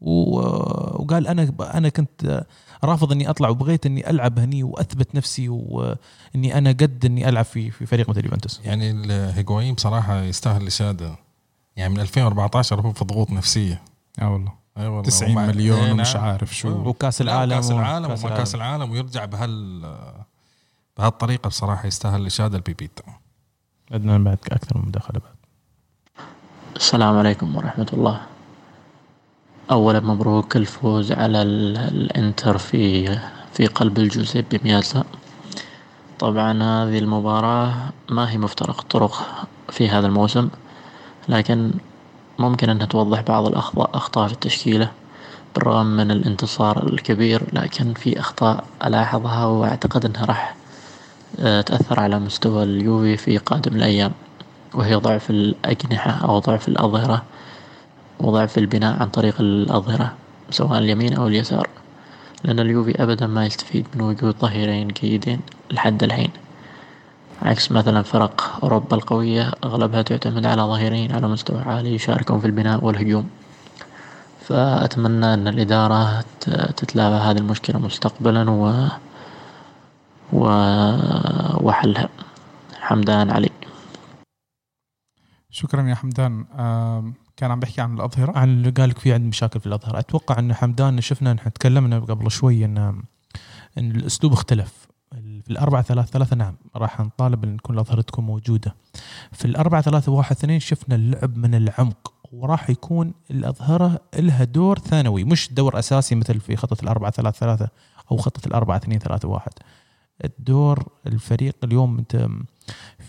وقال 0.00 1.26
أنا 1.26 1.52
أنا 1.60 1.88
كنت 1.88 2.46
رافض 2.84 3.12
إني 3.12 3.30
أطلع 3.30 3.48
وبغيت 3.48 3.86
إني 3.86 4.10
ألعب 4.10 4.38
هني 4.38 4.62
وأثبت 4.62 5.14
نفسي 5.14 5.48
واني 5.48 6.58
أنا 6.58 6.70
قد 6.70 7.04
إني 7.04 7.28
ألعب 7.28 7.44
في 7.44 7.70
في 7.70 7.86
فريق 7.86 8.08
مثل 8.10 8.20
اليوفنتوس 8.20 8.60
يعني 8.64 8.90
الهيجوايين 8.90 9.74
بصراحة 9.74 10.20
يستاهل 10.22 10.62
الإشادة. 10.62 11.16
يعني 11.76 11.94
من 11.94 12.00
2014 12.00 12.80
هو 12.80 12.92
في 12.92 13.04
ضغوط 13.04 13.30
نفسية. 13.30 13.82
آه 14.22 14.32
والله. 14.32 14.52
أي 14.78 14.86
والله 14.86 15.02
90 15.02 15.32
ومع- 15.32 15.46
مليون 15.46 15.78
إيه 15.78 15.92
ومش 15.92 16.14
نعم. 16.16 16.24
عارف 16.24 16.56
شو. 16.56 16.68
وكأس 16.88 17.22
لا، 17.22 17.32
العالم 17.32 17.54
كأس 17.54 17.70
و- 17.70 17.78
العالم 17.78 18.06
كأس 18.06 18.24
وما 18.24 18.36
كأس 18.36 18.54
العالم 18.54 18.90
ويرجع 18.90 19.24
بهال 19.24 19.80
بهالطريقة 20.98 21.48
بصراحة 21.48 21.86
يستاهل 21.86 22.20
الإشادة 22.20 22.56
البيبيتا 22.56 23.02
عندنا 23.92 24.18
بعد 24.18 24.38
أكثر 24.52 24.78
من 24.78 24.84
مداخلة 24.88 25.20
بعد. 25.20 25.34
السلام 26.76 27.18
عليكم 27.18 27.56
ورحمة 27.56 27.86
الله. 27.92 28.20
أولا 29.70 30.00
مبروك 30.00 30.56
الفوز 30.56 31.12
على 31.12 31.42
ال- 31.42 31.76
الإنتر 31.76 32.58
في 32.58 33.08
في 33.52 33.66
قلب 33.66 33.98
الجوزيبي 33.98 34.60
ميازا 34.64 35.04
طبعا 36.18 36.52
هذه 36.62 36.98
المباراة 36.98 37.72
ما 38.08 38.30
هي 38.30 38.38
مفترق 38.38 38.80
الطرق 38.80 39.26
في 39.70 39.88
هذا 39.88 40.06
الموسم 40.06 40.48
لكن 41.28 41.70
ممكن 42.38 42.70
أنها 42.70 42.86
توضح 42.86 43.20
بعض 43.20 43.46
الأخطاء 43.46 43.90
أخطاء 43.94 44.26
في 44.28 44.32
التشكيلة 44.34 44.90
بالرغم 45.54 45.86
من 45.86 46.10
الانتصار 46.10 46.86
الكبير 46.86 47.42
لكن 47.52 47.94
في 47.94 48.20
أخطاء 48.20 48.64
ألاحظها 48.84 49.44
وأعتقد 49.46 50.04
أنها 50.04 50.24
راح 50.24 50.54
آه، 51.40 51.60
تأثر 51.60 52.00
على 52.00 52.18
مستوى 52.18 52.62
اليوفي 52.62 53.16
في 53.16 53.38
قادم 53.38 53.76
الأيام 53.76 54.12
وهي 54.74 54.94
ضعف 54.94 55.30
الأجنحة 55.30 56.10
أو 56.10 56.38
ضعف 56.38 56.68
الأظهرة. 56.68 57.22
وضعف 58.20 58.58
البناء 58.58 59.02
عن 59.02 59.08
طريق 59.08 59.40
الأظهرة 59.40 60.14
سواء 60.50 60.78
اليمين 60.78 61.12
أو 61.14 61.26
اليسار 61.26 61.68
لأن 62.44 62.60
اليوفي 62.60 63.02
أبدا 63.02 63.26
ما 63.26 63.46
يستفيد 63.46 63.86
من 63.94 64.00
وجود 64.00 64.34
ظهيرين 64.38 64.88
جيدين 64.88 65.40
لحد 65.70 66.02
الحين. 66.02 66.30
عكس 67.42 67.72
مثلا 67.72 68.02
فرق 68.02 68.58
أوروبا 68.62 68.96
القوية 68.96 69.50
أغلبها 69.64 70.02
تعتمد 70.02 70.46
على 70.46 70.62
ظهيرين 70.62 71.12
على 71.12 71.28
مستوى 71.28 71.60
عالي 71.60 71.94
يشاركون 71.94 72.40
في 72.40 72.46
البناء 72.46 72.84
والهجوم. 72.84 73.30
فأتمنى 74.40 75.34
أن 75.34 75.48
الإدارة 75.48 76.24
تتلافى 76.76 77.24
هذه 77.24 77.38
المشكلة 77.38 77.78
مستقبلا 77.78 78.50
و 78.50 78.88
و 80.32 80.44
وحلها. 81.66 82.08
حمدان 82.80 83.30
علي. 83.30 83.50
شكرا 85.50 85.82
يا 85.88 85.94
حمدان. 85.94 86.44
كان 87.40 87.50
عم 87.50 87.60
بحكي 87.60 87.80
عن 87.80 87.94
الأظهرة؟ 87.94 88.38
عن 88.38 88.48
اللي 88.48 88.70
قال 88.70 88.88
لك 88.88 88.98
في 88.98 89.12
عندنا 89.12 89.28
مشاكل 89.28 89.60
في 89.60 89.66
الاظهر 89.66 89.98
أتوقع 89.98 90.38
إن 90.38 90.54
حمدان 90.54 91.00
شفنا 91.00 91.32
نحن 91.32 91.52
تكلمنا 91.52 91.98
قبل 91.98 92.30
شوي 92.30 92.64
إن 92.64 92.78
إن 93.78 93.90
الأسلوب 93.90 94.32
اختلف. 94.32 94.86
في 95.12 95.50
الأربعة 95.50 95.82
ثلاثة 95.82 96.10
ثلاثة 96.10 96.36
نعم 96.36 96.56
راح 96.76 97.00
نطالب 97.00 97.44
إن 97.44 97.56
تكون 97.56 97.74
الاظهره 97.74 98.00
تكون 98.00 98.24
موجودة. 98.24 98.74
في 99.32 99.44
الأربعة 99.44 99.82
ثلاثة 99.82 100.12
واحد 100.12 100.36
اثنين 100.36 100.60
شفنا 100.60 100.94
اللعب 100.94 101.36
من 101.36 101.54
العمق 101.54 102.14
وراح 102.32 102.70
يكون 102.70 103.14
الأظهرة 103.30 104.00
لها 104.18 104.44
دور 104.44 104.78
ثانوي 104.78 105.24
مش 105.24 105.52
دور 105.52 105.78
أساسي 105.78 106.14
مثل 106.14 106.40
في 106.40 106.56
خطة 106.56 106.82
الأربعة 106.82 107.10
ثلاثة 107.10 107.38
ثلاثة 107.38 107.68
أو 108.12 108.16
خطة 108.16 108.46
الأربعة 108.46 108.76
اثنين 108.76 108.98
ثلاثة 108.98 109.28
واحد. 109.28 109.52
الدور 110.24 110.88
الفريق 111.06 111.56
اليوم 111.64 111.98
أنت 111.98 112.28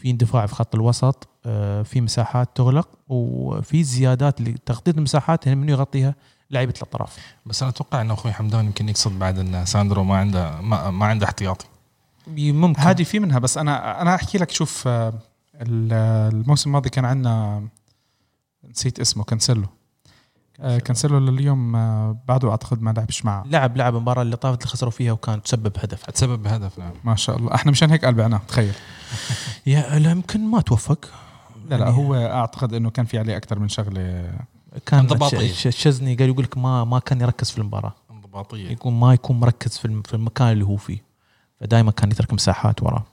في 0.01 0.09
اندفاع 0.09 0.45
في 0.45 0.55
خط 0.55 0.75
الوسط 0.75 1.27
آه، 1.45 1.81
في 1.83 2.01
مساحات 2.01 2.49
تغلق 2.55 2.87
وفي 3.07 3.83
زيادات 3.83 4.41
لتغطيه 4.41 4.91
المساحات 4.91 5.47
هنا 5.47 5.55
من 5.55 5.69
يغطيها 5.69 6.15
لعيبة 6.51 6.73
الأطراف. 6.77 7.17
بس 7.45 7.61
أنا 7.61 7.71
أتوقع 7.71 8.01
انه 8.01 8.13
أخوي 8.13 8.31
حمدان 8.31 8.65
يمكن 8.65 8.89
يقصد 8.89 9.19
بعد 9.19 9.39
إن 9.39 9.65
ساندرو 9.65 10.03
ما 10.03 10.17
عنده 10.17 10.61
ما, 10.61 10.91
ما 10.91 11.05
عنده 11.05 11.25
احتياطي. 11.25 11.65
ممكن. 12.27 12.81
هذه 12.81 13.03
في 13.03 13.19
منها 13.19 13.39
بس 13.39 13.57
أنا 13.57 14.01
أنا 14.01 14.15
أحكي 14.15 14.37
لك 14.37 14.51
شوف 14.51 14.87
آه، 14.87 15.13
ال- 15.55 15.93
الموسم 16.33 16.69
الماضي 16.69 16.89
كان 16.89 17.05
عندنا 17.05 17.63
نسيت 18.69 18.99
اسمه 18.99 19.23
كانسيلو. 19.23 19.63
آه، 19.63 19.69
كانسيلو 20.61 21.17
لليوم 21.19 21.75
آه، 21.75 22.17
بعده 22.27 22.49
أعتقد 22.51 22.81
ما 22.81 22.91
لعبش 22.91 23.25
معه. 23.25 23.43
لعب 23.47 23.77
لعب 23.77 23.95
المباراه 23.95 24.21
اللي 24.21 24.35
طافت 24.35 24.61
اللي 24.61 24.71
خسروا 24.73 24.91
فيها 24.91 25.11
وكان 25.11 25.41
تسبب 25.43 25.71
هدف. 25.79 26.05
تسبب 26.09 26.43
بهدف 26.43 26.79
نعم. 26.79 26.91
ما 27.03 27.15
شاء 27.15 27.37
الله. 27.37 27.55
إحنا 27.55 27.71
مشان 27.71 27.89
هيك 27.91 28.05
قلبعناه 28.05 28.41
تخيل. 28.47 28.73
يا 29.67 29.99
لا 29.99 30.11
يمكن 30.11 30.39
ما 30.51 30.61
توفق. 30.61 31.05
لا 31.69 31.75
لا 31.75 31.85
يعني 31.85 31.97
هو 31.97 32.15
أعتقد 32.15 32.73
إنه 32.73 32.89
كان 32.89 33.05
في 33.05 33.19
عليه 33.19 33.37
أكثر 33.37 33.59
من 33.59 33.69
شغلة. 33.69 34.31
كان 34.85 34.99
انضباطية. 34.99 35.51
ش- 35.53 35.67
الشزني 35.67 36.15
قال 36.15 36.29
يقول 36.29 36.43
لك 36.43 36.57
ما 36.57 36.83
ما 36.83 36.99
كان 36.99 37.21
يركز 37.21 37.49
في 37.51 37.57
المباراة. 37.57 37.93
انضباطية. 38.11 38.69
يكون 38.71 38.99
ما 38.99 39.13
يكون 39.13 39.39
مركز 39.39 39.77
في 39.77 39.85
الم- 39.85 40.01
في 40.01 40.13
المكان 40.13 40.47
اللي 40.51 40.65
هو 40.65 40.75
فيه. 40.75 40.99
فدائما 41.61 41.91
كان 41.91 42.11
يترك 42.11 42.33
مساحات 42.33 42.83
وراه. 42.83 43.03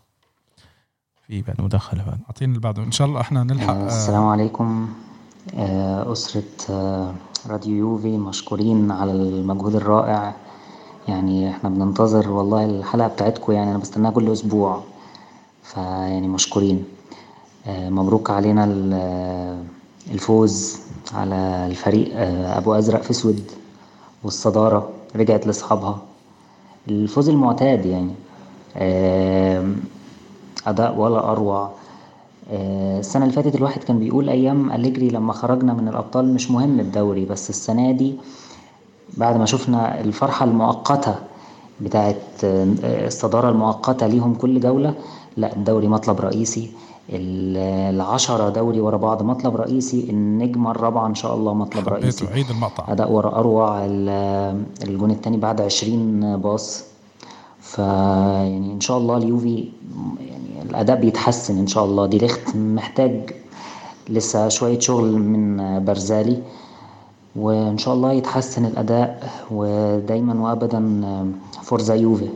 في 1.26 1.42
بعد 1.42 1.60
مداخلة 1.60 2.04
بعد. 2.04 2.18
اعطينا 2.26 2.50
اللي 2.50 2.60
بعده 2.60 2.82
إن 2.82 2.92
شاء 2.92 3.06
الله 3.06 3.20
إحنا 3.20 3.44
نلحق 3.44 3.70
آه، 3.74 3.84
آه، 3.84 3.86
السلام 3.86 4.26
عليكم. 4.26 4.88
آه، 5.54 6.02
آه، 6.70 7.14
راديو 7.48 7.76
يوفي 7.76 8.16
مشكورين 8.16 8.90
على 8.90 9.12
المجهود 9.12 9.74
الرائع. 9.74 10.34
يعني 11.08 11.50
إحنا 11.50 11.68
بننتظر 11.70 12.30
والله 12.30 12.64
الحلقة 12.64 13.08
بتاعتكم 13.08 13.52
يعني 13.52 13.70
أنا 13.70 13.78
بستناها 13.78 14.10
كل 14.10 14.32
أسبوع. 14.32 14.80
فيعني 15.62 16.28
مشكورين. 16.28 16.84
آه، 17.66 17.90
مبروك 17.90 18.30
علينا 18.30 18.64
آه، 18.94 19.62
الفوز 20.12 20.80
على 21.14 21.66
الفريق 21.70 22.10
آه، 22.14 22.58
أبو 22.58 22.74
أزرق 22.74 23.02
في 23.02 23.10
أسود 23.10 23.50
والصدارة 24.24 24.88
رجعت 25.16 25.46
لأصحابها. 25.46 25.98
الفوز 26.88 27.28
المعتاد 27.28 27.86
يعني. 27.86 28.12
آم، 28.76 29.76
أداء 30.66 30.94
ولا 30.96 31.30
أروع. 31.32 31.62
آه، 31.62 31.70
السنة 32.50 33.22
اللي 33.24 33.34
فاتت 33.34 33.54
الواحد 33.54 33.84
كان 33.84 33.98
بيقول 33.98 34.28
أيام 34.28 34.72
أليجري 34.72 35.08
لما 35.08 35.32
خرجنا 35.32 35.72
من 35.74 35.88
الأبطال 35.88 36.34
مش 36.34 36.50
مهم 36.50 36.80
الدوري 36.80 37.24
بس 37.24 37.50
السنة 37.50 37.92
دي 37.92 38.14
بعد 39.16 39.36
ما 39.36 39.46
شفنا 39.46 40.00
الفرحة 40.00 40.44
المؤقتة 40.44 41.14
بتاعت 41.80 42.16
آه، 42.44 42.66
الصدارة 43.06 43.48
المؤقتة 43.50 44.06
ليهم 44.06 44.34
كل 44.34 44.60
جولة 44.60 44.94
لا 45.36 45.56
الدوري 45.56 45.88
مطلب 45.88 46.20
رئيسي 46.20 46.70
ال- 47.10 47.56
العشرة 47.94 48.48
دوري 48.48 48.80
ورا 48.80 48.96
بعض 48.96 49.22
مطلب 49.22 49.56
رئيسي 49.56 50.10
النجمة 50.10 50.70
الرابعة 50.70 51.06
إن 51.06 51.14
شاء 51.14 51.34
الله 51.34 51.54
مطلب 51.54 51.88
رئيسي. 51.88 52.26
عيد 52.26 52.50
المقطع. 52.50 52.92
أداء 52.92 53.12
ورا 53.12 53.28
أروع 53.38 53.84
ال- 53.84 54.62
الجون 54.84 55.10
التاني 55.10 55.36
بعد 55.36 55.60
عشرين 55.60 56.36
باص. 56.36 56.84
فيعني 57.68 58.72
إن 58.72 58.80
شاء 58.80 58.98
الله 58.98 59.16
اليوفي 59.16 59.68
يعني 60.20 60.62
الأداء 60.62 61.00
بيتحسن 61.00 61.58
إن 61.58 61.66
شاء 61.66 61.84
الله. 61.84 62.06
دي 62.06 62.18
ليخت 62.18 62.56
محتاج 62.56 63.30
لسه 64.08 64.48
شوية 64.48 64.78
شغل 64.80 65.12
من 65.12 65.84
برزالي 65.84 66.42
وإن 67.36 67.78
شاء 67.78 67.94
الله 67.94 68.12
يتحسن 68.12 68.64
الأداء 68.64 69.32
ودايما 69.50 70.34
وأبدا 70.34 70.80
فورزا 71.62 71.94
يوفي. 71.94 72.28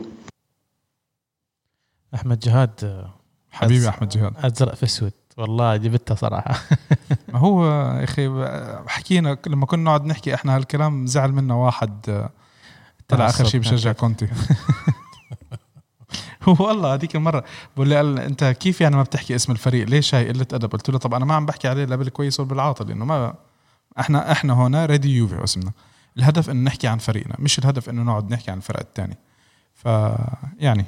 أحمد 2.15 2.39
جهاد 2.39 2.69
آه، 2.83 3.09
حبيبي 3.51 3.89
أحمد 3.89 4.09
جهاد. 4.09 4.33
ازرق 4.37 4.75
في 4.75 4.83
أسود. 4.83 5.11
والله 5.37 5.77
جبتها 5.77 6.15
صراحة. 6.15 6.55
ما 7.33 7.39
هو 7.39 7.65
يا 7.65 8.03
أخي 8.03 8.29
حكينا 8.87 9.37
لما 9.47 9.65
كنا 9.65 9.83
نقعد 9.83 10.05
نحكي 10.05 10.33
إحنا 10.33 10.55
هالكلام 10.55 11.07
زعل 11.07 11.31
منا 11.31 11.53
واحد 11.53 12.09
آه، 12.09 12.29
طلع 13.07 13.25
آخر 13.27 13.45
شيء 13.45 13.59
بشجع 13.59 13.91
كونتي. 13.91 14.27
والله 16.59 16.93
هذيك 16.93 17.15
المرة 17.15 17.43
بقول 17.75 17.87
لي 17.87 17.95
قال 17.95 18.19
أنت 18.19 18.43
كيف 18.43 18.81
يعني 18.81 18.95
ما 18.95 19.03
بتحكي 19.03 19.35
اسم 19.35 19.51
الفريق؟ 19.51 19.89
ليش 19.89 20.15
هاي 20.15 20.27
قلة 20.29 20.47
أدب؟ 20.53 20.71
قلت 20.71 20.89
له 20.89 20.97
طب 20.97 21.13
أنا 21.13 21.25
ما 21.25 21.33
عم 21.33 21.45
بحكي 21.45 21.67
عليه 21.67 21.85
لا 21.85 21.95
بالكويس 21.95 22.39
ولا 22.39 22.49
بالعاطل 22.49 22.87
لأنه 22.87 23.05
ما 23.05 23.33
إحنا 23.99 24.31
إحنا 24.31 24.53
هنا 24.53 24.85
ريدي 24.85 25.15
يوفي 25.15 25.43
اسمنا. 25.43 25.71
الهدف 26.17 26.49
إنه 26.49 26.63
نحكي 26.63 26.87
عن 26.87 26.97
فريقنا 26.97 27.35
مش 27.39 27.59
الهدف 27.59 27.89
إنه 27.89 28.03
نقعد 28.03 28.33
نحكي 28.33 28.51
عن 28.51 28.57
الفرق 28.57 28.79
الثانية 28.79 29.17
ف 29.73 29.85
يعني 30.59 30.85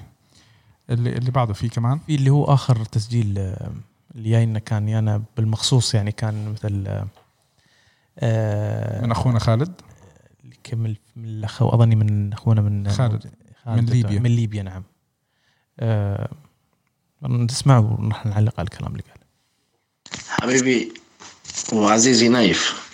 اللي 0.90 1.10
اللي 1.18 1.32
بعده 1.32 1.54
في 1.54 1.70
كمان؟ 1.70 2.00
في 2.08 2.16
اللي 2.16 2.30
هو 2.30 2.44
آخر 2.44 2.86
تسجيل 2.86 3.36
آه، 3.38 3.72
اللي 4.16 4.30
جاينا 4.30 4.60
كان 4.60 4.90
يانا 4.90 5.24
بالمخصوص 5.38 5.96
يعني 5.96 6.12
كان 6.12 6.52
مثل 6.52 6.84
آه، 6.88 7.08
آه، 8.20 9.02
من 9.02 9.12
أخونا 9.12 9.40
خالد؟ 9.40 9.82
كمل 10.64 10.98
من 11.16 11.26
الاخو 11.26 11.70
أظني 11.70 11.96
من 11.96 12.34
أخونا 12.34 12.62
من 12.62 12.90
خالد. 12.90 13.32
خالد 13.64 13.80
من 13.80 13.86
ليبيا. 13.86 14.20
من 14.20 14.30
ليبيا 14.30 14.64
نعم. 14.64 14.84
آه، 15.80 16.30
نسمع 17.24 17.78
ونروح 17.78 18.26
نعلق 18.26 18.54
على 18.58 18.68
الكلام 18.72 18.92
اللي 18.92 19.04
قاله. 19.04 19.26
حبيبي 20.30 20.94
وعزيزي 21.74 22.28
نايف 22.28 22.86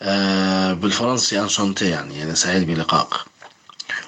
آه 0.00 0.72
بالفرنسي 0.72 1.40
انشانتي 1.40 1.88
يعني 1.90 2.22
أنا 2.22 2.34
سعيد 2.34 2.66
بلقائك. 2.66 3.14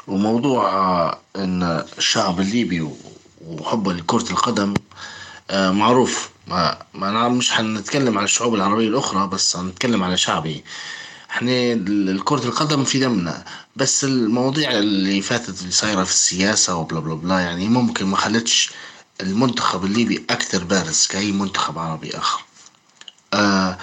وموضوع 0.06 0.68
آه، 0.68 1.18
إن 1.36 1.84
الشعب 1.98 2.40
الليبي 2.40 2.88
وحبه 3.46 3.92
لكرة 3.92 4.30
القدم 4.30 4.74
آه 5.50 5.70
معروف. 5.70 6.30
ما, 6.46 6.78
ما 6.94 7.08
أنا 7.08 7.28
مش 7.28 7.52
حنتكلم 7.52 8.18
عن 8.18 8.24
الشعوب 8.24 8.54
العربية 8.54 8.88
الأخرى 8.88 9.26
بس 9.28 9.56
هنتكلم 9.56 10.02
على 10.02 10.16
شعبي. 10.16 10.64
إحنا 11.30 12.18
كرة 12.24 12.44
القدم 12.44 12.84
في 12.84 12.98
دمنا 12.98 13.44
بس 13.76 14.04
المواضيع 14.04 14.72
اللي 14.78 15.22
فاتت 15.22 15.60
اللي 15.60 15.72
صايرة 15.72 16.04
في 16.04 16.10
السياسة 16.10 16.76
وبلا 16.76 17.00
بلا 17.00 17.14
بلا 17.14 17.38
يعني 17.40 17.68
ممكن 17.68 18.06
ما 18.06 18.16
خلتش 18.16 18.70
المنتخب 19.20 19.84
الليبي 19.84 20.24
أكثر 20.30 20.64
بارز 20.64 21.06
كأي 21.06 21.32
منتخب 21.32 21.78
عربي 21.78 22.10
آخر. 22.16 22.44
آه 23.34 23.78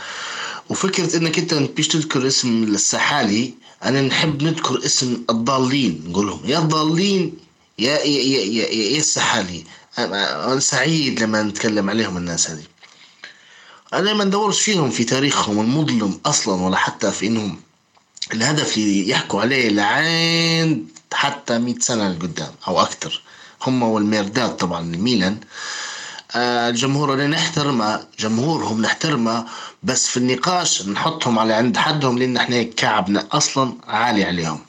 وفكرة 0.69 1.18
إنك 1.18 1.40
أنت 1.40 1.53
بيش 1.53 1.88
تذكر 1.88 2.28
اسم 2.28 2.64
السحالي 2.64 3.53
أنا 3.84 4.02
نحب 4.02 4.44
نذكر 4.44 4.86
اسم 4.86 5.24
الضالين 5.30 6.03
نقول 6.07 6.28
لهم 6.28 6.41
يا 6.45 6.60
الضالين 6.60 7.38
يا 7.80 7.98
يا 7.98 8.22
يا, 8.22 8.44
يا, 8.44 8.68
يا, 8.69 8.98
السحالي. 8.98 9.64
أنا 9.98 10.60
سعيد 10.60 11.24
لما 11.24 11.44
نتكلم 11.44 11.90
عليهم 11.90 12.18
الناس 12.18 12.49
هذه 12.49 12.64
أنا 13.93 14.14
ما 14.14 14.23
ندورش 14.23 14.61
فيهم 14.61 14.89
في 14.89 15.03
تاريخهم 15.03 15.59
المظلم 15.59 16.19
أصلا 16.26 16.61
ولا 16.61 16.77
حتى 16.77 17.11
في 17.11 17.27
إنهم. 17.27 17.59
الهدف 18.34 18.77
اللي 18.77 19.09
يحكوا 19.09 19.41
عليه 19.41 19.69
لعين 19.69 20.88
حتى 21.14 21.57
100 21.59 21.76
سنة 21.80 22.09
لقدام 22.09 22.51
أو 22.68 22.81
أكثر. 22.81 23.22
هم 23.64 23.84
والميرداد 23.84 24.55
طبعا 24.57 24.81
الميلان 24.93 25.38
آه، 26.35 26.69
الجمهور 26.69 27.14
اللي 27.14 27.27
نحترمه 27.27 28.03
جمهورهم 28.19 28.81
نحترمه 28.81 29.45
بس 29.84 30.07
في 30.07 30.18
النقاش 30.18 30.88
نحطهم 30.88 31.39
على 31.39 31.53
عند 31.53 31.77
حدهم 31.77 32.18
لأن 32.18 32.38
إحنا 32.38 32.64
كعبنا 32.64 33.27
أصلا 33.31 33.73
عالي 33.88 34.23
عليهم. 34.23 34.59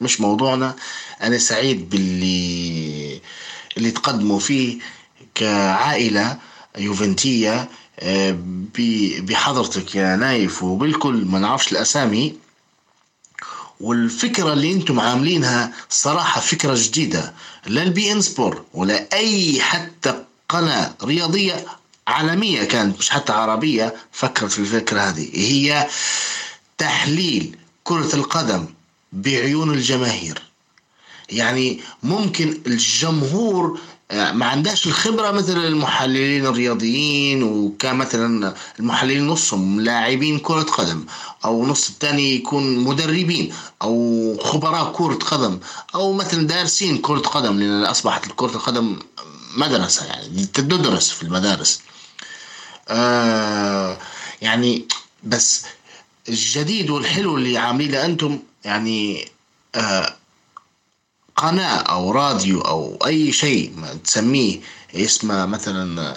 مش 0.00 0.20
موضوعنا. 0.20 0.76
أنا 1.22 1.38
سعيد 1.38 1.90
باللي 1.90 3.20
اللي 3.76 3.90
تقدموا 3.90 4.38
فيه 4.40 4.78
كعائلة 5.34 6.38
يوفنتية. 6.78 7.68
بحضرتك 9.20 9.94
يا 9.94 10.16
نايف 10.16 10.62
وبالكل 10.62 11.24
ما 11.24 11.38
نعرفش 11.38 11.72
الأسامي. 11.72 12.36
والفكرة 13.80 14.52
اللي 14.52 14.72
أنتم 14.72 15.00
عاملينها 15.00 15.72
صراحة 15.88 16.40
فكرة 16.40 16.74
جديدة. 16.76 17.34
لا 17.66 17.82
ال 17.82 18.12
beIN 18.12 18.20
Sport 18.20 18.64
ولا 18.74 19.08
أي 19.12 19.60
حتى 19.60 20.24
قناة 20.48 20.94
رياضية 21.02 21.66
عالمية 22.08 22.64
كانت 22.64 22.98
مش 22.98 23.10
حتى 23.10 23.32
عربية 23.32 23.94
فكرت 24.12 24.50
في 24.52 24.58
الفكرة 24.58 25.00
هذه. 25.00 25.30
هي 25.34 25.88
تحليل 26.78 27.56
كرة 27.84 28.14
القدم 28.14 28.66
بعيون 29.12 29.70
الجماهير. 29.74 30.42
يعني 31.30 31.80
ممكن 32.02 32.60
الجمهور 32.66 33.80
آه، 33.80 33.89
ما 34.12 34.46
عندهاش 34.46 34.86
الخبرة 34.86 35.30
مثل 35.30 35.56
المحللين 35.66 36.46
الرياضيين 36.46 37.42
وكان 37.42 37.96
مثلا 37.96 38.54
المحللين 38.80 39.26
نصهم 39.26 39.80
لاعبين 39.80 40.38
كرة 40.38 40.62
قدم 40.62 41.04
أو 41.44 41.66
نص 41.66 41.88
الثاني 41.88 42.34
يكون 42.34 42.78
مدربين 42.78 43.54
أو 43.82 44.36
خبراء 44.44 44.92
كرة 44.92 45.14
قدم 45.14 45.58
أو 45.94 46.12
مثلا 46.12 46.46
دارسين 46.46 46.98
كرة 46.98 47.18
قدم 47.18 47.58
لأن 47.58 47.84
أصبحت 47.84 48.26
كرة 48.36 48.54
القدم 48.54 48.98
مدرسة 49.56 50.04
يعني 50.06 50.46
تدرس 50.46 51.10
في 51.10 51.22
المدارس. 51.22 51.80
آه 52.88 53.98
يعني 54.42 54.84
بس 55.24 55.64
الجديد 56.28 56.90
والحلو 56.90 57.36
اللي 57.36 57.58
عاملينه 57.58 58.04
أنتم 58.04 58.38
يعني 58.64 59.28
آه 59.74 60.16
قناة 61.40 61.76
أو 61.76 62.10
راديو 62.10 62.60
أو 62.60 62.98
أي 63.06 63.32
شيء 63.32 63.72
تسميه 64.04 64.60
اسمه 64.94 65.46
مثلا 65.46 66.00
آه، 66.10 66.16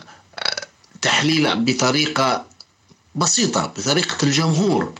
تحليل 1.01 1.55
بطريقة 1.65 2.45
بسيطة 3.15 3.65
بطريقة 3.65 4.17
الجمهور. 4.23 4.93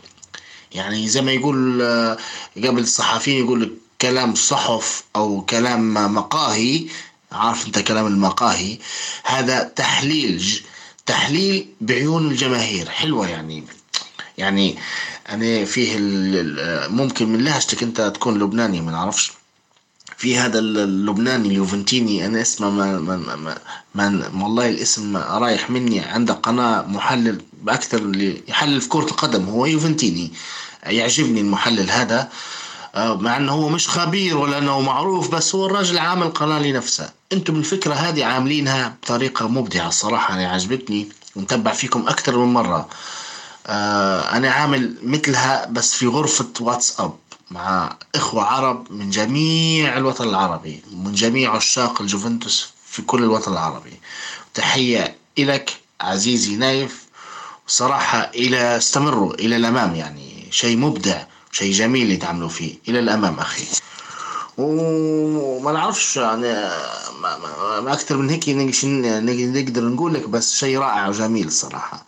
يعني 0.71 1.09
زي 1.09 1.21
ما 1.21 1.31
يقول 1.31 1.81
آه، 1.81 2.17
قبل 2.57 2.79
الصحفيين 2.79 3.45
يقول 3.45 3.61
لك 3.61 3.69
كلام 4.01 4.35
صحف 4.35 5.03
أو 5.15 5.41
كلام 5.41 5.93
مقاهي. 6.15 6.85
عارف 7.31 7.65
أنت 7.65 7.79
كلام 7.79 8.07
المقاهي؟ 8.07 8.77
هذا 9.23 9.63
تحليل 9.63 10.61
تحليل 11.05 11.67
بعيون 11.81 12.31
الجماهير. 12.31 12.89
حلوة 12.89 13.27
يعني. 13.29 13.63
يعني 14.37 14.77
أنا 15.29 15.65
فيه 15.65 15.95
ال- 15.97 16.91
ممكن 16.95 17.27
من 17.33 17.43
لهجتك 17.43 17.83
أنت 17.83 18.01
تكون 18.01 18.39
لبناني 18.39 18.81
ما 18.81 18.91
نعرفش. 18.91 19.31
في 20.23 20.37
هذا 20.37 20.59
ال- 20.59 20.77
اللبناني 20.77 21.47
اليوفنتيني 21.47 22.25
أنا 22.25 22.41
اسمه 22.41 22.69
ما 22.69 22.99
ما 22.99 23.17
ما, 23.17 23.55
ما, 23.95 24.29
والله 24.43 24.69
الاسم 24.69 25.17
رايح 25.17 25.69
مني 25.69 25.99
عنده 25.99 26.33
قناة 26.33 26.81
محلل 26.87 27.41
باكثر 27.63 27.97
اللي 27.97 28.43
يحلل 28.47 28.81
في 28.81 28.89
كرة 28.89 29.03
القدم 29.05 29.45
هو 29.49 29.65
يوفنتيني. 29.65 30.31
يعجبني 30.85 31.41
المحلل 31.41 31.89
هذا 31.91 32.29
آه، 32.95 33.15
مع 33.17 33.37
إنه 33.37 33.51
هو 33.51 33.69
مش 33.69 33.87
خبير 33.89 34.37
ولا 34.37 34.57
إنه 34.57 34.81
معروف 34.81 35.31
بس 35.35 35.55
هو 35.55 35.65
الراجل 35.65 35.97
عامل 35.97 36.27
قناه 36.29 36.59
لنفسه. 36.59 37.09
أنتم 37.33 37.55
الفكرة 37.55 37.93
هذه 37.93 38.25
عاملينها 38.25 38.95
بطريقة 39.03 39.47
مبدعة 39.47 39.87
الصراحه 39.87 40.33
أنا 40.33 40.47
عجبتني 40.49 41.09
ونتبع 41.35 41.71
فيكم 41.71 42.07
أكثر 42.07 42.37
من 42.37 42.53
مرة. 42.53 42.89
آه، 43.67 44.21
أنا 44.37 44.51
عامل 44.51 44.95
مثلها 45.03 45.65
بس 45.65 45.93
في 45.93 46.07
غرفة 46.07 46.49
واتساب. 46.59 47.13
مع 47.51 47.97
إخوة 48.15 48.43
عرب 48.43 48.91
من 48.91 49.09
جميع 49.09 49.97
الوطن 49.97 50.29
العربي 50.29 50.83
من 50.91 51.13
جميع 51.13 51.55
عشاق 51.55 52.01
الجوفنتوس 52.01 52.73
في 52.85 53.01
كل 53.01 53.23
الوطن 53.23 53.51
العربي. 53.51 53.99
تحية 54.53 55.15
إلك 55.39 55.77
عزيزي 56.01 56.55
نايف. 56.55 57.03
صراحة 57.67 58.19
إلى 58.19 58.77
استمروا 58.77 59.33
إلى 59.33 59.55
الأمام 59.55 59.95
يعني 59.95 60.47
شيء 60.51 60.77
مبدع 60.77 61.23
شيء 61.51 61.73
جميل 61.73 62.03
اللي 62.03 62.17
تعملوا 62.17 62.49
فيه. 62.49 62.75
إلى 62.87 62.99
الأمام 62.99 63.39
أخي. 63.39 63.65
وما 64.57 65.71
نعرفش 65.71 66.17
يعني 66.17 66.41
ما, 67.21 67.37
ما, 67.37 67.79
ما 67.79 67.93
أكثر 67.93 68.17
من 68.17 68.29
هيك 68.29 68.49
نقدر 68.49 69.83
نقول 69.83 70.13
لك 70.13 70.29
بس 70.29 70.55
شيء 70.55 70.77
رائع 70.77 71.07
وجميل 71.07 71.47
الصراحة 71.47 72.05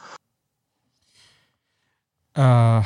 آه. 2.38 2.84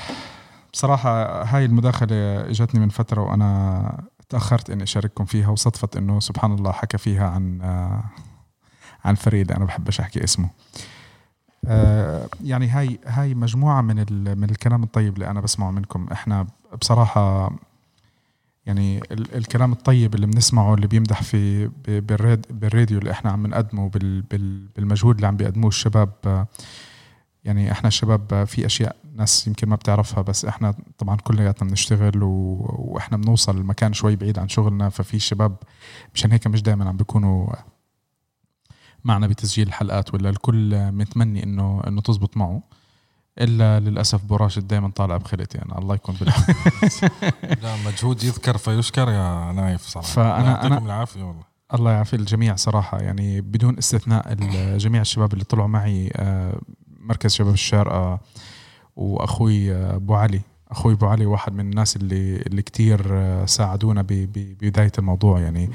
بصراحة 0.80 1.44
هاي 1.44 1.66
المداخلة 1.66 2.50
إجتني 2.50 2.80
من 2.82 2.90
فترة 2.90 3.22
وأنا 3.22 4.04
تأخرت 4.30 4.70
إني 4.70 4.84
أشارككم 4.84 5.26
فيها 5.26 5.50
وصدفت 5.50 5.98
إنه 5.98 6.20
سبحان 6.20 6.52
الله 6.54 6.72
حكى 6.72 6.98
فيها 6.98 7.30
عن 7.30 7.62
آه 7.62 8.04
عن 9.06 9.16
فريد. 9.16 9.52
أنا 9.52 9.66
بحبش 9.66 10.00
أحكي 10.00 10.24
اسمه. 10.24 10.50
آه 11.66 12.30
يعني 12.44 12.68
هاي 12.68 13.00
هاي 13.06 13.36
مجموعة 13.36 13.82
من 13.82 13.96
من 14.38 14.50
الكلام 14.50 14.84
الطيب 14.84 15.14
اللي 15.14 15.28
أنا 15.28 15.42
بسمعه 15.42 15.72
منكم. 15.72 16.08
إحنا 16.12 16.48
بصراحة 16.82 17.52
يعني 18.66 18.98
ال- 19.12 19.36
الكلام 19.36 19.72
الطيب 19.72 20.16
اللي 20.16 20.28
بنسمعه 20.28 20.74
اللي 20.74 20.88
بيمدح 20.88 21.24
في 21.24 21.68
بالراديو 22.50 23.00
اللي 23.00 23.12
إحنا 23.12 23.32
عم 23.32 23.48
نقدمه 23.48 23.90
بال 23.90 24.22
بال 24.22 24.68
بالمجهود 24.76 25.16
اللي 25.16 25.28
عم 25.28 25.38
بيقدموه 25.38 25.68
الشباب 25.68 26.10
آه، 26.26 26.48
يعني 27.44 27.72
إحنا 27.72 27.88
الشباب 27.88 28.44
في 28.48 28.66
أشياء 28.66 28.96
ناس 29.20 29.48
يمكن 29.48 29.70
ما 29.70 29.76
بتعرفها 29.76 30.22
بس 30.22 30.46
إحنا 30.46 30.76
طبعا 30.98 31.18
كلياتنا 31.18 31.70
بنشتغل 31.70 32.24
و... 32.24 32.66
وإحنا 32.78 33.18
بنوصل 33.18 33.60
لمكان 33.60 33.94
شوي 33.94 34.16
بعيد 34.16 34.40
عن 34.40 34.50
شغلنا 34.50 34.90
ففي 34.90 35.20
شباب 35.20 35.56
مشان 36.16 36.32
هيك 36.32 36.48
مش 36.48 36.62
دائما 36.62 36.90
عم 36.90 36.98
بيكونوا 36.98 37.48
معنا 39.04 39.28
بتسجيل 39.28 39.68
الحلقات 39.68 40.14
ولا 40.14 40.30
الكل 40.30 40.92
متمني 40.92 41.44
إنه 41.44 41.82
إنه 41.88 42.02
تزبط 42.02 42.38
معه. 42.38 42.64
إلا 43.42 43.80
للأسف 43.80 44.26
براشد 44.26 44.68
دائما 44.68 44.90
طالع 44.90 45.18
بخلت 45.18 45.56
يعني 45.56 45.78
الله 45.78 45.96
يكون 45.96 46.16
بالعافية. 46.16 46.54
لا 47.64 47.76
مجهود 47.86 48.24
يذكر 48.24 48.58
فيشكر 48.58 49.10
يا 49.10 49.52
نايف 49.52 49.82
صراحة. 49.82 50.40
الله 50.40 50.50
يعطيكم 50.50 50.86
العافية 50.86 51.24
والله. 51.24 51.44
الله 51.74 51.92
يعافي 51.92 52.16
الجميع 52.16 52.56
صراحة. 52.56 53.00
يعني 53.00 53.42
بدون 53.42 53.78
استثناء 53.78 54.34
جميع 54.78 55.02
الشباب 55.02 55.34
اللي 55.34 55.44
طلعوا 55.44 55.68
معي 55.68 56.12
آه، 56.16 56.62
مركز 57.00 57.34
شباب 57.34 57.54
الشارقة 57.54 58.20
وأخوي 59.00 59.74
آه، 59.76 59.96
أبو 59.96 60.16
علي. 60.16 60.42
أخوي 60.72 60.94
أبو 60.94 61.06
علي 61.06 61.26
واحد 61.26 61.54
من 61.54 61.60
الناس 61.60 61.96
اللي 61.96 62.36
اللي 62.38 62.62
كتير 62.62 63.02
آه، 63.12 63.46
ساعدونا 63.46 64.02
ب- 64.02 64.08
ب- 64.08 64.58
ببداية 64.62 64.92
الموضوع. 64.98 65.40
يعني 65.40 65.70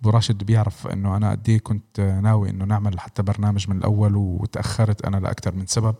أبو 0.00 0.10
راشد 0.10 0.44
بيعرف 0.44 0.86
إنه 0.86 1.16
أنا 1.16 1.30
قد 1.30 1.48
إيه 1.48 1.58
كنت 1.58 2.00
آه، 2.00 2.20
ناوي 2.20 2.50
إنه 2.50 2.64
نعمل 2.64 3.00
حتى 3.00 3.22
برنامج 3.22 3.70
من 3.70 3.76
الأول 3.78 4.16
وتأخرت 4.16 5.04
أنا 5.04 5.16
لأكثر 5.16 5.54
من 5.54 5.66
سبب. 5.66 5.94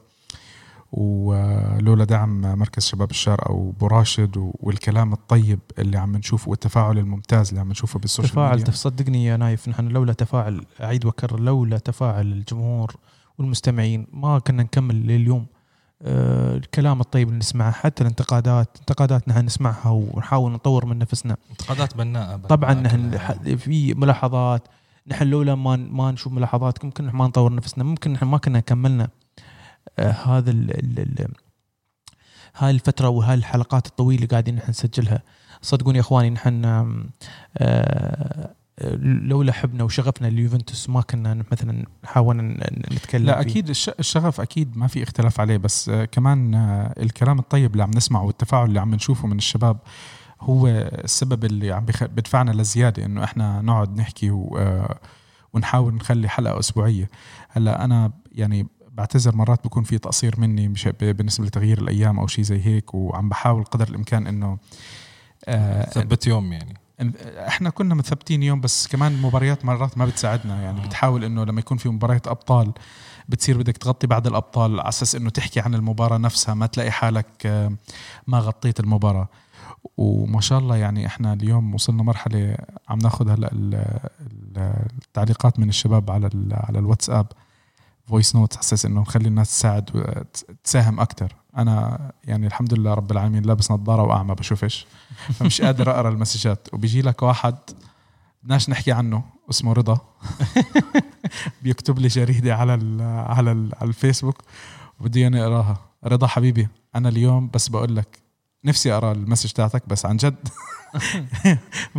ولولا 0.93 2.05
دعم 2.05 2.40
مركز 2.40 2.82
شباب 2.86 3.11
الشارقة 3.11 3.52
وأبو 3.52 3.86
راشد 3.86 4.52
والكلام 4.61 5.12
الطيب 5.12 5.59
اللي 5.78 5.98
عم 5.98 6.16
نشوفه 6.16 6.51
والتفاعل 6.51 6.98
الممتاز 6.98 7.48
اللي 7.48 7.61
عم 7.61 7.69
نشوفه 7.70 7.98
بال 7.98 8.07
social 8.07 8.32
تفاعل 8.32 8.57
ميديا 8.57 8.73
تصدقني 8.73 9.24
يا 9.24 9.36
نايف 9.36 9.69
نحن 9.69 9.89
لولا 9.89 10.12
تفاعل 10.12 10.65
اعيد 10.82 11.05
واكرر 11.05 11.40
لولا 11.40 11.78
تفاعل 11.78 12.27
الجمهور 12.32 12.94
والمستمعين 13.39 14.07
ما 14.12 14.39
كنا 14.39 14.62
نكمل 14.62 15.07
لليوم. 15.07 15.47
الكلام 16.02 17.01
الطيب 17.01 17.28
اللي 17.28 17.39
نسمعه 17.39 17.72
حتى 17.72 18.02
الانتقادات 18.02 18.77
انتقادات 18.81 19.28
نحن 19.28 19.44
نسمعها 19.44 19.90
ونحاول 19.90 20.52
نطور 20.52 20.85
من 20.86 20.98
نفسنا. 20.98 21.36
انتقادات 21.51 21.97
بناءة 21.97 22.36
طبعا 22.36 22.74
نحن 22.74 23.16
في 23.56 23.94
ملاحظات 23.94 24.68
نحن 25.06 25.24
لولا 25.24 25.55
ما 25.55 25.77
ما 25.77 26.10
نشوف 26.10 26.32
ملاحظات 26.32 26.85
ممكن 26.85 27.06
نحن 27.06 27.16
ما 27.16 27.27
نطور 27.27 27.55
نفسنا 27.55 27.85
ممكن 27.85 28.12
نحن 28.12 28.27
ما 28.27 28.39
كنا 28.39 28.60
كملنا. 28.60 29.09
آه 29.98 30.10
هذا 30.10 30.51
ال 30.51 30.70
ال 30.70 31.20
ال 31.20 31.35
هاي 32.56 32.70
الفترة 32.70 33.09
وهاي 33.09 33.35
الحلقات 33.35 33.86
الطويلة 33.86 34.16
اللي 34.16 34.27
قاعدين 34.27 34.55
نحن 34.55 34.70
نسجلها. 34.70 35.22
صدقوني 35.62 35.98
يا 35.98 36.02
إخواني 36.02 36.31
نحن 36.31 36.64
آه 37.59 38.55
لولا 39.02 39.52
حبنا 39.52 39.85
وشغفنا 39.85 40.27
لليوفنتوس 40.27 40.89
ما 40.90 41.01
كنا 41.01 41.43
مثلا 41.52 41.85
نحاول 42.05 42.36
ن- 42.36 42.59
نتكلم 42.93 43.27
لا 43.27 43.43
فيه. 43.43 43.51
أكيد 43.51 43.69
الش- 43.69 43.89
الشغف 43.89 44.40
أكيد 44.40 44.77
ما 44.77 44.86
في 44.86 45.02
اختلاف 45.02 45.40
عليه 45.40 45.57
بس 45.57 45.89
آه، 45.89 46.05
كمان 46.05 46.55
آه، 46.55 46.94
الكلام 47.02 47.39
الطيب 47.39 47.73
اللي 47.73 47.82
عم 47.82 47.90
نسمعه 47.90 48.23
والتفاعل 48.24 48.65
اللي 48.69 48.81
عم 48.81 48.94
نشوفه 48.94 49.28
من 49.28 49.36
الشباب 49.39 49.78
هو 50.40 50.66
السبب 51.05 51.44
اللي 51.44 51.73
عم 51.73 51.85
بدفعنا 52.01 52.51
لزيادة 52.51 53.05
إنه 53.05 53.24
إحنا 53.24 53.62
نقعد 53.62 54.01
نحكي 54.01 54.31
و- 54.31 54.59
آه، 54.59 54.98
ونحاول 55.52 55.94
نخلي 55.94 56.28
حلقة 56.28 56.59
أسبوعية 56.59 57.11
هلأ 57.48 57.85
أنا 57.85 58.12
يعني 58.32 58.66
بعتذر 58.93 59.36
مرات 59.36 59.65
بكون 59.65 59.82
في 59.82 59.98
تقصير 59.98 60.35
مني 60.40 60.74
بالنسبة 61.01 61.44
لتغيير 61.47 61.78
الأيام 61.78 62.19
أو 62.20 62.27
شيء 62.27 62.44
زي 62.44 62.66
هيك 62.66 62.94
وعم 62.94 63.28
بحاول 63.28 63.65
قدر 63.65 63.89
الإمكان 63.89 64.27
إنه 64.27 64.59
ثبت 65.85 66.27
يوم 66.27 66.52
يعني 66.52 66.74
إحنا 67.48 67.70
كنا 67.70 67.94
مثبتين 67.94 68.43
يوم 68.43 68.60
بس 68.60 68.86
كمان 68.89 69.12
المباريات 69.12 69.64
مرات 69.64 69.98
ما 69.98 70.05
بتساعدنا. 70.06 70.62
يعني 70.62 70.81
بتحاول 70.86 71.24
إنه 71.24 71.44
لما 71.44 71.60
يكون 71.60 71.77
في 71.78 71.89
مباريات 71.89 72.28
أبطال 72.28 72.72
بتصير 73.28 73.59
بدك 73.59 73.77
تغطي 73.77 74.06
بعد 74.06 74.27
الأبطال 74.27 74.81
على 74.81 74.89
أساس 74.89 75.14
إنه 75.14 75.31
تحكي 75.31 75.60
عن 75.60 75.74
المباراة 75.74 76.18
نفسها 76.18 76.55
ما 76.55 76.66
تلاقي 76.66 76.90
حالك 76.90 77.27
آه، 77.47 77.72
ما 78.27 78.39
غطيت 78.39 78.81
المباراة. 78.81 79.28
وما 79.97 80.40
شاء 80.40 80.59
الله 80.59 80.77
يعني 80.77 81.06
إحنا 81.06 81.32
اليوم 81.32 81.74
وصلنا 81.74 82.02
مرحلة 82.02 82.56
عم 82.89 82.98
ناخذ 82.98 83.28
هلأ 83.28 83.52
ال- 83.52 83.74
ال- 84.20 84.86
التعليقات 85.06 85.59
من 85.59 85.68
الشباب 85.68 86.10
على 86.10 86.31
على 86.52 86.78
الواتساب 86.78 87.27
voice 88.09 88.36
note 88.36 88.52
على 88.55 88.60
أساس 88.62 88.86
إنه 88.86 89.01
نخلي 89.01 89.28
الناس 89.28 89.48
تساعد 89.51 89.90
وتساهم 89.94 91.01
أكثر 91.01 91.32
أنا 91.56 91.98
يعني 92.24 92.47
الحمد 92.47 92.74
لله 92.74 92.94
رب 92.94 93.12
العالمين 93.12 93.43
لابس 93.43 93.70
نظارة 93.70 94.02
وأعمى 94.02 94.35
بشوفش 94.35 94.86
فمش 95.32 95.62
قادر 95.62 95.90
أقرأ 95.90 96.09
المسجات. 96.09 96.68
وبيجي 96.72 97.02
لك 97.02 97.22
واحد 97.22 97.55
بدناش 98.43 98.70
نحكي 98.70 98.93
عنه 98.93 99.24
اسمه 99.51 99.72
رضا. 99.72 100.01
بيكتب 101.62 101.98
لي 101.98 102.09
جريدة 102.09 102.56
على 102.56 102.74
ال 102.74 103.02
على 103.02 103.52
ال 103.52 103.72
على 103.81 103.89
الفيسبوك. 103.89 104.43
وبدي 105.01 105.27
أنا 105.27 105.43
أقراها. 105.43 105.78
رضا 106.05 106.27
حبيبي 106.27 106.68
أنا 106.94 107.09
اليوم 107.09 107.51
بس 107.55 107.68
بقول 107.68 107.97
لك 107.97 108.18
نفسي 108.64 108.93
أقرأ 108.93 109.12
ال 109.12 109.17
message 109.17 109.51
تاعتك 109.51 109.89
بس 109.89 110.06
عن 110.06 110.16
جد. 110.16 110.48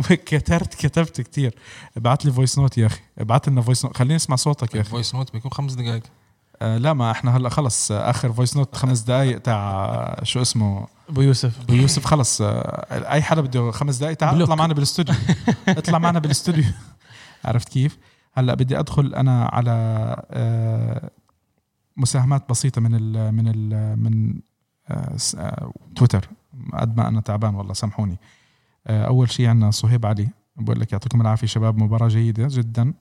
كترت 0.26 0.74
كتبت 0.74 1.20
كتير. 1.20 1.54
ابعت 1.96 2.24
لي 2.24 2.32
voice 2.32 2.58
note 2.58 2.78
يا 2.78 2.86
أخي. 2.86 3.00
ابعت 3.18 3.48
لنا 3.48 3.62
voice 3.62 3.84
note 3.84 3.96
خليني 3.96 4.16
أسمع 4.16 4.36
صوتك 4.36 4.74
يا 4.74 4.80
أخي. 4.80 4.90
voice 4.90 5.14
note 5.14 5.32
بيكون 5.32 5.50
خمس 5.50 5.72
دقائق. 5.72 6.02
لا 6.62 6.92
ما 6.92 7.10
إحنا 7.10 7.36
هلا 7.36 7.48
خلص 7.48 7.90
آه، 7.92 8.10
آخر 8.10 8.32
voice 8.32 8.56
note 8.56 8.76
خمس 8.76 9.00
دقائق 9.00 9.38
تاع 9.38 9.84
آه، 9.84 10.24
شو 10.24 10.42
اسمه؟ 10.42 10.86
أبو 11.08 11.20
يوسف. 11.20 11.60
أبو 11.60 11.72
يوسف 11.74 12.04
خلص. 12.04 12.40
آه، 12.42 13.12
أي 13.12 13.22
حدا 13.22 13.40
بده 13.40 13.70
خمس 13.70 13.96
دقائق 13.96 14.16
تعال. 14.16 14.42
اطلع 14.42 14.54
معنا 14.54 14.74
بالاستوديو 14.74 15.14
اطلع 15.68 15.98
معنا 15.98 16.18
بالاستوديو 16.18 16.64
عرفت 17.44 17.68
كيف؟ 17.68 17.98
هلا 18.34 18.54
بدي 18.54 18.78
ادخل 18.78 19.14
أنا 19.14 19.44
على 19.52 19.70
آه، 20.30 21.10
مساهمات 21.96 22.48
بسيطة 22.50 22.80
من 22.80 22.94
ال 22.94 23.32
من 23.34 23.48
ال 23.48 23.98
من 23.98 24.34
آه، 24.90 25.16
آه، 25.38 25.72
تويتر. 25.96 26.28
قد 26.74 26.96
ما 26.96 27.08
أنا 27.08 27.20
تعبان 27.20 27.54
والله 27.54 27.72
سامحوني. 27.74 28.18
آه، 28.86 29.06
أول 29.06 29.30
شيء 29.30 29.46
عندنا 29.48 29.70
صهيب 29.70 30.06
علي 30.06 30.28
بقول 30.56 30.80
لك 30.80 30.92
يعطيكم 30.92 31.20
العافية 31.20 31.46
شباب 31.46 31.78
مباراة 31.82 32.08
جيدة 32.08 32.46
جدا. 32.50 32.94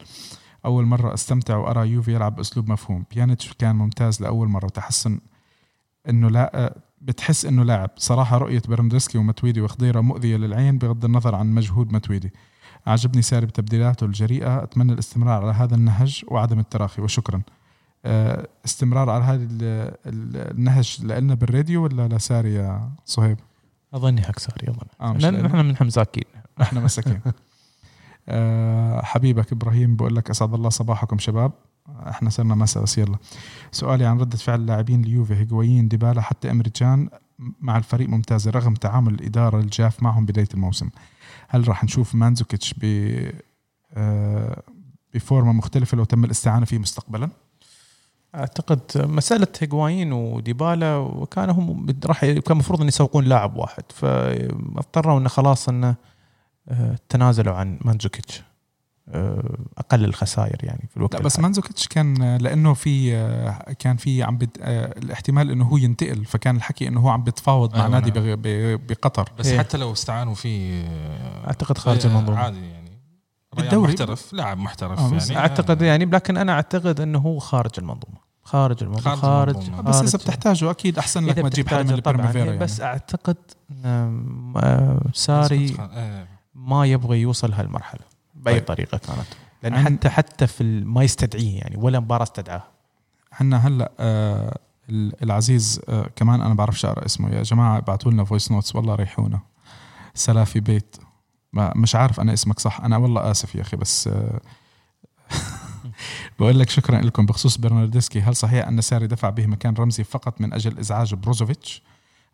أول 0.65 0.85
مرة 0.85 1.13
أستمتع 1.13 1.55
وأرى 1.57 1.89
يوفي 1.89 2.13
يلعب 2.15 2.35
بأسلوب 2.35 2.71
مفهوم. 2.71 3.05
بيانيتش 3.11 3.53
كان 3.53 3.75
ممتاز 3.75 4.21
لأول 4.21 4.47
مرة. 4.47 4.67
تحسن 4.67 5.19
إنه 6.09 6.29
لا 6.29 6.75
بتحس 7.01 7.45
إنه 7.45 7.63
لاعب. 7.63 7.89
صراحة 7.97 8.37
رؤية 8.37 8.61
برنارديسكي 8.67 9.17
وماتويدي 9.17 9.61
وخضيرة 9.61 10.01
مؤذية 10.01 10.37
للعين 10.37 10.77
بغض 10.77 11.05
النظر 11.05 11.35
عن 11.35 11.53
مجهود 11.55 11.93
ماتويدي 11.93 12.33
عجبني 12.87 13.21
ساري 13.21 13.45
بتبديلاته 13.45 14.05
الجريئة. 14.05 14.63
أتمنى 14.63 14.93
الاستمرار 14.93 15.43
على 15.43 15.53
هذا 15.53 15.75
النهج 15.75 16.25
وعدم 16.27 16.59
التراخي. 16.59 17.01
وشكرا. 17.01 17.41
آه، 18.05 18.47
استمرار 18.65 19.09
على 19.09 19.23
هذا 19.23 19.43
ال- 19.43 19.93
ال- 20.05 20.51
النهج 20.57 20.97
لنا 21.03 21.33
بالراديو 21.33 21.83
ولا 21.83 22.07
لساري 22.07 22.53
يا 22.53 22.91
صهيب؟ 23.05 23.37
أظني 23.93 24.21
حق 24.21 24.39
ساري 24.39 24.67
اظن 24.69 24.87
آه،. 25.01 25.45
إحنا 25.47 25.61
من 25.61 25.75
مساكين 25.81 26.23
إحنا 26.61 26.79
مساكين. 26.79 27.21
حبيبك 29.03 29.51
إبراهيم 29.51 29.95
بقول 29.95 30.15
لك 30.15 30.29
أسعد 30.29 30.53
الله 30.53 30.69
صباحكم 30.69 31.19
شباب. 31.19 31.51
إحنا 32.07 32.29
صرنا 32.29 32.55
مساء 32.55 32.83
بس 32.83 32.97
يلا. 32.97 33.17
سؤالي 33.71 34.05
عن 34.05 34.19
ردة 34.19 34.37
فعل 34.37 34.59
اللاعبين 34.59 35.03
اليوفي 35.03 35.35
هيغوايين 35.35 35.87
ديبالا 35.87 36.21
حتى 36.21 36.51
أمريكان 36.51 37.09
مع 37.61 37.77
الفريق 37.77 38.09
ممتازة 38.09 38.51
رغم 38.51 38.73
تعامل 38.73 39.13
الإدارة 39.13 39.59
الجاف 39.59 40.03
معهم 40.03 40.25
بداية 40.25 40.47
الموسم. 40.53 40.89
هل 41.47 41.67
راح 41.67 41.83
نشوف 41.83 42.15
مانزوكيتش 42.15 42.73
ب 42.77 42.83
آه، 43.93 44.63
بفورمة 45.13 45.51
مختلفة 45.51 45.97
لو 45.97 46.03
تم 46.03 46.23
الاستعانة 46.23 46.65
فيه 46.65 46.77
مستقبلا؟ 46.77 47.29
أعتقد 48.35 48.81
مسألة 48.95 49.47
هيغوايين 49.59 50.13
وديبالا 50.13 50.97
وكانوا 50.97 51.53
هم 51.55 51.87
راح 52.05 52.25
كان 52.25 52.41
المفروض 52.51 52.81
أن 52.81 52.87
يسوقون 52.87 53.23
لاعب 53.23 53.55
واحد 53.55 53.83
فاضطروا 53.89 55.19
انه 55.19 55.29
خلاص 55.29 55.69
انه 55.69 55.89
آه، 55.89 55.95
تنازلوا 57.09 57.53
عن 57.55 57.79
مانزوكيتش 57.81 58.41
آه، 59.09 59.57
أقل 59.77 60.05
الخسائر 60.05 60.57
يعني 60.63 60.87
في 60.91 60.97
الوقت 60.97 61.15
لا 61.15 61.21
بس. 61.21 61.39
مانزوكيتش 61.39 61.87
كان 61.87 62.37
لأنه 62.37 62.73
في 62.73 63.15
آه، 63.15 63.73
كان 63.79 63.97
في 63.97 64.23
عم 64.23 64.37
بد... 64.37 64.49
آه، 64.61 64.97
الاحتمال 64.97 65.51
إنه 65.51 65.65
هو 65.65 65.77
ينتقل 65.77 66.25
فكان 66.25 66.55
الحكي 66.55 66.87
إنه 66.87 66.99
هو 66.99 67.09
عم 67.09 67.23
بيتفاوض 67.23 67.75
مع 67.75 67.79
أيوة 67.81 67.89
نادي 67.99 68.11
نعم. 68.11 68.23
بغ- 68.23 68.35
ب- 68.35 68.87
بقطر 68.87 69.29
بس 69.39 69.47
إيه. 69.47 69.59
حتى 69.59 69.77
لو 69.77 69.91
استعانوا 69.93 70.33
فيه 70.35 70.83
آه، 70.85 71.47
أعتقد 71.47 71.77
خارج 71.77 72.05
آه، 72.05 72.09
المنظومة 72.09 72.37
عادي 72.39 72.69
يعني 72.69 72.91
بالدوري. 73.57 73.91
محترف 73.91 74.33
لاعب 74.33 74.57
محترف 74.57 74.99
آه، 74.99 75.11
يعني 75.11 75.37
أعتقد 75.37 75.81
يعني 75.81 76.05
لكن 76.05 76.37
أنا 76.37 76.51
أعتقد 76.53 76.99
إنه 77.01 77.19
هو 77.19 77.39
خارج 77.39 77.71
المنظومة 77.77 78.17
خارج 78.43 78.83
المنظومة 78.83 79.15
خارج 79.15 79.21
خارج, 79.21 79.55
المنظومة. 79.65 79.81
بس 79.81 79.95
إذا 80.01 80.11
خارج- 80.11 80.23
بتحتاجه 80.23 80.71
أكيد 80.71 80.97
أحسن 80.97 81.25
لك 81.25 81.39
ما 81.39 81.49
تجيب 81.49 81.67
حدا 81.67 81.83
من 81.83 81.91
البريمافيرا 81.91 82.45
يعني. 82.45 82.57
بس 82.57 82.81
أعتقد 82.81 83.37
آه، 83.85 84.99
ساري 85.13 85.75
آه، 85.79 86.27
ما 86.67 86.85
يبغى 86.85 87.21
يوصل 87.21 87.53
هالمرحلة 87.53 88.01
بأي 88.35 88.53
طيب. 88.53 88.65
طريقة 88.65 88.97
كانت. 88.97 89.25
لأن 89.63 89.73
عن- 89.73 89.85
حتى 89.85 90.09
حتى 90.09 90.47
في 90.47 90.61
ال- 90.61 90.87
ما 90.87 91.03
يستدعيه 91.03 91.57
يعني 91.59 91.77
ولا 91.77 91.99
مباراة 91.99 92.23
استدعاه. 92.23 92.63
عندنا 93.39 93.67
هلأ 93.67 93.91
آه 93.99 94.57
ال- 94.89 95.23
العزيز 95.23 95.81
آه 95.89 96.09
كمان 96.15 96.41
أنا 96.41 96.53
بعرفش 96.53 96.85
اقرا 96.85 97.05
اسمه. 97.05 97.29
يا 97.29 97.43
جماعة 97.43 97.77
ابعتوا 97.77 98.11
لنا 98.11 98.23
voice 98.23 98.51
notes 98.51 98.75
والله 98.75 98.95
ريحونا. 98.95 99.39
سلافي 100.13 100.59
بيت. 100.59 100.95
ما 101.53 101.73
مش 101.75 101.95
عارف 101.95 102.19
أنا 102.19 102.33
اسمك 102.33 102.59
صح. 102.59 102.81
أنا 102.81 102.97
والله 102.97 103.31
آسف 103.31 103.55
يا 103.55 103.61
أخي 103.61 103.77
بس 103.77 104.07
آه 104.07 104.41
بقول 106.39 106.59
لك 106.59 106.69
شكرا 106.69 107.01
لكم. 107.01 107.25
بخصوص 107.25 107.57
برناردسكي 107.57 108.21
هل 108.21 108.35
صحيح 108.35 108.67
أن 108.67 108.81
ساري 108.81 109.07
دفع 109.07 109.29
به 109.29 109.45
مكان 109.47 109.73
رمزي 109.73 110.03
فقط 110.03 110.41
من 110.41 110.53
أجل 110.53 110.79
إزعاج 110.79 111.13
بروزوفيتش؟ 111.13 111.81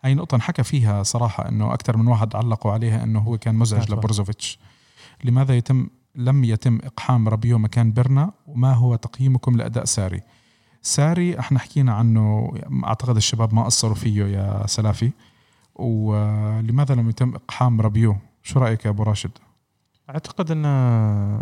هاي 0.03 0.14
نقطة 0.14 0.36
انحكى 0.36 0.64
فيها 0.64 1.03
صراحة 1.03 1.49
إنه 1.49 1.74
أكثر 1.74 1.98
من 1.98 2.07
واحد 2.07 2.36
علقوا 2.36 2.72
عليها 2.72 3.03
إنه 3.03 3.19
هو 3.19 3.38
كان 3.38 3.56
مزعج 3.56 3.82
أتوقع. 3.82 3.99
لبروزوفيتش 3.99 4.60
لماذا 5.24 5.57
يتم 5.57 5.88
لم 6.15 6.44
يتم 6.44 6.80
إقحام 6.84 7.28
رابيو 7.30 7.57
مكان 7.57 7.91
بيرنا 7.91 8.32
وما 8.48 8.74
هو 8.74 8.95
تقييمكم 8.95 9.57
لأداء 9.57 9.86
ساري؟ 9.86 10.22
ساري 10.82 11.40
إحنا 11.40 11.60
حكينا 11.60 11.94
عنه 11.94 12.53
أعتقد 12.86 13.15
الشباب 13.15 13.53
ما 13.53 13.64
قصروا 13.64 13.95
فيه 13.95 14.26
يا 14.26 14.68
سلافي 14.68 15.11
ولماذا 15.76 16.95
لم 16.95 17.10
يتم 17.10 17.36
إقحام 17.36 17.82
رابيو؟ 17.82 18.15
شو 18.44 18.60
رأيك 18.60 18.86
يا 18.86 18.90
أبو 18.90 19.03
راشد؟ 19.03 19.32
أعتقد 20.10 20.52
انه 20.52 21.41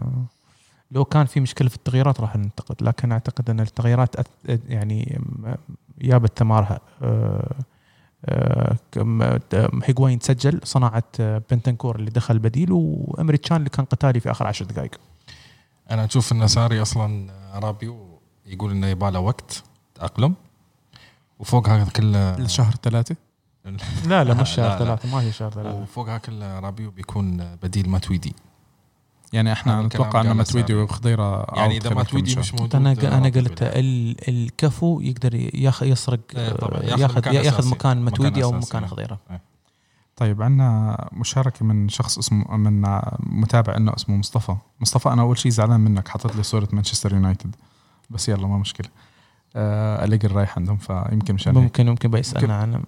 لو 0.92 1.06
كان 1.06 1.26
في 1.26 1.40
مشكلة 1.40 1.70
في 1.70 1.76
التغييرات 1.76 2.22
راح 2.22 2.36
ننتقد 2.36 2.84
لكن 2.84 3.12
أعتقد 3.12 3.50
إن 3.50 3.60
التغييرات 3.60 4.16
يعني 4.70 5.22
جابت 5.98 6.40
ثمارها 6.40 6.80
آه، 7.02 7.56
هيغواين 9.84 10.20
تسجل 10.20 10.60
صنعت 10.64 11.20
آه، 11.20 11.42
بنتنكور 11.52 11.96
اللي 11.96 12.12
دخل 12.12 12.40
بديل 12.40 12.72
وايمري 12.72 13.20
تشان 13.20 13.58
اللي 13.58 13.70
كان 13.70 13.86
قتالي 13.86 14.20
في 14.20 14.32
آخر 14.32 14.48
عشر 14.48 14.66
دقائق. 14.66 14.96
أنا 15.92 16.06
أشوف 16.06 16.32
إن 16.32 16.48
ساري 16.48 16.82
أصلا 16.82 17.32
رابيو 17.56 18.20
يقول 18.46 18.72
إنه 18.72 18.88
يبغى 18.88 19.12
له 19.12 19.20
وقت 19.20 19.64
تأقلم. 19.96 20.34
وفوق 21.40 21.70
هذا 21.70 21.90
كله 21.90 22.38
الشهر 22.38 22.74
ثلاثة؟ 22.84 23.16
لا 24.06 24.24
لا 24.24 24.34
مش 24.34 24.50
شهر 24.50 24.66
لا، 24.66 24.74
لا. 24.74 24.80
ثلاثة 24.80 25.10
ما 25.10 25.22
هي 25.22 25.32
شهر 25.32 25.52
ثلاثة. 25.52 25.82
وفوق 25.82 26.10
هذا 26.10 26.18
كله 26.18 26.60
رابيو 26.60 26.92
بيكون 26.92 27.56
بديل 27.64 27.90
ماتويدي. 27.90 28.36
يعني 29.36 29.52
إحنا 29.52 29.80
هذا 29.80 29.86
نتوقع 29.86 30.22
ان 30.22 30.44
ساري. 30.44 30.74
وخضيرة 30.74 31.46
يعني 31.58 31.78
إذا 31.78 31.94
ماتويدي 31.94 32.36
مش. 32.36 32.54
موجود 32.54 32.76
أنا 32.76 32.92
أنا 32.92 33.30
قلت 33.30 33.60
الكفو 34.30 35.00
يقدر 35.02 35.36
ياخ 35.56 35.84
يسرق 35.84 36.20
إيه 36.36 36.48
آه، 36.48 37.00
ياخذ 37.00 37.34
ياخذ 37.34 37.70
مكان 37.70 38.06
متويدي 38.06 38.44
أو. 38.44 38.52
مكان 38.52 38.88
خضيرة 38.88 39.20
طيب 40.16 40.42
عندنا 40.42 41.10
مشاركة 41.14 41.66
من 41.66 41.90
شخص 41.90 42.18
اسمه 42.18 42.58
من 42.58 43.00
متابع 43.20 43.78
انه 43.78 43.94
اسمه 43.96 44.16
مصطفى 44.16 44.56
مصطفى 44.82 45.10
أنا 45.10 45.22
أول 45.22 45.38
شيء 45.38 45.52
زعلان 45.52 45.80
منك 45.80 46.08
حطيت 46.08 46.36
لي 46.36 46.44
صورة 46.44 46.68
مانشستر 46.74 47.14
يونايتد 47.14 47.56
بس 48.10 48.30
يلا 48.30 48.48
ما 48.48 48.58
مشكلة 48.58 48.88
آه، 49.56 50.06
الاقي 50.06 50.28
الرايح 50.28 50.58
عندهم 50.58 50.78
فيمكن 50.78 51.34
مشان. 51.34 51.54
ممكن 51.54 51.86
ممكن 51.86 52.12
بيسألنا 52.12 52.56
عن 52.56 52.84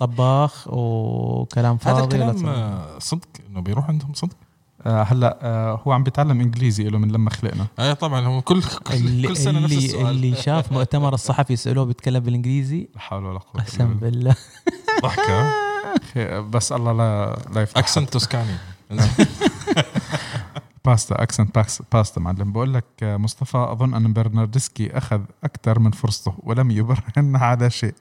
طباخ 0.00 0.68
وكلام 0.68 1.78
هذا 1.84 1.94
فاضي 1.94 2.18
لا 2.18 2.30
الكلام. 2.30 2.54
آه، 2.54 2.98
صدق 2.98 3.28
إنه 3.50 3.60
بيروح 3.60 3.88
عندهم 3.88 4.14
صدق 4.14 4.36
هلا 4.86 5.38
آه، 5.42 5.82
هو 5.86 5.92
عم 5.92 6.02
بيتعلم 6.02 6.40
إنجليزي 6.40 6.84
له 6.84 6.98
من 6.98 7.12
لما 7.12 7.30
خلقنا. 7.30 7.66
اي 7.80 7.94
طبعا 7.94 8.20
هو 8.26 8.42
كل 8.42 8.62
كل, 8.62 8.94
اللي, 8.94 9.28
كل 9.28 9.36
سنة 9.36 9.60
نفس 9.60 9.72
اللي, 9.72 9.86
السؤال. 9.86 10.06
اللي 10.06 10.34
شاف 10.36 10.72
مؤتمر 10.72 11.14
الصحفي 11.14 11.52
يسالوه 11.52 11.84
بيتكلم 11.84 12.20
بالإنجليزي؟ 12.20 12.88
لا 12.94 13.00
حول 13.00 13.24
ولا 13.24 13.38
قوة 13.38 13.62
قسم 13.62 13.94
بالله. 13.94 14.36
ضحكة. 15.02 15.52
بس 16.40 16.72
الله 16.72 16.92
لا 16.92 17.38
لا 17.54 17.62
يفتح 17.62 17.78
accent 17.78 18.10
توسكاني 18.10 18.56
باستا 20.84 21.22
accent 21.22 21.54
باكس 21.54 21.82
باستا 21.92 22.20
معلم. 22.20 22.52
بقول 22.52 22.74
لك 22.74 22.84
آه، 23.02 23.16
مصطفى 23.16 23.58
أظن 23.58 23.94
أن 23.94 24.12
برناردسكي 24.12 24.98
أخذ 24.98 25.20
أكثر 25.44 25.78
من 25.78 25.90
فرصته 25.90 26.34
ولم 26.42 26.70
يبرهن 26.70 27.36
على 27.36 27.70
شيء 27.70 27.94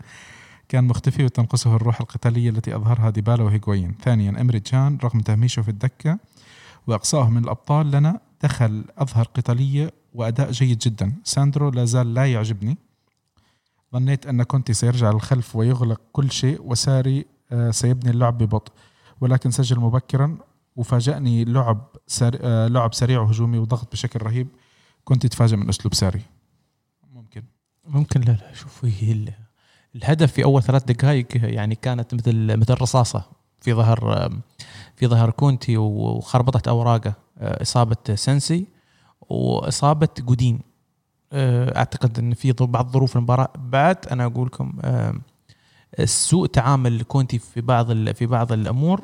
كان 0.70 0.84
مختفي 0.84 1.26
وتنقصه 1.26 1.76
الروح 1.76 2.02
القتالية 2.02 2.50
التي 2.50 2.76
أظهرها 2.76 3.10
ديبالا 3.10 3.44
وهيغوين. 3.44 3.96
ثانيا 4.04 4.42
إمري 4.42 4.60
جان 4.60 4.98
رغم 5.04 5.20
تهميشه 5.20 5.62
في 5.62 5.70
الدكة 5.70 6.18
وإقصائه 6.88 7.30
من 7.30 7.44
الأبطال 7.44 7.92
لنا 7.92 8.20
دخل 8.44 8.86
أظهر 8.98 9.26
قتالية 9.26 9.94
وأداء 10.14 10.52
جيد 10.52 10.78
جدا. 10.78 11.14
ساندرو 11.24 11.70
لا 11.70 11.86
زال 11.86 12.14
لا 12.14 12.32
يعجبني. 12.32 12.78
ظنيت 13.94 14.28
أن 14.28 14.44
كونتي 14.44 14.74
سيرجع 14.74 15.12
للخلف 15.12 15.56
ويغلق 15.56 16.02
كل 16.12 16.32
شيء 16.32 16.62
وساري 16.62 17.26
آه، 17.52 17.72
سيبني 17.72 18.12
اللعب 18.12 18.38
ببطء. 18.38 18.74
ولكن 19.22 19.52
سجل 19.52 19.80
مبكرا 19.80 20.38
وفاجأني 20.76 21.46
لعب 21.46 21.88
سر... 22.08 22.38
آه، 22.42 22.68
لعب 22.68 22.94
سريع 22.94 23.22
وهجومي 23.22 23.58
وضغط 23.58 23.92
بشكل 23.92 24.22
رهيب. 24.22 24.48
كنت 25.04 25.26
تفاجأ 25.26 25.56
من 25.58 25.70
أسلوب 25.70 25.94
ساري. 25.94 26.22
ممكن. 27.14 27.44
ممكن 27.88 28.22
لا 28.22 28.32
لا 28.32 28.54
شوف 28.54 28.86
الهدف 29.96 30.32
في 30.32 30.44
أول 30.44 30.64
ثلاث 30.64 30.84
دقائق 30.84 31.28
يعني 31.34 31.76
كانت 31.76 32.14
مثل 32.14 32.58
مثل 32.58 32.74
رصاصة 32.82 33.24
في 33.62 33.74
ظهر 33.74 34.30
في 35.02 35.08
ظهر 35.08 35.30
كونتي 35.32 35.78
وخربطت 35.78 36.68
أوراقه 36.68 37.14
آه، 37.38 37.62
إصابة 37.62 38.16
سنسي 38.16 38.68
وإصابة 39.30 40.08
جودين. 40.20 40.60
آه، 41.34 41.78
أعتقد 41.78 42.20
إن 42.20 42.34
في 42.34 42.52
بعض 42.52 42.92
ظروف 42.92 43.18
المباراة. 43.18 43.50
بعد 43.56 44.08
أنا 44.12 44.26
أقول 44.26 44.48
لكم 44.48 44.74
آه، 44.82 45.14
سوء 46.06 46.48
تعامل 46.48 47.04
كونتي 47.04 47.40
في 47.40 47.62
بعض 47.62 48.10
في 48.10 48.26
بعض 48.26 48.52
الأمور 48.52 49.04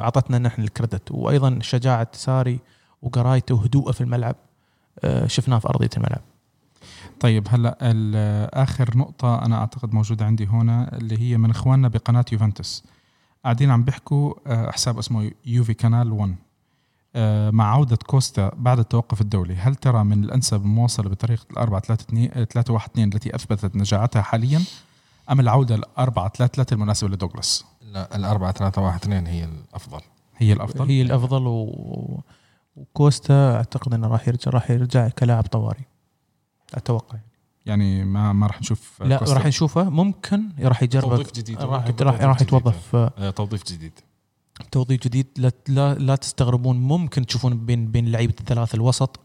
أعطتنا 0.00 0.38
نحن 0.38 0.62
الكريدت. 0.62 1.10
وأيضا 1.10 1.58
شجاعة 1.62 2.08
ساري 2.12 2.58
وقرايته 3.02 3.54
وهدوءه 3.54 3.92
في 3.92 4.00
الملعب. 4.00 4.36
شفناه 5.26 5.58
في 5.58 5.68
أرضية 5.68 5.90
الملعب. 5.96 6.22
طيب 7.20 7.46
هلأ 7.50 7.78
آخر 8.62 8.96
نقطة 8.96 9.44
أنا 9.44 9.56
أعتقد 9.56 9.94
موجودة 9.94 10.24
عندي 10.26 10.46
هنا 10.46 10.96
اللي 10.96 11.18
هي 11.22 11.36
من 11.36 11.50
إخواننا 11.50 11.88
بقناة 11.88 12.24
يوفنتوس. 12.32 12.84
قاعدين 13.44 13.70
عم 13.70 13.84
بيحكوا 13.84 14.34
آه، 14.46 14.70
حساب 14.70 14.98
اسمه 14.98 15.30
يوفي 15.46 15.74
كانال 15.74 16.12
1 16.12 16.36
آه، 17.16 17.50
مع 17.50 17.72
عودة 17.74 17.96
كوستا 17.96 18.52
بعد 18.56 18.78
التوقف 18.78 19.20
الدولي 19.20 19.54
هل 19.54 19.74
ترى 19.74 20.04
من 20.04 20.24
الأنسب 20.24 20.62
المواصلة 20.62 21.08
بطريقة 21.08 21.46
الأربعة 21.50 21.80
3 21.80 22.02
2 22.02 22.44
3 22.44 22.72
1 22.72 22.90
2 22.90 23.12
التي 23.14 23.34
أثبتت 23.34 23.76
نجاعتها 23.76 24.22
حاليا 24.22 24.60
أم 25.30 25.40
العودة 25.40 25.74
الأربعة 25.74 26.28
3 26.28 26.54
3 26.54 26.74
المناسبة 26.74 27.08
لدوغلاس؟ 27.08 27.64
لا 27.82 28.16
الأربعة 28.16 28.52
ثلاثة 28.52 28.82
واحد 28.82 29.00
اثنين 29.00 29.26
هي 29.26 29.44
الأفضل. 29.44 30.00
هي 30.36 30.52
الأفضل؟ 30.52 30.88
هي 30.88 31.02
الأفضل 31.02 31.46
و... 31.46 32.22
وكوستا 32.76 33.56
أعتقد 33.56 33.94
إنه 33.94 34.08
راح 34.08 34.28
يرجع 34.28 34.50
راح 34.50 34.70
يرجع 34.70 35.08
كلاعب 35.08 35.46
طواري 35.46 35.84
أتوقع. 36.74 37.18
يعني 37.68 38.04
ما 38.04 38.32
ما 38.32 38.46
راح 38.46 38.60
نشوف 38.60 39.02
لا. 39.02 39.16
راح 39.18 39.46
نشوفه. 39.46 39.90
ممكن 39.90 40.42
راح 40.60 40.82
يجرب. 40.82 41.02
توظيف 41.02 41.32
جديد. 41.32 41.60
راح 41.62 41.86
راح, 42.00 42.20
راح. 42.22 42.40
يتوظف. 42.42 42.96
آه، 42.96 43.30
توظيف 43.30 43.64
جديد. 43.72 43.92
توظيف 44.70 45.02
جديد. 45.02 45.26
لا 45.38 45.52
لا, 45.68 45.94
لا 45.94 46.16
تستغربون. 46.16 46.76
ممكن 46.76 47.26
تشوفون 47.26 47.66
بين 47.66 47.86
بين 47.90 48.12
لعيبة 48.12 48.34
الثلاث 48.40 48.74
الوسط 48.74 49.20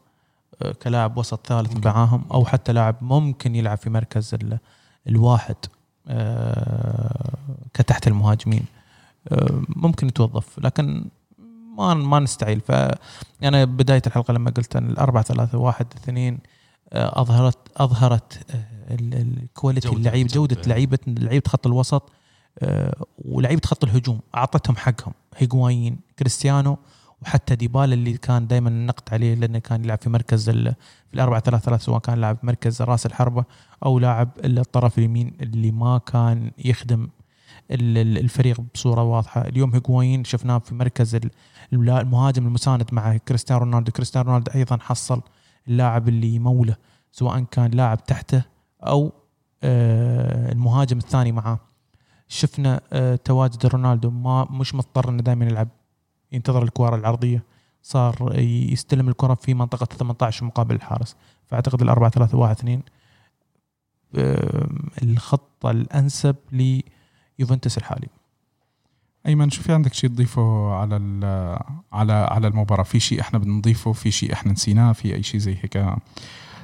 آه، 0.61 0.71
كلاعب 0.71 1.17
وسط 1.17 1.47
ثالث 1.47 1.85
معاهم 1.85 2.23
أو 2.33 2.45
حتى 2.45 2.73
لاعب 2.73 2.95
ممكن 3.01 3.55
يلعب 3.55 3.77
في 3.77 3.89
مركز 3.89 4.33
ال- 4.33 4.59
الواحد 5.07 5.55
آه، 6.07 7.33
كتحت 7.73 8.07
المهاجمين. 8.07 8.65
ممكن 9.69 10.07
يتوظف. 10.07 10.59
لكن 10.59 11.05
ما 11.77 11.93
ما 11.93 12.19
نستعيل. 12.19 12.59
فانا 12.61 13.65
بداية 13.65 14.01
الحلقة 14.07 14.33
لما 14.33 14.51
قلت 14.51 14.75
أن 14.75 14.89
الأربعة 14.89 15.23
ثلاثة 15.23 15.57
واحد 15.57 15.87
اثنين 15.97 16.39
اظهرت 16.93 17.57
أظهرت 17.77 18.39
آه، 18.51 18.93
ال- 18.93 19.13
الكواليتي 19.43 19.89
اللعيب 19.89 20.27
جودة. 20.27 20.61
لعيبه 20.67 20.99
لعيبة 21.07 21.43
خط 21.49 21.67
الوسط 21.67 22.11
آه، 22.59 23.05
ولعيبة 23.25 23.61
خط 23.65 23.83
الهجوم. 23.83 24.19
أعطتهم 24.35 24.75
حقهم. 24.75 25.13
هيغوايين 25.37 25.99
كريستيانو 26.19 26.77
وحتى 27.21 27.55
ديبالا 27.55 27.93
اللي 27.93 28.17
كان 28.17 28.47
دائما 28.47 28.69
النقد 28.69 29.03
عليه 29.11 29.35
لأنه 29.35 29.59
كان 29.59 29.83
يلعب 29.83 29.97
في 30.01 30.09
مركز 30.09 30.49
في 30.49 30.73
الأربعة 31.13 31.39
ثلاثة 31.39 31.65
ثلاثة 31.65 31.83
سواء 31.83 31.99
كان 31.99 32.21
لاعب 32.21 32.37
مركز 32.43 32.81
راس 32.81 33.05
الحربة 33.05 33.45
أو 33.85 33.99
لاعب 33.99 34.29
الطرف 34.45 34.97
اليمين 34.97 35.33
اللي 35.41 35.71
ما 35.71 35.97
كان 35.97 36.51
يخدم 36.57 37.09
ال- 37.71 37.97
ال- 37.97 38.17
الفريق 38.17 38.61
بصورة 38.73 39.03
واضحة. 39.03 39.41
اليوم 39.41 39.73
هيغوايين 39.73 40.23
شفناه 40.23 40.57
في 40.59 40.75
مركز 40.75 41.19
المهاجم 41.73 42.47
المساند 42.47 42.83
مع 42.91 43.17
كريستيانو 43.17 43.63
رونالدو. 43.63 43.91
كريستيانو 43.91 44.27
رونالدو 44.29 44.51
أيضا 44.55 44.77
حصل 44.81 45.21
اللاعب 45.67 46.07
اللي 46.09 46.35
يموله 46.35 46.75
سواء 47.11 47.39
كان 47.43 47.71
لاعب 47.71 48.03
تحته 48.03 48.43
أو 48.81 49.11
آه، 49.63 50.51
المهاجم 50.51 50.97
الثاني 50.97 51.31
معاه. 51.31 51.59
شفنا 52.27 52.81
آه، 52.93 53.15
تواجد 53.15 53.65
رونالدو 53.65 54.09
ما 54.09 54.47
مش 54.51 54.75
مضطر 54.75 55.09
إنه 55.09 55.21
دائما 55.21 55.45
يلعب. 55.45 55.67
ينتظر 56.31 56.63
الكورة 56.63 56.95
العرضية. 56.95 57.43
صار 57.83 58.39
يستلم 58.39 59.09
الكرة 59.09 59.33
في 59.33 59.53
منطقة 59.53 59.85
18 59.85 60.45
مقابل 60.45 60.75
الحارس. 60.75 61.15
فأعتقد 61.45 61.81
الأربعة 61.81 62.09
ثلاثة 62.09 62.37
واحد 62.37 62.55
اثنين 62.55 62.83
آم، 64.17 64.89
الخطه 65.03 65.71
الأنسب 65.71 66.35
ليوفنتوس 66.51 67.77
الحالي. 67.77 68.07
أيمن 69.27 69.49
شو 69.49 69.61
في 69.61 69.73
عندك 69.73 69.93
شيء 69.93 70.09
تضيفه 70.09 70.73
على 70.73 70.95
على 71.93 72.13
على 72.13 72.47
المباراة؟ 72.47 72.83
في 72.83 72.99
شيء 72.99 73.21
إحنا 73.21 73.39
بدنا 73.39 73.53
نضيفه 73.53 73.91
في 73.93 74.11
شيء 74.11 74.33
إحنا 74.33 74.51
نسيناه؟ 74.51 74.91
في 74.93 75.15
أي 75.15 75.23
شيء 75.23 75.39
زي 75.39 75.57
هيك 75.61 75.85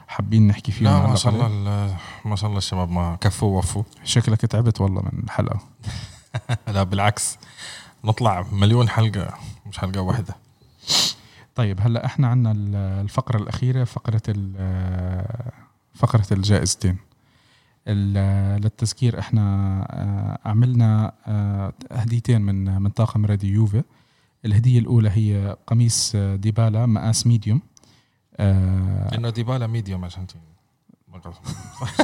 حابين 0.08 0.48
نحكي 0.48 0.72
فيه 0.72 0.86
لا 0.86 1.08
ما 1.08 1.16
شاء 1.16 1.34
الله 1.34 1.48
ما 2.26 2.36
شاء 2.36 2.48
الله 2.48 2.58
الشباب 2.58 2.90
ما 2.92 3.16
كفوا 3.22 3.48
ووفوا. 3.50 3.84
شكلك 4.04 4.42
تعبت 4.42 4.82
والله 4.82 5.02
من 5.02 5.24
الحلقة 5.24 5.60
لا 6.74 6.84
بالعكس. 6.84 7.38
نطلع 8.04 8.46
مليون 8.52 8.90
حلقة 8.90 9.34
مش 9.66 9.78
حلقة 9.80 10.02
واحدة. 10.02 10.36
طيب 11.56 11.82
هلأ 11.82 12.06
إحنا 12.06 12.28
عندنا 12.28 12.52
ال- 12.52 12.76
الفقرة 12.76 13.38
الأخيرة 13.38 13.84
فقرة 13.84 14.22
فقرة 15.96 16.26
الجائزتين. 16.32 16.92
ال- 16.92 17.09
للتذكير 17.94 19.20
إحنا 19.20 19.42
آه، 19.92 20.50
عملنا 20.50 21.12
آه، 21.28 21.74
هديتين 21.92 22.42
من 22.42 22.82
من 22.82 22.90
طاقم 22.90 23.26
راديو 23.26 23.54
يوفي. 23.54 23.84
الهدية 24.46 24.80
الأولى 24.80 25.10
هي 25.10 25.56
قميص 25.68 26.12
آه، 26.16 26.36
ديبالا 26.36 26.86
مقاس 26.86 27.28
medium. 27.28 27.62
آه، 28.38 29.10
لأنه 29.12 29.30
ديبالا 29.30 29.68
medium 29.68 30.06
عشان 30.06 30.26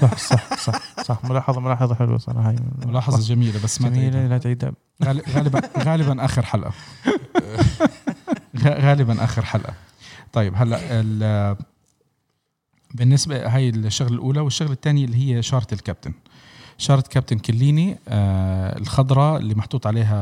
صح 0.02 0.18
صح 0.18 0.56
صح 0.58 1.02
صح. 1.04 1.26
ملاحظة 1.26 1.60
ملاحظة 1.62 1.96
حلوة 1.96 2.18
صراحة. 2.18 2.52
هي 2.52 2.56
ملاحظه 2.86 3.20
جميلة 3.36 3.64
بس 3.64 3.82
ما 3.82 3.90
جميلة 3.90 4.12
تعيدها. 4.12 4.28
لا 4.28 4.38
تعيدها 4.38 4.72
غالب- 5.04 5.30
غالبا 5.30 5.62
غالبا 5.80 6.26
آخر 6.26 6.46
حلقة. 6.46 6.72
غ- 8.58 8.80
غالبا 8.88 9.24
آخر 9.24 9.46
حلقة. 9.46 9.74
طيب 10.34 10.54
هلأ 10.56 10.78
ال- 10.82 11.58
بالنسبة 12.96 13.48
هاي 13.48 13.70
الشغلة 13.70 14.14
الأولى 14.14 14.40
والشغلة 14.40 14.72
الثانية 14.72 15.06
اللي 15.06 15.18
هي 15.36 15.42
شارة 15.42 15.68
الكابتن. 15.74 16.14
شارة 16.78 17.04
كابتن 17.10 17.40
كليني 17.40 17.98
آه 18.08 18.78
الخضراء 18.78 19.38
اللي 19.40 19.56
محطوط 19.56 19.88
عليها 19.88 20.16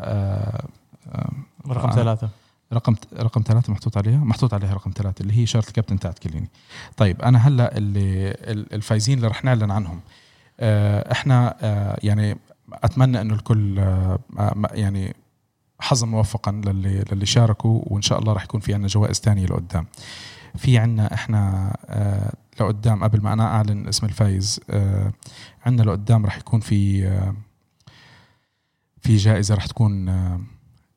آه 0.00 0.64
آه 1.12 1.30
رقم 1.68 1.90
ثلاثة. 1.90 2.28
رقم 2.72 2.94
رقم 3.18 3.42
ثلاثة 3.46 3.72
محطوط 3.72 3.96
عليها 3.96 4.18
محطوط 4.18 4.54
عليها 4.54 4.74
رقم 4.74 4.90
ثلاثة 4.96 5.22
اللي 5.22 5.38
هي 5.38 5.46
شارة 5.46 5.66
الكابتن 5.68 5.98
تاعت 5.98 6.18
كليني. 6.18 6.48
طيب 6.96 7.22
أنا 7.22 7.38
هلأ 7.48 7.76
اللي 7.76 8.30
ال- 8.30 8.74
الفايزين 8.74 9.16
اللي 9.18 9.28
رح 9.28 9.44
نعلن 9.44 9.70
عنهم. 9.70 10.00
آه، 10.60 11.12
إحنا 11.12 11.54
آه، 11.60 11.98
يعني 12.02 12.36
أتمنى 12.72 13.20
إنه 13.20 13.34
الكل 13.34 13.78
آه، 13.78 14.18
يعني 14.72 15.16
حظا 15.80 16.06
موفقا 16.06 16.52
للي 16.52 17.04
للي 17.12 17.26
شاركوا 17.26 17.80
وإن 17.86 18.02
شاء 18.02 18.18
الله 18.18 18.32
راح 18.32 18.44
يكون 18.44 18.60
في 18.60 18.74
عندنا 18.74 18.88
جوائز 18.88 19.20
تانية 19.20 19.46
لقدام. 19.46 19.86
في 20.58 20.78
عندنا 20.78 21.14
إحنا 21.14 21.72
آه، 21.86 22.32
لقدام 22.60 23.04
قبل 23.04 23.22
ما 23.22 23.32
أنا 23.32 23.46
أعلن 23.46 23.88
اسم 23.88 24.06
الفايز 24.06 24.60
آه، 24.70 25.12
عندنا 25.66 25.90
لقدام 25.90 26.24
راح 26.24 26.38
يكون 26.38 26.60
في 26.60 27.06
آه، 27.06 27.34
في 29.00 29.16
جائزة 29.16 29.54
راح 29.54 29.66
تكون 29.66 30.10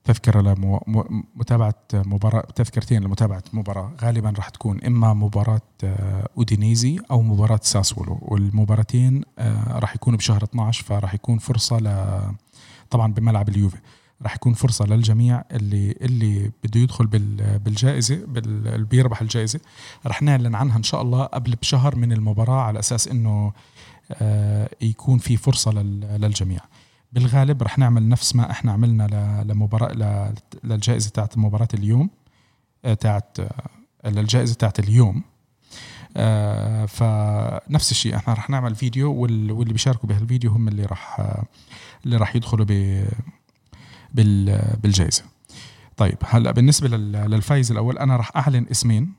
تذكرة 0.04 0.42
لمتابعة 0.42 1.76
مباراة 1.94 2.42
تذكرتين 2.56 3.04
لمتابعة 3.04 3.44
مباراة. 3.54 3.92
غالبا 4.02 4.30
راح 4.30 4.50
تكون 4.50 4.84
إما 4.84 5.14
مباراة 5.14 5.62
أودينيزي 6.38 7.00
أو 7.12 7.22
مباراة 7.22 7.60
ساسولو. 7.64 8.20
والمباراتين 8.22 9.24
راح 9.68 9.96
يكونوا 9.96 10.18
بشهر 10.18 10.44
12 10.44 10.84
فراح 10.84 11.14
يكون 11.14 11.38
فرصة 11.38 11.78
ل 11.78 12.20
طبعا 12.90 13.14
بملعب 13.14 13.50
اليوفي. 13.50 13.78
راح 14.24 14.36
يكون 14.36 14.54
فرصة 14.54 14.86
للجميع 14.86 15.44
اللي 15.52 15.92
اللي 15.92 16.52
بده 16.64 16.80
يدخل 16.80 17.08
بال- 17.08 17.60
بالجائزة 17.60 18.26
بال- 18.26 18.68
اللي 18.68 18.86
بيربح 18.86 19.22
الجائزة. 19.22 19.60
راح 20.06 20.22
نعلن 20.22 20.56
عنها 20.56 20.78
إن 20.78 20.84
شاء 20.84 21.02
الله 21.02 21.24
قبل 21.26 21.56
بشهر 21.56 21.96
من 21.96 22.12
المباراة 22.14 22.62
على 22.62 22.80
أساس 22.80 23.08
إنه 23.08 23.54
آه، 24.12 24.70
يكون 24.82 25.18
في 25.18 25.38
فرصة 25.38 25.72
لل- 25.72 26.22
للجميع. 26.22 26.60
بالغالب 27.14 27.64
رح 27.64 27.78
نعمل 27.78 28.10
نفس 28.10 28.36
ما 28.36 28.52
إحنا 28.52 28.72
عملنا 28.72 29.04
ل- 29.44 29.48
لمباراة 29.48 29.94
ل- 29.94 30.34
للجائزة 30.64 31.10
تاعت 31.10 31.38
مباراة 31.38 31.68
اليوم 31.74 32.10
آه، 32.86 32.94
تاعت 32.94 33.38
آه، 33.40 34.10
للجائزة 34.10 34.54
تاعت 34.56 34.80
اليوم. 34.80 35.24
آه، 36.18 36.86
فنفس 36.86 37.92
الشيء 37.92 38.16
إحنا 38.16 38.34
رح 38.34 38.50
نعمل 38.50 38.76
فيديو 38.76 39.14
وال- 39.14 39.52
واللي 39.52 39.74
بيشاركوا 39.74 40.10
بهالفيديو 40.10 40.52
هم 40.52 40.68
اللي 40.68 40.86
رح 40.86 41.22
اللي 42.06 42.18
رح 42.18 42.36
يدخلوا 42.36 42.66
ب 44.12 44.16
بال- 44.16 44.78
بالجائزة. 44.84 45.24
طيب 45.98 46.18
هلأ 46.26 46.52
بالنسبة 46.52 46.88
لل- 46.88 47.12
للفايز 47.12 47.72
الأول 47.72 47.98
أنا 47.98 48.16
راح 48.16 48.32
أعلن 48.38 48.66
اسمين 48.72 49.14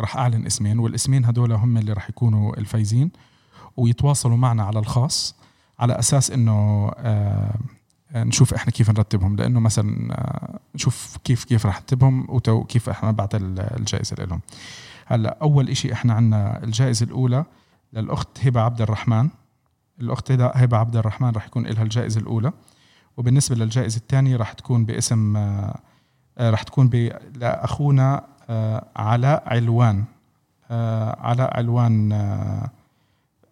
راح 0.00 0.16
أعلن 0.16 0.46
اسمين 0.46 0.78
والاسمين 0.78 1.24
هدول 1.24 1.52
هم 1.52 1.76
اللي 1.78 1.92
راح 1.92 2.08
يكونوا 2.08 2.56
الفايزين 2.58 3.10
ويتواصلوا 3.76 4.36
معنا 4.36 4.62
على 4.64 4.78
الخاص 4.78 5.34
على 5.78 5.98
أساس 5.98 6.30
إنه 6.30 6.90
آه 6.96 7.54
نشوف 8.14 8.54
إحنا 8.54 8.72
كيف 8.72 8.90
نرتبهم. 8.90 9.36
لأنه 9.36 9.60
مثلا 9.60 10.12
آه 10.12 10.58
نشوف 10.74 11.16
كيف 11.24 11.44
كيف 11.44 11.66
راح 11.66 11.76
نرتبهم 11.76 12.26
وكيف 12.30 12.88
إحنا 12.88 13.10
ال- 13.34 13.60
الجائزة 13.60 14.16
لهم. 14.24 14.40
هلأ 15.06 15.38
أول 15.42 15.68
إشي 15.68 15.92
إحنا 15.92 16.12
عندنا 16.14 16.64
الجائزة 16.64 17.04
الأولى 17.06 17.44
للأخت 17.92 18.46
هبة 18.46 18.60
عبد 18.60 18.80
الرحمن. 18.80 19.28
الأخت 20.00 20.32
هبة 20.32 20.76
عبد 20.76 20.96
الرحمن 20.96 21.30
راح 21.30 21.46
يكون 21.46 21.66
لها 21.66 21.82
الجائزة 21.82 22.20
الأولى. 22.20 22.52
وبالنسبة 23.16 23.56
للجائزة 23.56 23.96
الثانية 23.96 24.36
راح 24.36 24.52
تكون 24.52 24.84
باسم 24.84 25.36
آه 25.36 25.80
راح 26.40 26.62
تكون 26.62 26.90
لأخونا 27.34 28.24
آه، 28.50 28.84
علاء 28.96 29.42
علوان. 29.46 30.04
آه، 30.70 31.16
علاء 31.20 31.56
علوان 31.56 32.08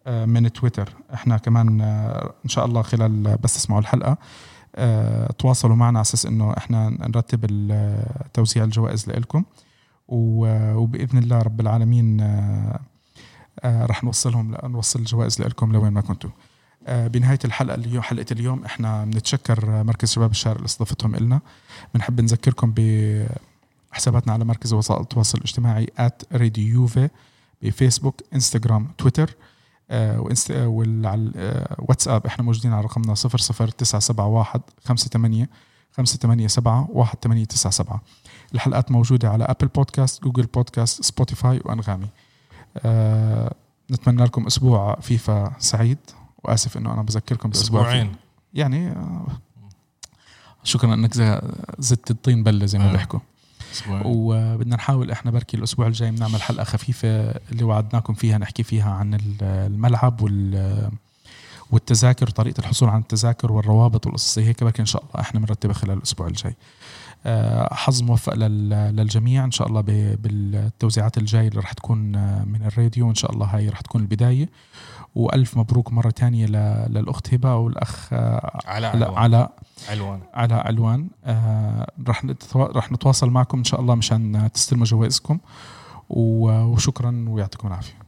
من 0.07 0.53
تويتر. 0.53 0.93
إحنا 1.13 1.37
كمان 1.37 1.81
إن 2.45 2.49
شاء 2.49 2.65
الله 2.65 2.81
خلال 2.81 3.37
بس 3.43 3.53
تسمعوا 3.53 3.81
الحلقة 3.81 4.17
تواصلوا 5.37 5.75
معنا 5.75 5.99
على 5.99 6.01
أساس 6.01 6.25
إنه 6.25 6.53
إحنا 6.57 6.89
نرتب 6.89 7.45
توزيع 8.33 8.63
الجوائز 8.63 9.09
لكم 9.09 9.43
وبإذن 10.07 11.17
الله 11.17 11.41
رب 11.41 11.61
العالمين 11.61 12.21
راح 13.65 14.03
نوصلهم 14.03 14.55
نوصل 14.63 14.99
الجوائز 14.99 15.41
لكم 15.41 15.71
لوين 15.73 15.93
ما 15.93 16.01
كنتوا. 16.01 16.29
آه، 16.87 17.07
بنهاية 17.07 17.39
الحلقة 17.45 17.75
اليوم 17.75 18.03
حلقة 18.03 18.25
اليوم 18.31 18.65
إحنا 18.65 19.05
بنتشكر 19.05 19.83
مركز 19.83 20.11
شباب 20.11 20.31
الشارع 20.31 20.55
اللي 20.55 20.65
استضافتهم 20.65 21.15
لنا 21.15 21.41
بنحب 21.93 22.21
نذكركم 22.21 22.73
بحساباتنا 22.75 24.33
على 24.33 24.45
مركز 24.45 24.73
وسائل 24.73 25.01
التواصل 25.01 25.37
الاجتماعي 25.37 25.87
راديو 26.33 26.67
يوفي 26.67 27.09
بفيسبوك 27.61 28.21
انستغرام 28.33 28.87
تويتر 28.97 29.35
آه، 29.91 30.21
وإنست... 30.21 30.51
وعلى 30.51 31.65
واتساب. 31.79 32.25
إحنا 32.25 32.43
موجودين 32.43 32.73
على 32.73 32.83
رقمنا 32.83 33.13
00971 33.13 34.61
58 34.83 35.47
587 35.97 36.45
1897 36.45 37.99
الحلقات 38.53 38.91
موجودة 38.91 39.29
على 39.29 39.43
Apple 39.43 39.67
Podcast 39.67 40.23
Google 40.23 40.45
Podcast 40.45 41.03
Spotify 41.03 41.61
وأنغامي. 41.65 42.07
آه، 42.77 43.53
نتمنى 43.91 44.23
لكم 44.23 44.45
أسبوع 44.45 44.99
فيفا 44.99 45.51
سعيد. 45.59 45.97
وآسف 46.43 46.77
إنه 46.77 46.93
أنا 46.93 47.01
بذكركم. 47.01 47.49
فيفا. 47.51 48.17
يعني 48.53 48.87
آه، 48.91 49.27
شكرا 50.63 50.93
إنك 50.93 51.13
زدت 51.79 52.11
الطين 52.11 52.43
بلة 52.43 52.65
زي 52.65 52.79
ما 52.79 52.89
آه. 52.89 52.91
بيحكوا. 52.91 53.19
وبدنا 54.05 54.75
نحاول 54.75 55.11
إحنا 55.11 55.31
بركي 55.31 55.57
الأسبوع 55.57 55.87
الجاي 55.87 56.11
بنعمل 56.11 56.41
حلقة 56.41 56.63
خفيفة 56.63 57.07
اللي 57.51 57.63
وعدناكم 57.63 58.13
فيها 58.13 58.37
نحكي 58.37 58.63
فيها 58.63 58.91
عن 58.91 59.13
ال- 59.13 59.43
الملعب 59.43 60.21
وال 60.21 60.91
والتذاكر 61.71 62.25
وطريقه 62.29 62.59
الحصول 62.59 62.89
على 62.89 63.01
التذاكر 63.01 63.51
والروابط 63.51 64.05
والقصص 64.05 64.37
هيك 64.39 64.63
بركي 64.63 64.81
إن 64.81 64.85
شاء 64.85 65.03
الله 65.03 65.21
إحنا 65.21 65.39
بنرتبها 65.39 65.73
خلال 65.73 65.97
الأسبوع 65.97 66.27
الجاي 66.27 66.55
آه، 67.25 67.73
حظ 67.73 68.01
موفق 68.01 68.33
لل- 68.33 68.69
للجميع 68.95 69.43
إن 69.45 69.51
شاء 69.51 69.67
الله 69.67 69.81
بالتوزيعات 69.81 71.17
الجاية 71.17 71.47
اللي 71.47 71.59
راح 71.59 71.73
تكون 71.73 72.15
آه، 72.15 72.43
من 72.43 72.63
الراديو 72.65 73.07
وان 73.07 73.15
شاء 73.15 73.31
الله 73.31 73.45
هاي 73.45 73.69
راح 73.69 73.81
تكون 73.81 74.01
البداية 74.01 74.49
وألف 75.15 75.57
مبروك 75.57 75.93
مرة 75.93 76.09
تانية 76.09 76.45
ل- 76.45 76.93
للأخت 76.93 77.33
هبة 77.33 77.55
والأخ 77.55 78.09
آه، 78.13 78.59
علاء 78.65 78.95
لا، 78.97 79.05
علوان. 79.05 79.17
علاء 79.23 79.51
علوان. 79.89 80.19
علاء 80.33 80.67
علوان 80.67 81.07
آه 81.25 81.91
نتوا- 82.25 82.55
راح 82.75 82.91
نتواصل 82.91 83.29
معكم 83.29 83.57
إن 83.57 83.63
شاء 83.63 83.79
الله 83.81 83.95
مشان 83.95 84.49
تستلموا 84.53 84.85
جوائزكم 84.85 85.37
وشكرا 86.09 87.25
ويعطيكم 87.29 87.67
العافية 87.67 88.00